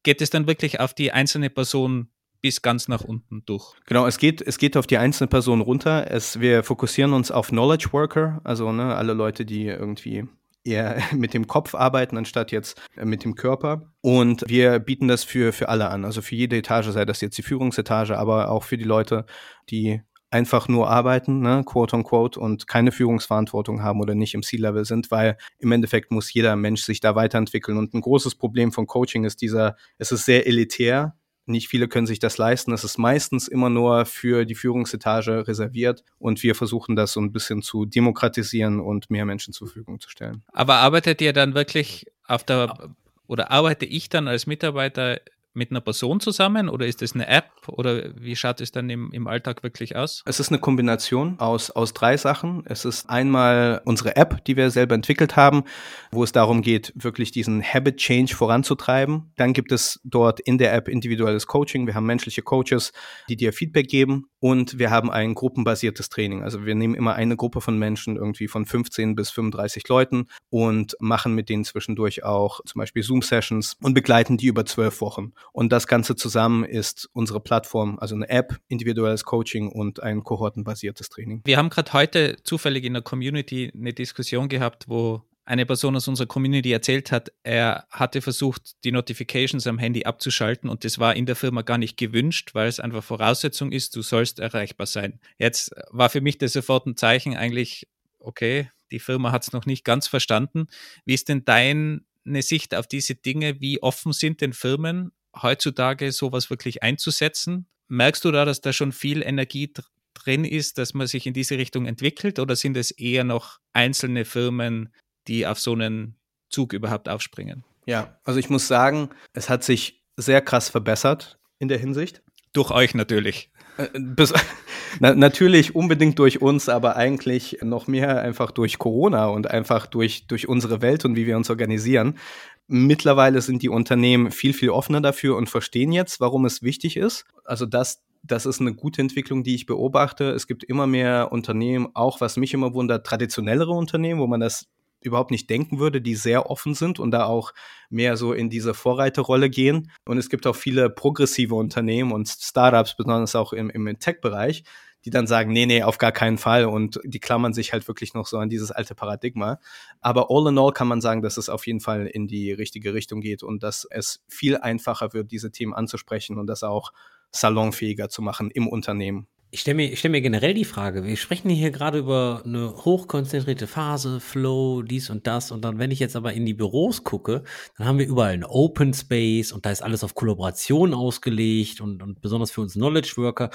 geht 0.04 0.22
es 0.22 0.30
dann 0.30 0.46
wirklich 0.46 0.78
auf 0.78 0.94
die 0.94 1.10
einzelne 1.10 1.50
Person 1.50 2.08
bis 2.40 2.62
ganz 2.62 2.86
nach 2.88 3.00
unten 3.00 3.42
durch. 3.46 3.74
Genau, 3.86 4.06
es 4.06 4.18
geht, 4.18 4.42
es 4.42 4.58
geht 4.58 4.76
auf 4.76 4.86
die 4.86 4.98
einzelne 4.98 5.28
Person 5.28 5.62
runter. 5.62 6.10
Es, 6.10 6.40
wir 6.40 6.62
fokussieren 6.62 7.14
uns 7.14 7.30
auf 7.30 7.48
Knowledge 7.48 7.88
Worker, 7.92 8.42
also 8.44 8.70
ne, 8.70 8.94
alle 8.94 9.14
Leute, 9.14 9.46
die 9.46 9.64
irgendwie 9.64 10.28
eher 10.64 10.96
mit 11.14 11.34
dem 11.34 11.46
Kopf 11.46 11.74
arbeiten, 11.74 12.16
anstatt 12.16 12.52
jetzt 12.52 12.80
mit 12.96 13.24
dem 13.24 13.34
Körper. 13.34 13.92
Und 14.00 14.44
wir 14.46 14.78
bieten 14.78 15.08
das 15.08 15.24
für, 15.24 15.52
für 15.52 15.68
alle 15.68 15.90
an, 15.90 16.04
also 16.04 16.22
für 16.22 16.34
jede 16.34 16.56
Etage, 16.56 16.88
sei 16.88 17.04
das 17.04 17.20
jetzt 17.20 17.38
die 17.38 17.42
Führungsetage, 17.42 18.18
aber 18.18 18.50
auch 18.50 18.64
für 18.64 18.78
die 18.78 18.84
Leute, 18.84 19.26
die 19.70 20.02
einfach 20.34 20.66
nur 20.66 20.90
arbeiten, 20.90 21.40
ne, 21.40 21.62
quote 21.64 21.94
unquote, 21.94 22.40
und 22.40 22.66
keine 22.66 22.90
Führungsverantwortung 22.90 23.84
haben 23.84 24.00
oder 24.00 24.16
nicht 24.16 24.34
im 24.34 24.42
C-Level 24.42 24.84
sind, 24.84 25.12
weil 25.12 25.38
im 25.60 25.70
Endeffekt 25.70 26.10
muss 26.10 26.32
jeder 26.34 26.56
Mensch 26.56 26.82
sich 26.82 26.98
da 26.98 27.14
weiterentwickeln. 27.14 27.78
Und 27.78 27.94
ein 27.94 28.00
großes 28.00 28.34
Problem 28.34 28.72
von 28.72 28.88
Coaching 28.88 29.24
ist 29.24 29.42
dieser, 29.42 29.76
es 29.96 30.10
ist 30.10 30.24
sehr 30.24 30.48
elitär. 30.48 31.16
Nicht 31.46 31.68
viele 31.68 31.88
können 31.88 32.06
sich 32.06 32.18
das 32.18 32.38
leisten. 32.38 32.72
Es 32.72 32.84
ist 32.84 32.98
meistens 32.98 33.48
immer 33.48 33.68
nur 33.68 34.06
für 34.06 34.44
die 34.44 34.54
Führungsetage 34.54 35.46
reserviert 35.46 36.04
und 36.18 36.42
wir 36.42 36.54
versuchen 36.54 36.96
das 36.96 37.12
so 37.12 37.20
ein 37.20 37.32
bisschen 37.32 37.62
zu 37.62 37.84
demokratisieren 37.84 38.80
und 38.80 39.10
mehr 39.10 39.26
Menschen 39.26 39.52
zur 39.52 39.68
Verfügung 39.68 40.00
zu 40.00 40.08
stellen. 40.08 40.42
Aber 40.52 40.76
arbeitet 40.76 41.20
ihr 41.20 41.32
dann 41.32 41.54
wirklich 41.54 42.06
auf 42.26 42.44
der 42.44 42.94
oder 43.26 43.50
arbeite 43.50 43.86
ich 43.86 44.08
dann 44.08 44.28
als 44.28 44.46
Mitarbeiter 44.46 45.18
mit 45.54 45.70
einer 45.70 45.80
Person 45.80 46.20
zusammen 46.20 46.68
oder 46.68 46.86
ist 46.86 47.02
es 47.02 47.14
eine 47.14 47.26
App 47.28 47.50
oder 47.68 48.10
wie 48.16 48.36
schaut 48.36 48.60
es 48.60 48.72
dann 48.72 48.90
im, 48.90 49.10
im 49.12 49.26
Alltag 49.26 49.62
wirklich 49.62 49.96
aus? 49.96 50.22
Es 50.26 50.40
ist 50.40 50.50
eine 50.50 50.58
Kombination 50.58 51.38
aus, 51.38 51.70
aus 51.70 51.94
drei 51.94 52.16
Sachen. 52.16 52.64
Es 52.66 52.84
ist 52.84 53.08
einmal 53.08 53.80
unsere 53.84 54.16
App, 54.16 54.44
die 54.44 54.56
wir 54.56 54.70
selber 54.70 54.94
entwickelt 54.94 55.36
haben, 55.36 55.64
wo 56.10 56.24
es 56.24 56.32
darum 56.32 56.62
geht, 56.62 56.92
wirklich 56.96 57.30
diesen 57.30 57.62
Habit 57.62 57.96
Change 57.96 58.34
voranzutreiben. 58.34 59.32
Dann 59.36 59.52
gibt 59.52 59.72
es 59.72 60.00
dort 60.04 60.40
in 60.40 60.58
der 60.58 60.74
App 60.74 60.88
individuelles 60.88 61.46
Coaching. 61.46 61.86
Wir 61.86 61.94
haben 61.94 62.06
menschliche 62.06 62.42
Coaches, 62.42 62.92
die 63.28 63.36
dir 63.36 63.52
Feedback 63.52 63.88
geben 63.88 64.26
und 64.44 64.78
wir 64.78 64.90
haben 64.90 65.10
ein 65.10 65.32
gruppenbasiertes 65.32 66.10
Training. 66.10 66.42
Also 66.42 66.66
wir 66.66 66.74
nehmen 66.74 66.94
immer 66.94 67.14
eine 67.14 67.34
Gruppe 67.34 67.62
von 67.62 67.78
Menschen, 67.78 68.16
irgendwie 68.16 68.46
von 68.46 68.66
15 68.66 69.14
bis 69.14 69.30
35 69.30 69.88
Leuten 69.88 70.26
und 70.50 70.98
machen 71.00 71.34
mit 71.34 71.48
denen 71.48 71.64
zwischendurch 71.64 72.24
auch 72.24 72.60
zum 72.66 72.80
Beispiel 72.80 73.02
Zoom-Sessions 73.02 73.78
und 73.80 73.94
begleiten 73.94 74.36
die 74.36 74.48
über 74.48 74.66
zwölf 74.66 75.00
Wochen. 75.00 75.32
Und 75.54 75.72
das 75.72 75.86
Ganze 75.86 76.14
zusammen 76.14 76.62
ist 76.62 77.08
unsere 77.14 77.40
Plattform, 77.40 77.98
also 77.98 78.14
eine 78.14 78.28
App, 78.28 78.58
individuelles 78.68 79.24
Coaching 79.24 79.72
und 79.72 80.02
ein 80.02 80.22
kohortenbasiertes 80.22 81.08
Training. 81.08 81.40
Wir 81.46 81.56
haben 81.56 81.70
gerade 81.70 81.94
heute 81.94 82.36
zufällig 82.44 82.84
in 82.84 82.92
der 82.92 83.00
Community 83.02 83.72
eine 83.74 83.94
Diskussion 83.94 84.50
gehabt, 84.50 84.90
wo 84.90 85.22
eine 85.44 85.66
Person 85.66 85.96
aus 85.96 86.08
unserer 86.08 86.26
Community 86.26 86.72
erzählt 86.72 87.12
hat, 87.12 87.32
er 87.42 87.86
hatte 87.90 88.22
versucht, 88.22 88.82
die 88.84 88.92
Notifications 88.92 89.66
am 89.66 89.78
Handy 89.78 90.04
abzuschalten 90.04 90.70
und 90.70 90.84
das 90.84 90.98
war 90.98 91.14
in 91.14 91.26
der 91.26 91.36
Firma 91.36 91.62
gar 91.62 91.78
nicht 91.78 91.96
gewünscht, 91.96 92.54
weil 92.54 92.68
es 92.68 92.80
einfach 92.80 93.04
Voraussetzung 93.04 93.70
ist, 93.70 93.94
du 93.96 94.02
sollst 94.02 94.38
erreichbar 94.38 94.86
sein. 94.86 95.20
Jetzt 95.38 95.74
war 95.90 96.08
für 96.08 96.20
mich 96.20 96.38
das 96.38 96.54
sofort 96.54 96.86
ein 96.86 96.96
Zeichen 96.96 97.36
eigentlich, 97.36 97.86
okay, 98.18 98.70
die 98.90 99.00
Firma 99.00 99.32
hat 99.32 99.42
es 99.42 99.52
noch 99.52 99.66
nicht 99.66 99.84
ganz 99.84 100.08
verstanden. 100.08 100.66
Wie 101.04 101.14
ist 101.14 101.28
denn 101.28 101.44
deine 101.44 102.00
Sicht 102.40 102.74
auf 102.74 102.86
diese 102.86 103.14
Dinge? 103.14 103.60
Wie 103.60 103.82
offen 103.82 104.12
sind 104.12 104.40
denn 104.40 104.52
Firmen 104.52 105.12
heutzutage 105.42 106.12
sowas 106.12 106.48
wirklich 106.48 106.82
einzusetzen? 106.82 107.66
Merkst 107.88 108.24
du 108.24 108.30
da, 108.30 108.44
dass 108.44 108.60
da 108.60 108.72
schon 108.72 108.92
viel 108.92 109.22
Energie 109.22 109.72
drin 110.14 110.44
ist, 110.44 110.78
dass 110.78 110.94
man 110.94 111.06
sich 111.06 111.26
in 111.26 111.34
diese 111.34 111.58
Richtung 111.58 111.86
entwickelt 111.86 112.38
oder 112.38 112.56
sind 112.56 112.76
es 112.76 112.90
eher 112.92 113.24
noch 113.24 113.58
einzelne 113.72 114.24
Firmen, 114.24 114.94
die 115.28 115.46
auf 115.46 115.58
so 115.58 115.72
einen 115.72 116.16
Zug 116.48 116.72
überhaupt 116.72 117.08
aufspringen. 117.08 117.64
Ja, 117.86 118.18
also 118.24 118.38
ich 118.38 118.50
muss 118.50 118.68
sagen, 118.68 119.10
es 119.32 119.48
hat 119.48 119.64
sich 119.64 120.02
sehr 120.16 120.40
krass 120.40 120.68
verbessert 120.68 121.38
in 121.58 121.68
der 121.68 121.78
Hinsicht. 121.78 122.22
Durch 122.52 122.70
euch 122.70 122.94
natürlich. 122.94 123.50
Äh, 123.76 123.88
bis, 123.98 124.32
na, 125.00 125.14
natürlich 125.14 125.74
unbedingt 125.74 126.18
durch 126.18 126.40
uns, 126.40 126.68
aber 126.68 126.96
eigentlich 126.96 127.58
noch 127.62 127.86
mehr 127.86 128.22
einfach 128.22 128.50
durch 128.52 128.78
Corona 128.78 129.26
und 129.26 129.50
einfach 129.50 129.86
durch, 129.86 130.26
durch 130.26 130.48
unsere 130.48 130.80
Welt 130.82 131.04
und 131.04 131.16
wie 131.16 131.26
wir 131.26 131.36
uns 131.36 131.50
organisieren. 131.50 132.18
Mittlerweile 132.66 133.42
sind 133.42 133.62
die 133.62 133.68
Unternehmen 133.68 134.30
viel, 134.30 134.54
viel 134.54 134.70
offener 134.70 135.00
dafür 135.00 135.36
und 135.36 135.50
verstehen 135.50 135.92
jetzt, 135.92 136.20
warum 136.20 136.46
es 136.46 136.62
wichtig 136.62 136.96
ist. 136.96 137.26
Also 137.44 137.66
das, 137.66 138.02
das 138.22 138.46
ist 138.46 138.60
eine 138.60 138.72
gute 138.72 139.02
Entwicklung, 139.02 139.42
die 139.44 139.54
ich 139.54 139.66
beobachte. 139.66 140.30
Es 140.30 140.46
gibt 140.46 140.64
immer 140.64 140.86
mehr 140.86 141.30
Unternehmen, 141.30 141.88
auch 141.92 142.22
was 142.22 142.38
mich 142.38 142.54
immer 142.54 142.72
wundert, 142.72 143.06
traditionellere 143.06 143.72
Unternehmen, 143.72 144.20
wo 144.20 144.26
man 144.26 144.40
das 144.40 144.66
überhaupt 145.04 145.30
nicht 145.30 145.48
denken 145.50 145.78
würde, 145.78 146.00
die 146.00 146.14
sehr 146.14 146.50
offen 146.50 146.74
sind 146.74 146.98
und 146.98 147.10
da 147.10 147.26
auch 147.26 147.52
mehr 147.90 148.16
so 148.16 148.32
in 148.32 148.50
diese 148.50 148.74
Vorreiterrolle 148.74 149.50
gehen. 149.50 149.90
Und 150.06 150.18
es 150.18 150.28
gibt 150.28 150.46
auch 150.46 150.56
viele 150.56 150.90
progressive 150.90 151.54
Unternehmen 151.54 152.12
und 152.12 152.28
Startups, 152.28 152.96
besonders 152.96 153.34
auch 153.34 153.52
im, 153.52 153.70
im 153.70 153.98
Tech-Bereich, 153.98 154.64
die 155.04 155.10
dann 155.10 155.26
sagen, 155.26 155.52
nee, 155.52 155.66
nee, 155.66 155.82
auf 155.82 155.98
gar 155.98 156.12
keinen 156.12 156.38
Fall. 156.38 156.64
Und 156.64 156.98
die 157.04 157.20
klammern 157.20 157.52
sich 157.52 157.72
halt 157.72 157.86
wirklich 157.88 158.14
noch 158.14 158.26
so 158.26 158.38
an 158.38 158.48
dieses 158.48 158.70
alte 158.70 158.94
Paradigma. 158.94 159.58
Aber 160.00 160.30
all 160.30 160.48
in 160.48 160.58
all 160.58 160.72
kann 160.72 160.88
man 160.88 161.00
sagen, 161.00 161.22
dass 161.22 161.36
es 161.36 161.48
auf 161.48 161.66
jeden 161.66 161.80
Fall 161.80 162.06
in 162.06 162.26
die 162.26 162.52
richtige 162.52 162.94
Richtung 162.94 163.20
geht 163.20 163.42
und 163.42 163.62
dass 163.62 163.86
es 163.90 164.24
viel 164.28 164.56
einfacher 164.56 165.12
wird, 165.12 165.30
diese 165.30 165.52
Themen 165.52 165.74
anzusprechen 165.74 166.38
und 166.38 166.46
das 166.46 166.62
auch 166.62 166.92
salonfähiger 167.32 168.08
zu 168.08 168.22
machen 168.22 168.50
im 168.50 168.66
Unternehmen. 168.68 169.26
Ich 169.54 169.60
stelle 169.60 169.76
mir, 169.76 169.96
stell 169.96 170.10
mir 170.10 170.20
generell 170.20 170.52
die 170.52 170.64
Frage, 170.64 171.04
wir 171.04 171.16
sprechen 171.16 171.48
hier 171.48 171.70
gerade 171.70 171.98
über 171.98 172.42
eine 172.44 172.74
hochkonzentrierte 172.84 173.68
Phase, 173.68 174.18
Flow, 174.18 174.82
dies 174.82 175.10
und 175.10 175.28
das. 175.28 175.52
Und 175.52 175.64
dann, 175.64 175.78
wenn 175.78 175.92
ich 175.92 176.00
jetzt 176.00 176.16
aber 176.16 176.32
in 176.32 176.44
die 176.44 176.54
Büros 176.54 177.04
gucke, 177.04 177.44
dann 177.78 177.86
haben 177.86 178.00
wir 178.00 178.06
überall 178.08 178.32
einen 178.32 178.42
Open 178.42 178.92
Space 178.92 179.52
und 179.52 179.64
da 179.64 179.70
ist 179.70 179.80
alles 179.80 180.02
auf 180.02 180.16
Kollaboration 180.16 180.92
ausgelegt 180.92 181.80
und, 181.80 182.02
und 182.02 182.20
besonders 182.20 182.50
für 182.50 182.62
uns 182.62 182.72
Knowledge 182.72 183.12
Worker, 183.16 183.50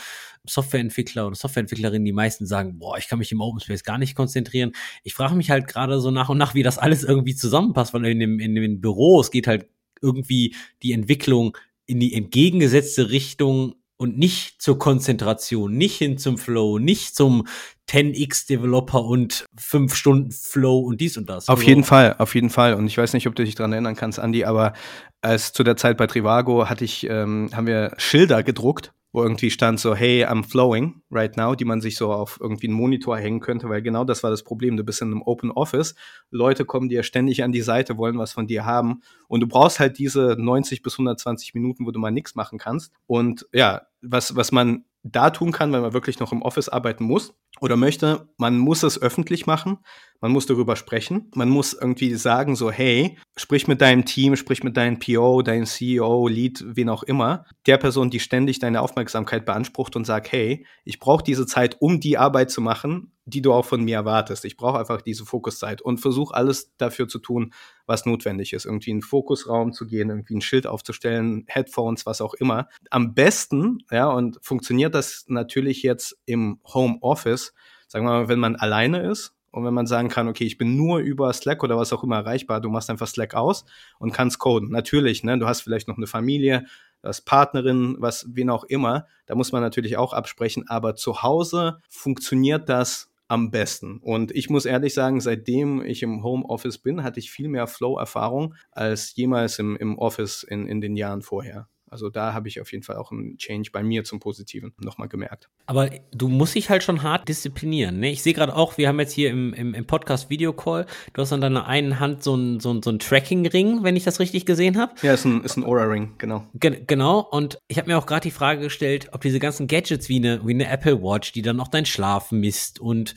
Softwareentwickler 0.45 1.27
oder 1.27 1.35
Softwareentwicklerinnen, 1.35 2.05
die 2.05 2.13
meisten 2.13 2.45
sagen, 2.45 2.79
boah, 2.79 2.97
ich 2.97 3.09
kann 3.09 3.19
mich 3.19 3.33
im 3.33 3.41
Open 3.41 3.59
Space 3.59 3.83
gar 3.83 3.97
nicht 3.97 4.15
konzentrieren. 4.15 4.71
Ich 5.03 5.13
frage 5.13 5.35
mich 5.35 5.49
halt 5.49 5.67
gerade 5.67 5.99
so 5.99 6.11
nach 6.11 6.29
und 6.29 6.37
nach, 6.37 6.55
wie 6.55 6.63
das 6.63 6.77
alles 6.77 7.03
irgendwie 7.03 7.35
zusammenpasst, 7.35 7.93
weil 7.93 8.05
in, 8.05 8.19
dem, 8.19 8.39
in 8.39 8.55
den 8.55 8.79
Büros 8.79 9.31
geht 9.31 9.47
halt 9.47 9.67
irgendwie 10.01 10.55
die 10.81 10.93
Entwicklung 10.93 11.57
in 11.85 11.99
die 11.99 12.13
entgegengesetzte 12.13 13.09
Richtung 13.09 13.73
und 13.99 14.17
nicht 14.17 14.61
zur 14.61 14.79
Konzentration, 14.79 15.73
nicht 15.73 15.97
hin 15.97 16.17
zum 16.17 16.37
Flow, 16.37 16.79
nicht 16.79 17.15
zum 17.15 17.45
10x 17.89 18.47
Developer 18.47 19.03
und 19.03 19.45
5 19.57 19.93
Stunden 19.93 20.31
Flow 20.31 20.79
und 20.79 21.01
dies 21.01 21.17
und 21.17 21.29
das. 21.29 21.49
Auf 21.49 21.63
jeden 21.63 21.83
Fall, 21.83 22.15
auf 22.17 22.33
jeden 22.33 22.49
Fall. 22.49 22.75
Und 22.75 22.87
ich 22.87 22.97
weiß 22.97 23.13
nicht, 23.13 23.27
ob 23.27 23.35
du 23.35 23.43
dich 23.43 23.55
daran 23.55 23.73
erinnern 23.73 23.95
kannst, 23.95 24.19
Andi, 24.19 24.45
aber 24.45 24.73
als 25.21 25.51
zu 25.51 25.63
der 25.63 25.75
Zeit 25.75 25.97
bei 25.97 26.07
Trivago 26.07 26.69
hatte 26.69 26.85
ich, 26.85 27.05
ähm, 27.09 27.49
haben 27.53 27.67
wir 27.67 27.91
Schilder 27.97 28.41
gedruckt 28.41 28.93
wo 29.11 29.23
irgendwie 29.23 29.49
stand 29.49 29.79
so, 29.79 29.95
hey, 29.95 30.25
I'm 30.25 30.43
flowing 30.43 31.01
right 31.09 31.35
now, 31.35 31.55
die 31.55 31.65
man 31.65 31.81
sich 31.81 31.97
so 31.97 32.11
auf 32.11 32.37
irgendwie 32.41 32.67
einen 32.67 32.75
Monitor 32.75 33.17
hängen 33.17 33.39
könnte, 33.39 33.69
weil 33.69 33.81
genau 33.81 34.03
das 34.03 34.23
war 34.23 34.29
das 34.29 34.43
Problem. 34.43 34.77
Du 34.77 34.83
bist 34.83 35.01
in 35.01 35.09
einem 35.09 35.21
Open 35.21 35.51
Office, 35.51 35.95
Leute 36.29 36.65
kommen 36.65 36.89
dir 36.89 37.03
ständig 37.03 37.43
an 37.43 37.51
die 37.51 37.61
Seite, 37.61 37.97
wollen 37.97 38.17
was 38.17 38.33
von 38.33 38.47
dir 38.47 38.65
haben 38.65 39.01
und 39.27 39.39
du 39.41 39.47
brauchst 39.47 39.79
halt 39.79 39.97
diese 39.97 40.35
90 40.37 40.83
bis 40.83 40.93
120 40.93 41.53
Minuten, 41.53 41.85
wo 41.85 41.91
du 41.91 41.99
mal 41.99 42.11
nichts 42.11 42.35
machen 42.35 42.59
kannst. 42.59 42.91
Und 43.07 43.47
ja, 43.51 43.83
was, 44.01 44.35
was 44.35 44.51
man 44.51 44.85
da 45.03 45.29
tun 45.29 45.51
kann, 45.51 45.71
wenn 45.71 45.81
man 45.81 45.93
wirklich 45.93 46.19
noch 46.19 46.31
im 46.31 46.41
Office 46.41 46.69
arbeiten 46.69 47.03
muss 47.03 47.33
oder 47.61 47.77
möchte, 47.77 48.29
man 48.37 48.57
muss 48.57 48.83
es 48.83 49.01
öffentlich 49.01 49.47
machen, 49.47 49.79
man 50.21 50.31
muss 50.31 50.45
darüber 50.45 50.75
sprechen, 50.75 51.31
man 51.33 51.49
muss 51.49 51.73
irgendwie 51.73 52.13
sagen 52.15 52.55
so, 52.55 52.71
hey, 52.71 53.17
sprich 53.37 53.67
mit 53.67 53.81
deinem 53.81 54.05
Team, 54.05 54.35
sprich 54.35 54.63
mit 54.63 54.75
deinem 54.75 54.99
PO, 54.99 55.41
deinem 55.41 55.65
CEO, 55.65 56.27
Lead, 56.27 56.63
wen 56.65 56.89
auch 56.89 57.03
immer, 57.03 57.45
der 57.65 57.77
Person, 57.77 58.09
die 58.09 58.19
ständig 58.19 58.59
deine 58.59 58.81
Aufmerksamkeit 58.81 59.45
beansprucht 59.45 59.95
und 59.95 60.05
sagt, 60.05 60.31
hey, 60.31 60.65
ich 60.83 60.99
brauche 60.99 61.23
diese 61.23 61.45
Zeit, 61.45 61.77
um 61.79 61.99
die 61.99 62.17
Arbeit 62.17 62.51
zu 62.51 62.61
machen, 62.61 63.13
die 63.25 63.41
du 63.41 63.53
auch 63.53 63.65
von 63.65 63.83
mir 63.83 63.95
erwartest. 63.95 64.43
Ich 64.43 64.57
brauche 64.57 64.79
einfach 64.79 65.01
diese 65.01 65.23
Fokuszeit 65.23 65.81
und 65.81 65.99
versuche 65.99 66.33
alles 66.33 66.75
dafür 66.77 67.07
zu 67.07 67.19
tun, 67.19 67.53
was 67.85 68.05
notwendig 68.05 68.53
ist. 68.53 68.65
Irgendwie 68.65 68.89
in 68.89 68.95
einen 68.95 69.01
Fokusraum 69.03 69.71
zu 69.71 69.85
gehen, 69.85 70.09
irgendwie 70.09 70.35
ein 70.35 70.41
Schild 70.41 70.65
aufzustellen, 70.65 71.45
Headphones, 71.47 72.05
was 72.05 72.21
auch 72.21 72.33
immer. 72.33 72.67
Am 72.89 73.13
besten, 73.13 73.79
ja, 73.91 74.09
und 74.09 74.39
funktioniert 74.41 74.95
das 74.95 75.25
natürlich 75.27 75.83
jetzt 75.83 76.17
im 76.25 76.59
Home 76.73 76.97
Office, 77.01 77.53
Sagen 77.91 78.05
wir 78.05 78.11
mal, 78.11 78.27
wenn 78.27 78.39
man 78.39 78.55
alleine 78.55 79.09
ist 79.09 79.33
und 79.51 79.65
wenn 79.65 79.73
man 79.73 79.87
sagen 79.87 80.09
kann, 80.09 80.27
okay, 80.27 80.45
ich 80.45 80.57
bin 80.57 80.75
nur 80.75 80.99
über 80.99 81.31
Slack 81.33 81.63
oder 81.63 81.77
was 81.77 81.93
auch 81.93 82.03
immer 82.03 82.17
erreichbar, 82.17 82.61
du 82.61 82.69
machst 82.69 82.89
einfach 82.89 83.07
Slack 83.07 83.33
aus 83.33 83.65
und 83.97 84.13
kannst 84.13 84.39
coden. 84.39 84.69
Natürlich, 84.69 85.23
ne, 85.23 85.37
du 85.37 85.47
hast 85.47 85.61
vielleicht 85.61 85.87
noch 85.87 85.97
eine 85.97 86.07
Familie, 86.07 86.65
du 87.01 87.07
hast 87.07 87.21
Partnerin, 87.21 87.95
was, 87.99 88.27
wen 88.29 88.49
auch 88.49 88.63
immer. 88.63 89.07
Da 89.25 89.35
muss 89.35 89.51
man 89.51 89.61
natürlich 89.61 89.97
auch 89.97 90.13
absprechen. 90.13 90.67
Aber 90.67 90.95
zu 90.95 91.23
Hause 91.23 91.79
funktioniert 91.89 92.69
das 92.69 93.11
am 93.27 93.51
besten. 93.51 93.99
Und 93.99 94.31
ich 94.31 94.49
muss 94.49 94.65
ehrlich 94.65 94.93
sagen, 94.93 95.21
seitdem 95.21 95.83
ich 95.83 96.03
im 96.03 96.23
Homeoffice 96.23 96.79
bin, 96.79 97.03
hatte 97.03 97.19
ich 97.19 97.31
viel 97.31 97.47
mehr 97.47 97.67
Flow-Erfahrung 97.67 98.55
als 98.71 99.15
jemals 99.15 99.59
im, 99.59 99.75
im 99.77 99.97
Office 99.97 100.43
in, 100.43 100.67
in 100.67 100.81
den 100.81 100.95
Jahren 100.95 101.21
vorher. 101.21 101.67
Also 101.91 102.09
da 102.09 102.33
habe 102.33 102.47
ich 102.47 102.61
auf 102.61 102.71
jeden 102.71 102.83
Fall 102.83 102.97
auch 102.97 103.11
einen 103.11 103.37
Change 103.37 103.71
bei 103.71 103.83
mir 103.83 104.03
zum 104.03 104.19
Positiven 104.19 104.73
nochmal 104.79 105.07
gemerkt. 105.07 105.49
Aber 105.65 105.89
du 106.11 106.27
musst 106.27 106.55
dich 106.55 106.69
halt 106.69 106.83
schon 106.83 107.03
hart 107.03 107.27
disziplinieren. 107.27 107.99
Ne? 107.99 108.11
Ich 108.11 108.23
sehe 108.23 108.33
gerade 108.33 108.55
auch, 108.55 108.77
wir 108.77 108.87
haben 108.87 108.99
jetzt 108.99 109.13
hier 109.13 109.29
im, 109.29 109.53
im, 109.53 109.73
im 109.73 109.85
Podcast 109.85 110.29
Videocall, 110.29 110.85
du 111.13 111.21
hast 111.21 111.33
an 111.33 111.41
deiner 111.41 111.67
einen 111.67 111.99
Hand 111.99 112.23
so 112.23 112.33
einen 112.33 112.59
so 112.59 112.79
so 112.81 112.91
ein 112.91 112.99
Tracking-Ring, 112.99 113.83
wenn 113.83 113.95
ich 113.95 114.03
das 114.03 114.19
richtig 114.19 114.45
gesehen 114.45 114.77
habe. 114.77 114.93
Ja, 115.01 115.13
ist 115.13 115.25
ein, 115.25 115.43
ist 115.43 115.57
ein 115.57 115.63
Aura-Ring, 115.63 116.13
genau. 116.17 116.47
Ge 116.53 116.83
genau, 116.85 117.19
und 117.19 117.59
ich 117.67 117.77
habe 117.77 117.89
mir 117.89 117.97
auch 117.97 118.05
gerade 118.05 118.21
die 118.21 118.31
Frage 118.31 118.61
gestellt, 118.61 119.09
ob 119.11 119.21
diese 119.21 119.39
ganzen 119.39 119.67
Gadgets 119.67 120.09
wie 120.09 120.17
eine, 120.17 120.45
wie 120.45 120.53
eine 120.53 120.69
Apple 120.69 121.01
Watch, 121.01 121.31
die 121.31 121.41
dann 121.41 121.59
auch 121.59 121.67
dein 121.67 121.85
Schlaf 121.85 122.31
misst 122.31 122.79
und 122.79 123.15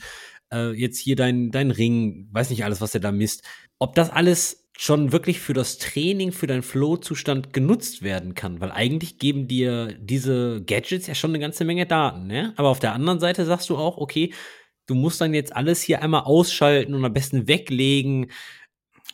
äh, 0.51 0.71
jetzt 0.71 0.99
hier 0.99 1.15
dein, 1.15 1.51
dein 1.51 1.71
Ring, 1.71 2.27
weiß 2.31 2.49
nicht 2.49 2.63
alles, 2.63 2.81
was 2.81 2.93
er 2.93 3.01
da 3.01 3.11
misst, 3.11 3.43
ob 3.79 3.95
das 3.95 4.09
alles 4.09 4.62
schon 4.77 5.11
wirklich 5.11 5.39
für 5.39 5.53
das 5.53 5.77
Training, 5.77 6.31
für 6.31 6.47
deinen 6.47 6.63
Flow-Zustand 6.63 7.53
genutzt 7.53 8.01
werden 8.01 8.33
kann. 8.33 8.59
Weil 8.59 8.71
eigentlich 8.71 9.19
geben 9.19 9.47
dir 9.47 9.93
diese 9.99 10.63
Gadgets 10.63 11.07
ja 11.07 11.15
schon 11.15 11.31
eine 11.31 11.39
ganze 11.39 11.63
Menge 11.63 11.85
Daten, 11.85 12.27
ne? 12.27 12.53
Aber 12.57 12.69
auf 12.69 12.79
der 12.79 12.93
anderen 12.93 13.19
Seite 13.19 13.45
sagst 13.45 13.69
du 13.69 13.77
auch, 13.77 13.97
okay, 13.97 14.33
du 14.87 14.95
musst 14.95 15.21
dann 15.21 15.33
jetzt 15.33 15.55
alles 15.55 15.81
hier 15.81 16.01
einmal 16.01 16.23
ausschalten 16.23 16.93
und 16.95 17.05
am 17.05 17.13
besten 17.13 17.47
weglegen. 17.47 18.31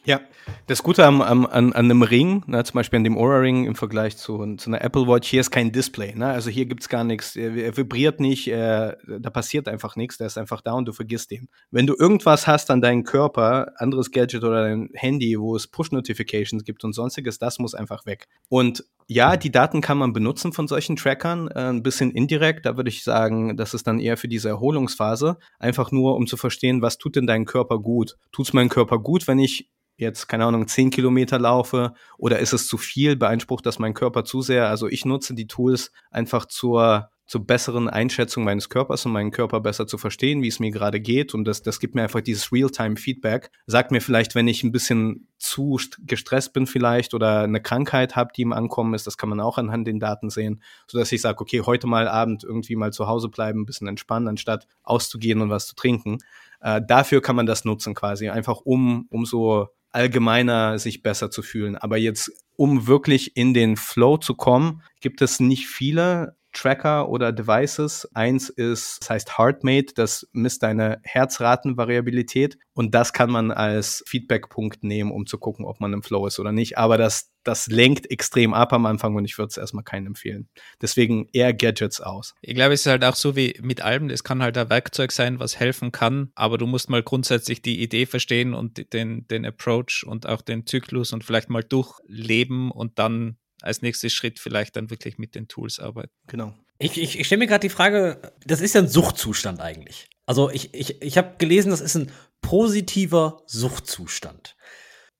Ja, 0.05 0.21
das 0.67 0.83
Gute 0.83 1.05
am, 1.05 1.21
am, 1.21 1.45
an, 1.45 1.73
an 1.73 1.73
einem 1.73 2.01
Ring, 2.01 2.43
ne, 2.47 2.63
zum 2.63 2.75
Beispiel 2.75 2.97
an 2.97 3.03
dem 3.03 3.17
Aura-Ring 3.17 3.65
im 3.65 3.75
Vergleich 3.75 4.17
zu, 4.17 4.55
zu 4.55 4.69
einer 4.69 4.81
Apple 4.81 5.07
Watch, 5.07 5.29
hier 5.29 5.41
ist 5.41 5.51
kein 5.51 5.71
Display. 5.71 6.13
Ne? 6.15 6.27
Also 6.27 6.49
hier 6.49 6.65
gibt's 6.65 6.89
gar 6.89 7.03
nichts, 7.03 7.35
er 7.35 7.75
vibriert 7.75 8.19
nicht, 8.19 8.47
er, 8.47 8.97
da 9.07 9.29
passiert 9.29 9.67
einfach 9.67 9.95
nichts, 9.95 10.17
der 10.17 10.27
ist 10.27 10.37
einfach 10.37 10.61
da 10.61 10.73
und 10.73 10.85
du 10.85 10.93
vergisst 10.93 11.31
ihn. 11.31 11.47
Wenn 11.71 11.87
du 11.87 11.95
irgendwas 11.97 12.47
hast 12.47 12.71
an 12.71 12.81
deinem 12.81 13.03
Körper, 13.03 13.73
anderes 13.77 14.11
Gadget 14.11 14.43
oder 14.43 14.63
dein 14.63 14.89
Handy, 14.93 15.39
wo 15.39 15.55
es 15.55 15.67
Push-Notifications 15.67 16.63
gibt 16.63 16.83
und 16.83 16.93
sonstiges, 16.93 17.39
das 17.39 17.59
muss 17.59 17.75
einfach 17.75 18.05
weg. 18.05 18.27
Und 18.47 18.83
ja, 19.11 19.37
die 19.37 19.51
Daten 19.51 19.81
kann 19.81 19.97
man 19.97 20.13
benutzen 20.13 20.53
von 20.53 20.67
solchen 20.67 20.95
Trackern, 20.95 21.47
äh, 21.47 21.69
ein 21.69 21.81
bisschen 21.81 22.11
indirekt. 22.11 22.67
Da 22.67 22.77
würde 22.77 22.89
ich 22.89 23.03
sagen, 23.03 23.57
das 23.57 23.73
ist 23.73 23.87
dann 23.87 23.99
eher 23.99 24.17
für 24.17 24.27
diese 24.27 24.49
Erholungsphase. 24.49 25.37
Einfach 25.57 25.91
nur, 25.91 26.15
um 26.15 26.27
zu 26.27 26.37
verstehen, 26.37 26.83
was 26.83 26.99
tut 26.99 27.15
denn 27.15 27.25
dein 27.25 27.45
Körper 27.45 27.79
gut? 27.79 28.17
Tut's 28.31 28.53
meinem 28.53 28.69
Körper 28.69 28.99
gut, 28.99 29.27
wenn 29.27 29.39
ich 29.39 29.67
jetzt, 29.99 30.27
keine 30.27 30.45
Ahnung, 30.45 30.67
zehn 30.67 30.89
Kilometer 30.89 31.39
laufe 31.39 31.93
oder 32.17 32.39
ist 32.39 32.53
es 32.53 32.67
zu 32.67 32.77
viel, 32.77 33.15
beeinsprucht 33.15 33.65
das 33.65 33.79
mein 33.79 33.93
Körper 33.93 34.23
zu 34.23 34.41
sehr? 34.41 34.67
Also 34.67 34.87
ich 34.87 35.05
nutze 35.05 35.33
die 35.33 35.47
Tools 35.47 35.91
einfach 36.11 36.45
zur, 36.45 37.09
zur 37.29 37.45
besseren 37.45 37.87
Einschätzung 37.87 38.43
meines 38.43 38.69
Körpers 38.69 39.05
und 39.05 39.11
meinen 39.11 39.29
Körper 39.29 39.59
besser 39.61 39.85
zu 39.85 39.99
verstehen, 39.99 40.41
wie 40.41 40.47
es 40.47 40.59
mir 40.59 40.71
gerade 40.71 40.99
geht. 40.99 41.35
Und 41.35 41.45
das, 41.45 41.61
das 41.61 41.79
gibt 41.79 41.93
mir 41.93 42.01
einfach 42.01 42.21
dieses 42.21 42.51
Real-Time-Feedback. 42.51 43.51
Sagt 43.67 43.91
mir 43.91 44.01
vielleicht, 44.01 44.33
wenn 44.33 44.47
ich 44.47 44.63
ein 44.63 44.71
bisschen 44.71 45.27
zu 45.37 45.79
gestresst 45.99 46.53
bin 46.53 46.65
vielleicht 46.65 47.13
oder 47.13 47.43
eine 47.43 47.61
Krankheit 47.61 48.15
habe, 48.15 48.31
die 48.35 48.41
im 48.41 48.51
Ankommen 48.51 48.95
ist, 48.95 49.05
das 49.05 49.17
kann 49.17 49.29
man 49.29 49.39
auch 49.39 49.59
anhand 49.59 49.85
den 49.85 49.99
Daten 49.99 50.31
sehen, 50.31 50.63
sodass 50.87 51.11
ich 51.11 51.21
sage, 51.21 51.39
okay, 51.39 51.61
heute 51.61 51.85
mal 51.85 52.07
Abend 52.07 52.43
irgendwie 52.43 52.75
mal 52.75 52.91
zu 52.91 53.07
Hause 53.07 53.29
bleiben, 53.29 53.61
ein 53.61 53.65
bisschen 53.65 53.87
entspannen, 53.87 54.27
anstatt 54.27 54.65
auszugehen 54.81 55.41
und 55.41 55.51
was 55.51 55.67
zu 55.67 55.75
trinken. 55.75 56.17
Äh, 56.61 56.81
dafür 56.85 57.21
kann 57.21 57.35
man 57.35 57.45
das 57.45 57.63
nutzen 57.63 57.93
quasi, 57.93 58.29
einfach 58.29 58.61
um, 58.61 59.05
um 59.09 59.25
so 59.25 59.69
allgemeiner 59.91 60.79
sich 60.79 61.01
besser 61.01 61.31
zu 61.31 61.41
fühlen. 61.41 61.75
Aber 61.75 61.97
jetzt, 61.97 62.31
um 62.55 62.87
wirklich 62.87 63.35
in 63.35 63.53
den 63.53 63.77
Flow 63.77 64.17
zu 64.17 64.35
kommen, 64.35 64.83
gibt 65.01 65.21
es 65.21 65.39
nicht 65.39 65.67
viele 65.67 66.37
Tracker 66.51 67.09
oder 67.09 67.31
Devices. 67.31 68.09
Eins 68.13 68.49
ist, 68.49 68.97
das 69.01 69.09
heißt 69.09 69.37
HeartMate, 69.37 69.93
das 69.95 70.27
misst 70.31 70.63
deine 70.63 70.99
Herzratenvariabilität 71.03 72.57
und 72.73 72.95
das 72.95 73.13
kann 73.13 73.29
man 73.29 73.51
als 73.51 74.03
Feedbackpunkt 74.07 74.83
nehmen, 74.83 75.11
um 75.11 75.25
zu 75.25 75.37
gucken, 75.37 75.65
ob 75.65 75.79
man 75.79 75.93
im 75.93 76.03
Flow 76.03 76.25
ist 76.27 76.39
oder 76.39 76.51
nicht. 76.51 76.77
Aber 76.77 76.97
das, 76.97 77.31
das 77.49 77.65
lenkt 77.65 78.11
extrem 78.11 78.53
ab 78.53 78.73
am 78.73 78.85
Anfang 78.85 79.15
und 79.15 79.25
ich 79.25 79.39
würde 79.39 79.49
es 79.49 79.57
erstmal 79.57 79.83
keinen 79.83 80.05
empfehlen. 80.05 80.47
Deswegen 80.81 81.27
eher 81.33 81.51
Gadgets 81.51 81.99
aus. 81.99 82.35
Ich 82.41 82.53
glaube, 82.53 82.75
es 82.75 82.81
ist 82.81 82.85
halt 82.85 83.03
auch 83.03 83.15
so 83.15 83.35
wie 83.35 83.57
mit 83.63 83.81
allem, 83.81 84.11
es 84.11 84.23
kann 84.23 84.43
halt 84.43 84.55
ein 84.55 84.69
Werkzeug 84.69 85.11
sein, 85.11 85.39
was 85.39 85.59
helfen 85.59 85.91
kann, 85.91 86.31
aber 86.35 86.59
du 86.59 86.67
musst 86.67 86.91
mal 86.91 87.01
grundsätzlich 87.01 87.63
die 87.63 87.81
Idee 87.81 88.05
verstehen 88.05 88.53
und 88.53 88.93
den, 88.93 89.27
den 89.27 89.47
Approach 89.47 90.03
und 90.05 90.27
auch 90.27 90.41
den 90.41 90.67
Zyklus 90.67 91.11
und 91.11 91.23
vielleicht 91.23 91.49
mal 91.49 91.63
durchleben 91.63 92.69
und 92.69 92.99
dann 92.99 93.37
als 93.63 93.81
nächstes 93.81 94.13
Schritt 94.13 94.39
vielleicht 94.39 94.75
dann 94.75 94.91
wirklich 94.91 95.17
mit 95.17 95.33
den 95.33 95.47
Tools 95.47 95.79
arbeiten. 95.79 96.13
Genau. 96.27 96.53
Ich, 96.77 97.01
ich, 97.01 97.19
ich 97.19 97.25
stelle 97.25 97.39
mir 97.39 97.47
gerade 97.47 97.67
die 97.67 97.73
Frage, 97.73 98.31
das 98.45 98.61
ist 98.61 98.75
ja 98.75 98.81
ein 98.81 98.87
Suchtzustand 98.87 99.59
eigentlich. 99.59 100.07
Also 100.27 100.51
ich, 100.51 100.71
ich, 100.75 101.01
ich 101.01 101.17
habe 101.17 101.33
gelesen, 101.39 101.71
das 101.71 101.81
ist 101.81 101.95
ein 101.95 102.11
positiver 102.41 103.41
Suchtzustand. 103.47 104.55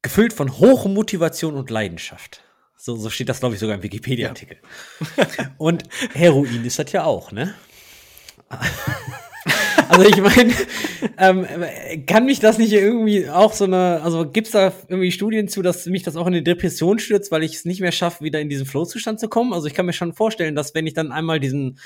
Gefüllt 0.02 0.34
von 0.34 0.60
hoher 0.60 0.88
Motivation 0.88 1.56
und 1.56 1.70
Leidenschaft. 1.70 2.42
So, 2.78 2.96
so 2.96 3.10
steht 3.10 3.28
das, 3.28 3.42
glaube 3.42 3.56
ich, 3.56 3.60
sogar 3.60 3.76
im 3.76 3.84
Wikipedia-Artikel. 3.84 4.58
Ja. 5.18 5.28
und 5.58 5.84
Heroin 6.14 6.64
ist 6.64 6.80
das 6.80 6.92
ja 6.92 7.04
auch, 7.04 7.32
ne? 7.32 7.54
Also 9.90 10.08
ich 10.08 10.22
meine, 10.22 10.54
ähm, 11.18 11.48
kann 12.06 12.26
mich 12.26 12.40
das 12.40 12.60
nicht 12.60 12.74
irgendwie 12.74 13.28
auch 13.28 13.54
so 13.54 13.66
eine, 13.66 14.02
also 14.04 14.30
gibt's 14.30 14.52
da 14.52 14.72
irgendwie 14.88 15.12
Studien 15.12 15.48
zu, 15.48 15.64
dass 15.64 15.88
mich 15.88 16.04
das 16.04 16.16
auch 16.16 16.28
in 16.28 16.34
eine 16.36 16.44
Depression 16.44 17.00
stürzt, 17.00 17.32
weil 17.32 17.44
ich 17.44 17.56
es 17.56 17.66
nicht 17.66 17.82
mehr 17.82 17.92
schaffe, 17.92 18.24
wieder 18.24 18.40
in 18.40 18.50
diesen 18.50 18.68
Flow-Zustand 18.68 19.20
zu 19.20 19.30
kommen? 19.30 19.52
Also 19.52 19.66
ich 19.66 19.74
kann 19.74 19.88
mir 19.88 19.94
schon 19.94 20.14
vorstellen, 20.14 20.54
dass 20.54 20.76
wenn 20.76 20.86
ich 20.86 20.94
dann 20.94 21.12
einmal 21.12 21.40
diesen, 21.40 21.80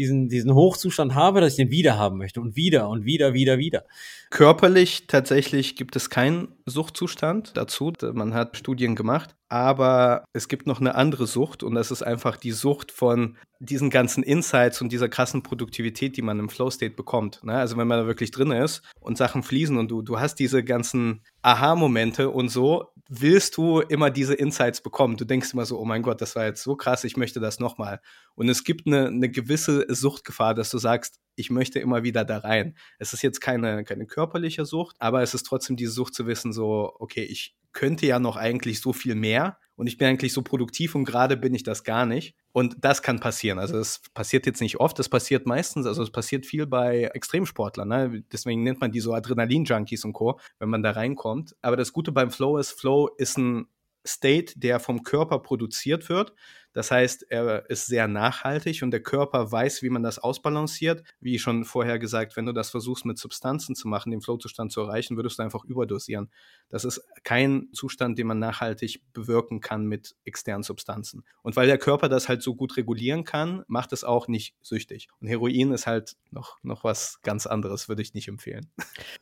diesen, 0.00 0.28
diesen 0.28 0.54
Hochzustand 0.54 1.14
habe, 1.14 1.40
dass 1.40 1.52
ich 1.52 1.56
den 1.56 1.70
wieder 1.70 1.98
haben 1.98 2.16
möchte 2.16 2.40
und 2.40 2.56
wieder 2.56 2.88
und 2.88 3.04
wieder, 3.04 3.34
wieder, 3.34 3.58
wieder. 3.58 3.84
Körperlich 4.30 5.06
tatsächlich 5.08 5.76
gibt 5.76 5.94
es 5.94 6.08
keinen 6.08 6.48
Suchtzustand 6.64 7.56
dazu. 7.56 7.92
Man 8.14 8.32
hat 8.32 8.56
Studien 8.56 8.94
gemacht. 8.94 9.36
Aber 9.52 10.24
es 10.32 10.46
gibt 10.46 10.68
noch 10.68 10.80
eine 10.80 10.94
andere 10.94 11.26
Sucht 11.26 11.64
und 11.64 11.74
das 11.74 11.90
ist 11.90 12.02
einfach 12.02 12.36
die 12.36 12.52
Sucht 12.52 12.92
von 12.92 13.36
diesen 13.58 13.90
ganzen 13.90 14.22
Insights 14.22 14.80
und 14.80 14.92
dieser 14.92 15.08
krassen 15.08 15.42
Produktivität, 15.42 16.16
die 16.16 16.22
man 16.22 16.38
im 16.38 16.48
Flow-State 16.48 16.94
bekommt. 16.94 17.42
Ne? 17.42 17.54
Also 17.56 17.76
wenn 17.76 17.88
man 17.88 17.98
da 17.98 18.06
wirklich 18.06 18.30
drin 18.30 18.52
ist 18.52 18.82
und 19.00 19.18
Sachen 19.18 19.42
fließen 19.42 19.76
und 19.76 19.90
du, 19.90 20.02
du 20.02 20.20
hast 20.20 20.36
diese 20.36 20.62
ganzen 20.62 21.22
Aha-Momente 21.42 22.30
und 22.30 22.48
so, 22.48 22.92
willst 23.12 23.56
du 23.56 23.80
immer 23.80 24.08
diese 24.08 24.34
Insights 24.34 24.80
bekommen. 24.80 25.16
Du 25.16 25.24
denkst 25.24 25.52
immer 25.52 25.66
so, 25.66 25.80
oh 25.80 25.84
mein 25.84 26.02
Gott, 26.02 26.20
das 26.20 26.36
war 26.36 26.46
jetzt 26.46 26.62
so 26.62 26.76
krass, 26.76 27.02
ich 27.02 27.16
möchte 27.16 27.40
das 27.40 27.58
nochmal. 27.58 28.00
Und 28.36 28.48
es 28.48 28.62
gibt 28.62 28.86
eine, 28.86 29.08
eine 29.08 29.28
gewisse 29.28 29.84
Suchtgefahr, 29.92 30.54
dass 30.54 30.70
du 30.70 30.78
sagst, 30.78 31.18
ich 31.34 31.50
möchte 31.50 31.80
immer 31.80 32.04
wieder 32.04 32.24
da 32.24 32.38
rein. 32.38 32.76
Es 33.00 33.12
ist 33.12 33.22
jetzt 33.22 33.40
keine, 33.40 33.82
keine 33.82 34.06
körperliche 34.06 34.64
Sucht, 34.64 34.94
aber 35.00 35.22
es 35.22 35.34
ist 35.34 35.42
trotzdem 35.42 35.76
diese 35.76 35.90
Sucht 35.90 36.14
zu 36.14 36.28
wissen, 36.28 36.52
so, 36.52 36.94
okay, 37.00 37.24
ich 37.24 37.56
könnte 37.72 38.06
ja 38.06 38.20
noch 38.20 38.36
eigentlich 38.36 38.80
so 38.80 38.92
viel 38.92 39.16
mehr 39.16 39.58
und 39.74 39.88
ich 39.88 39.98
bin 39.98 40.06
eigentlich 40.06 40.32
so 40.32 40.42
produktiv 40.42 40.94
und 40.94 41.04
gerade 41.04 41.36
bin 41.36 41.52
ich 41.52 41.64
das 41.64 41.82
gar 41.82 42.06
nicht. 42.06 42.36
Und 42.52 42.76
das 42.80 43.02
kann 43.02 43.20
passieren. 43.20 43.58
Also 43.58 43.78
es 43.78 44.00
passiert 44.12 44.44
jetzt 44.46 44.60
nicht 44.60 44.80
oft, 44.80 44.98
das 44.98 45.08
passiert 45.08 45.46
meistens, 45.46 45.86
also 45.86 46.02
es 46.02 46.10
passiert 46.10 46.46
viel 46.46 46.66
bei 46.66 47.04
Extremsportlern. 47.14 47.88
Ne? 47.88 48.24
Deswegen 48.32 48.62
nennt 48.62 48.80
man 48.80 48.90
die 48.90 49.00
so 49.00 49.12
Adrenalin-Junkies 49.14 50.04
und 50.04 50.12
Co., 50.12 50.40
wenn 50.58 50.68
man 50.68 50.82
da 50.82 50.90
reinkommt. 50.90 51.54
Aber 51.62 51.76
das 51.76 51.92
Gute 51.92 52.10
beim 52.12 52.30
Flow 52.30 52.58
ist, 52.58 52.72
Flow 52.72 53.08
ist 53.18 53.38
ein 53.38 53.66
State, 54.06 54.58
der 54.58 54.80
vom 54.80 55.02
Körper 55.02 55.38
produziert 55.40 56.08
wird. 56.08 56.32
Das 56.72 56.90
heißt, 56.90 57.26
er 57.30 57.68
ist 57.68 57.86
sehr 57.86 58.06
nachhaltig 58.06 58.82
und 58.82 58.90
der 58.90 59.02
Körper 59.02 59.50
weiß, 59.50 59.82
wie 59.82 59.90
man 59.90 60.02
das 60.02 60.18
ausbalanciert. 60.18 61.02
Wie 61.20 61.38
schon 61.38 61.64
vorher 61.64 61.98
gesagt, 61.98 62.36
wenn 62.36 62.46
du 62.46 62.52
das 62.52 62.70
versuchst 62.70 63.04
mit 63.04 63.18
Substanzen 63.18 63.74
zu 63.74 63.88
machen, 63.88 64.10
den 64.10 64.20
Flowzustand 64.20 64.70
zu 64.70 64.80
erreichen, 64.80 65.16
würdest 65.16 65.38
du 65.38 65.42
einfach 65.42 65.64
überdosieren. 65.64 66.30
Das 66.68 66.84
ist 66.84 67.02
kein 67.24 67.68
Zustand, 67.72 68.18
den 68.18 68.28
man 68.28 68.38
nachhaltig 68.38 69.02
bewirken 69.12 69.60
kann 69.60 69.86
mit 69.86 70.14
externen 70.24 70.62
Substanzen. 70.62 71.24
Und 71.42 71.56
weil 71.56 71.66
der 71.66 71.78
Körper 71.78 72.08
das 72.08 72.28
halt 72.28 72.42
so 72.42 72.54
gut 72.54 72.76
regulieren 72.76 73.24
kann, 73.24 73.64
macht 73.66 73.92
es 73.92 74.04
auch 74.04 74.28
nicht 74.28 74.54
süchtig. 74.62 75.08
Und 75.20 75.26
Heroin 75.28 75.72
ist 75.72 75.86
halt 75.86 76.16
noch, 76.30 76.58
noch 76.62 76.84
was 76.84 77.20
ganz 77.22 77.46
anderes, 77.46 77.88
würde 77.88 78.02
ich 78.02 78.14
nicht 78.14 78.28
empfehlen. 78.28 78.70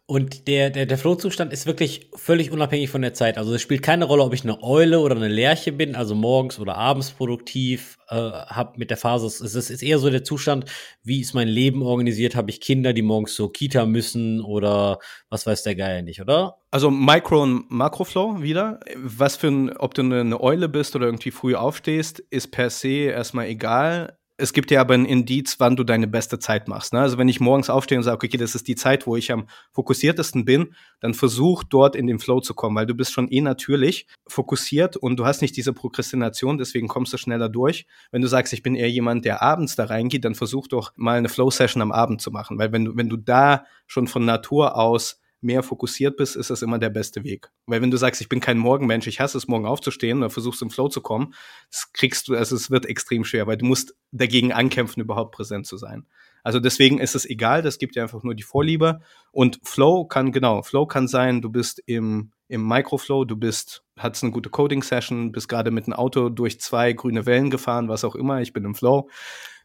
Und 0.06 0.48
der, 0.48 0.70
der, 0.70 0.86
der 0.86 0.98
Flowzustand 0.98 1.52
ist 1.52 1.66
wirklich 1.66 2.10
völlig 2.14 2.50
unabhängig 2.50 2.90
von 2.90 3.02
der 3.02 3.14
Zeit. 3.14 3.38
Also 3.38 3.54
es 3.54 3.62
spielt 3.62 3.82
keine 3.82 4.04
Rolle, 4.04 4.22
ob 4.22 4.34
ich 4.34 4.42
eine 4.42 4.62
Eule 4.62 5.00
oder 5.00 5.16
eine 5.16 5.28
Lerche 5.28 5.72
bin, 5.72 5.94
also 5.94 6.14
morgens 6.14 6.58
oder 6.58 6.76
abends 6.76 7.10
produktiv 7.38 7.98
äh, 8.08 8.16
habe 8.16 8.78
mit 8.78 8.90
der 8.90 8.96
Phase. 8.96 9.26
Es 9.26 9.40
ist, 9.40 9.70
ist 9.70 9.82
eher 9.82 9.98
so 9.98 10.10
der 10.10 10.24
Zustand, 10.24 10.64
wie 11.02 11.20
ist 11.20 11.34
mein 11.34 11.48
Leben 11.48 11.82
organisiert? 11.82 12.34
Habe 12.34 12.50
ich 12.50 12.60
Kinder, 12.60 12.92
die 12.92 13.02
morgens 13.02 13.34
zur 13.34 13.52
Kita 13.52 13.86
müssen 13.86 14.40
oder 14.40 14.98
was 15.30 15.46
weiß 15.46 15.62
der 15.62 15.74
Geier 15.74 16.02
nicht, 16.02 16.20
oder? 16.20 16.58
Also 16.70 16.90
Micro- 16.90 17.42
und 17.42 17.70
Makroflow 17.70 18.42
wieder. 18.42 18.80
Was 18.96 19.36
für 19.36 19.48
ein, 19.48 19.76
ob 19.76 19.94
du 19.94 20.02
eine 20.02 20.40
Eule 20.40 20.68
bist 20.68 20.96
oder 20.96 21.06
irgendwie 21.06 21.30
früh 21.30 21.54
aufstehst, 21.54 22.20
ist 22.30 22.50
per 22.50 22.70
se 22.70 23.10
erstmal 23.10 23.46
egal. 23.46 24.18
Es 24.40 24.52
gibt 24.52 24.70
ja 24.70 24.80
aber 24.80 24.94
ein 24.94 25.04
Indiz, 25.04 25.56
wann 25.58 25.74
du 25.74 25.82
deine 25.82 26.06
beste 26.06 26.38
Zeit 26.38 26.68
machst. 26.68 26.92
Ne? 26.92 27.00
Also 27.00 27.18
wenn 27.18 27.28
ich 27.28 27.40
morgens 27.40 27.68
aufstehe 27.68 27.98
und 27.98 28.04
sage, 28.04 28.24
okay, 28.24 28.36
das 28.36 28.54
ist 28.54 28.68
die 28.68 28.76
Zeit, 28.76 29.06
wo 29.06 29.16
ich 29.16 29.32
am 29.32 29.48
fokussiertesten 29.72 30.44
bin, 30.44 30.74
dann 31.00 31.12
versuch 31.12 31.64
dort 31.64 31.96
in 31.96 32.06
den 32.06 32.20
Flow 32.20 32.40
zu 32.40 32.54
kommen, 32.54 32.76
weil 32.76 32.86
du 32.86 32.94
bist 32.94 33.12
schon 33.12 33.28
eh 33.28 33.40
natürlich 33.40 34.06
fokussiert 34.28 34.96
und 34.96 35.16
du 35.16 35.26
hast 35.26 35.42
nicht 35.42 35.56
diese 35.56 35.72
Prokrastination, 35.72 36.56
deswegen 36.56 36.86
kommst 36.86 37.12
du 37.12 37.16
schneller 37.16 37.48
durch. 37.48 37.86
Wenn 38.12 38.22
du 38.22 38.28
sagst, 38.28 38.52
ich 38.52 38.62
bin 38.62 38.76
eher 38.76 38.90
jemand, 38.90 39.24
der 39.24 39.42
abends 39.42 39.74
da 39.74 39.84
reingeht, 39.84 40.24
dann 40.24 40.36
versuch 40.36 40.68
doch 40.68 40.92
mal 40.94 41.18
eine 41.18 41.28
Flow-Session 41.28 41.82
am 41.82 41.90
Abend 41.90 42.22
zu 42.22 42.30
machen, 42.30 42.58
weil 42.58 42.70
wenn 42.70 42.84
du, 42.84 42.96
wenn 42.96 43.08
du 43.08 43.16
da 43.16 43.64
schon 43.88 44.06
von 44.06 44.24
Natur 44.24 44.76
aus 44.76 45.20
mehr 45.40 45.62
fokussiert 45.62 46.16
bist, 46.16 46.36
ist 46.36 46.50
das 46.50 46.62
immer 46.62 46.78
der 46.78 46.90
beste 46.90 47.24
Weg. 47.24 47.50
Weil 47.66 47.80
wenn 47.80 47.90
du 47.90 47.96
sagst, 47.96 48.20
ich 48.20 48.28
bin 48.28 48.40
kein 48.40 48.58
Morgenmensch, 48.58 49.06
ich 49.06 49.20
hasse 49.20 49.38
es, 49.38 49.48
morgen 49.48 49.66
aufzustehen 49.66 50.18
oder 50.18 50.30
versuchst 50.30 50.62
im 50.62 50.70
Flow 50.70 50.88
zu 50.88 51.00
kommen, 51.00 51.34
das 51.70 51.92
kriegst 51.92 52.28
du, 52.28 52.34
also 52.34 52.56
es 52.56 52.70
wird 52.70 52.86
extrem 52.86 53.24
schwer, 53.24 53.46
weil 53.46 53.56
du 53.56 53.66
musst 53.66 53.94
dagegen 54.10 54.52
ankämpfen, 54.52 55.02
überhaupt 55.02 55.34
präsent 55.34 55.66
zu 55.66 55.76
sein. 55.76 56.06
Also 56.42 56.60
deswegen 56.60 56.98
ist 56.98 57.14
es 57.14 57.26
egal, 57.26 57.62
das 57.62 57.78
gibt 57.78 57.96
dir 57.96 58.02
einfach 58.02 58.22
nur 58.22 58.34
die 58.34 58.42
Vorliebe. 58.42 59.00
Und 59.32 59.60
Flow 59.62 60.04
kann, 60.06 60.32
genau, 60.32 60.62
Flow 60.62 60.86
kann 60.86 61.08
sein, 61.08 61.42
du 61.42 61.50
bist 61.50 61.82
im, 61.86 62.32
im 62.48 62.66
Microflow, 62.66 63.24
du 63.24 63.36
bist, 63.36 63.84
hattest 63.98 64.24
eine 64.24 64.32
gute 64.32 64.50
Coding-Session, 64.50 65.32
bist 65.32 65.48
gerade 65.48 65.70
mit 65.70 65.86
einem 65.86 65.94
Auto 65.94 66.28
durch 66.30 66.60
zwei 66.60 66.92
grüne 66.92 67.26
Wellen 67.26 67.50
gefahren, 67.50 67.88
was 67.88 68.04
auch 68.04 68.14
immer, 68.14 68.40
ich 68.40 68.52
bin 68.52 68.64
im 68.64 68.74
Flow. 68.74 69.08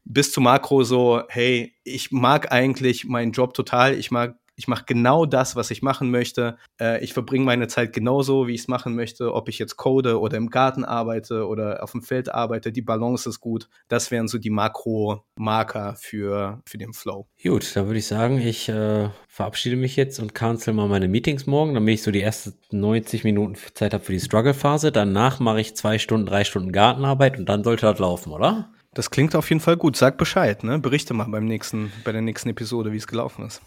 Bis 0.05 0.33
zu 0.33 0.41
Makro 0.41 0.83
so, 0.83 1.23
hey, 1.29 1.73
ich 1.83 2.11
mag 2.11 2.51
eigentlich 2.51 3.05
meinen 3.05 3.31
Job 3.31 3.53
total, 3.53 3.93
ich 3.93 4.11
mag 4.11 4.35
ich 4.55 4.67
mache 4.67 4.83
genau 4.85 5.25
das, 5.25 5.55
was 5.55 5.71
ich 5.71 5.81
machen 5.81 6.11
möchte. 6.11 6.57
Äh, 6.79 7.03
ich 7.03 7.13
verbringe 7.13 7.45
meine 7.45 7.67
Zeit 7.67 7.93
genauso, 7.93 8.47
wie 8.47 8.53
ich 8.53 8.61
es 8.61 8.67
machen 8.67 8.95
möchte, 8.95 9.33
ob 9.33 9.49
ich 9.49 9.59
jetzt 9.59 9.77
code 9.77 10.19
oder 10.19 10.37
im 10.37 10.49
Garten 10.49 10.83
arbeite 10.85 11.47
oder 11.47 11.83
auf 11.83 11.91
dem 11.91 12.01
Feld 12.01 12.33
arbeite. 12.33 12.71
Die 12.71 12.81
Balance 12.81 13.27
ist 13.27 13.39
gut. 13.39 13.67
Das 13.87 14.11
wären 14.11 14.27
so 14.27 14.37
die 14.37 14.49
Makro-Marker 14.49 15.95
für, 15.99 16.61
für 16.67 16.77
den 16.77 16.93
Flow. 16.93 17.27
Gut, 17.41 17.75
dann 17.75 17.87
würde 17.87 17.99
ich 17.99 18.07
sagen, 18.07 18.39
ich 18.39 18.69
äh, 18.69 19.09
verabschiede 19.27 19.75
mich 19.75 19.95
jetzt 19.95 20.19
und 20.19 20.35
cancel 20.35 20.73
mal 20.73 20.87
meine 20.87 21.07
Meetings 21.07 21.47
morgen, 21.47 21.73
damit 21.73 21.95
ich 21.95 22.03
so 22.03 22.11
die 22.11 22.21
ersten 22.21 22.53
90 22.71 23.23
Minuten 23.23 23.55
Zeit 23.73 23.93
habe 23.93 24.03
für 24.03 24.13
die 24.13 24.19
Struggle-Phase. 24.19 24.91
Danach 24.91 25.39
mache 25.39 25.61
ich 25.61 25.75
zwei 25.75 25.97
Stunden, 25.97 26.27
drei 26.27 26.43
Stunden 26.43 26.71
Gartenarbeit 26.71 27.39
und 27.39 27.49
dann 27.49 27.63
sollte 27.63 27.87
das 27.87 27.99
laufen, 27.99 28.31
oder? 28.31 28.69
Das 28.93 29.09
klingt 29.09 29.35
auf 29.35 29.49
jeden 29.49 29.61
Fall 29.61 29.77
gut. 29.77 29.97
Sag 29.97 30.17
Bescheid, 30.17 30.63
ne? 30.63 30.77
Berichte 30.77 31.15
mal 31.15 31.25
beim 31.25 31.45
nächsten, 31.45 31.91
bei 32.03 32.11
der 32.11 32.21
nächsten 32.21 32.49
Episode, 32.49 32.91
wie 32.91 32.97
es 32.97 33.07
gelaufen 33.07 33.45
ist. 33.45 33.61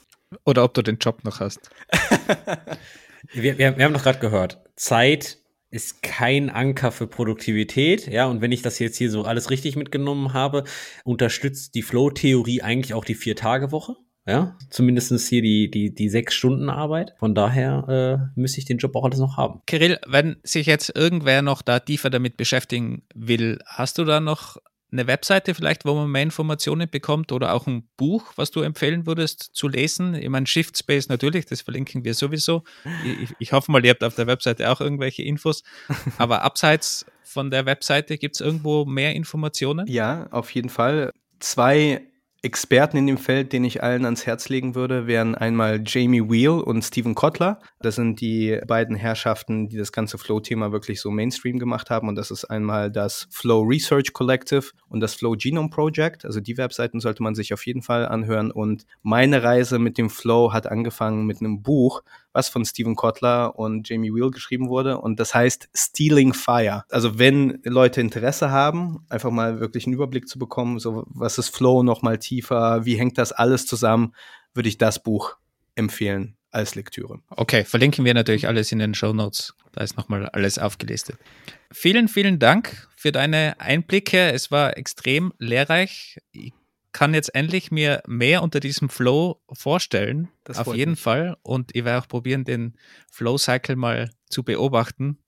Oder 0.45 0.65
ob 0.65 0.75
du 0.75 0.83
den 0.83 0.99
Job 0.99 1.25
noch 1.25 1.41
hast. 1.41 1.71
wir, 3.33 3.59
wir, 3.59 3.77
wir 3.77 3.85
haben 3.85 3.95
doch 3.95 4.03
gerade 4.03 4.19
gehört, 4.19 4.61
Zeit 4.77 5.39
ist 5.71 6.03
kein 6.03 6.49
Anker 6.49 6.93
für 6.93 7.07
Produktivität, 7.07 8.07
ja, 8.07 8.27
und 8.27 8.41
wenn 8.41 8.53
ich 8.53 8.63
das 8.63 8.79
jetzt 8.79 8.97
hier 8.97 9.11
so 9.11 9.25
alles 9.25 9.51
richtig 9.51 9.77
mitgenommen 9.77 10.33
habe, 10.33 10.65
unterstützt 11.05 11.75
die 11.75 11.83
Flow-Theorie 11.83 12.63
eigentlich 12.63 12.95
auch 12.95 13.05
die 13.05 13.15
Vier-Tage-Woche, 13.15 13.97
ja, 14.27 14.57
zumindestens 14.71 15.29
hier 15.29 15.43
die, 15.43 15.71
die, 15.71 15.95
die 15.95 16.09
sechs 16.09 16.35
Stunden 16.35 16.69
Arbeit. 16.69 17.15
Von 17.19 17.35
daher 17.35 18.31
äh, 18.35 18.41
müsste 18.41 18.59
ich 18.59 18.65
den 18.65 18.79
Job 18.79 18.97
auch 18.97 19.05
alles 19.05 19.21
noch 19.21 19.37
haben. 19.37 19.61
Kirill, 19.67 19.99
wenn 20.07 20.37
sich 20.43 20.67
jetzt 20.67 20.97
irgendwer 20.97 21.43
noch 21.43 21.63
da 21.63 21.79
tiefer 21.79 22.11
damit 22.11 22.37
beschäftigen 22.37 23.03
will, 23.15 23.59
hast 23.67 23.99
du 23.99 24.05
da 24.05 24.21
noch 24.21 24.57
eine 24.99 25.07
Webseite 25.07 25.55
vielleicht, 25.55 25.85
wo 25.85 25.95
man 25.95 26.11
mehr 26.11 26.23
Informationen 26.23 26.89
bekommt 26.89 27.33
oder 27.33 27.53
auch 27.53 27.67
ein 27.67 27.89
Buch, 27.97 28.33
was 28.37 28.51
du 28.51 28.61
empfehlen 28.61 29.07
würdest 29.07 29.51
zu 29.53 29.69
lesen? 29.69 30.15
Ich 30.15 30.29
meine, 30.29 30.47
Shift 30.47 30.79
Space 30.79 31.09
natürlich, 31.09 31.47
das 31.47 31.61
verlinken 31.61 32.05
wir 32.05 32.15
sowieso. 32.15 32.65
Ich, 33.05 33.35
ich 33.39 33.53
hoffe 33.53 33.71
mal, 33.71 33.85
ihr 33.85 33.91
habt 33.91 34.05
auf 34.05 34.15
der 34.15 34.27
Webseite 34.27 34.71
auch 34.71 34.81
irgendwelche 34.81 35.23
Infos. 35.23 35.63
Aber 36.19 36.43
abseits 36.43 37.07
von 37.23 37.51
der 37.51 37.67
Webseite 37.67 38.19
gibt 38.19 38.37
es 38.37 38.41
irgendwo 38.41 38.85
mehr 38.85 39.15
Informationen? 39.15 39.87
Ja, 39.87 40.29
auf 40.31 40.51
jeden 40.51 40.71
Fall. 40.71 41.13
Zwei 41.39 42.03
Experten 42.47 42.97
in 42.97 43.09
dem 43.09 43.19
Feld, 43.19 43.53
den 43.53 43.65
ich 43.65 43.83
allen 43.83 44.05
ans 44.05 44.25
Herz 44.25 44.49
legen 44.49 44.77
würde, 44.77 45.09
wären 45.09 45.35
einmal 45.35 45.83
Jamie 45.85 46.31
Wheel 46.31 46.61
und 46.61 46.83
Stephen 46.83 47.17
Kotler. 47.17 47.59
Das 47.81 47.97
sind 47.97 48.21
die 48.21 48.59
beiden 48.69 48.95
Herrschaften, 48.95 49.69
die 49.69 49.77
das 49.77 49.91
ganze 49.91 50.17
Flow-Thema 50.17 50.71
wirklich 50.71 51.01
so 51.01 51.11
Mainstream 51.11 51.59
gemacht 51.59 51.91
haben. 51.91 52.09
Und 52.09 52.15
das 52.15 52.31
ist 52.31 52.45
einmal 52.45 52.93
das 52.93 53.27
Flow 53.31 53.63
Research 53.63 54.13
Collective 54.13 54.71
und 54.89 55.01
das 55.01 55.15
Flow 55.15 55.35
Genome 55.37 55.71
Project. 55.71 56.25
Also 56.25 56.41
die 56.41 56.57
Webseiten 56.57 57.01
sollte 57.01 57.23
man 57.23 57.35
sich 57.35 57.53
auf 57.53 57.67
jeden 57.67 57.83
Fall 57.83 58.07
anhören. 58.07 58.53
Und 58.53 58.87
meine 59.03 59.43
Reise 59.43 59.81
mit 59.81 59.99
dem 59.99 60.09
Flow 60.09 60.53
hat 60.53 60.69
angefangen 60.69 61.27
mit 61.27 61.41
einem 61.41 61.63
Buch, 61.63 62.03
was 62.37 62.51
von 62.51 62.67
Stephen 62.67 62.97
Kotler 62.97 63.59
und 63.59 63.89
Jamie 63.89 64.13
Wheel 64.15 64.31
geschrieben 64.31 64.69
wurde. 64.69 64.99
Und 64.99 65.19
das 65.19 65.35
heißt 65.35 65.71
Stealing 65.75 66.35
Fire. 66.35 66.85
Also 66.91 67.19
wenn 67.19 67.61
Leute 67.65 68.03
Interesse 68.03 68.51
haben, 68.51 69.07
einfach 69.09 69.31
mal 69.31 69.59
wirklich 69.59 69.87
einen 69.87 69.95
Überblick 69.95 70.29
zu 70.29 70.39
bekommen, 70.39 70.79
so 70.79 71.05
was 71.09 71.39
ist 71.39 71.49
Flow 71.49 71.83
noch 71.83 72.03
mal 72.03 72.19
tiefer, 72.19 72.85
wie 72.85 72.99
hängt 72.99 73.17
das 73.17 73.33
alles 73.33 73.67
zusammen, 73.67 74.15
würde 74.53 74.69
ich 74.69 74.77
das 74.77 75.03
Buch 75.03 75.37
empfehlen 75.77 76.37
als 76.51 76.75
Lektüre. 76.75 77.21
Okay, 77.31 77.65
verlinken 77.65 78.05
wir 78.05 78.13
natürlich 78.13 78.47
alles 78.47 78.71
in 78.71 78.79
den 78.79 78.95
Show 78.95 79.15
Notes. 79.15 79.55
Da 79.73 79.83
ist 79.83 79.97
nochmal 79.97 80.29
alles 80.29 80.59
aufgelistet. 80.59 81.19
Vielen, 81.73 82.09
vielen 82.09 82.39
Dank 82.39 82.89
für 82.97 83.13
deine 83.13 83.57
Einblicke. 83.59 84.33
Es 84.33 84.51
war 84.51 84.77
extrem 84.77 85.33
lehrreich. 85.39 86.19
Ich 86.33 86.53
kann 86.97 87.13
jetzt 87.13 87.35
endlich 87.35 87.71
mir 87.71 88.03
mehr 88.07 88.43
unter 88.43 88.59
diesem 88.59 88.89
Flow 88.89 89.43
vorstellen. 89.53 90.29
Das 90.45 90.57
auf 90.57 90.75
jeden 90.75 90.93
mich. 90.93 91.01
Fall. 91.01 91.37
Und 91.43 91.77
ich 91.77 91.85
werde 91.85 92.03
auch 92.03 92.09
probieren, 92.09 92.45
den 92.45 92.73
Flow-Cycle 93.11 93.77
mal 93.77 94.09
zu 94.31 94.45
beobachten, 94.45 95.19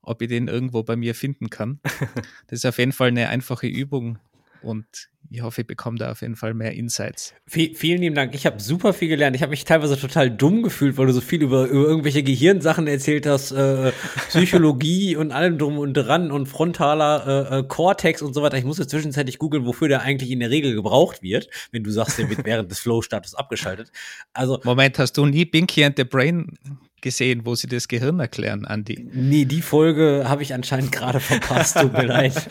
ob 0.00 0.22
ich 0.22 0.28
den 0.28 0.46
irgendwo 0.46 0.84
bei 0.84 0.94
mir 0.94 1.16
finden 1.16 1.50
kann. 1.50 1.80
das 2.46 2.60
ist 2.60 2.66
auf 2.66 2.78
jeden 2.78 2.92
Fall 2.92 3.08
eine 3.08 3.30
einfache 3.30 3.66
Übung 3.66 4.20
und 4.62 5.08
ich 5.30 5.42
hoffe, 5.42 5.60
ich 5.60 5.66
bekomme 5.66 5.98
da 5.98 6.10
auf 6.10 6.22
jeden 6.22 6.36
Fall 6.36 6.54
mehr 6.54 6.72
Insights. 6.72 7.34
V 7.46 7.60
vielen 7.74 8.00
lieben 8.00 8.14
Dank. 8.14 8.34
Ich 8.34 8.46
habe 8.46 8.60
super 8.60 8.94
viel 8.94 9.08
gelernt. 9.08 9.36
Ich 9.36 9.42
habe 9.42 9.50
mich 9.50 9.64
teilweise 9.64 9.98
total 9.98 10.30
dumm 10.30 10.62
gefühlt, 10.62 10.96
weil 10.96 11.06
du 11.06 11.12
so 11.12 11.20
viel 11.20 11.42
über, 11.42 11.66
über 11.66 11.86
irgendwelche 11.86 12.22
Gehirnsachen 12.22 12.86
erzählt 12.86 13.26
hast, 13.26 13.52
äh, 13.52 13.92
Psychologie 14.28 15.16
und 15.16 15.32
allem 15.32 15.58
drum 15.58 15.78
und 15.78 15.92
dran 15.92 16.30
und 16.30 16.46
frontaler 16.46 17.50
äh, 17.52 17.58
äh, 17.58 17.62
Cortex 17.64 18.22
und 18.22 18.32
so 18.32 18.42
weiter. 18.42 18.56
Ich 18.56 18.64
musste 18.64 18.86
zwischenzeitlich 18.86 19.38
googeln, 19.38 19.66
wofür 19.66 19.88
der 19.88 20.00
eigentlich 20.00 20.30
in 20.30 20.40
der 20.40 20.50
Regel 20.50 20.74
gebraucht 20.74 21.22
wird, 21.22 21.48
wenn 21.72 21.84
du 21.84 21.90
sagst, 21.90 22.18
der 22.18 22.30
wird 22.30 22.44
während 22.46 22.70
des 22.70 22.78
Flow-Status 22.78 23.34
abgeschaltet. 23.34 23.92
Also 24.32 24.60
Moment, 24.64 24.98
hast 24.98 25.12
du 25.18 25.26
nie 25.26 25.44
Binky 25.44 25.84
and 25.84 25.96
the 25.98 26.04
Brain 26.04 26.58
gesehen, 27.00 27.42
wo 27.44 27.54
sie 27.54 27.66
das 27.66 27.88
Gehirn 27.88 28.20
erklären, 28.20 28.64
Andi. 28.64 29.08
Nee, 29.12 29.44
die 29.44 29.62
Folge 29.62 30.24
habe 30.26 30.42
ich 30.42 30.54
anscheinend 30.54 30.92
gerade 30.92 31.20
verpasst, 31.20 31.78
tut 31.78 31.92
mir 31.92 32.06
leid. 32.06 32.34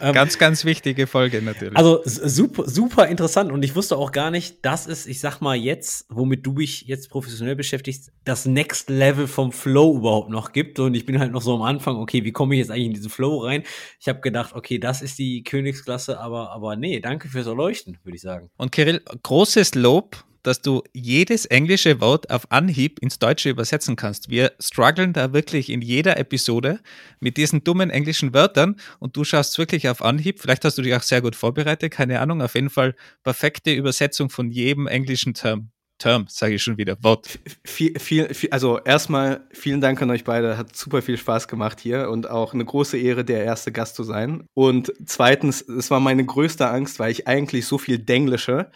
Ähm, 0.00 0.14
ganz, 0.14 0.38
ganz 0.38 0.64
wichtige 0.64 1.06
Folge 1.06 1.42
natürlich. 1.42 1.76
Also 1.76 2.00
super, 2.04 2.68
super 2.68 3.06
interessant 3.08 3.52
und 3.52 3.64
ich 3.64 3.76
wusste 3.76 3.96
auch 3.96 4.10
gar 4.10 4.30
nicht, 4.30 4.64
dass 4.64 4.86
es, 4.86 5.06
ich 5.06 5.20
sag 5.20 5.40
mal 5.40 5.54
jetzt, 5.54 6.06
womit 6.08 6.44
du 6.44 6.54
dich 6.54 6.82
jetzt 6.82 7.10
professionell 7.10 7.54
beschäftigst, 7.54 8.10
das 8.24 8.46
Next 8.46 8.90
Level 8.90 9.26
vom 9.26 9.52
Flow 9.52 9.96
überhaupt 9.96 10.30
noch 10.30 10.52
gibt 10.52 10.78
und 10.78 10.94
ich 10.94 11.06
bin 11.06 11.18
halt 11.18 11.32
noch 11.32 11.42
so 11.42 11.54
am 11.54 11.62
Anfang, 11.62 11.96
okay, 11.96 12.24
wie 12.24 12.32
komme 12.32 12.54
ich 12.54 12.60
jetzt 12.60 12.70
eigentlich 12.70 12.86
in 12.86 12.94
diesen 12.94 13.10
Flow 13.10 13.38
rein? 13.38 13.62
Ich 14.00 14.08
habe 14.08 14.20
gedacht, 14.20 14.54
okay, 14.54 14.78
das 14.78 15.02
ist 15.02 15.18
die 15.18 15.42
Königsklasse, 15.42 16.18
aber, 16.18 16.50
aber 16.50 16.76
nee, 16.76 17.00
danke 17.00 17.28
fürs 17.28 17.46
Erleuchten, 17.46 17.98
würde 18.02 18.16
ich 18.16 18.22
sagen. 18.22 18.50
Und 18.56 18.72
Kirill, 18.72 19.02
großes 19.22 19.74
Lob 19.74 20.24
dass 20.42 20.60
du 20.60 20.82
jedes 20.92 21.46
englische 21.46 22.00
Wort 22.00 22.30
auf 22.30 22.50
Anhieb 22.50 22.98
ins 23.00 23.18
Deutsche 23.18 23.50
übersetzen 23.50 23.96
kannst. 23.96 24.30
Wir 24.30 24.52
strugglen 24.58 25.12
da 25.12 25.32
wirklich 25.32 25.70
in 25.70 25.82
jeder 25.82 26.16
Episode 26.16 26.80
mit 27.20 27.36
diesen 27.36 27.64
dummen 27.64 27.90
englischen 27.90 28.34
Wörtern 28.34 28.76
und 28.98 29.16
du 29.16 29.24
schaust 29.24 29.58
wirklich 29.58 29.88
auf 29.88 30.02
Anhieb. 30.02 30.40
Vielleicht 30.40 30.64
hast 30.64 30.78
du 30.78 30.82
dich 30.82 30.94
auch 30.94 31.02
sehr 31.02 31.20
gut 31.20 31.36
vorbereitet, 31.36 31.92
keine 31.92 32.20
Ahnung. 32.20 32.42
Auf 32.42 32.54
jeden 32.54 32.70
Fall 32.70 32.94
perfekte 33.22 33.72
Übersetzung 33.72 34.30
von 34.30 34.50
jedem 34.50 34.86
englischen 34.86 35.34
Term. 35.34 35.70
Term, 36.02 36.26
sage 36.28 36.54
ich 36.54 36.62
schon 36.64 36.78
wieder, 36.78 36.96
Wort. 37.02 37.38
Viel, 37.64 37.96
viel, 38.00 38.34
viel, 38.34 38.50
also 38.50 38.80
erstmal 38.80 39.46
vielen 39.52 39.80
Dank 39.80 40.02
an 40.02 40.10
euch 40.10 40.24
beide, 40.24 40.58
hat 40.58 40.74
super 40.74 41.00
viel 41.00 41.16
Spaß 41.16 41.46
gemacht 41.46 41.78
hier 41.78 42.10
und 42.10 42.28
auch 42.28 42.54
eine 42.54 42.64
große 42.64 42.98
Ehre, 42.98 43.24
der 43.24 43.44
erste 43.44 43.70
Gast 43.70 43.94
zu 43.94 44.02
sein. 44.02 44.48
Und 44.54 44.92
zweitens, 45.06 45.62
es 45.62 45.92
war 45.92 46.00
meine 46.00 46.24
größte 46.24 46.68
Angst, 46.68 46.98
weil 46.98 47.12
ich 47.12 47.28
eigentlich 47.28 47.66
so 47.66 47.78
viel 47.78 48.00
Denglische 48.00 48.72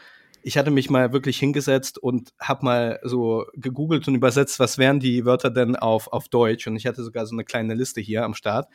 ich 0.46 0.56
hatte 0.56 0.70
mich 0.70 0.90
mal 0.90 1.12
wirklich 1.12 1.40
hingesetzt 1.40 1.98
und 1.98 2.32
habe 2.38 2.64
mal 2.64 3.00
so 3.02 3.46
gegoogelt 3.54 4.06
und 4.06 4.14
übersetzt, 4.14 4.60
was 4.60 4.78
wären 4.78 5.00
die 5.00 5.24
Wörter 5.24 5.50
denn 5.50 5.74
auf, 5.74 6.06
auf 6.12 6.28
Deutsch. 6.28 6.68
Und 6.68 6.76
ich 6.76 6.86
hatte 6.86 7.02
sogar 7.02 7.26
so 7.26 7.34
eine 7.34 7.42
kleine 7.42 7.74
Liste 7.74 8.00
hier 8.00 8.22
am 8.22 8.32
Start, 8.32 8.68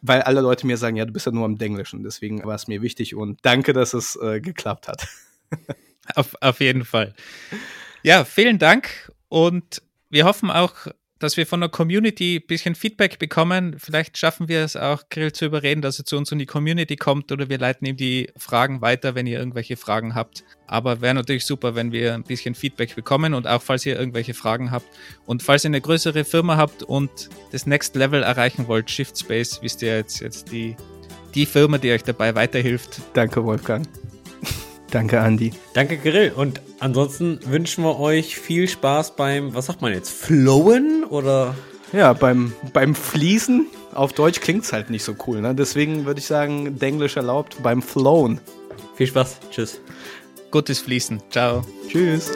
weil 0.00 0.22
alle 0.22 0.40
Leute 0.40 0.66
mir 0.66 0.78
sagen, 0.78 0.96
ja, 0.96 1.04
du 1.04 1.12
bist 1.12 1.26
ja 1.26 1.32
nur 1.32 1.44
am 1.44 1.58
Denglischen. 1.58 2.02
Deswegen 2.04 2.42
war 2.46 2.54
es 2.54 2.68
mir 2.68 2.80
wichtig 2.80 3.14
und 3.14 3.38
danke, 3.42 3.74
dass 3.74 3.92
es 3.92 4.16
äh, 4.16 4.40
geklappt 4.40 4.88
hat. 4.88 5.08
auf, 6.14 6.34
auf 6.40 6.58
jeden 6.60 6.86
Fall. 6.86 7.12
Ja, 8.02 8.24
vielen 8.24 8.58
Dank 8.58 9.12
und 9.28 9.82
wir 10.08 10.24
hoffen 10.24 10.50
auch, 10.50 10.86
dass 11.20 11.36
wir 11.36 11.46
von 11.46 11.60
der 11.60 11.68
Community 11.68 12.40
ein 12.42 12.46
bisschen 12.46 12.74
Feedback 12.74 13.18
bekommen. 13.20 13.76
Vielleicht 13.78 14.18
schaffen 14.18 14.48
wir 14.48 14.64
es 14.64 14.74
auch, 14.74 15.04
Grill 15.10 15.32
zu 15.32 15.44
überreden, 15.44 15.82
dass 15.82 15.98
er 15.98 16.04
zu 16.04 16.16
uns 16.16 16.32
in 16.32 16.40
die 16.40 16.46
Community 16.46 16.96
kommt 16.96 17.30
oder 17.30 17.48
wir 17.48 17.58
leiten 17.58 17.86
ihm 17.86 17.96
die 17.96 18.30
Fragen 18.36 18.80
weiter, 18.80 19.14
wenn 19.14 19.26
ihr 19.26 19.38
irgendwelche 19.38 19.76
Fragen 19.76 20.14
habt. 20.14 20.42
Aber 20.66 21.00
wäre 21.00 21.14
natürlich 21.14 21.46
super, 21.46 21.74
wenn 21.76 21.92
wir 21.92 22.14
ein 22.14 22.24
bisschen 22.24 22.54
Feedback 22.54 22.96
bekommen 22.96 23.34
und 23.34 23.46
auch 23.46 23.62
falls 23.62 23.86
ihr 23.86 23.98
irgendwelche 23.98 24.34
Fragen 24.34 24.72
habt. 24.72 24.86
Und 25.26 25.42
falls 25.42 25.64
ihr 25.64 25.68
eine 25.68 25.80
größere 25.80 26.24
Firma 26.24 26.56
habt 26.56 26.82
und 26.82 27.28
das 27.52 27.66
Next 27.66 27.94
Level 27.94 28.22
erreichen 28.22 28.66
wollt, 28.66 28.90
Shift 28.90 29.18
Space, 29.18 29.60
wisst 29.62 29.82
ihr 29.82 29.96
jetzt, 29.96 30.20
jetzt 30.20 30.50
die 30.50 30.74
die 31.34 31.46
Firma, 31.46 31.78
die 31.78 31.92
euch 31.92 32.02
dabei 32.02 32.34
weiterhilft. 32.34 33.00
Danke, 33.14 33.44
Wolfgang. 33.44 33.86
Danke, 34.90 35.20
Andi. 35.20 35.52
Danke, 35.74 35.96
Grill. 35.98 36.32
Und 36.34 36.60
ansonsten 36.80 37.40
wünschen 37.46 37.84
wir 37.84 37.98
euch 37.98 38.36
viel 38.36 38.68
Spaß 38.68 39.16
beim, 39.16 39.54
was 39.54 39.66
sagt 39.66 39.82
man 39.82 39.92
jetzt, 39.92 40.10
Flowen 40.10 41.04
oder? 41.04 41.54
Ja, 41.92 42.12
beim, 42.12 42.52
beim 42.72 42.94
Fließen. 42.94 43.66
Auf 43.92 44.12
Deutsch 44.12 44.40
klingt 44.40 44.64
es 44.64 44.72
halt 44.72 44.90
nicht 44.90 45.02
so 45.02 45.14
cool, 45.26 45.40
ne? 45.40 45.54
Deswegen 45.54 46.06
würde 46.06 46.20
ich 46.20 46.26
sagen, 46.26 46.78
Denglisch 46.78 47.16
erlaubt 47.16 47.56
beim 47.62 47.82
Flown. 47.82 48.40
Viel 48.94 49.08
Spaß. 49.08 49.38
Tschüss. 49.50 49.80
Gutes 50.50 50.80
Fließen. 50.80 51.20
Ciao. 51.30 51.64
Tschüss. 51.88 52.30